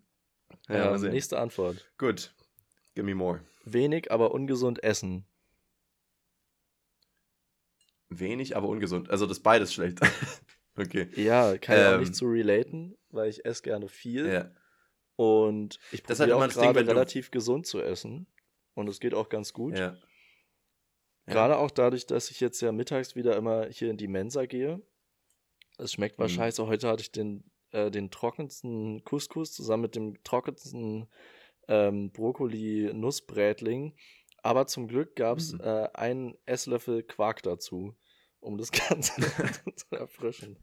Ja, 0.69 0.77
Ja, 0.77 0.99
sehen. 0.99 1.13
nächste 1.13 1.39
Antwort. 1.39 1.91
Gut. 1.97 2.35
Give 2.97 3.05
me 3.07 3.15
more. 3.15 3.45
Wenig, 3.65 4.11
aber 4.11 4.33
ungesund 4.33 4.83
essen. 4.83 5.25
Wenig, 8.09 8.57
aber 8.57 8.69
ungesund. 8.69 9.11
Also 9.11 9.27
das 9.27 9.41
beides 9.41 9.73
schlecht. 9.75 9.99
okay. 10.77 11.09
Ja, 11.17 11.59
kann 11.59 11.77
ich 11.79 11.85
auch 11.87 11.93
Ähm. 11.95 12.01
nicht 12.01 12.15
zu 12.15 12.27
relaten, 12.27 12.97
weil 13.11 13.29
ich 13.29 13.45
esse 13.45 13.63
gerne 13.63 13.89
viel. 13.89 14.27
Ja. 14.27 14.51
Und 15.17 15.79
ich 15.93 16.03
Das 16.03 16.21
halt 16.21 16.31
probiere 16.31 16.37
immer 16.37 16.45
auch 16.45 16.47
das 16.49 16.55
Ding, 16.63 16.73
gerade 16.73 16.85
du- 16.85 16.91
relativ 16.93 17.31
gesund 17.31 17.67
zu 17.67 17.81
essen. 17.81 18.27
Und 18.75 18.89
es 18.89 19.01
geht 19.01 19.15
auch 19.15 19.29
ganz 19.29 19.53
gut. 19.53 19.79
Ja. 19.79 19.97
Ja. 21.27 21.33
Gerade 21.33 21.57
auch 21.59 21.71
dadurch, 21.71 22.07
dass 22.07 22.31
ich 22.31 22.41
jetzt 22.41 22.61
ja 22.61 22.71
mittags 22.73 23.17
wieder 23.17 23.37
immer 23.37 23.67
hier 23.67 23.91
in 23.91 23.97
die 23.97 24.09
Mensa 24.09 24.47
gehe. 24.47 24.81
Es 25.79 25.93
schmeckt 25.93 26.19
mal 26.19 26.29
Mhm. 26.29 26.33
scheiße. 26.33 26.67
Heute 26.67 26.89
hatte 26.89 27.03
ich 27.03 27.11
den, 27.11 27.51
äh, 27.73 27.91
den 27.91 28.11
trockensten 28.11 29.03
Couscous 29.05 29.53
zusammen 29.53 29.83
mit 29.83 29.97
dem 29.97 30.23
trockensten 30.23 31.09
ähm, 31.69 32.11
Brokkoli-Nussbrätling. 32.13 33.95
Aber 34.43 34.67
zum 34.67 34.87
Glück 34.89 35.17
gab 35.17 35.39
es 35.39 35.53
Mhm. 35.53 35.61
äh, 35.61 35.89
einen 35.95 36.39
Esslöffel 36.47 37.03
Quark 37.03 37.43
dazu, 37.43 37.97
um 38.41 38.59
das 38.59 38.71
Ganze 39.01 39.13
zu 39.75 39.87
erfrischen. 39.97 40.59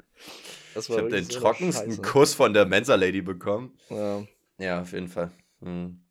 Ich 0.76 0.90
habe 0.90 1.10
den 1.10 1.26
so 1.26 1.40
trockensten. 1.40 2.02
Kuss 2.02 2.34
von 2.34 2.54
der 2.54 2.66
Mensa-Lady 2.66 3.22
bekommen. 3.22 3.78
Ja. 3.90 4.26
Ja, 4.60 4.82
auf 4.82 4.94
jeden 4.94 5.08
Fall. 5.10 5.32
Hm. 5.60 6.06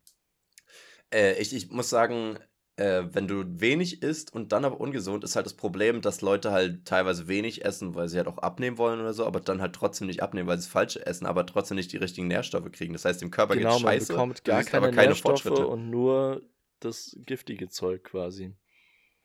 Äh, 1.11 1.41
ich, 1.41 1.53
ich 1.55 1.69
muss 1.71 1.89
sagen, 1.89 2.37
äh, 2.75 3.03
wenn 3.11 3.27
du 3.27 3.43
wenig 3.61 4.01
isst 4.01 4.33
und 4.33 4.51
dann 4.51 4.65
aber 4.65 4.79
ungesund, 4.79 5.23
ist 5.23 5.35
halt 5.35 5.45
das 5.45 5.53
Problem, 5.53 6.01
dass 6.01 6.21
Leute 6.21 6.51
halt 6.51 6.85
teilweise 6.85 7.27
wenig 7.27 7.63
essen, 7.63 7.93
weil 7.93 8.09
sie 8.09 8.17
halt 8.17 8.27
auch 8.27 8.39
abnehmen 8.39 8.77
wollen 8.77 8.99
oder 8.99 9.13
so, 9.13 9.25
aber 9.25 9.39
dann 9.39 9.61
halt 9.61 9.73
trotzdem 9.73 10.07
nicht 10.07 10.23
abnehmen, 10.23 10.47
weil 10.47 10.57
sie 10.57 10.65
es 10.65 10.71
falsch 10.71 10.97
essen, 10.97 11.25
aber 11.25 11.45
trotzdem 11.45 11.75
nicht 11.75 11.91
die 11.91 11.97
richtigen 11.97 12.27
Nährstoffe 12.27 12.71
kriegen. 12.71 12.93
Das 12.93 13.05
heißt, 13.05 13.21
dem 13.21 13.31
Körper 13.31 13.55
genau, 13.55 13.77
geht 13.77 13.81
scheiße. 13.81 14.13
Man 14.13 14.29
bekommt 14.29 14.43
gar 14.43 14.63
keine, 14.63 14.91
keine 14.91 15.07
Nährstoffe 15.07 15.45
und 15.45 15.89
nur 15.89 16.41
das 16.79 17.15
giftige 17.25 17.69
Zeug 17.69 18.03
quasi. 18.03 18.55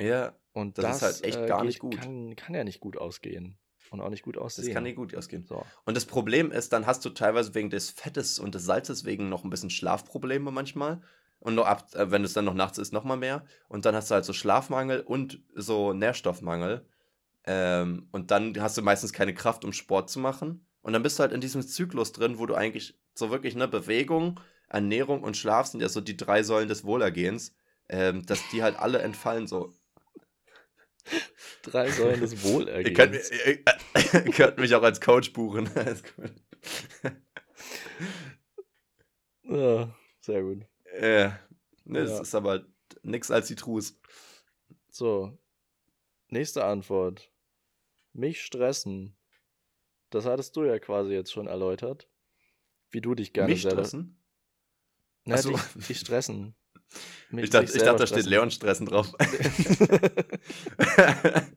Ja, 0.01 0.35
und 0.53 0.79
das, 0.79 0.85
das 0.85 0.97
ist 0.97 1.03
halt 1.03 1.25
echt 1.25 1.45
äh, 1.45 1.47
gar 1.47 1.65
nicht 1.65 1.79
gut. 1.79 1.97
Kann, 1.97 2.37
kann 2.37 2.55
ja 2.55 2.65
nicht 2.65 2.81
gut 2.81 2.97
ausgehen. 2.97 3.59
Und 3.91 4.03
auch 4.03 4.11
nicht 4.11 4.23
gut 4.23 4.37
aussehen. 4.37 4.67
Das 4.67 4.75
kann 4.75 4.83
nicht 4.83 4.97
gut 4.97 5.15
ausgehen. 5.15 5.47
So. 5.47 5.65
Und 5.87 5.97
das 5.97 6.05
Problem 6.05 6.53
ist, 6.53 6.75
dann 6.75 6.87
hast 6.87 7.07
du 7.07 7.11
teilweise 7.11 7.55
wegen 7.55 7.71
des 7.71 7.89
Fettes 7.89 8.39
und 8.39 8.55
des 8.55 8.67
Salzes 8.67 9.07
wegen 9.07 9.31
noch 9.31 9.45
ein 9.45 9.51
bisschen 9.51 9.71
Schlafprobleme 9.71 10.51
manchmal. 10.51 11.01
Und 11.41 11.55
noch 11.55 11.66
ab, 11.66 11.95
äh, 11.95 12.11
wenn 12.11 12.24
es 12.24 12.32
dann 12.32 12.45
noch 12.45 12.55
nachts 12.55 12.78
ist, 12.78 12.93
nochmal 12.93 13.16
mehr. 13.16 13.45
Und 13.68 13.84
dann 13.84 13.95
hast 13.95 14.11
du 14.11 14.14
halt 14.14 14.24
so 14.24 14.32
Schlafmangel 14.32 15.01
und 15.01 15.41
so 15.55 15.93
Nährstoffmangel. 15.93 16.86
Ähm, 17.45 18.09
und 18.12 18.30
dann 18.30 18.61
hast 18.61 18.76
du 18.76 18.82
meistens 18.82 19.12
keine 19.12 19.34
Kraft, 19.34 19.64
um 19.64 19.72
Sport 19.72 20.11
zu 20.11 20.18
machen. 20.18 20.66
Und 20.82 20.93
dann 20.93 21.03
bist 21.03 21.18
du 21.18 21.22
halt 21.22 21.32
in 21.32 21.41
diesem 21.41 21.62
Zyklus 21.62 22.12
drin, 22.12 22.39
wo 22.39 22.47
du 22.47 22.55
eigentlich 22.55 22.99
so 23.14 23.30
wirklich, 23.30 23.55
ne, 23.55 23.68
Bewegung, 23.68 24.41
Ernährung 24.68 25.22
und 25.22 25.36
Schlaf 25.36 25.66
sind 25.66 25.80
ja 25.80 25.89
so 25.89 26.01
die 26.01 26.16
drei 26.16 26.43
Säulen 26.43 26.68
des 26.68 26.84
Wohlergehens, 26.84 27.55
ähm, 27.89 28.24
dass 28.26 28.41
die 28.51 28.62
halt 28.62 28.78
alle 28.78 28.99
entfallen 29.01 29.47
so. 29.47 29.72
Drei 31.62 31.91
Säulen 31.91 32.20
des 32.20 32.43
Wohlergehens. 32.45 32.89
Ihr 32.89 32.95
könnt, 32.95 33.14
ihr, 34.14 34.26
ihr 34.26 34.32
könnt 34.32 34.59
mich 34.59 34.74
auch 34.74 34.82
als 34.82 35.01
Coach 35.01 35.32
buchen. 35.32 35.70
ja, 39.45 39.95
sehr 40.20 40.43
gut. 40.43 40.66
Äh, 40.95 41.30
ne, 41.84 42.05
das 42.05 42.20
ist 42.20 42.34
aber 42.34 42.64
nichts 43.03 43.30
als 43.30 43.49
die 43.49 43.57
Trus. 43.57 43.99
So. 44.91 45.39
Nächste 46.28 46.64
Antwort. 46.64 47.30
Mich 48.12 48.43
stressen. 48.43 49.16
Das 50.11 50.24
hattest 50.24 50.57
du 50.57 50.64
ja 50.64 50.78
quasi 50.78 51.12
jetzt 51.12 51.32
schon 51.32 51.47
erläutert. 51.47 52.09
Wie 52.91 53.01
du 53.01 53.14
dich 53.14 53.32
gerne 53.32 53.53
Mich 53.53 53.62
selber. 53.62 53.82
Stressen? 53.82 54.18
Na, 55.24 55.36
so. 55.36 55.51
dich, 55.51 55.86
dich 55.89 56.01
stressen. 56.01 56.55
Mich, 57.30 57.45
ich 57.45 57.51
dachte, 57.51 57.76
ich 57.76 57.82
dachte 57.82 57.99
da 57.99 58.07
steht 58.07 58.24
Leon 58.24 58.51
stressen 58.51 58.86
drauf. 58.86 59.12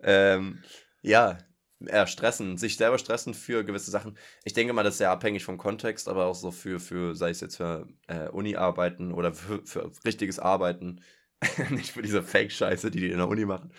ähm, 0.00 0.64
ja, 1.02 1.38
ja, 1.86 2.06
stressen, 2.06 2.58
sich 2.58 2.76
selber 2.76 2.98
stressen 2.98 3.34
für 3.34 3.64
gewisse 3.64 3.90
Sachen. 3.90 4.16
Ich 4.44 4.52
denke 4.52 4.72
mal, 4.72 4.82
das 4.82 4.94
ist 4.94 4.98
sehr 4.98 5.10
abhängig 5.10 5.44
vom 5.44 5.58
Kontext, 5.58 6.08
aber 6.08 6.26
auch 6.26 6.34
so 6.34 6.50
für, 6.50 6.80
für 6.80 7.14
sei 7.14 7.30
es 7.30 7.40
jetzt 7.40 7.56
für 7.56 7.86
äh, 8.06 8.28
Uni-Arbeiten 8.28 9.12
oder 9.12 9.32
für, 9.32 9.64
für 9.64 9.90
richtiges 10.04 10.38
Arbeiten. 10.38 11.00
Nicht 11.70 11.92
für 11.92 12.02
diese 12.02 12.22
Fake-Scheiße, 12.22 12.90
die 12.90 13.00
die 13.00 13.10
in 13.10 13.18
der 13.18 13.28
Uni 13.28 13.44
machen. 13.44 13.72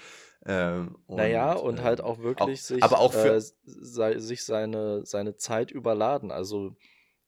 Ähm, 0.46 0.96
und, 1.08 1.18
naja, 1.18 1.54
und 1.54 1.82
halt 1.82 2.02
auch 2.02 2.20
wirklich 2.20 2.60
auch, 2.60 2.64
sich, 2.64 2.84
aber 2.84 3.00
auch 3.00 3.14
für, 3.14 3.36
äh, 3.36 3.42
sei, 3.66 4.20
sich 4.20 4.44
seine, 4.44 5.06
seine 5.06 5.38
Zeit 5.38 5.72
überladen. 5.72 6.32
Also, 6.32 6.76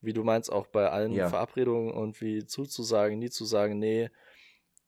wie 0.01 0.13
du 0.13 0.23
meinst, 0.23 0.51
auch 0.51 0.67
bei 0.67 0.89
allen 0.89 1.13
ja. 1.13 1.28
Verabredungen 1.30 1.91
und 1.91 2.21
wie 2.21 2.45
zuzusagen, 2.45 3.17
nie 3.17 3.32
zu 3.32 3.45
sagen, 3.45 3.80
nee, 3.80 4.09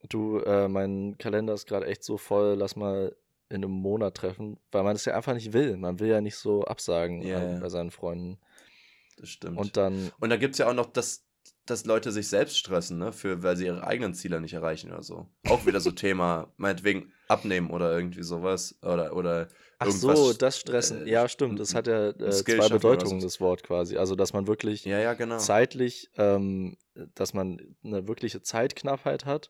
du, 0.07 0.39
äh, 0.39 0.67
mein 0.67 1.17
Kalender 1.17 1.53
ist 1.53 1.65
gerade 1.65 1.87
echt 1.87 2.03
so 2.03 2.17
voll, 2.17 2.55
lass 2.55 2.75
mal 2.75 3.15
in 3.49 3.63
einem 3.63 3.71
Monat 3.71 4.15
treffen, 4.15 4.57
weil 4.71 4.83
man 4.83 4.95
es 4.95 5.05
ja 5.05 5.15
einfach 5.15 5.33
nicht 5.33 5.53
will. 5.53 5.75
Man 5.77 5.99
will 5.99 6.07
ja 6.07 6.21
nicht 6.21 6.35
so 6.35 6.63
absagen 6.63 7.21
yeah. 7.23 7.59
bei 7.59 7.69
seinen 7.69 7.91
Freunden. 7.91 8.37
Das 9.17 9.29
stimmt. 9.29 9.57
Und 9.57 9.75
dann. 9.75 10.11
Und 10.19 10.29
da 10.29 10.37
gibt 10.37 10.53
es 10.53 10.59
ja 10.59 10.69
auch 10.69 10.73
noch, 10.73 10.85
dass, 10.85 11.25
dass 11.65 11.85
Leute 11.85 12.11
sich 12.11 12.27
selbst 12.29 12.57
stressen, 12.57 12.99
ne? 12.99 13.11
Für, 13.11 13.41
weil 13.41 13.57
sie 13.57 13.65
ihre 13.65 13.85
eigenen 13.85 14.13
Ziele 14.13 14.39
nicht 14.39 14.53
erreichen 14.53 14.91
oder 14.91 15.03
so. 15.03 15.27
Auch 15.47 15.65
wieder 15.65 15.79
so 15.79 15.91
Thema, 15.91 16.53
meinetwegen 16.57 17.11
abnehmen 17.27 17.71
oder 17.71 17.91
irgendwie 17.91 18.23
sowas. 18.23 18.77
Oder, 18.83 19.15
oder 19.15 19.47
Ach 19.79 19.89
so, 19.89 20.33
das 20.33 20.59
Stressen. 20.59 21.07
Äh, 21.07 21.11
ja, 21.11 21.27
stimmt. 21.27 21.59
Das 21.59 21.73
hat 21.73 21.87
ja 21.87 22.09
äh, 22.09 22.29
zwei 22.31 22.69
Bedeutungen, 22.69 23.19
das 23.19 23.39
Wort 23.39 23.63
quasi. 23.63 23.97
Also, 23.97 24.15
dass 24.15 24.33
man 24.33 24.45
wirklich 24.45 24.85
ja, 24.85 24.99
ja, 24.99 25.13
genau. 25.15 25.37
zeitlich, 25.37 26.11
ähm, 26.17 26.77
dass 27.15 27.33
man 27.33 27.75
eine 27.83 28.07
wirkliche 28.07 28.41
Zeitknappheit 28.41 29.25
hat 29.25 29.49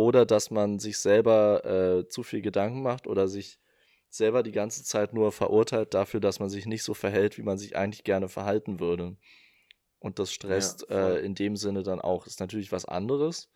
oder 0.00 0.24
dass 0.24 0.50
man 0.50 0.78
sich 0.78 0.98
selber 0.98 1.62
äh, 1.66 2.08
zu 2.08 2.22
viel 2.22 2.40
Gedanken 2.40 2.80
macht 2.80 3.06
oder 3.06 3.28
sich 3.28 3.60
selber 4.08 4.42
die 4.42 4.50
ganze 4.50 4.82
Zeit 4.82 5.12
nur 5.12 5.30
verurteilt 5.30 5.92
dafür, 5.92 6.20
dass 6.20 6.40
man 6.40 6.48
sich 6.48 6.64
nicht 6.64 6.84
so 6.84 6.94
verhält, 6.94 7.36
wie 7.36 7.42
man 7.42 7.58
sich 7.58 7.76
eigentlich 7.76 8.02
gerne 8.02 8.30
verhalten 8.30 8.80
würde. 8.80 9.18
Und 9.98 10.18
das 10.18 10.32
stresst 10.32 10.86
ja, 10.88 11.10
äh, 11.10 11.20
in 11.20 11.34
dem 11.34 11.54
Sinne 11.54 11.82
dann 11.82 12.00
auch. 12.00 12.26
Ist 12.26 12.40
natürlich 12.40 12.72
was 12.72 12.86
anderes, 12.86 13.50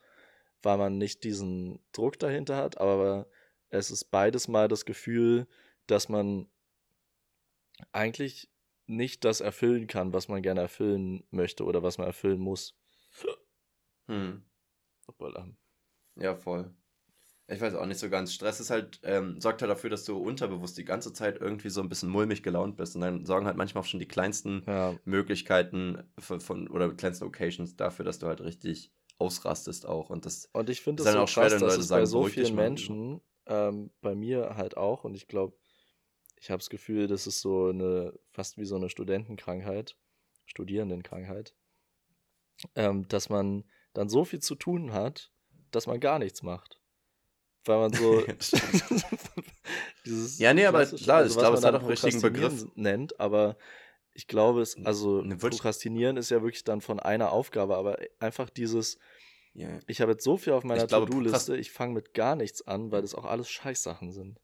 weil 0.63 0.77
man 0.77 0.99
nicht 0.99 1.25
diesen 1.25 1.83
Druck 1.93 2.19
dahinter 2.19 2.57
hat, 2.59 2.79
aber 2.79 3.27
es 3.71 3.91
ist 3.91 4.11
beides 4.11 4.47
mal 4.47 4.69
das 4.69 4.85
Gefühl, 4.85 5.47
dass 5.87 6.11
man 6.11 6.47
eigentlich 7.93 8.51
nicht 8.85 9.25
das 9.25 9.41
erfüllen 9.41 9.87
kann, 9.87 10.13
was 10.13 10.29
man 10.29 10.43
gerne 10.43 10.61
erfüllen 10.61 11.27
möchte 11.31 11.65
oder 11.65 11.83
was 11.83 11.97
man 11.97 12.07
erfüllen 12.07 12.39
muss. 12.39 12.77
Hm. 14.09 14.45
Hoppala. 15.09 15.49
Ja, 16.17 16.35
voll. 16.35 16.71
Ich 17.47 17.61
weiß 17.61 17.75
auch 17.75 17.85
nicht 17.85 17.99
so 17.99 18.09
ganz. 18.09 18.33
Stress 18.33 18.59
ist 18.59 18.71
halt, 18.71 19.01
ähm, 19.03 19.39
sorgt 19.39 19.61
halt 19.61 19.71
dafür, 19.71 19.91
dass 19.91 20.05
du 20.05 20.17
unterbewusst 20.17 20.79
die 20.79 20.85
ganze 20.85 21.13
Zeit 21.13 21.39
irgendwie 21.39 21.69
so 21.69 21.83
ein 21.83 21.91
bisschen 21.91 22.09
mulmig 22.09 22.43
gelaunt 22.43 22.77
bist. 22.77 22.95
Und 22.95 23.03
dann 23.03 23.27
sorgen 23.27 23.47
halt 23.47 23.59
manchmal 23.59 23.83
auch 23.83 23.87
schon 23.87 24.01
die 24.01 24.09
kleinsten 24.09 24.63
ja. 24.67 24.95
Möglichkeiten 25.05 26.03
von, 26.19 26.41
von, 26.41 26.69
oder 26.69 26.95
kleinsten 26.95 27.27
Occasions 27.27 27.77
dafür, 27.77 28.05
dass 28.07 28.19
du 28.19 28.29
halt 28.29 28.41
richtig 28.41 28.93
ausrastest 29.19 29.87
auch. 29.87 30.09
Und 30.11 30.25
das 30.25 30.49
und 30.53 30.71
ich 30.71 30.81
finde 30.81 31.03
es 31.03 31.13
so 31.13 31.19
auch 31.19 31.29
schwer, 31.29 31.49
krass, 31.49 31.61
dass 31.61 31.77
es 31.77 31.89
sagen, 31.89 32.03
bei 32.03 32.07
so 32.07 32.25
vielen 32.25 32.55
Menschen, 32.55 33.21
ähm, 33.47 33.91
bei 34.01 34.15
mir 34.15 34.57
halt 34.57 34.77
auch, 34.77 35.05
und 35.05 35.15
ich 35.15 35.29
glaube, 35.29 35.57
ich 36.37 36.51
habe 36.51 36.59
das 36.59 36.71
Gefühl, 36.71 37.07
das 37.07 37.27
ist 37.27 37.41
so 37.41 37.69
eine, 37.69 38.13
fast 38.31 38.59
wie 38.59 38.65
so 38.65 38.77
eine 38.77 38.89
Studentenkrankheit, 38.89 39.97
Studierendenkrankheit, 40.47 41.55
ähm, 42.75 43.07
dass 43.09 43.29
man 43.29 43.65
dann 43.93 44.09
so 44.09 44.25
viel 44.25 44.41
zu 44.41 44.55
tun 44.55 44.93
hat, 44.93 45.33
dass 45.75 45.87
man 45.87 46.01
gar 46.01 46.19
nichts 46.19 46.43
macht. 46.43 46.81
Weil 47.65 47.79
man 47.79 47.93
so. 47.93 48.23
dieses 50.05 50.39
ja, 50.39 50.53
nee, 50.53 50.67
aber 50.67 50.85
klar, 50.87 51.19
also, 51.19 51.35
ich 51.35 51.39
glaube, 51.39 51.57
es 51.57 51.65
hat 51.65 51.75
auch 51.75 51.81
einen 51.81 51.89
richtigen 51.89 52.21
Begriff. 52.21 52.67
nennt, 52.75 53.19
aber 53.19 53.57
ich 54.13 54.27
glaube, 54.27 54.61
es, 54.61 54.77
also 54.85 55.23
ne, 55.23 55.37
Prokrastinieren 55.37 56.17
ist 56.17 56.31
ja 56.31 56.43
wirklich 56.43 56.65
dann 56.65 56.81
von 56.81 57.01
einer 57.01 57.33
Aufgabe, 57.33 57.77
aber 57.77 57.99
einfach 58.21 58.51
dieses. 58.51 58.99
Yeah. 59.57 59.79
Ich 59.87 60.01
habe 60.01 60.13
jetzt 60.13 60.25
so 60.25 60.37
viel 60.37 60.53
auf 60.53 60.65
meiner 60.65 60.89
To-Do-Liste, 60.89 61.57
ich 61.57 61.71
fange 61.71 61.95
mit 61.95 62.13
gar 62.13 62.35
nichts 62.35 62.67
an, 62.67 62.91
weil 62.91 63.03
das 63.03 63.15
auch 63.15 63.25
alles 63.25 63.49
Scheißsachen 63.49 64.11
sind. 64.11 64.41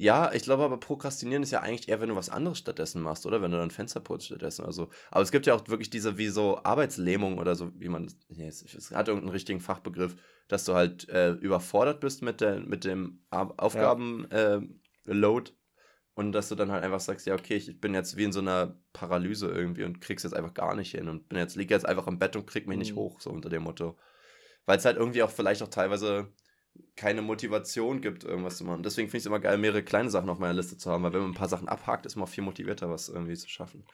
Ja, 0.00 0.32
ich 0.32 0.44
glaube 0.44 0.62
aber 0.62 0.78
Prokrastinieren 0.78 1.42
ist 1.42 1.50
ja 1.50 1.60
eigentlich 1.60 1.88
eher, 1.88 2.00
wenn 2.00 2.08
du 2.08 2.14
was 2.14 2.30
anderes 2.30 2.58
stattdessen 2.58 3.02
machst, 3.02 3.26
oder? 3.26 3.42
Wenn 3.42 3.50
du 3.50 3.56
dann 3.56 3.72
Fenster 3.72 3.98
putzt 3.98 4.26
stattdessen 4.26 4.62
oder 4.62 4.72
so. 4.72 4.90
Aber 5.10 5.22
es 5.22 5.32
gibt 5.32 5.44
ja 5.44 5.54
auch 5.54 5.66
wirklich 5.66 5.90
diese 5.90 6.16
wie 6.16 6.28
so 6.28 6.62
Arbeitslähmung 6.62 7.38
oder 7.38 7.56
so, 7.56 7.72
wie 7.74 7.88
man, 7.88 8.08
nee, 8.28 8.46
es, 8.46 8.62
es 8.62 8.92
hat 8.92 9.08
irgendeinen 9.08 9.32
richtigen 9.32 9.60
Fachbegriff, 9.60 10.14
dass 10.46 10.64
du 10.64 10.74
halt 10.74 11.08
äh, 11.08 11.32
überfordert 11.32 11.98
bist 11.98 12.22
mit, 12.22 12.40
der, 12.40 12.60
mit 12.60 12.84
dem 12.84 13.24
Aufgabenload 13.30 14.30
ja. 15.06 15.12
äh, 15.14 15.52
und 16.14 16.30
dass 16.30 16.48
du 16.48 16.54
dann 16.54 16.70
halt 16.70 16.84
einfach 16.84 17.00
sagst, 17.00 17.26
ja, 17.26 17.34
okay, 17.34 17.56
ich 17.56 17.80
bin 17.80 17.92
jetzt 17.92 18.16
wie 18.16 18.24
in 18.24 18.32
so 18.32 18.38
einer 18.38 18.80
Paralyse 18.92 19.48
irgendwie 19.48 19.82
und 19.82 20.00
krieg's 20.00 20.22
jetzt 20.22 20.34
einfach 20.34 20.54
gar 20.54 20.76
nicht 20.76 20.92
hin 20.92 21.08
und 21.08 21.28
bin 21.28 21.38
jetzt, 21.38 21.56
liege 21.56 21.74
jetzt 21.74 21.86
einfach 21.86 22.06
im 22.06 22.20
Bett 22.20 22.36
und 22.36 22.46
krieg 22.46 22.68
mich 22.68 22.76
mhm. 22.76 22.82
nicht 22.82 22.94
hoch, 22.94 23.20
so 23.20 23.30
unter 23.30 23.48
dem 23.48 23.64
Motto. 23.64 23.98
Weil 24.64 24.78
es 24.78 24.84
halt 24.84 24.96
irgendwie 24.96 25.24
auch 25.24 25.30
vielleicht 25.30 25.62
auch 25.62 25.68
teilweise 25.68 26.32
keine 26.96 27.22
Motivation 27.22 28.00
gibt, 28.00 28.24
irgendwas 28.24 28.56
zu 28.58 28.64
machen. 28.64 28.82
Deswegen 28.82 29.08
finde 29.08 29.18
ich 29.18 29.22
es 29.22 29.26
immer 29.26 29.40
geil, 29.40 29.58
mehrere 29.58 29.82
kleine 29.82 30.10
Sachen 30.10 30.28
auf 30.28 30.38
meiner 30.38 30.54
Liste 30.54 30.76
zu 30.76 30.90
haben, 30.90 31.04
weil 31.04 31.12
wenn 31.12 31.20
man 31.20 31.30
ein 31.30 31.34
paar 31.34 31.48
Sachen 31.48 31.68
abhakt, 31.68 32.06
ist 32.06 32.16
man 32.16 32.24
auch 32.24 32.30
viel 32.30 32.44
motivierter, 32.44 32.90
was 32.90 33.08
irgendwie 33.08 33.36
zu 33.36 33.48
schaffen. 33.48 33.84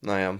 Naja. 0.00 0.38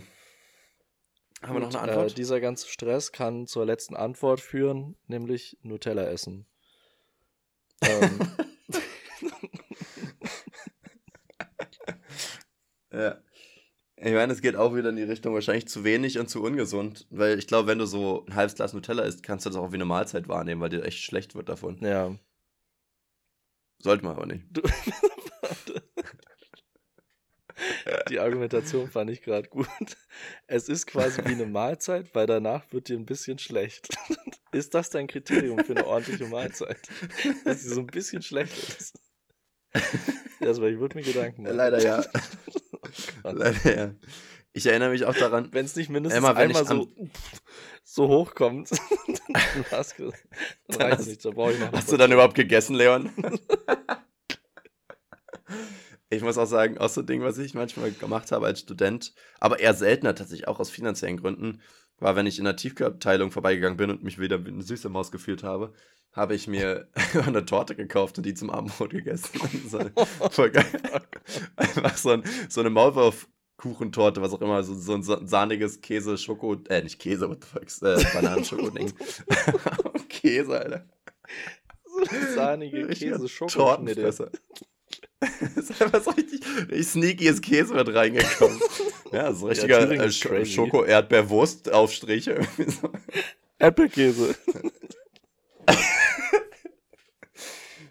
Haben 1.42 1.54
wir 1.54 1.60
noch 1.60 1.74
eine 1.74 1.80
Antwort? 1.80 2.12
Äh, 2.12 2.14
dieser 2.14 2.40
ganze 2.40 2.68
Stress 2.68 3.12
kann 3.12 3.46
zur 3.46 3.66
letzten 3.66 3.96
Antwort 3.96 4.40
führen, 4.40 4.96
nämlich 5.06 5.58
Nutella 5.62 6.04
essen. 6.04 6.46
ähm. 7.82 8.20
ja. 12.92 13.22
Ich 14.04 14.12
meine, 14.12 14.32
es 14.32 14.42
geht 14.42 14.56
auch 14.56 14.74
wieder 14.74 14.88
in 14.88 14.96
die 14.96 15.04
Richtung 15.04 15.32
wahrscheinlich 15.32 15.68
zu 15.68 15.84
wenig 15.84 16.18
und 16.18 16.28
zu 16.28 16.42
ungesund, 16.42 17.06
weil 17.10 17.38
ich 17.38 17.46
glaube, 17.46 17.68
wenn 17.68 17.78
du 17.78 17.86
so 17.86 18.26
ein 18.26 18.34
halbes 18.34 18.56
Glas 18.56 18.72
Nutella 18.72 19.04
isst, 19.04 19.22
kannst 19.22 19.46
du 19.46 19.50
das 19.50 19.56
auch 19.56 19.70
wie 19.70 19.76
eine 19.76 19.84
Mahlzeit 19.84 20.26
wahrnehmen, 20.26 20.60
weil 20.60 20.70
dir 20.70 20.84
echt 20.84 21.04
schlecht 21.04 21.36
wird 21.36 21.48
davon. 21.48 21.78
Ja. 21.80 22.12
Sollte 23.78 24.04
man 24.04 24.16
aber 24.16 24.26
nicht. 24.26 24.44
Du, 24.50 24.60
die 28.08 28.18
Argumentation 28.18 28.90
fand 28.90 29.08
ich 29.10 29.22
gerade 29.22 29.48
gut. 29.48 29.68
Es 30.48 30.68
ist 30.68 30.88
quasi 30.88 31.24
wie 31.24 31.34
eine 31.34 31.46
Mahlzeit, 31.46 32.12
weil 32.12 32.26
danach 32.26 32.72
wird 32.72 32.88
dir 32.88 32.98
ein 32.98 33.06
bisschen 33.06 33.38
schlecht. 33.38 33.86
Ist 34.52 34.74
das 34.74 34.90
dein 34.90 35.06
Kriterium 35.06 35.60
für 35.60 35.76
eine 35.76 35.86
ordentliche 35.86 36.26
Mahlzeit? 36.26 36.80
Dass 37.44 37.62
sie 37.62 37.68
so 37.70 37.80
ein 37.80 37.86
bisschen 37.86 38.22
schlecht 38.22 38.76
ist? 38.78 38.98
Also, 40.40 40.66
ich 40.66 40.80
würde 40.80 40.96
mir 40.96 41.04
Gedanken 41.04 41.44
machen. 41.44 41.54
Leider 41.54 41.80
ja. 41.80 42.04
Leider 43.22 43.76
ja. 43.76 43.94
Ich 44.54 44.66
erinnere 44.66 44.90
mich 44.90 45.04
auch 45.04 45.14
daran. 45.14 45.48
Wenn 45.52 45.64
es 45.64 45.76
nicht 45.76 45.88
mindestens 45.88 46.18
Emma, 46.18 46.32
einmal 46.32 46.66
so, 46.66 46.88
so 47.84 48.08
hochkommt, 48.08 48.70
dann, 49.32 49.64
hast, 49.70 49.98
dann 49.98 50.12
reicht 50.80 51.00
es 51.00 51.06
nicht. 51.06 51.24
Da 51.24 51.30
brauche 51.30 51.52
ich 51.52 51.60
noch. 51.60 51.72
Hast 51.72 51.90
du 51.90 51.96
dann 51.96 52.12
überhaupt 52.12 52.34
gegessen, 52.34 52.74
Leon? 52.74 53.10
ich 56.10 56.22
muss 56.22 56.36
auch 56.36 56.46
sagen, 56.46 56.76
auch 56.78 56.90
so 56.90 57.00
ein 57.00 57.06
Ding, 57.06 57.22
was 57.22 57.38
ich 57.38 57.54
manchmal 57.54 57.92
gemacht 57.92 58.30
habe 58.30 58.46
als 58.46 58.60
Student, 58.60 59.14
aber 59.40 59.58
eher 59.58 59.72
seltener 59.72 60.14
tatsächlich 60.14 60.48
auch 60.48 60.60
aus 60.60 60.68
finanziellen 60.68 61.16
Gründen, 61.16 61.62
war, 61.98 62.16
wenn 62.16 62.26
ich 62.26 62.38
in 62.38 62.44
der 62.44 62.56
Tiefkühlabteilung 62.56 63.30
vorbeigegangen 63.30 63.76
bin 63.76 63.90
und 63.90 64.02
mich 64.02 64.18
wieder 64.18 64.44
wie 64.44 64.50
eine 64.50 64.62
süße 64.62 64.88
Maus 64.88 65.10
gefühlt 65.10 65.42
habe, 65.42 65.72
habe 66.12 66.34
ich 66.34 66.46
mir 66.46 66.88
eine 67.26 67.44
Torte 67.44 67.74
gekauft 67.74 68.18
und 68.18 68.26
die 68.26 68.34
zum 68.34 68.50
Abendbrot 68.50 68.90
gegessen. 68.90 69.40
so, 69.68 69.80
voll 70.30 70.50
geil. 70.50 70.66
Einfach 71.56 71.96
so, 71.96 72.10
ein, 72.10 72.24
so 72.48 72.60
eine 72.60 72.70
Maulwurfkuchentorte, 72.70 74.20
was 74.20 74.32
auch 74.32 74.42
immer, 74.42 74.62
so, 74.62 74.74
so 74.74 74.94
ein 74.94 75.26
sahniges 75.26 75.80
Käse, 75.80 76.18
Schoko, 76.18 76.56
äh, 76.68 76.82
nicht 76.82 76.98
Käse, 76.98 77.28
what 77.28 77.44
the 77.44 77.48
fuck, 77.48 77.64
äh, 77.82 78.04
Bananenschoko-Ding. 78.14 78.92
Käse, 80.08 80.60
Alter. 80.60 80.88
So 81.84 82.16
eine 82.16 82.32
sahnige 82.34 82.86
Käse-Schokoschnitte. 82.88 84.30
Das 85.54 85.70
ist 85.70 85.82
einfach 85.82 86.02
so 86.02 86.10
richtig, 86.10 86.40
richtig 86.58 86.88
sneakyes 86.88 87.40
Käse 87.40 87.74
mit 87.74 87.94
reingekommen. 87.94 88.60
Ja, 89.12 89.32
so 89.34 89.46
richtiger 89.46 89.92
ja, 89.92 90.04
äh, 90.04 90.10
Schoko-Erdbeerwurst-Aufstriche. 90.46 92.40
So. 92.56 92.90
Erdbeerkäse. 93.58 94.34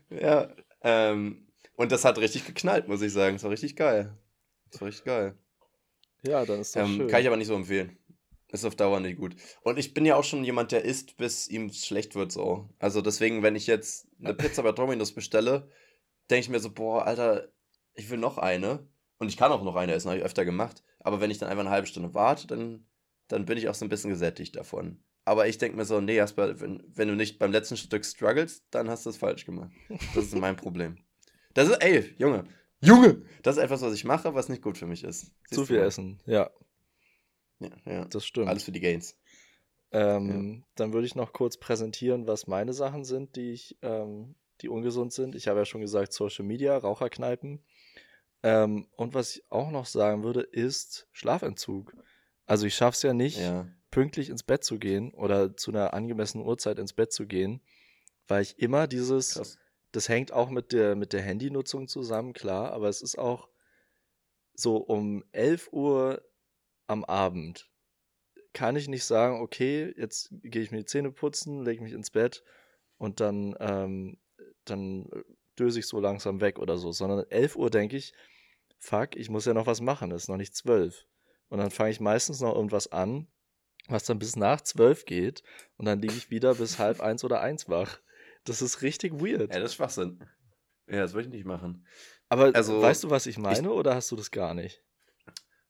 ja, 0.10 0.50
ähm, 0.82 1.46
und 1.76 1.92
das 1.92 2.06
hat 2.06 2.18
richtig 2.18 2.48
geknallt, 2.48 2.88
muss 2.88 3.04
ich 3.04 3.14
sagen. 3.14 3.36
Das 3.36 3.44
war 3.44 3.52
richtig 3.52 3.76
geil. 3.76 4.18
Das 4.72 4.82
war 4.82 4.88
richtig 4.88 5.06
geil. 5.06 5.36
Ja, 6.24 6.44
dann 6.44 6.62
ist 6.62 6.76
das 6.76 6.90
ähm, 6.90 6.96
schön. 6.96 7.08
Kann 7.08 7.22
ich 7.22 7.28
aber 7.28 7.38
nicht 7.38 7.50
so 7.50 7.56
empfehlen. 7.56 7.96
Ist 8.52 8.66
auf 8.66 8.76
Dauer 8.76 9.00
nicht 9.00 9.20
gut. 9.20 9.36
Und 9.62 9.78
ich 9.78 9.94
bin 9.94 10.08
ja 10.08 10.16
auch 10.16 10.24
schon 10.24 10.44
jemand, 10.44 10.72
der 10.72 10.84
isst, 10.86 11.18
bis 11.18 11.48
ihm 11.48 11.72
schlecht 11.72 12.16
wird 12.16 12.32
so. 12.32 12.68
Also 12.80 13.02
deswegen, 13.02 13.44
wenn 13.44 13.56
ich 13.56 13.68
jetzt 13.68 14.08
eine 14.20 14.34
Pizza 14.34 14.64
bei 14.64 14.72
Domino's 14.72 15.12
bestelle, 15.12 15.70
denke 16.32 16.42
ich 16.42 16.50
mir 16.50 16.60
so, 16.60 16.72
boah, 16.72 17.06
Alter, 17.06 17.52
ich 17.94 18.10
will 18.10 18.18
noch 18.18 18.38
eine. 18.38 18.88
Und 19.18 19.28
ich 19.28 19.38
kann 19.38 19.52
auch 19.52 19.64
noch 19.64 19.76
eine 19.76 19.94
essen, 19.94 20.10
habe 20.10 20.20
ich 20.20 20.26
öfter 20.26 20.46
gemacht. 20.46 20.84
Aber 21.00 21.22
wenn 21.22 21.30
ich 21.30 21.38
dann 21.38 21.50
einfach 21.50 21.62
eine 21.62 21.70
halbe 21.70 21.88
Stunde 21.88 22.14
warte, 22.14 22.48
dann, 22.48 22.88
dann 23.28 23.46
bin 23.46 23.58
ich 23.58 23.70
auch 23.70 23.76
so 23.76 23.86
ein 23.86 23.90
bisschen 23.90 24.10
gesättigt 24.10 24.56
davon. 24.56 25.04
Aber 25.26 25.48
ich 25.48 25.60
denke 25.60 25.78
mir 25.78 25.86
so, 25.86 26.02
nee, 26.02 26.16
Jasper, 26.16 26.60
wenn, 26.60 26.84
wenn 26.88 27.08
du 27.08 27.16
nicht 27.16 27.38
beim 27.38 27.52
letzten 27.52 27.78
Stück 27.78 28.04
struggles, 28.04 28.68
dann 28.72 28.90
hast 28.90 29.06
du 29.06 29.12
es 29.12 29.18
falsch 29.18 29.46
gemacht. 29.46 29.72
Das 30.16 30.26
ist 30.26 30.36
mein 30.36 30.56
Problem. 30.56 30.98
Das 31.54 31.68
ist, 31.68 31.76
ey, 31.84 32.16
Junge, 32.18 32.46
Junge, 32.82 33.24
das 33.44 33.58
ist 33.58 33.64
etwas, 33.64 33.82
was 33.82 33.94
ich 33.94 34.06
mache, 34.06 34.34
was 34.34 34.50
nicht 34.50 34.64
gut 34.64 34.78
für 34.78 34.88
mich 34.88 35.04
ist. 35.04 35.32
Siehst 35.50 35.54
Zu 35.54 35.66
viel 35.66 35.78
mal? 35.78 35.86
essen, 35.86 36.20
ja. 36.26 36.50
Ja, 37.60 37.70
ja. 37.86 38.06
Das 38.06 38.26
stimmt. 38.26 38.48
Alles 38.48 38.64
für 38.64 38.72
die 38.72 38.80
Gains. 38.80 39.20
Ähm, 39.92 40.56
ja. 40.56 40.68
Dann 40.76 40.94
würde 40.94 41.06
ich 41.06 41.14
noch 41.14 41.34
kurz 41.34 41.58
präsentieren, 41.58 42.26
was 42.26 42.48
meine 42.48 42.74
Sachen 42.74 43.04
sind, 43.04 43.36
die 43.36 43.52
ich, 43.52 43.78
ähm, 43.84 44.36
die 44.62 44.70
ungesund 44.70 45.14
sind. 45.14 45.36
Ich 45.36 45.48
habe 45.48 45.60
ja 45.60 45.66
schon 45.66 45.82
gesagt, 45.82 46.14
Social 46.14 46.46
Media, 46.46 46.78
Raucherkneipen. 46.78 47.64
Ähm, 48.44 48.88
und 48.96 49.14
was 49.14 49.36
ich 49.36 49.52
auch 49.52 49.72
noch 49.72 49.86
sagen 49.86 50.24
würde, 50.24 50.42
ist 50.42 51.08
Schlafentzug. 51.12 51.96
Also 52.46 52.66
ich 52.66 52.76
schaffe 52.76 52.96
es 52.96 53.02
ja 53.04 53.14
nicht, 53.14 53.40
ja. 53.40 53.68
pünktlich 53.92 54.30
ins 54.30 54.44
Bett 54.44 54.64
zu 54.64 54.80
gehen 54.80 55.14
oder 55.14 55.56
zu 55.56 55.72
einer 55.72 55.94
angemessenen 55.94 56.46
Uhrzeit 56.46 56.80
ins 56.80 56.94
Bett 56.94 57.14
zu 57.14 57.28
gehen, 57.28 57.62
weil 58.28 58.42
ich 58.42 58.60
immer 58.60 58.88
dieses, 58.88 59.36
Krass. 59.36 59.58
das 59.92 60.10
hängt 60.10 60.34
auch 60.34 60.50
mit 60.50 60.72
der, 60.72 60.96
mit 60.96 61.14
der 61.14 61.22
Handynutzung 61.22 61.88
zusammen, 61.88 62.34
klar, 62.34 62.72
aber 62.72 62.90
es 62.90 63.02
ist 63.02 63.18
auch 63.18 63.48
so 64.54 64.78
um 64.78 65.24
11 65.32 65.70
Uhr 65.72 66.22
am 66.88 67.06
Abend 67.06 67.72
kann 68.54 68.76
ich 68.76 68.88
nicht 68.88 69.06
sagen, 69.06 69.42
okay, 69.42 69.94
jetzt 69.98 70.30
gehe 70.44 70.62
ich 70.62 70.72
mir 70.72 70.80
die 70.80 70.86
Zähne 70.86 71.12
putzen, 71.12 71.64
lege 71.64 71.84
mich 71.84 71.94
ins 71.94 72.12
Bett 72.12 72.44
und 72.98 73.20
dann, 73.20 73.56
ähm, 73.60 74.18
dann 74.66 75.10
döse 75.58 75.80
ich 75.80 75.88
so 75.88 76.00
langsam 76.00 76.42
weg 76.42 76.60
oder 76.60 76.78
so, 76.78 76.92
sondern 76.92 77.26
11 77.30 77.56
Uhr 77.56 77.70
denke 77.70 77.98
ich, 77.98 78.14
fuck, 78.78 79.16
ich 79.16 79.30
muss 79.30 79.46
ja 79.46 79.54
noch 79.54 79.68
was 79.68 79.82
machen, 79.82 80.12
es 80.12 80.24
ist 80.24 80.30
noch 80.30 80.38
nicht 80.38 80.56
12. 80.56 81.06
Und 81.50 81.60
dann 81.60 81.72
fange 81.72 81.92
ich 81.92 82.00
meistens 82.00 82.40
noch 82.40 82.56
irgendwas 82.56 82.92
an, 82.92 83.28
was 83.88 84.06
dann 84.06 84.20
bis 84.20 84.36
nach 84.36 84.62
zwölf 84.62 85.06
geht 85.06 85.44
und 85.78 85.86
dann 85.86 86.00
liege 86.00 86.14
ich 86.14 86.30
wieder 86.30 86.56
bis 86.56 86.80
halb 86.80 87.02
eins 87.02 87.24
oder 87.24 87.42
eins 87.42 87.68
wach. 87.68 88.00
Das 88.46 88.62
ist 88.62 88.82
richtig 88.82 89.14
weird. 89.14 89.54
Ja, 89.54 89.60
das 89.60 89.72
ist 89.72 89.76
Schwachsinn. 89.76 90.24
Ja, 90.88 91.02
das 91.02 91.14
würde 91.14 91.28
ich 91.28 91.34
nicht 91.34 91.46
machen. 91.46 91.86
Aber 92.30 92.52
also, 92.56 92.82
weißt 92.82 93.04
du, 93.04 93.10
was 93.10 93.26
ich 93.26 93.38
meine 93.38 93.68
ich, 93.68 93.74
oder 93.74 93.96
hast 93.96 94.12
du 94.12 94.16
das 94.16 94.32
gar 94.32 94.54
nicht? 94.54 94.84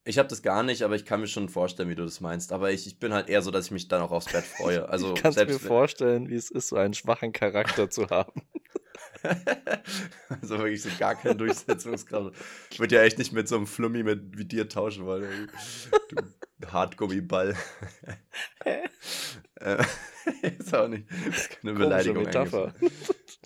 Ich 0.04 0.18
habe 0.18 0.30
das 0.30 0.42
gar 0.42 0.64
nicht, 0.64 0.84
aber 0.84 0.96
ich 0.96 1.06
kann 1.06 1.20
mir 1.22 1.28
schon 1.28 1.50
vorstellen, 1.50 1.90
wie 1.90 1.96
du 1.96 2.04
das 2.04 2.22
meinst. 2.22 2.52
Aber 2.52 2.72
ich, 2.72 2.88
ich 2.88 2.98
bin 2.98 3.14
halt 3.14 3.30
eher 3.30 3.42
so, 3.42 3.52
dass 3.52 3.66
ich 3.66 3.72
mich 3.72 3.88
dann 3.88 4.02
auch 4.02 4.12
aufs 4.12 4.32
Bett 4.32 4.44
freue. 4.44 4.88
Also 4.90 5.14
ich 5.14 5.22
kann 5.22 5.34
mir 5.34 5.60
vorstellen, 5.60 6.30
wie 6.30 6.36
es 6.36 6.50
ist, 6.50 6.70
so 6.70 6.76
einen 6.76 6.94
schwachen 6.94 7.34
Charakter 7.34 7.90
zu 7.90 8.10
haben. 8.10 8.42
also 10.30 10.58
wirklich 10.58 10.82
so 10.82 10.90
gar 10.98 11.16
keine 11.16 11.36
Durchsetzungskraft. 11.36 12.36
Ich 12.72 12.80
würde 12.80 12.96
ja 12.96 13.04
echt 13.04 13.18
nicht 13.18 13.34
mit 13.34 13.48
so 13.48 13.58
einem 13.58 13.68
Flummi 13.68 14.04
mit, 14.04 14.38
wie 14.38 14.46
dir 14.46 14.68
tauschen 14.70 15.06
wollen. 15.06 15.50
Du 16.10 16.72
Hartgummiball. 16.72 17.56
äh, 19.56 19.84
ist 20.60 20.74
auch 20.74 20.88
nicht. 20.88 21.10
Das 21.28 21.38
ist 21.38 21.50
keine 21.62 21.74
Beleidigung. 21.74 22.24
Metapher. 22.24 22.74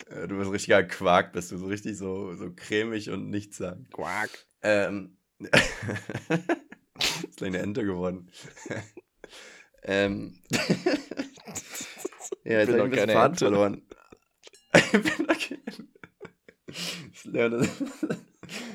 Äh, 0.09 0.27
du 0.27 0.37
bist 0.37 0.51
richtiger 0.51 0.83
Quark, 0.83 1.33
bist 1.33 1.51
du 1.51 1.57
so 1.57 1.67
richtig 1.67 1.97
so, 1.97 2.33
so 2.35 2.51
cremig 2.55 3.09
und 3.09 3.29
nichts 3.29 3.57
sagen. 3.57 3.87
Quark. 3.91 4.29
Ähm. 4.61 5.17
ist 7.29 7.43
eine 7.43 7.59
Ente 7.59 7.83
geworden. 7.83 8.31
ähm. 9.83 10.41
ja, 12.43 12.59
jetzt 12.59 12.69
habe 12.69 12.77
ich 12.77 12.83
ein 12.83 12.89
bisschen 12.91 13.09
Faden 13.09 13.37
verloren. 13.37 13.81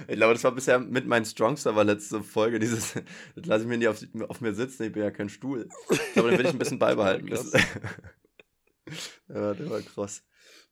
Ich 0.09 0.17
glaube, 0.17 0.35
das 0.35 0.45
war 0.45 0.53
bisher 0.53 0.79
mit 0.79 1.07
mein 1.07 1.25
Strongster 1.25 1.77
war 1.77 1.85
letzte 1.85 2.23
Folge. 2.23 2.59
Dieses, 2.59 2.95
das 3.37 3.47
lasse 3.47 3.63
ich 3.63 3.69
mir 3.69 3.79
nicht 3.79 3.89
auf, 3.89 4.03
auf, 4.29 4.41
mir 4.41 4.55
sitzen, 4.55 4.85
ich 4.85 4.93
bin 4.93 5.03
ja 5.03 5.11
kein 5.11 5.29
Stuhl. 5.29 5.69
Aber 6.17 6.31
den 6.31 6.39
will 6.39 6.47
ich 6.47 6.53
ein 6.53 6.59
bisschen 6.59 6.79
beibehalten. 6.81 7.29
Das, 7.29 7.53
ja, 9.29 9.55
der 9.55 9.71
war 9.71 9.81
krass. 9.83 10.25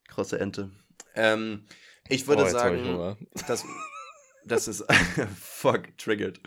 Krosse 0.08 0.40
Ente. 0.40 0.70
Ähm, 1.14 1.66
ich 2.08 2.26
würde 2.26 2.44
oh, 2.44 2.48
sagen, 2.48 3.16
dass, 3.46 3.64
das 4.44 4.68
ist 4.68 4.84
fuck, 5.40 5.96
triggered. 5.98 6.40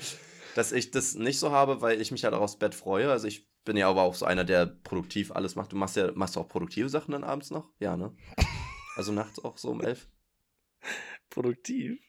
Dass 0.55 0.71
ich 0.71 0.91
das 0.91 1.15
nicht 1.15 1.39
so 1.39 1.51
habe, 1.51 1.81
weil 1.81 2.01
ich 2.01 2.11
mich 2.11 2.23
halt 2.23 2.33
auch 2.33 2.41
aufs 2.41 2.57
Bett 2.57 2.75
freue. 2.75 3.11
Also 3.11 3.27
ich 3.27 3.47
bin 3.63 3.77
ja 3.77 3.87
aber 3.87 4.01
auch 4.01 4.15
so 4.15 4.25
einer, 4.25 4.43
der 4.43 4.65
produktiv 4.65 5.31
alles 5.31 5.55
macht. 5.55 5.71
Du 5.71 5.77
machst 5.77 5.95
ja, 5.95 6.11
machst 6.13 6.37
auch 6.37 6.47
produktive 6.47 6.89
Sachen 6.89 7.11
dann 7.11 7.23
abends 7.23 7.51
noch? 7.51 7.69
Ja, 7.79 7.95
ne? 7.95 8.13
Also 8.95 9.11
nachts 9.11 9.43
auch 9.43 9.57
so 9.57 9.69
um 9.71 9.81
elf? 9.81 10.07
Produktiv? 11.29 11.99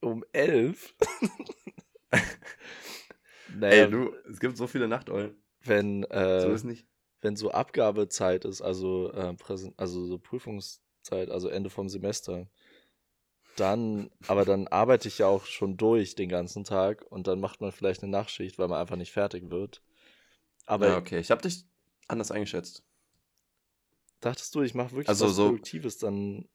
Um 0.00 0.24
elf? 0.32 0.94
naja, 3.60 3.84
Ey, 3.84 3.90
du, 3.90 4.14
es 4.30 4.40
gibt 4.40 4.56
so 4.56 4.66
viele 4.66 4.88
Nachteulen. 4.88 5.36
Wenn, 5.64 6.04
äh, 6.04 6.40
so 6.40 6.52
ist 6.52 6.64
nicht. 6.64 6.86
Wenn 7.20 7.36
so 7.36 7.50
Abgabezeit 7.52 8.44
ist, 8.44 8.62
also, 8.62 9.12
äh, 9.12 9.36
also 9.76 10.06
so 10.06 10.18
Prüfungszeit, 10.18 11.30
also 11.30 11.48
Ende 11.48 11.70
vom 11.70 11.88
Semester, 11.88 12.48
dann, 13.56 14.10
aber 14.28 14.44
dann 14.44 14.66
arbeite 14.68 15.08
ich 15.08 15.18
ja 15.18 15.26
auch 15.26 15.44
schon 15.44 15.76
durch 15.76 16.14
den 16.14 16.28
ganzen 16.28 16.64
Tag 16.64 17.04
und 17.10 17.26
dann 17.26 17.38
macht 17.40 17.60
man 17.60 17.70
vielleicht 17.70 18.02
eine 18.02 18.10
Nachtschicht, 18.10 18.58
weil 18.58 18.68
man 18.68 18.80
einfach 18.80 18.96
nicht 18.96 19.12
fertig 19.12 19.50
wird. 19.50 19.82
Aber 20.66 20.88
ja, 20.88 20.96
okay, 20.96 21.18
ich 21.18 21.30
habe 21.30 21.42
dich 21.42 21.64
anders 22.08 22.30
eingeschätzt. 22.30 22.84
Dachtest 24.22 24.54
du, 24.54 24.62
ich 24.62 24.74
mache 24.74 24.92
wirklich 24.92 25.08
also 25.08 25.26
was 25.26 25.36
so, 25.36 25.46
Produktives, 25.46 25.98
dann. 25.98 26.48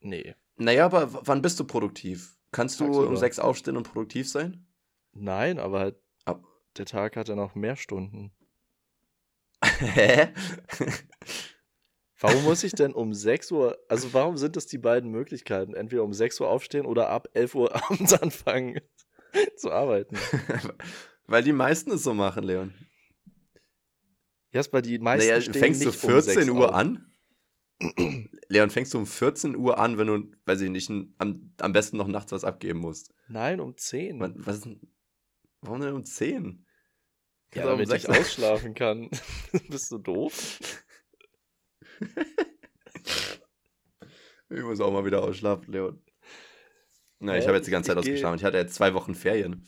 Nee. 0.00 0.34
Naja, 0.56 0.84
aber 0.84 1.26
wann 1.26 1.42
bist 1.42 1.58
du 1.60 1.64
produktiv? 1.64 2.36
Kannst 2.50 2.80
du 2.80 2.86
Tagsüber. 2.86 3.08
um 3.08 3.16
sechs 3.16 3.38
aufstehen 3.38 3.76
und 3.76 3.90
produktiv 3.90 4.28
sein? 4.28 4.66
Nein, 5.12 5.58
aber 5.60 5.78
halt, 5.78 5.96
Ab 6.24 6.44
der 6.76 6.86
Tag 6.86 7.16
hat 7.16 7.28
ja 7.28 7.36
noch 7.36 7.54
mehr 7.54 7.76
Stunden. 7.76 8.32
Hä? 9.64 10.28
warum 12.18 12.42
muss 12.44 12.64
ich 12.64 12.72
denn 12.72 12.92
um 12.92 13.14
6 13.14 13.52
Uhr, 13.52 13.78
also 13.88 14.12
warum 14.12 14.36
sind 14.36 14.56
das 14.56 14.66
die 14.66 14.78
beiden 14.78 15.10
Möglichkeiten? 15.10 15.74
Entweder 15.74 16.02
um 16.02 16.12
6 16.12 16.40
Uhr 16.40 16.48
aufstehen 16.48 16.84
oder 16.84 17.08
ab 17.08 17.28
11 17.32 17.54
Uhr 17.54 17.74
abends 17.90 18.12
anfangen 18.12 18.80
zu 19.56 19.70
arbeiten. 19.70 20.16
Weil 21.26 21.44
die 21.44 21.52
meisten 21.52 21.92
es 21.92 22.02
so 22.02 22.12
machen, 22.12 22.42
Leon. 22.42 22.74
Jasper, 24.54 24.82
die 24.82 24.98
meisten 25.00 25.28
naja, 25.28 25.40
stehen 25.40 25.54
fängst 25.54 25.84
nicht 25.84 26.00
du 26.00 26.06
14 26.06 26.48
um 26.48 26.58
Uhr 26.58 26.68
auf. 26.68 26.74
an? 26.76 27.10
Leon, 28.48 28.70
fängst 28.70 28.94
du 28.94 28.98
um 28.98 29.06
14 29.06 29.56
Uhr 29.56 29.78
an, 29.80 29.98
wenn 29.98 30.06
du, 30.06 30.30
weiß 30.46 30.60
ich 30.60 30.70
nicht, 30.70 30.88
am, 31.18 31.52
am 31.58 31.72
besten 31.72 31.96
noch 31.96 32.06
nachts 32.06 32.30
was 32.30 32.44
abgeben 32.44 32.78
musst? 32.78 33.12
Nein, 33.26 33.58
um 33.58 33.76
10. 33.76 34.20
Was 34.46 34.58
ist, 34.58 34.68
warum 35.60 35.80
denn 35.80 35.94
um 35.94 36.04
10? 36.04 36.64
Ja, 37.52 37.66
damit 37.66 37.90
um 37.90 37.96
ich 37.96 38.08
ausschlafen 38.08 38.74
kann. 38.74 39.10
Bist 39.68 39.90
du 39.90 39.98
doof? 39.98 40.60
ich 44.50 44.62
muss 44.62 44.80
auch 44.80 44.92
mal 44.92 45.04
wieder 45.04 45.24
ausschlafen, 45.24 45.72
Leon. 45.72 46.00
Na, 47.18 47.36
ich 47.36 47.46
habe 47.46 47.56
jetzt 47.56 47.66
die 47.66 47.72
ganze 47.72 47.88
Zeit 47.88 47.98
ausgeschlafen. 47.98 48.38
Ich 48.38 48.44
hatte 48.44 48.58
jetzt 48.58 48.76
zwei 48.76 48.94
Wochen 48.94 49.16
Ferien. 49.16 49.66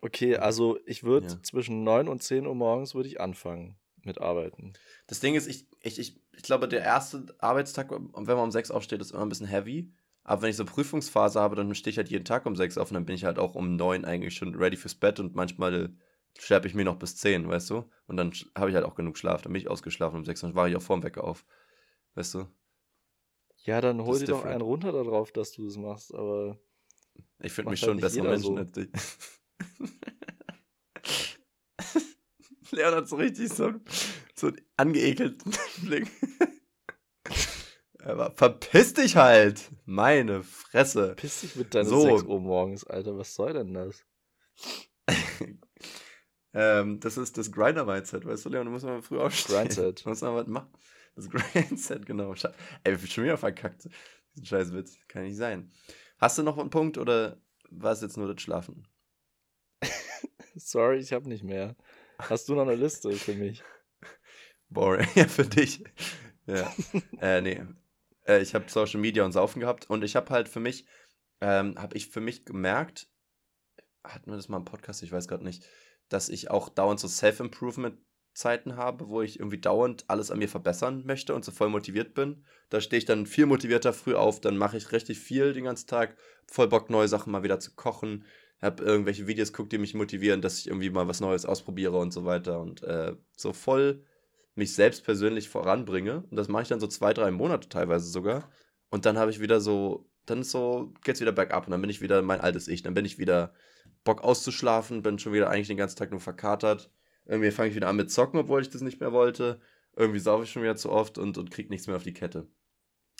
Okay, 0.00 0.36
also 0.38 0.80
ich 0.86 1.04
würde 1.04 1.28
Ja. 1.28 1.42
zwischen 1.44 1.84
9 1.84 2.08
und 2.08 2.20
10 2.20 2.48
Uhr 2.48 2.56
morgens 2.56 2.96
würde 2.96 3.08
ich 3.08 3.20
anfangen 3.20 3.78
mit 4.04 4.20
Arbeiten. 4.20 4.72
Das 5.06 5.20
Ding 5.20 5.34
ist, 5.34 5.46
ich, 5.46 5.66
ich, 5.80 5.98
ich, 5.98 6.20
ich 6.32 6.42
glaube, 6.42 6.68
der 6.68 6.82
erste 6.82 7.26
Arbeitstag, 7.38 7.90
wenn 7.90 8.12
man 8.12 8.38
um 8.38 8.50
6 8.50 8.70
aufsteht, 8.70 9.00
ist 9.00 9.12
immer 9.12 9.22
ein 9.22 9.28
bisschen 9.28 9.46
heavy. 9.46 9.92
Aber 10.24 10.42
wenn 10.42 10.50
ich 10.50 10.56
so 10.56 10.64
Prüfungsphase 10.64 11.40
habe, 11.40 11.56
dann 11.56 11.74
stehe 11.74 11.90
ich 11.90 11.98
halt 11.98 12.08
jeden 12.08 12.24
Tag 12.24 12.46
um 12.46 12.54
6 12.56 12.78
auf 12.78 12.90
und 12.90 12.94
dann 12.94 13.06
bin 13.06 13.16
ich 13.16 13.24
halt 13.24 13.38
auch 13.38 13.54
um 13.54 13.76
9 13.76 14.04
eigentlich 14.04 14.34
schon 14.36 14.54
ready 14.54 14.76
fürs 14.76 14.94
Bett 14.94 15.18
und 15.20 15.34
manchmal 15.34 15.90
schleppe 16.38 16.68
ich 16.68 16.74
mir 16.74 16.84
noch 16.84 16.96
bis 16.98 17.16
10, 17.16 17.48
weißt 17.48 17.70
du? 17.70 17.84
Und 18.06 18.16
dann 18.16 18.32
habe 18.56 18.70
ich 18.70 18.74
halt 18.76 18.84
auch 18.84 18.94
genug 18.94 19.18
Schlaf. 19.18 19.42
Dann 19.42 19.52
bin 19.52 19.60
ich 19.60 19.68
ausgeschlafen 19.68 20.16
um 20.16 20.24
6 20.24 20.42
und 20.44 20.50
dann 20.50 20.56
war 20.56 20.68
ich 20.68 20.76
auch 20.76 20.82
vorm 20.82 21.02
Wecker 21.02 21.24
auf. 21.24 21.44
Weißt 22.14 22.34
du? 22.34 22.46
Ja, 23.64 23.80
dann 23.80 24.02
hol 24.04 24.18
dir 24.18 24.26
doch 24.26 24.44
einen 24.44 24.60
runter 24.60 24.92
darauf, 24.92 25.32
dass 25.32 25.52
du 25.52 25.64
das 25.64 25.76
machst, 25.76 26.14
aber 26.14 26.58
Ich 27.40 27.52
finde 27.52 27.70
mich 27.70 27.82
halt 27.82 27.86
schon 27.88 27.96
nicht 27.96 28.02
bessere 28.02 28.24
jeder 28.24 28.30
Menschen 28.30 28.54
so. 28.54 28.56
als 28.56 28.72
dich. 28.72 28.88
Leon 32.72 32.94
hat 32.94 33.08
so 33.08 33.16
richtig 33.16 33.52
so, 33.52 33.66
einen- 33.66 33.84
so 34.34 34.48
einen 34.48 34.60
angeekelten 34.76 35.52
Blick. 35.82 36.08
Aber 38.04 38.32
verpiss 38.32 38.94
dich 38.94 39.16
halt! 39.16 39.70
Meine 39.84 40.42
Fresse. 40.42 41.14
piss 41.16 41.42
dich 41.42 41.54
mit 41.56 41.74
deinen 41.74 41.86
So. 41.86 42.02
6 42.16 42.22
Uhr 42.24 42.40
morgens, 42.40 42.84
Alter. 42.84 43.16
Was 43.16 43.34
soll 43.34 43.52
denn 43.52 43.72
das? 43.74 44.04
ähm, 46.54 47.00
das 47.00 47.16
ist 47.16 47.38
das 47.38 47.52
Grinder-Mindset, 47.52 48.24
weißt 48.26 48.44
du, 48.44 48.48
Leon? 48.50 48.66
Du 48.66 48.72
musst 48.72 48.84
mal 48.84 49.02
früh 49.02 49.18
aufstehen. 49.18 49.56
Grindset. 49.56 50.00
Du 50.04 50.08
musst 50.08 50.22
mal 50.22 50.34
was 50.34 50.46
machen. 50.48 50.72
Das 51.14 51.28
Grindset, 51.30 52.06
genau. 52.06 52.32
Ey, 52.84 52.94
ich 52.94 52.98
bin 53.00 53.06
schon 53.08 53.24
wieder 53.24 53.36
verkackt. 53.38 53.88
Diesen 54.34 54.46
scheiß 54.46 54.72
Witz. 54.72 54.96
Kann 55.08 55.24
nicht 55.24 55.36
sein. 55.36 55.70
Hast 56.18 56.38
du 56.38 56.42
noch 56.42 56.58
einen 56.58 56.70
Punkt 56.70 56.98
oder 56.98 57.40
war 57.70 57.92
es 57.92 58.00
jetzt 58.00 58.16
nur 58.16 58.32
das 58.32 58.42
Schlafen? 58.42 58.86
Sorry, 60.54 60.98
ich 60.98 61.12
habe 61.12 61.28
nicht 61.28 61.44
mehr. 61.44 61.76
Hast 62.18 62.48
du 62.48 62.54
noch 62.54 62.62
eine 62.62 62.74
Liste 62.74 63.12
für 63.12 63.34
mich? 63.34 63.62
Boring. 64.68 65.06
Ja, 65.14 65.26
für 65.26 65.44
dich. 65.44 65.84
Ja. 66.46 66.72
äh, 67.20 67.40
nee. 67.40 67.62
Äh, 68.26 68.42
ich 68.42 68.54
habe 68.54 68.70
Social 68.70 69.00
Media 69.00 69.24
und 69.24 69.32
Saufen 69.32 69.60
gehabt 69.60 69.88
und 69.90 70.02
ich 70.04 70.16
habe 70.16 70.30
halt 70.30 70.48
für 70.48 70.60
mich, 70.60 70.86
ähm, 71.40 71.76
habe 71.78 71.96
ich 71.96 72.08
für 72.08 72.20
mich 72.20 72.44
gemerkt, 72.44 73.08
hatten 74.04 74.30
wir 74.30 74.36
das 74.36 74.48
mal 74.48 74.58
im 74.58 74.64
Podcast, 74.64 75.02
ich 75.02 75.12
weiß 75.12 75.28
gerade 75.28 75.44
nicht, 75.44 75.64
dass 76.08 76.28
ich 76.28 76.50
auch 76.50 76.68
dauernd 76.68 77.00
so 77.00 77.08
Self-Improvement-Zeiten 77.08 78.76
habe, 78.76 79.08
wo 79.08 79.22
ich 79.22 79.38
irgendwie 79.38 79.60
dauernd 79.60 80.04
alles 80.08 80.30
an 80.30 80.38
mir 80.38 80.48
verbessern 80.48 81.04
möchte 81.06 81.34
und 81.34 81.44
so 81.44 81.52
voll 81.52 81.68
motiviert 81.68 82.14
bin. 82.14 82.44
Da 82.68 82.80
stehe 82.80 82.98
ich 82.98 83.04
dann 83.04 83.26
viel 83.26 83.46
motivierter 83.46 83.92
früh 83.92 84.14
auf, 84.14 84.40
dann 84.40 84.56
mache 84.56 84.76
ich 84.76 84.92
richtig 84.92 85.18
viel 85.18 85.52
den 85.52 85.64
ganzen 85.64 85.86
Tag, 85.86 86.16
voll 86.46 86.68
Bock, 86.68 86.90
neue 86.90 87.08
Sachen 87.08 87.32
mal 87.32 87.42
wieder 87.42 87.60
zu 87.60 87.74
kochen, 87.74 88.24
habe 88.62 88.82
irgendwelche 88.84 89.26
Videos 89.26 89.52
geguckt, 89.52 89.72
die 89.72 89.78
mich 89.78 89.94
motivieren, 89.94 90.40
dass 90.40 90.58
ich 90.58 90.68
irgendwie 90.68 90.90
mal 90.90 91.08
was 91.08 91.20
Neues 91.20 91.44
ausprobiere 91.44 91.98
und 91.98 92.12
so 92.12 92.24
weiter 92.24 92.60
und 92.60 92.82
äh, 92.82 93.16
so 93.36 93.52
voll 93.52 94.04
mich 94.54 94.74
selbst 94.74 95.04
persönlich 95.04 95.48
voranbringe. 95.48 96.24
Und 96.30 96.36
das 96.36 96.48
mache 96.48 96.62
ich 96.62 96.68
dann 96.68 96.80
so 96.80 96.86
zwei, 96.86 97.12
drei 97.12 97.30
Monate 97.30 97.68
teilweise 97.68 98.06
sogar. 98.10 98.50
Und 98.90 99.06
dann 99.06 99.18
habe 99.18 99.30
ich 99.30 99.40
wieder 99.40 99.60
so, 99.60 100.08
dann 100.26 100.42
ist 100.42 100.50
so, 100.50 100.92
geht's 101.04 101.20
wieder 101.20 101.32
bergab 101.32 101.66
und 101.66 101.72
dann 101.72 101.80
bin 101.80 101.90
ich 101.90 102.00
wieder 102.02 102.22
mein 102.22 102.40
altes 102.40 102.68
Ich. 102.68 102.82
Dann 102.82 102.94
bin 102.94 103.04
ich 103.04 103.18
wieder 103.18 103.54
Bock 104.04 104.22
auszuschlafen, 104.22 105.02
bin 105.02 105.18
schon 105.18 105.32
wieder 105.32 105.50
eigentlich 105.50 105.68
den 105.68 105.76
ganzen 105.76 105.96
Tag 105.96 106.10
nur 106.10 106.20
verkatert. 106.20 106.90
Irgendwie 107.24 107.50
fange 107.50 107.70
ich 107.70 107.76
wieder 107.76 107.88
an 107.88 107.96
mit 107.96 108.10
Zocken, 108.10 108.38
obwohl 108.40 108.60
ich 108.62 108.68
das 108.70 108.82
nicht 108.82 109.00
mehr 109.00 109.12
wollte. 109.12 109.60
Irgendwie 109.96 110.18
saufe 110.20 110.44
ich 110.44 110.50
schon 110.50 110.62
wieder 110.62 110.76
zu 110.76 110.90
oft 110.90 111.18
und, 111.18 111.38
und 111.38 111.50
krieg 111.50 111.70
nichts 111.70 111.86
mehr 111.86 111.96
auf 111.96 112.02
die 112.02 112.14
Kette. 112.14 112.46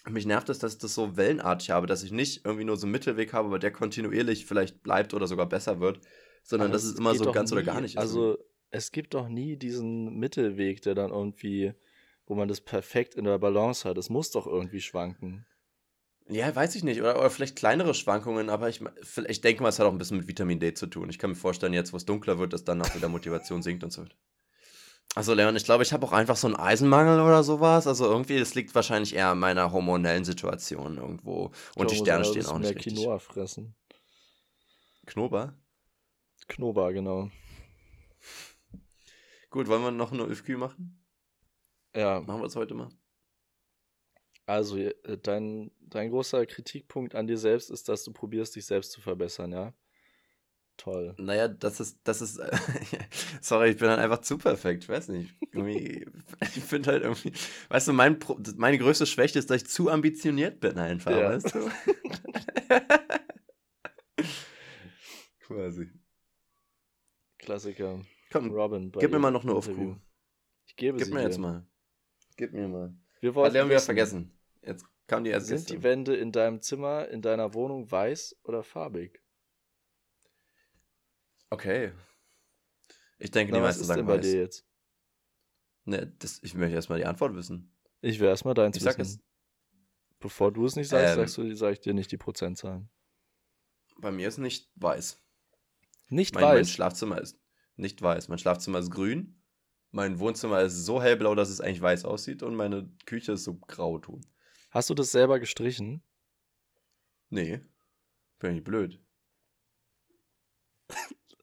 Mich 0.09 0.27
nervt 0.27 0.49
es, 0.49 0.59
dass 0.59 0.73
ich 0.75 0.79
das 0.79 0.95
so 0.95 1.17
wellenartig 1.17 1.71
habe, 1.71 1.87
dass 1.87 2.03
ich 2.03 2.11
nicht 2.11 2.45
irgendwie 2.45 2.65
nur 2.65 2.77
so 2.77 2.87
einen 2.87 2.93
Mittelweg 2.93 3.33
habe, 3.33 3.47
aber 3.49 3.59
der 3.59 3.71
kontinuierlich 3.71 4.47
vielleicht 4.47 4.83
bleibt 4.83 5.15
oder 5.15 5.27
sogar 5.29 5.47
besser 5.49 5.79
wird, 5.81 6.01
sondern 6.43 6.71
Aber 6.71 6.73
dass 6.75 6.85
es 6.85 6.99
immer 6.99 7.15
so 7.15 7.31
ganz 7.31 7.53
oder 7.53 7.61
nie- 7.61 7.67
gar 7.67 7.81
nicht 7.81 7.95
ist. 7.95 7.99
Also, 8.01 8.39
es 8.71 8.91
gibt 8.91 9.15
doch 9.15 9.29
nie 9.29 9.57
diesen 9.57 10.19
Mittelweg, 10.19 10.83
der 10.83 10.95
dann 10.95 11.11
irgendwie, 11.13 11.73
wo 12.27 12.35
man 12.35 12.49
das 12.49 12.61
perfekt 12.61 13.15
in 13.15 13.25
der 13.25 13.39
Balance 13.39 13.89
hat. 13.89 13.97
Es 13.97 14.11
muss 14.11 14.31
doch 14.33 14.47
irgendwie 14.47 14.81
schwanken. 14.81 15.47
Ja, 16.29 16.55
weiß 16.55 16.75
ich 16.77 16.83
nicht. 16.83 17.01
Oder, 17.01 17.19
oder 17.19 17.31
vielleicht 17.31 17.57
kleinere 17.57 17.95
Schwankungen, 17.95 18.49
aber 18.49 18.69
ich, 18.69 18.81
ich 19.29 19.41
denke 19.41 19.63
mal, 19.63 19.69
es 19.69 19.79
hat 19.79 19.87
auch 19.87 19.93
ein 19.93 19.99
bisschen 19.99 20.17
mit 20.19 20.29
Vitamin 20.29 20.59
D 20.61 20.73
zu 20.75 20.87
tun. 20.87 21.11
Ich 21.11 21.19
kann 21.19 21.31
mir 21.31 21.37
vorstellen, 21.37 21.75
jetzt, 21.75 21.93
wo 21.93 21.97
es 21.97 22.07
dunkler 22.07 22.39
wird, 22.39 22.53
dass 22.53 22.65
dann 22.65 22.81
auch 22.81 22.95
wieder 22.95 23.09
Motivation 23.09 23.63
sinkt 23.63 23.85
und 23.85 23.93
so. 23.93 24.05
Also, 25.15 25.35
Leon, 25.35 25.55
ich 25.57 25.65
glaube, 25.65 25.83
ich 25.83 25.93
habe 25.93 26.07
auch 26.07 26.13
einfach 26.13 26.37
so 26.37 26.47
einen 26.47 26.57
Eisenmangel 26.57 27.21
oder 27.21 27.43
sowas. 27.45 27.87
Also, 27.87 28.07
irgendwie, 28.07 28.39
das 28.39 28.55
liegt 28.55 28.75
wahrscheinlich 28.75 29.15
eher 29.15 29.29
an 29.29 29.39
meiner 29.39 29.71
hormonellen 29.73 30.25
Situation 30.25 30.97
irgendwo. 30.97 31.51
Und 31.77 31.91
die 31.91 31.95
Ich 31.97 32.01
Sterne 32.01 32.23
glaube, 32.23 32.41
stehen 32.41 32.51
auch 32.51 32.59
nicht 32.59 32.69
mehr 32.69 32.77
richtig. 32.77 32.95
Quinoa 32.95 33.19
fressen. 33.19 33.75
Knober? 35.07 35.55
Knoba, 36.49 36.91
genau. 36.93 37.31
Gut, 39.51 39.69
wollen 39.69 39.83
wir 39.83 39.91
noch 39.91 40.13
eine 40.13 40.23
ÖFQ 40.25 40.51
machen? 40.57 41.05
Ja, 41.95 42.21
Machen 42.21 42.41
wir 42.41 42.47
es 42.47 42.57
heute 42.57 42.75
mal. 42.75 42.89
also 44.47 44.77
äh, 44.79 45.19
dein, 45.19 45.71
dein 45.81 46.11
großer 46.11 46.47
Kritikpunkt 46.47 47.15
an 47.15 47.27
dir 47.27 47.37
selbst 47.39 47.71
ist, 47.71 47.89
dass 47.89 48.05
du 48.05 48.13
probierst, 48.13 48.57
dich 48.57 48.65
selbst 48.67 48.93
zu 48.93 49.01
verbessern, 49.03 49.53
ja? 49.53 49.75
Toll. 50.79 51.15
Naja, 51.19 51.49
das 51.49 51.81
ist, 51.81 52.01
das 52.05 52.23
ist, 52.23 52.41
sorry, 53.41 53.71
ich 53.71 53.77
bin 53.77 53.89
dann 53.89 54.01
einfach 54.01 54.21
zu 54.23 54.39
perfekt, 54.39 54.85
ich 54.85 54.89
weiß 54.89 55.09
nicht. 55.09 55.33
Irgendwie, 55.53 56.07
ich 56.41 56.49
finde 56.65 56.91
halt 56.93 57.03
irgendwie, 57.05 57.33
weißt 57.69 57.89
du, 57.89 57.93
mein 57.93 58.19
Pro, 58.19 58.39
meine 58.57 58.79
größte 58.79 59.07
Schwäche 59.07 59.39
ist, 59.39 59.51
dass 59.51 59.63
ich 59.63 59.69
zu 59.69 59.91
ambitioniert 59.91 60.61
bin 60.61 60.79
einfach, 60.79 61.11
Ja. 61.13 61.31
weißt 61.31 61.55
du? 61.55 61.71
Quasi. 65.41 65.91
Klassiker. 67.39 68.01
Komm, 68.31 68.51
Robin. 68.53 68.91
bei 68.91 69.01
gib 69.01 69.11
mir 69.11 69.19
mal 69.19 69.31
noch 69.31 69.43
eine 69.45 69.53
Interview. 69.53 69.73
Aufruhr. 69.91 70.01
Ich 70.67 70.77
gebe 70.77 70.97
Gib 70.97 71.07
sie 71.09 71.13
mir 71.13 71.23
jetzt 71.23 71.39
mal. 71.39 71.67
Gib 72.37 72.53
mir 72.53 72.69
mal. 72.69 72.95
Wir 73.21 73.31
Hat 73.31 73.35
wollten 73.37 73.55
wieder 73.55 73.69
wissen, 73.69 73.85
vergessen. 73.85 74.33
Jetzt 74.63 74.87
kam 75.07 75.25
die 75.25 75.31
erst 75.31 75.49
Sind 75.49 75.69
die. 75.69 75.83
Wände 75.83 76.17
in 76.17 76.33
deinem 76.33 76.63
Zimmer, 76.63 77.09
in 77.09 77.21
deiner 77.21 77.53
Wohnung 77.55 77.91
weiß 77.91 78.41
oder 78.45 78.63
farbig? 78.63 79.21
Okay. 81.53 81.93
Ich 83.19 83.31
denke, 83.31 83.53
Na, 83.53 83.59
die 83.59 83.63
was 83.63 83.69
meisten 83.69 83.83
ist 83.83 83.87
sagen 83.89 83.99
denn 83.99 84.07
bei 84.07 84.17
weiß. 84.17 84.25
dir 84.25 84.41
jetzt? 84.41 84.67
Ne, 85.85 86.07
das, 86.19 86.41
ich 86.43 86.55
möchte 86.55 86.75
erstmal 86.75 86.99
die 86.99 87.05
Antwort 87.05 87.35
wissen. 87.35 87.77
Ich 88.01 88.19
will 88.21 88.29
erstmal 88.29 88.55
deins 88.55 88.77
Ich 88.79 88.83
sag 88.83 88.97
wissen. 88.99 89.21
es. 89.21 90.19
Bevor 90.19 90.51
du 90.51 90.65
es 90.65 90.77
nicht 90.77 90.89
sagst, 90.89 91.11
Ähm. 91.13 91.17
sagst 91.17 91.37
du, 91.37 91.55
sag 91.55 91.73
ich 91.73 91.81
dir 91.81 91.93
nicht 91.93 92.11
die 92.11 92.17
Prozentzahlen. 92.17 92.89
Bei 93.99 94.11
mir 94.11 94.29
ist 94.29 94.39
nicht 94.39 94.71
weiß. 94.77 95.21
Nicht 96.09 96.35
Mein, 96.35 96.45
mein 96.45 96.57
weiß. 96.61 96.71
Schlafzimmer 96.71 97.21
ist 97.21 97.39
nicht 97.77 98.01
weiß. 98.01 98.29
Mein 98.29 98.39
Schlafzimmer 98.39 98.79
ist 98.79 98.91
grün. 98.91 99.43
Mein 99.91 100.19
Wohnzimmer 100.21 100.63
ist 100.63 100.87
so 100.87 101.03
hellblau, 101.03 101.35
dass 101.35 101.51
es 101.51 101.61
eigentlich 101.61 101.83
weiß 101.83 102.07
aussieht. 102.07 102.43
Und 102.43 102.55
meine 102.55 102.91
Küche 103.05 103.33
ist 103.33 103.45
so 103.45 103.57
grauton. 103.59 104.25
Hast 104.71 104.89
du 104.89 104.95
das 104.95 105.11
selber 105.13 105.39
gestrichen? 105.39 106.03
Nee. 107.29 107.61
Bin 108.39 108.57
ich 108.57 108.65
blöd. 108.65 108.99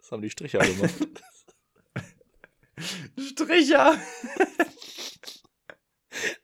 Das 0.09 0.15
haben 0.15 0.23
die 0.23 0.31
Stricher 0.31 0.57
gemacht. 0.57 1.21
Stricher! 3.19 3.93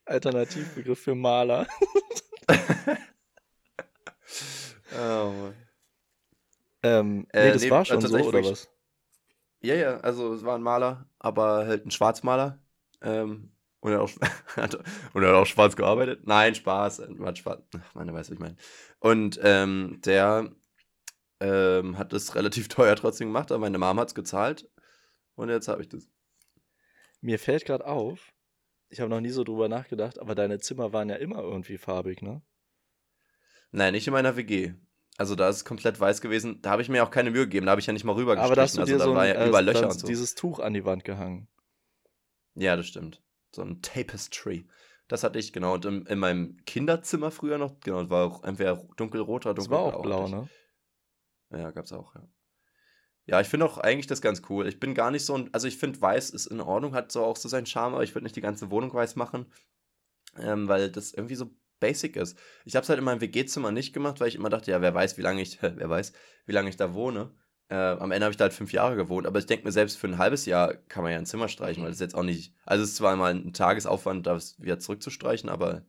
Alternativbegriff 0.06 1.00
für 1.00 1.16
Maler. 1.16 1.66
oh. 4.96 5.52
Ähm, 6.84 7.26
Äh, 7.34 7.48
nee, 7.48 7.54
das 7.54 7.64
nee, 7.64 7.72
war 7.72 7.82
äh, 7.82 7.86
schon 7.86 8.02
so, 8.02 8.08
tatsächlich 8.08 8.28
oder 8.28 8.52
was? 8.52 8.70
Ja, 9.64 9.74
ja, 9.74 9.98
also 10.02 10.36
es 10.36 10.46
war 10.46 10.54
ein 10.54 10.62
Maler, 10.62 11.10
aber 11.18 11.66
halt 11.66 11.88
ein 11.88 11.92
Schwarzmaler. 11.92 12.60
Ähm, 13.02 13.52
und 13.80 13.94
er 13.94 14.08
hat 14.58 14.76
auch, 14.76 14.84
und 15.16 15.24
er 15.24 15.30
hat 15.30 15.36
auch 15.38 15.48
schwarz 15.48 15.76
gearbeitet. 15.76 16.28
Nein, 16.28 16.54
Spaß. 16.54 17.00
äh, 17.00 17.08
Hat 17.24 17.40
schwarz. 17.40 17.64
Ach, 17.76 17.96
meine 17.96 18.14
weiß, 18.14 18.28
was 18.28 18.34
ich 18.36 18.40
meine. 18.40 18.58
Und 19.00 19.40
ähm, 19.42 20.02
der 20.06 20.52
ähm, 21.46 21.98
hat 21.98 22.14
es 22.14 22.36
relativ 22.36 22.68
teuer 22.70 22.96
trotzdem 22.96 23.28
gemacht, 23.30 23.52
aber 23.52 23.60
meine 23.62 23.78
Mom 23.78 24.00
hat 24.00 24.10
es 24.10 24.16
gezahlt. 24.16 24.70
Und 25.36 25.50
jetzt 25.50 25.68
habe 25.68 25.82
ich 25.82 25.90
das. 25.90 26.08
Mir 27.22 27.40
fällt 27.40 27.66
gerade 27.66 27.86
auf, 27.86 28.34
ich 28.90 29.00
habe 29.00 29.10
noch 29.10 29.20
nie 29.22 29.30
so 29.30 29.44
drüber 29.44 29.68
nachgedacht, 29.68 30.20
aber 30.20 30.36
deine 30.36 30.60
Zimmer 30.60 30.94
waren 30.94 31.10
ja 31.10 31.16
immer 31.16 31.40
irgendwie 31.42 31.78
farbig, 31.78 32.22
ne? 32.22 32.42
Nein, 33.72 33.94
nicht 33.94 34.08
in 34.08 34.14
meiner 34.14 34.38
WG. 34.38 34.74
Also 35.18 35.36
da 35.36 35.50
ist 35.50 35.58
es 35.58 35.66
komplett 35.66 36.00
weiß 36.00 36.22
gewesen. 36.22 36.62
Da 36.62 36.72
habe 36.72 36.82
ich 36.82 36.90
mir 36.90 37.04
auch 37.04 37.12
keine 37.12 37.32
Mühe 37.32 37.46
gegeben. 37.46 37.66
Da 37.66 37.72
habe 37.72 37.82
ich 37.82 37.88
ja 37.88 37.94
nicht 37.94 38.04
mal 38.04 38.14
rüber 38.16 38.38
Aber 38.38 38.56
da 38.56 38.62
hast 38.64 38.76
du 38.78 38.82
also 38.82 38.94
dir 38.94 39.00
da 39.00 39.06
so 39.06 39.16
war 39.16 39.24
ein, 39.24 39.34
ja 39.34 39.42
äh, 39.42 39.48
überall 39.48 39.66
Löcher 39.66 39.90
und 39.90 40.00
so. 40.00 40.08
dieses 40.08 40.36
Tuch 40.36 40.60
an 40.60 40.74
die 40.74 40.86
Wand 40.86 41.04
gehangen. 41.04 41.48
Ja, 42.54 42.76
das 42.76 42.88
stimmt. 42.88 43.22
So 43.54 43.62
ein 43.62 43.82
Tapestry. 43.82 44.68
Das 45.08 45.24
hatte 45.24 45.40
ich, 45.40 45.54
genau. 45.54 45.74
Und 45.76 45.86
in, 45.86 46.06
in 46.06 46.20
meinem 46.20 46.58
Kinderzimmer 46.66 47.32
früher 47.32 47.58
noch, 47.58 47.80
genau, 47.80 48.02
das 48.02 48.10
war 48.10 48.26
auch 48.28 48.44
entweder 48.44 48.84
dunkelrot 48.98 49.46
oder 49.46 49.54
Das 49.56 49.66
dunkelblau. 49.66 49.88
war 49.92 49.98
auch 50.00 50.02
blau, 50.04 50.28
ne? 50.28 50.50
Ja, 51.52 51.72
gab's 51.72 51.94
auch, 51.94 52.16
ja. 52.16 52.28
Ja, 53.28 53.42
ich 53.42 53.48
finde 53.48 53.66
auch 53.66 53.80
eigentlich 53.80 54.06
das 54.08 54.22
ganz 54.22 54.44
cool. 54.50 54.68
Ich 54.68 54.80
bin 54.80 54.94
gar 54.94 55.10
nicht 55.10 55.26
so 55.26 55.36
ein, 55.36 55.50
also 55.52 55.68
ich 55.68 55.78
finde 55.78 56.00
weiß 56.00 56.30
ist 56.30 56.46
in 56.46 56.62
Ordnung, 56.62 56.94
hat 56.94 57.12
so 57.12 57.24
auch 57.24 57.38
so 57.38 57.50
seinen 57.50 57.66
Charme, 57.66 57.96
aber 57.96 58.04
ich 58.04 58.14
würde 58.14 58.24
nicht 58.24 58.36
die 58.36 58.42
ganze 58.42 58.70
Wohnung 58.70 58.94
weiß 58.94 59.16
machen, 59.16 59.48
ähm, 60.38 60.68
weil 60.68 60.92
das 60.92 61.14
irgendwie 61.14 61.36
so 61.36 61.50
basic 61.80 62.16
ist. 62.18 62.38
Ich 62.66 62.76
habe 62.76 62.84
es 62.84 62.90
halt 62.90 63.00
in 63.00 63.06
meinem 63.06 63.22
WG-Zimmer 63.22 63.72
nicht 63.72 63.94
gemacht, 63.94 64.20
weil 64.20 64.28
ich 64.28 64.36
immer 64.36 64.50
dachte, 64.50 64.72
ja, 64.72 64.82
wer 64.82 64.94
weiß, 64.94 65.18
wie 65.18 65.22
lange 65.22 65.42
ich, 65.42 65.60
wer 65.62 65.90
weiß, 65.90 66.14
wie 66.46 66.52
lange 66.52 66.70
ich 66.70 66.78
da 66.78 66.94
wohne. 66.94 67.32
Äh, 67.70 67.76
am 67.76 68.12
Ende 68.12 68.26
habe 68.26 68.32
ich 68.32 68.38
da 68.38 68.44
halt 68.44 68.54
fünf 68.54 68.72
Jahre 68.74 68.96
gewohnt, 68.96 69.26
aber 69.26 69.40
ich 69.40 69.48
denke 69.48 69.66
mir, 69.66 69.72
selbst 69.72 69.98
für 69.98 70.08
ein 70.08 70.20
halbes 70.20 70.46
Jahr 70.46 70.76
kann 70.76 71.04
man 71.04 71.12
ja 71.12 71.18
ein 71.18 71.26
Zimmer 71.26 71.48
streichen, 71.48 71.82
weil 71.82 71.90
das 71.90 71.98
ist 71.98 72.02
jetzt 72.02 72.16
auch 72.16 72.24
nicht. 72.24 72.54
Also, 72.66 72.84
es 72.84 72.92
ist 72.92 72.98
zwar 72.98 73.16
mal 73.16 73.34
ein 73.34 73.54
Tagesaufwand, 73.54 74.28
das 74.28 74.60
wieder 74.62 74.78
zurückzustreichen, 74.80 75.50
aber 75.50 75.84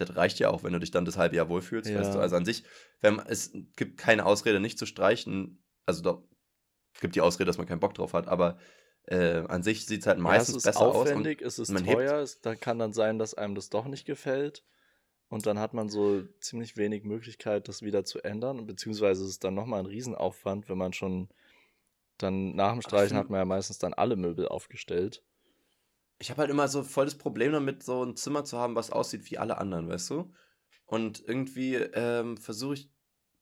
das 0.00 0.16
reicht 0.16 0.38
ja 0.38 0.50
auch, 0.50 0.62
wenn 0.64 0.72
du 0.72 0.80
dich 0.80 0.90
dann 0.90 1.04
das 1.04 1.16
halbe 1.16 1.36
Jahr 1.36 1.48
wohlfühlst, 1.48 1.90
Ja. 1.90 1.98
weißt 2.00 2.14
du. 2.14 2.18
Also 2.18 2.36
an 2.36 2.44
sich, 2.44 2.64
wenn, 3.00 3.18
es 3.20 3.52
gibt 3.76 3.98
keine 3.98 4.26
Ausrede, 4.26 4.60
nicht 4.60 4.78
zu 4.78 4.86
streichen. 4.86 5.62
Also 5.86 6.02
doch, 6.02 6.22
es 6.94 7.00
gibt 7.00 7.14
die 7.14 7.20
Ausrede, 7.20 7.46
dass 7.46 7.58
man 7.58 7.66
keinen 7.66 7.80
Bock 7.80 7.94
drauf 7.94 8.12
hat, 8.14 8.28
aber 8.28 8.58
äh, 9.06 9.44
an 9.48 9.62
sich 9.62 9.86
sieht 9.86 10.00
es 10.02 10.06
halt 10.06 10.18
meistens 10.18 10.52
ja, 10.54 10.58
es 10.58 10.64
ist 10.66 10.72
besser 10.80 10.86
aus. 10.86 10.96
Aufwendig, 10.96 11.40
es 11.42 11.58
ist 11.58 11.70
man 11.70 11.84
hebt- 11.84 11.94
teuer, 11.96 12.18
es 12.20 12.40
da 12.40 12.54
kann 12.54 12.78
dann 12.78 12.92
sein, 12.92 13.18
dass 13.18 13.34
einem 13.34 13.54
das 13.54 13.70
doch 13.70 13.86
nicht 13.86 14.04
gefällt. 14.06 14.64
Und 15.28 15.46
dann 15.46 15.60
hat 15.60 15.74
man 15.74 15.88
so 15.88 16.22
ziemlich 16.40 16.76
wenig 16.76 17.04
Möglichkeit, 17.04 17.68
das 17.68 17.82
wieder 17.82 18.04
zu 18.04 18.20
ändern. 18.22 18.66
Beziehungsweise 18.66 19.22
ist 19.22 19.30
es 19.30 19.38
dann 19.38 19.54
nochmal 19.54 19.78
ein 19.80 19.86
Riesenaufwand, 19.86 20.68
wenn 20.68 20.76
man 20.78 20.92
schon 20.92 21.28
dann 22.18 22.54
nach 22.56 22.72
dem 22.72 22.82
Streichen 22.82 23.10
find- 23.10 23.20
hat 23.20 23.30
man 23.30 23.38
ja 23.38 23.44
meistens 23.44 23.78
dann 23.78 23.94
alle 23.94 24.16
Möbel 24.16 24.48
aufgestellt. 24.48 25.22
Ich 26.20 26.30
habe 26.30 26.42
halt 26.42 26.50
immer 26.50 26.68
so 26.68 26.82
voll 26.82 27.06
das 27.06 27.16
Problem 27.16 27.52
damit, 27.52 27.82
so 27.82 28.04
ein 28.04 28.14
Zimmer 28.14 28.44
zu 28.44 28.58
haben, 28.58 28.76
was 28.76 28.90
aussieht 28.90 29.30
wie 29.30 29.38
alle 29.38 29.58
anderen, 29.58 29.88
weißt 29.88 30.10
du? 30.10 30.32
Und 30.84 31.26
irgendwie 31.26 31.76
ähm, 31.76 32.36
versuche 32.36 32.74
ich 32.74 32.90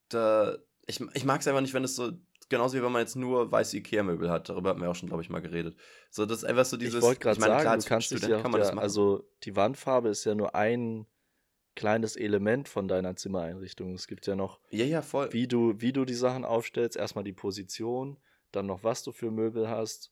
da. 0.09 0.57
Ich, 0.87 1.01
ich 1.15 1.25
mag 1.25 1.41
es 1.41 1.49
einfach 1.49 1.61
nicht, 1.61 1.75
wenn 1.75 1.85
es 1.85 1.97
so. 1.97 2.13
Genauso 2.51 2.79
wie 2.79 2.83
wenn 2.83 2.93
man 2.93 3.03
jetzt 3.03 3.17
nur 3.17 3.53
weiße 3.53 3.77
Ikea-Möbel 3.77 4.31
hat. 4.31 4.49
Darüber 4.49 4.71
hatten 4.71 4.81
wir 4.81 4.89
auch 4.89 4.95
schon, 4.95 5.09
glaube 5.11 5.23
ich, 5.23 5.29
mal 5.29 5.43
geredet. 5.43 5.77
So, 6.09 6.25
das 6.25 6.39
ist 6.39 6.45
einfach 6.45 6.65
so 6.65 6.79
dieses. 6.79 6.97
ich 6.97 7.03
wollte 7.03 7.21
gerade 7.21 7.39
sagen, 7.39 7.61
klar, 7.61 7.77
du 7.77 7.85
kannst 7.85 8.07
Student 8.07 8.31
ja, 8.31 8.41
kann 8.41 8.51
man 8.51 8.61
das 8.61 8.71
ja 8.71 8.75
machen. 8.75 8.85
also 8.85 9.29
die 9.43 9.55
Wandfarbe 9.55 10.09
ist 10.09 10.25
ja 10.25 10.35
nur 10.35 10.55
ein 10.55 11.07
kleines 11.75 12.17
Element 12.17 12.69
von 12.69 12.89
deiner 12.89 13.17
Zimmereinrichtung. 13.17 13.93
Es 13.95 14.07
gibt 14.07 14.27
ja 14.27 14.35
noch 14.35 14.61
ja, 14.71 14.87
ja, 14.87 15.03
voll. 15.03 15.31
wie 15.33 15.47
du, 15.47 15.75
wie 15.79 15.93
du 15.93 16.05
die 16.05 16.15
Sachen 16.15 16.45
aufstellst, 16.45 16.97
erstmal 16.97 17.25
die 17.25 17.35
Position, 17.35 18.19
dann 18.51 18.67
noch 18.67 18.83
was 18.83 19.03
du 19.03 19.13
für 19.13 19.31
Möbel 19.31 19.69
hast, 19.69 20.11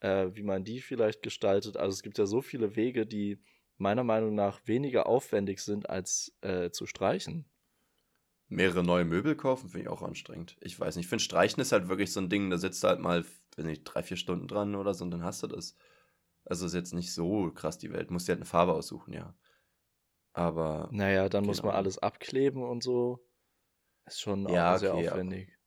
äh, 0.00 0.28
wie 0.34 0.42
man 0.42 0.64
die 0.64 0.80
vielleicht 0.80 1.22
gestaltet. 1.22 1.76
Also 1.76 1.94
es 1.94 2.02
gibt 2.02 2.18
ja 2.18 2.26
so 2.26 2.42
viele 2.42 2.76
Wege, 2.76 3.06
die 3.06 3.42
meiner 3.78 4.04
Meinung 4.04 4.34
nach 4.34 4.60
weniger 4.66 5.06
aufwendig 5.06 5.60
sind, 5.60 5.88
als 5.90 6.36
äh, 6.42 6.70
zu 6.70 6.86
streichen. 6.86 7.50
Mehrere 8.48 8.82
neue 8.82 9.04
Möbel 9.04 9.36
kaufen, 9.36 9.68
finde 9.70 9.82
ich 9.84 9.88
auch 9.88 10.02
anstrengend. 10.02 10.56
Ich 10.60 10.78
weiß 10.78 10.96
nicht. 10.96 11.04
Ich 11.06 11.08
finde, 11.08 11.22
Streichen 11.24 11.60
ist 11.62 11.72
halt 11.72 11.88
wirklich 11.88 12.12
so 12.12 12.20
ein 12.20 12.28
Ding, 12.28 12.50
da 12.50 12.58
sitzt 12.58 12.82
du 12.82 12.88
halt 12.88 13.00
mal, 13.00 13.24
wenn 13.56 13.66
nicht, 13.66 13.84
drei, 13.84 14.02
vier 14.02 14.16
Stunden 14.16 14.48
dran 14.48 14.74
oder 14.74 14.92
so 14.94 15.04
und 15.04 15.10
dann 15.12 15.22
hast 15.24 15.42
du 15.42 15.46
das. 15.46 15.76
Also 16.44 16.66
ist 16.66 16.74
jetzt 16.74 16.94
nicht 16.94 17.14
so 17.14 17.52
krass 17.52 17.78
die 17.78 17.92
Welt. 17.92 18.10
Musst 18.10 18.26
dir 18.28 18.32
halt 18.32 18.40
eine 18.40 18.46
Farbe 18.46 18.72
aussuchen, 18.74 19.12
ja. 19.12 19.36
Aber. 20.32 20.92
Naja, 20.92 21.30
dann 21.30 21.46
muss 21.46 21.62
Genau. 21.62 21.64
man 21.64 21.74
alles 21.74 21.98
abkleben 21.98 22.62
und 22.62 22.82
so. 22.82 23.26
Ist 24.06 24.20
schon 24.20 24.46
Ja, 24.46 24.74
auch 24.74 24.74
sehr 24.74 24.94
okay, 24.94 24.94
aufwendig. 24.94 25.58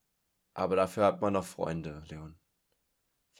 Aber 0.56 0.76
dafür 0.76 1.06
hat 1.06 1.22
man 1.22 1.34
noch 1.34 1.46
Freunde, 1.46 2.04
Leon. 2.10 2.40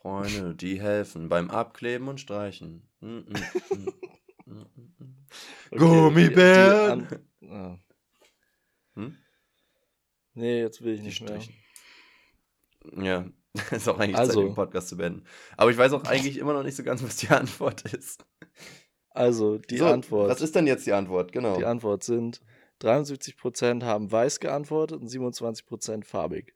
Freunde, 0.04 0.54
die 0.54 0.82
helfen 0.82 1.30
beim 1.30 1.50
Abkleben 1.50 2.10
und 2.10 2.20
Streichen. 2.20 2.86
Mm, 3.00 3.08
mm, 3.08 3.24
mm, 3.24 3.94
mm, 4.46 4.54
mm, 4.54 4.94
mm. 5.00 5.26
Gummibären! 5.78 7.08
Die, 7.10 7.16
die 7.48 7.50
an, 7.50 7.58
ah. 7.58 7.80
Hm? 8.96 9.18
Nee, 10.34 10.60
jetzt 10.60 10.84
will 10.84 10.96
ich 10.96 11.00
Die 11.00 11.06
nicht 11.08 11.22
mehr. 11.22 11.40
Strichen. 11.40 11.56
Ja, 13.02 13.26
ist 13.72 13.88
auch 13.88 13.98
eigentlich 13.98 14.18
Also. 14.18 14.42
Zeit, 14.42 14.50
den 14.50 14.56
Podcast 14.56 14.90
zu 14.90 14.98
beenden. 14.98 15.24
Aber 15.56 15.72
ich 15.72 15.78
weiß 15.78 15.94
auch 15.94 16.04
eigentlich 16.04 16.38
immer 16.38 16.52
noch 16.52 16.64
nicht 16.64 16.76
so 16.76 16.84
ganz, 16.84 17.02
was 17.02 17.16
die 17.16 17.30
Antwort 17.30 17.86
ist. 17.94 18.26
Also, 19.10 19.58
die 19.58 19.78
so, 19.78 19.86
Antwort. 19.86 20.30
Was 20.30 20.42
ist 20.42 20.54
denn 20.54 20.68
jetzt 20.68 20.86
die 20.86 20.92
Antwort? 20.92 21.32
Genau. 21.32 21.56
Die 21.56 21.64
Antwort 21.64 22.04
sind 22.04 22.42
73% 22.82 23.86
haben 23.86 24.12
weiß 24.12 24.42
geantwortet 24.42 25.00
und 25.00 25.08
27% 25.08 26.04
farbig. 26.04 26.56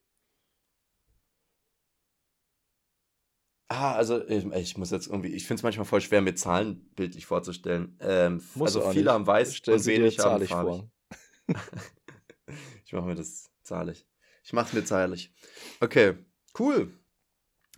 Ah, 3.69 3.95
also 3.95 4.26
ich, 4.27 4.45
ich 4.45 4.77
muss 4.77 4.91
jetzt 4.91 5.07
irgendwie, 5.07 5.34
ich 5.34 5.45
finde 5.45 5.60
es 5.60 5.64
manchmal 5.64 5.85
voll 5.85 5.99
schwer, 5.99 6.22
mir 6.22 6.35
Zahlen 6.35 6.89
bildlich 6.95 7.26
vorzustellen. 7.26 7.98
Ähm, 7.99 8.41
also 8.60 8.80
viele 8.81 9.03
nicht. 9.03 9.10
haben 9.10 9.27
weiß 9.27 9.56
Stell 9.56 9.76
und 9.76 9.85
wenig 9.85 10.19
haben 10.19 10.23
zahlig 10.23 10.49
farbig. 10.49 10.84
vor. 11.48 11.56
Ich 12.85 12.94
mache 12.94 13.06
mir 13.06 13.15
das 13.15 13.52
zahlig. 13.64 14.06
Ich 14.45 14.53
mache 14.53 14.68
es 14.68 14.73
mir 14.73 14.85
zahlig. 14.85 15.34
Okay, 15.81 16.15
cool. 16.57 16.94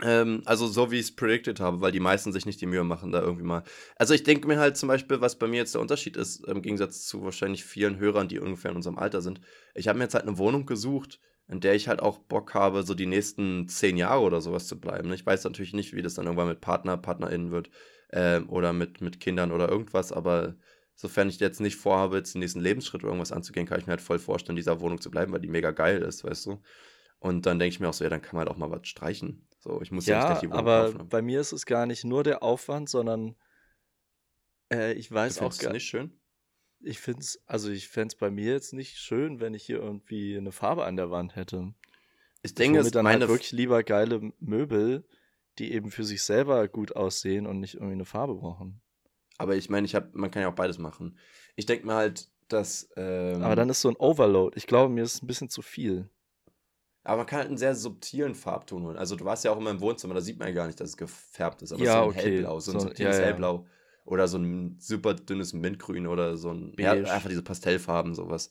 Ähm, 0.02 0.44
also 0.46 0.68
so 0.68 0.92
wie 0.92 1.00
ich 1.00 1.08
es 1.08 1.16
predicted 1.16 1.60
habe, 1.60 1.82
weil 1.82 1.92
die 1.92 2.00
meisten 2.00 2.32
sich 2.32 2.46
nicht 2.46 2.62
die 2.62 2.68
Mühe 2.68 2.84
machen, 2.84 3.12
da 3.12 3.20
irgendwie 3.20 3.44
mal. 3.44 3.64
Also 3.96 4.14
ich 4.14 4.24
denke 4.24 4.48
mir 4.48 4.60
halt 4.60 4.78
zum 4.78 4.88
Beispiel, 4.88 5.20
was 5.20 5.40
bei 5.40 5.48
mir 5.48 5.58
jetzt 5.58 5.74
der 5.74 5.82
Unterschied 5.82 6.16
ist, 6.16 6.46
im 6.46 6.62
Gegensatz 6.62 7.08
zu 7.08 7.24
wahrscheinlich 7.24 7.66
vielen 7.66 7.98
Hörern, 7.98 8.28
die 8.28 8.40
ungefähr 8.40 8.70
in 8.72 8.78
unserem 8.78 9.00
Alter 9.00 9.22
sind. 9.22 9.42
Ich 9.74 9.88
habe 9.88 9.98
mir 9.98 10.06
jetzt 10.06 10.14
halt 10.14 10.28
eine 10.28 10.38
Wohnung 10.38 10.66
gesucht, 10.68 11.20
in 11.50 11.60
der 11.62 11.76
ich 11.76 11.88
halt 11.90 12.02
auch 12.02 12.20
Bock 12.20 12.54
habe, 12.54 12.84
so 12.84 12.94
die 12.96 13.08
nächsten 13.08 13.68
zehn 13.68 13.98
Jahre 13.98 14.22
oder 14.22 14.42
sowas 14.42 14.68
zu 14.68 14.80
bleiben. 14.80 15.12
Ich 15.14 15.26
weiß 15.26 15.44
natürlich 15.46 15.74
nicht, 15.74 15.94
wie 15.94 16.02
das 16.04 16.14
dann 16.16 16.26
irgendwann 16.26 16.48
mit 16.48 16.62
Partner, 16.62 16.98
PartnerInnen 16.98 17.52
wird 17.52 17.70
ähm, 18.12 18.50
oder 18.50 18.74
mit, 18.74 19.02
mit 19.02 19.20
Kindern 19.20 19.52
oder 19.52 19.70
irgendwas, 19.70 20.12
aber 20.12 20.56
sofern 20.96 21.30
ich 21.30 21.40
jetzt 21.40 21.62
nicht 21.62 21.78
vorhabe, 21.78 22.18
jetzt 22.18 22.36
den 22.36 22.40
nächsten 22.40 22.60
Lebensschritt 22.62 23.04
oder 23.04 23.12
irgendwas 23.12 23.32
anzugehen, 23.32 23.66
kann 23.68 23.80
ich 23.80 23.88
mir 23.88 23.92
halt 23.92 24.02
voll 24.02 24.20
vorstellen, 24.20 24.56
in 24.58 24.62
dieser 24.62 24.82
Wohnung 24.82 25.02
zu 25.02 25.12
bleiben, 25.12 25.32
weil 25.34 25.42
die 25.42 25.48
mega 25.48 25.72
geil 25.72 26.02
ist, 26.02 26.24
weißt 26.24 26.46
du. 26.48 26.62
Und 27.20 27.46
dann 27.46 27.60
denke 27.60 27.74
ich 27.74 27.80
mir 27.80 27.90
auch 27.90 27.94
so, 27.94 28.04
ja, 28.04 28.10
dann 28.10 28.22
kann 28.22 28.36
man 28.36 28.48
halt 28.48 28.56
auch 28.56 28.60
mal 28.60 28.72
was 28.72 28.88
streichen. 28.88 29.48
So, 29.60 29.82
ich 29.82 29.92
muss 29.92 30.08
ja, 30.08 30.16
nicht 30.16 30.26
Ja, 30.26 30.28
gleich 30.28 30.40
die 30.40 30.52
Wohnung 30.52 30.68
aber 30.68 30.70
kaufen. 30.70 31.10
bei 31.10 31.22
mir 31.22 31.40
ist 31.42 31.52
es 31.54 31.66
gar 31.66 31.86
nicht 31.86 32.04
nur 32.06 32.24
der 32.24 32.44
Aufwand, 32.44 32.90
sondern 32.90 33.36
äh, 34.72 34.94
ich 34.94 35.12
weiß 35.12 35.40
auch 35.40 35.58
gar 35.58 35.74
nicht 35.74 35.86
schön? 35.88 36.19
Ich 36.82 37.00
finde 37.00 37.22
es, 37.22 37.42
also 37.46 37.70
ich 37.70 37.88
fände 37.90 38.14
es 38.14 38.16
bei 38.20 38.30
mir 38.32 38.54
jetzt 38.54 38.74
nicht 38.74 38.98
schön, 38.98 39.40
wenn 39.40 39.54
ich 39.54 39.64
hier 39.64 39.78
irgendwie 39.80 40.38
eine 40.38 40.52
Farbe 40.52 40.86
an 40.86 40.96
der 40.96 41.12
Wand 41.12 41.36
hätte. 41.36 41.74
Ich 42.42 42.56
denke, 42.56 42.80
es 42.80 42.86
mir 42.86 42.92
dann 42.92 43.04
meine 43.04 43.22
halt 43.22 43.30
wirklich 43.30 43.52
lieber 43.52 43.84
geile 43.84 44.32
Möbel, 44.40 45.04
die 45.58 45.74
eben 45.74 45.92
für 45.92 46.06
sich 46.06 46.24
selber 46.24 46.68
gut 46.70 46.96
aussehen 46.96 47.46
und 47.48 47.60
nicht 47.60 47.74
irgendwie 47.76 47.94
eine 47.94 48.06
Farbe 48.06 48.36
brauchen. 48.36 48.80
aber 49.38 49.56
ich 49.58 49.70
meine, 49.70 49.86
ich 49.86 49.94
habe, 49.96 50.10
man 50.14 50.32
kann 50.32 50.42
ja 50.42 50.50
auch 50.50 50.56
beides 50.56 50.78
machen. 50.78 51.18
Ich 51.58 51.66
denke 51.66 51.86
mir 51.86 51.96
halt, 51.96 52.30
dass. 52.48 52.90
Ähm, 52.96 53.44
Aber 53.44 53.56
dann 53.58 53.70
ist 53.70 53.82
so 53.82 53.90
ein 53.90 53.98
Overload. 53.98 54.58
Ich 54.58 54.66
glaube, 54.68 54.94
mir 54.94 55.04
ist 55.04 55.16
es 55.16 55.22
ein 55.22 55.28
bisschen 55.28 55.50
zu 55.50 55.62
viel. 55.62 56.10
aber 57.04 57.18
man 57.18 57.26
kann 57.26 57.40
halt 57.40 57.50
einen 57.50 57.58
sehr 57.58 57.76
subtilen 57.76 58.36
Farbton 58.36 58.84
holen. 58.84 58.98
Also 58.98 59.18
du 59.18 59.26
warst 59.26 59.44
ja 59.44 59.52
auch 59.52 59.58
immer 59.58 59.72
im 59.72 59.82
Wohnzimmer, 59.82 60.14
da 60.14 60.22
sieht 60.22 60.40
man 60.40 60.48
ja 60.48 60.54
gar 60.54 60.68
nicht, 60.68 60.80
dass 60.80 60.90
es 60.92 60.98
gefärbt 60.98 61.62
ist. 61.62 61.74
Aber 61.74 61.84
Ja, 61.84 61.96
so 61.98 62.04
ein 62.04 62.10
okay. 62.12 62.22
hellblau, 62.22 62.60
so 62.62 62.72
ein 62.72 62.80
So- 62.80 62.88
subtiles 62.88 63.16
ja, 63.18 63.22
ja. 63.22 63.28
hellblau. 63.28 63.68
Oder 64.10 64.28
so 64.28 64.40
ein 64.40 64.80
super 64.80 65.14
dünnes 65.14 65.54
Mintgrün 65.54 66.08
oder 66.08 66.36
so 66.36 66.52
ein. 66.52 66.74
Ja, 66.80 66.96
Beige. 66.96 67.12
einfach 67.12 67.30
diese 67.30 67.44
Pastellfarben, 67.44 68.16
sowas. 68.16 68.50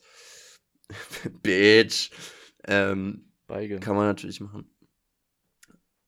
Bitch. 1.43 2.11
Ähm, 2.65 3.33
Beige. 3.45 3.81
Kann 3.81 3.97
man 3.97 4.05
natürlich 4.05 4.39
machen. 4.39 4.73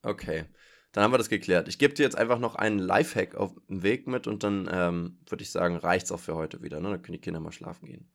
Okay, 0.04 0.46
dann 0.94 1.04
haben 1.04 1.12
wir 1.12 1.18
das 1.18 1.28
geklärt. 1.28 1.68
Ich 1.68 1.80
gebe 1.80 1.94
dir 1.94 2.04
jetzt 2.04 2.18
einfach 2.18 2.40
noch 2.40 2.56
einen 2.56 2.80
Lifehack 2.80 3.36
auf 3.36 3.54
den 3.68 3.84
Weg 3.84 4.08
mit 4.08 4.26
und 4.26 4.44
dann 4.44 4.70
ähm, 4.72 5.20
würde 5.28 5.44
ich 5.44 5.52
sagen, 5.52 5.76
reicht's 5.76 6.14
auch 6.14 6.20
für 6.22 6.36
heute 6.36 6.64
wieder. 6.64 6.80
Ne? 6.80 6.90
Dann 6.90 7.02
können 7.02 7.18
die 7.18 7.22
Kinder 7.22 7.42
mal 7.42 7.52
schlafen 7.52 7.88
gehen. 7.88 8.10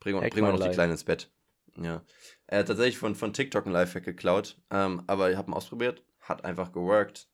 Bringen 0.00 0.20
wir, 0.20 0.34
my 0.34 0.40
noch 0.40 0.56
die 0.56 0.64
life. 0.64 0.74
Kleinen 0.74 0.92
ins 0.92 1.04
Bett. 1.04 1.30
Ja. 1.76 2.04
Äh, 2.48 2.64
tatsächlich 2.64 2.98
von, 2.98 3.14
von 3.14 3.32
TikTok 3.32 3.66
ein 3.66 3.72
Lifehack 3.72 4.04
geklaut, 4.04 4.60
ähm, 4.70 5.04
aber 5.06 5.30
ich 5.30 5.36
habe 5.36 5.48
ihn 5.48 5.54
ausprobiert, 5.54 6.02
hat 6.18 6.44
einfach 6.44 6.72
geworkt. 6.72 7.28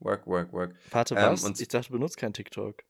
Work, 0.00 0.26
work, 0.26 0.52
work. 0.52 0.74
Warte, 0.90 1.14
Ähm, 1.14 1.32
was? 1.32 1.44
und- 1.44 1.60
ich 1.60 1.68
dachte, 1.68 1.88
du 1.88 1.92
benutzt 1.94 2.16
kein 2.16 2.32
TikTok. 2.32 2.82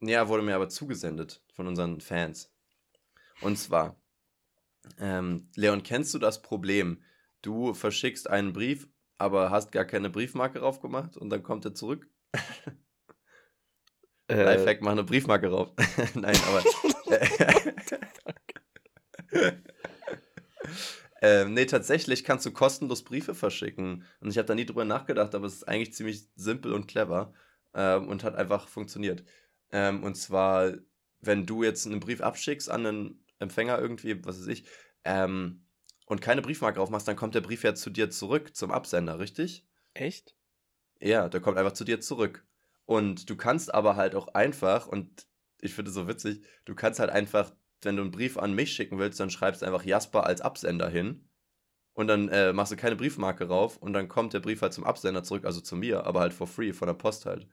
Ja, 0.00 0.28
wurde 0.28 0.42
mir 0.42 0.54
aber 0.54 0.68
zugesendet 0.68 1.42
von 1.54 1.66
unseren 1.66 2.00
Fans. 2.00 2.52
Und 3.40 3.56
zwar, 3.58 3.96
ähm, 4.98 5.48
Leon, 5.56 5.82
kennst 5.82 6.12
du 6.14 6.18
das 6.18 6.42
Problem? 6.42 7.02
Du 7.42 7.74
verschickst 7.74 8.28
einen 8.28 8.52
Brief, 8.52 8.88
aber 9.18 9.50
hast 9.50 9.72
gar 9.72 9.84
keine 9.84 10.10
Briefmarke 10.10 10.58
drauf 10.60 10.80
gemacht 10.80 11.16
und 11.16 11.30
dann 11.30 11.42
kommt 11.42 11.64
er 11.64 11.74
zurück. 11.74 12.08
Äh, 14.26 14.42
Lifehack, 14.42 14.80
mach 14.80 14.92
eine 14.92 15.04
Briefmarke 15.04 15.50
drauf. 15.50 15.72
Nein, 16.14 16.34
aber. 16.48 16.64
ähm, 21.22 21.54
nee, 21.54 21.66
tatsächlich 21.66 22.24
kannst 22.24 22.46
du 22.46 22.52
kostenlos 22.52 23.04
Briefe 23.04 23.34
verschicken. 23.34 24.04
Und 24.20 24.30
ich 24.30 24.38
habe 24.38 24.46
da 24.46 24.54
nie 24.54 24.66
drüber 24.66 24.84
nachgedacht, 24.84 25.34
aber 25.34 25.46
es 25.46 25.54
ist 25.54 25.68
eigentlich 25.68 25.94
ziemlich 25.94 26.28
simpel 26.36 26.72
und 26.72 26.86
clever 26.86 27.32
ähm, 27.74 28.08
und 28.08 28.24
hat 28.24 28.34
einfach 28.36 28.68
funktioniert. 28.68 29.24
Ähm, 29.72 30.02
und 30.02 30.16
zwar, 30.16 30.74
wenn 31.20 31.46
du 31.46 31.62
jetzt 31.62 31.86
einen 31.86 32.00
Brief 32.00 32.20
abschickst 32.20 32.70
an 32.70 32.86
einen 32.86 33.24
Empfänger 33.38 33.78
irgendwie, 33.78 34.24
was 34.24 34.40
weiß 34.40 34.48
ich, 34.48 34.66
ähm, 35.04 35.64
und 36.06 36.20
keine 36.20 36.42
Briefmarke 36.42 36.78
drauf 36.78 36.90
machst, 36.90 37.08
dann 37.08 37.16
kommt 37.16 37.34
der 37.34 37.40
Brief 37.40 37.62
ja 37.62 37.74
zu 37.74 37.90
dir 37.90 38.10
zurück, 38.10 38.54
zum 38.54 38.70
Absender, 38.70 39.18
richtig? 39.18 39.66
Echt? 39.94 40.36
Ja, 41.00 41.28
der 41.28 41.40
kommt 41.40 41.58
einfach 41.58 41.72
zu 41.72 41.84
dir 41.84 42.00
zurück. 42.00 42.46
Und 42.86 43.30
du 43.30 43.36
kannst 43.36 43.72
aber 43.72 43.96
halt 43.96 44.14
auch 44.14 44.28
einfach, 44.28 44.86
und 44.86 45.26
ich 45.60 45.74
finde 45.74 45.90
es 45.90 45.94
so 45.94 46.06
witzig, 46.06 46.44
du 46.66 46.74
kannst 46.74 47.00
halt 47.00 47.10
einfach, 47.10 47.52
wenn 47.84 47.96
du 47.96 48.02
einen 48.02 48.10
Brief 48.10 48.38
an 48.38 48.54
mich 48.54 48.72
schicken 48.72 48.98
willst, 48.98 49.20
dann 49.20 49.30
schreibst 49.30 49.62
du 49.62 49.66
einfach 49.66 49.84
Jasper 49.84 50.26
als 50.26 50.40
Absender 50.40 50.88
hin. 50.88 51.28
Und 51.92 52.08
dann 52.08 52.28
äh, 52.28 52.52
machst 52.52 52.72
du 52.72 52.76
keine 52.76 52.96
Briefmarke 52.96 53.44
rauf 53.44 53.76
und 53.76 53.92
dann 53.92 54.08
kommt 54.08 54.32
der 54.32 54.40
Brief 54.40 54.62
halt 54.62 54.72
zum 54.72 54.82
Absender 54.82 55.22
zurück, 55.22 55.44
also 55.44 55.60
zu 55.60 55.76
mir, 55.76 56.04
aber 56.04 56.20
halt 56.20 56.34
for 56.34 56.48
free, 56.48 56.72
von 56.72 56.88
der 56.88 56.94
Post 56.94 57.24
halt. 57.24 57.46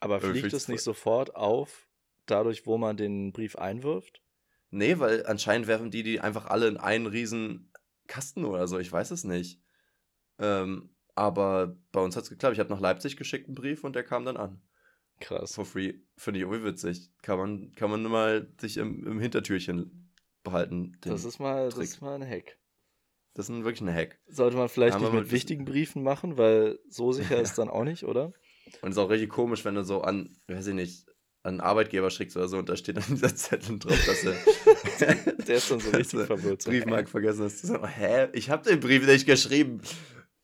Aber 0.00 0.20
fliegt 0.20 0.52
es 0.52 0.68
nicht 0.68 0.82
sofort 0.82 1.34
auf, 1.34 1.88
dadurch, 2.26 2.66
wo 2.66 2.76
man 2.76 2.98
den 2.98 3.32
Brief 3.32 3.56
einwirft? 3.56 4.22
Nee, 4.70 4.98
weil 4.98 5.24
anscheinend 5.26 5.66
werfen 5.66 5.90
die 5.90 6.02
die 6.02 6.20
einfach 6.20 6.46
alle 6.46 6.68
in 6.68 6.76
einen 6.76 7.06
riesen 7.06 7.72
Kasten 8.06 8.44
oder 8.44 8.68
so, 8.68 8.78
ich 8.78 8.92
weiß 8.92 9.10
es 9.12 9.24
nicht. 9.24 9.62
Ähm, 10.38 10.90
aber 11.14 11.78
bei 11.92 12.00
uns 12.00 12.14
hat 12.14 12.24
es 12.24 12.30
geklappt. 12.30 12.52
Ich 12.52 12.60
habe 12.60 12.70
nach 12.70 12.80
Leipzig 12.80 13.16
geschickt 13.16 13.46
einen 13.46 13.54
Brief 13.54 13.84
und 13.84 13.96
der 13.96 14.04
kam 14.04 14.26
dann 14.26 14.36
an. 14.36 14.60
Krass. 15.20 15.54
For 15.54 15.64
free. 15.64 15.94
Finde 16.16 16.40
ich 16.40 16.46
irgendwie 16.46 16.64
witzig. 16.64 17.10
Kann 17.22 17.38
man, 17.38 17.72
kann 17.74 17.90
man 17.90 18.02
nur 18.02 18.10
mal 18.10 18.48
sich 18.60 18.76
im, 18.76 19.06
im 19.06 19.20
Hintertürchen 19.20 20.12
behalten. 20.42 20.96
Das 21.00 21.24
ist, 21.24 21.38
mal, 21.38 21.68
das 21.68 21.78
ist 21.78 22.00
mal 22.00 22.14
ein 22.14 22.28
Hack. 22.28 22.58
Das 23.34 23.50
ist 23.50 23.64
wirklich 23.64 23.82
ein 23.82 23.92
Hack. 23.92 24.18
Sollte 24.28 24.56
man 24.56 24.68
vielleicht 24.68 24.98
nicht 24.98 25.12
mit 25.12 25.30
wichtigen 25.30 25.64
Briefen 25.64 26.02
machen, 26.02 26.38
weil 26.38 26.78
so 26.88 27.12
sicher 27.12 27.40
ist 27.40 27.54
dann 27.58 27.68
auch 27.68 27.84
nicht, 27.84 28.04
oder? 28.04 28.32
Und 28.80 28.90
es 28.90 28.96
ist 28.96 28.98
auch 28.98 29.10
richtig 29.10 29.30
komisch, 29.30 29.64
wenn 29.64 29.74
du 29.74 29.84
so 29.84 30.00
an, 30.00 30.36
weiß 30.48 30.68
ich 30.68 30.74
nicht, 30.74 31.06
an 31.42 31.54
einen 31.54 31.60
Arbeitgeber 31.60 32.10
schickst 32.10 32.36
oder 32.36 32.48
so 32.48 32.58
und 32.58 32.68
da 32.68 32.76
steht 32.76 32.96
dann 32.96 33.04
dieser 33.08 33.34
Zettel 33.34 33.78
drauf, 33.78 34.04
dass 34.06 34.24
er. 34.24 34.34
Der 35.46 35.56
ist 35.56 35.70
dann 35.70 35.80
so 35.80 35.90
richtig 35.90 36.26
verwirrt. 36.26 36.64
Briefmark 36.64 37.08
vergessen 37.08 37.44
hast. 37.44 37.62
Du 37.62 37.68
sagst, 37.68 37.96
hä? 37.96 38.28
Ich 38.32 38.50
hab 38.50 38.64
den 38.64 38.80
Brief 38.80 39.06
nicht 39.06 39.26
geschrieben. 39.26 39.80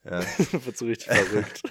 Ja. 0.05 0.21
Wird 0.65 0.77
so 0.77 0.87
richtig 0.87 1.09
verrückt. 1.09 1.63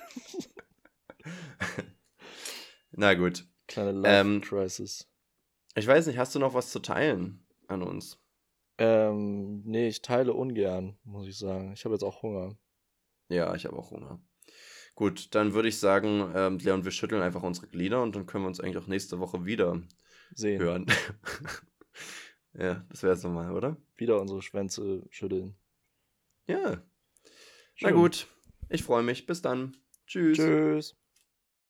Na 2.92 3.14
gut. 3.14 3.48
Kleine 3.68 3.92
Life-Crisis. 3.92 5.02
Ähm, 5.02 5.80
ich 5.80 5.88
weiß 5.88 6.08
nicht, 6.08 6.18
hast 6.18 6.36
du 6.36 6.40
noch 6.40 6.54
was 6.54 6.72
zu 6.72 6.80
teilen 6.80 7.46
an 7.68 7.82
uns? 7.82 8.20
Ähm, 8.78 9.62
nee, 9.64 9.88
ich 9.88 10.02
teile 10.02 10.34
ungern, 10.34 10.98
muss 11.04 11.28
ich 11.28 11.38
sagen. 11.38 11.74
Ich 11.74 11.86
habe 11.86 11.96
jetzt 11.96 12.04
auch 12.04 12.22
Hunger. 12.24 12.58
Ja, 13.30 13.56
ich 13.56 13.66
habe 13.66 13.78
auch 13.78 13.92
Hunger. 13.92 14.20
Gut, 14.96 15.34
dann 15.36 15.54
würde 15.54 15.70
ich 15.70 15.80
sagen, 15.80 16.32
ähm, 16.36 16.58
Leon, 16.58 16.84
wir 16.84 16.92
schütteln 16.92 17.22
einfach 17.22 17.44
unsere 17.44 17.68
Glieder 17.68 18.04
und 18.04 18.16
dann 18.16 18.26
können 18.26 18.44
wir 18.44 18.48
uns 18.50 18.60
eigentlich 18.60 18.78
auch 18.78 18.88
nächste 18.88 19.20
Woche 19.20 19.46
wieder 19.46 19.82
sehen. 20.34 20.62
Hören. 20.62 20.86
ja, 22.54 22.86
das 22.90 23.04
wäre 23.04 23.14
es 23.14 23.24
nochmal, 23.24 23.54
oder? 23.54 23.78
Wieder 23.96 24.20
unsere 24.20 24.42
Schwänze 24.42 25.04
schütteln. 25.10 25.56
Ja. 26.48 26.84
Schön. 27.76 27.90
Na 27.90 27.92
gut, 27.92 28.28
ich 28.70 28.84
freue 28.84 29.04
mich. 29.04 29.26
Bis 29.26 29.42
dann. 29.42 29.78
Tschüss. 30.06 30.38
Tschüss. 30.38 31.01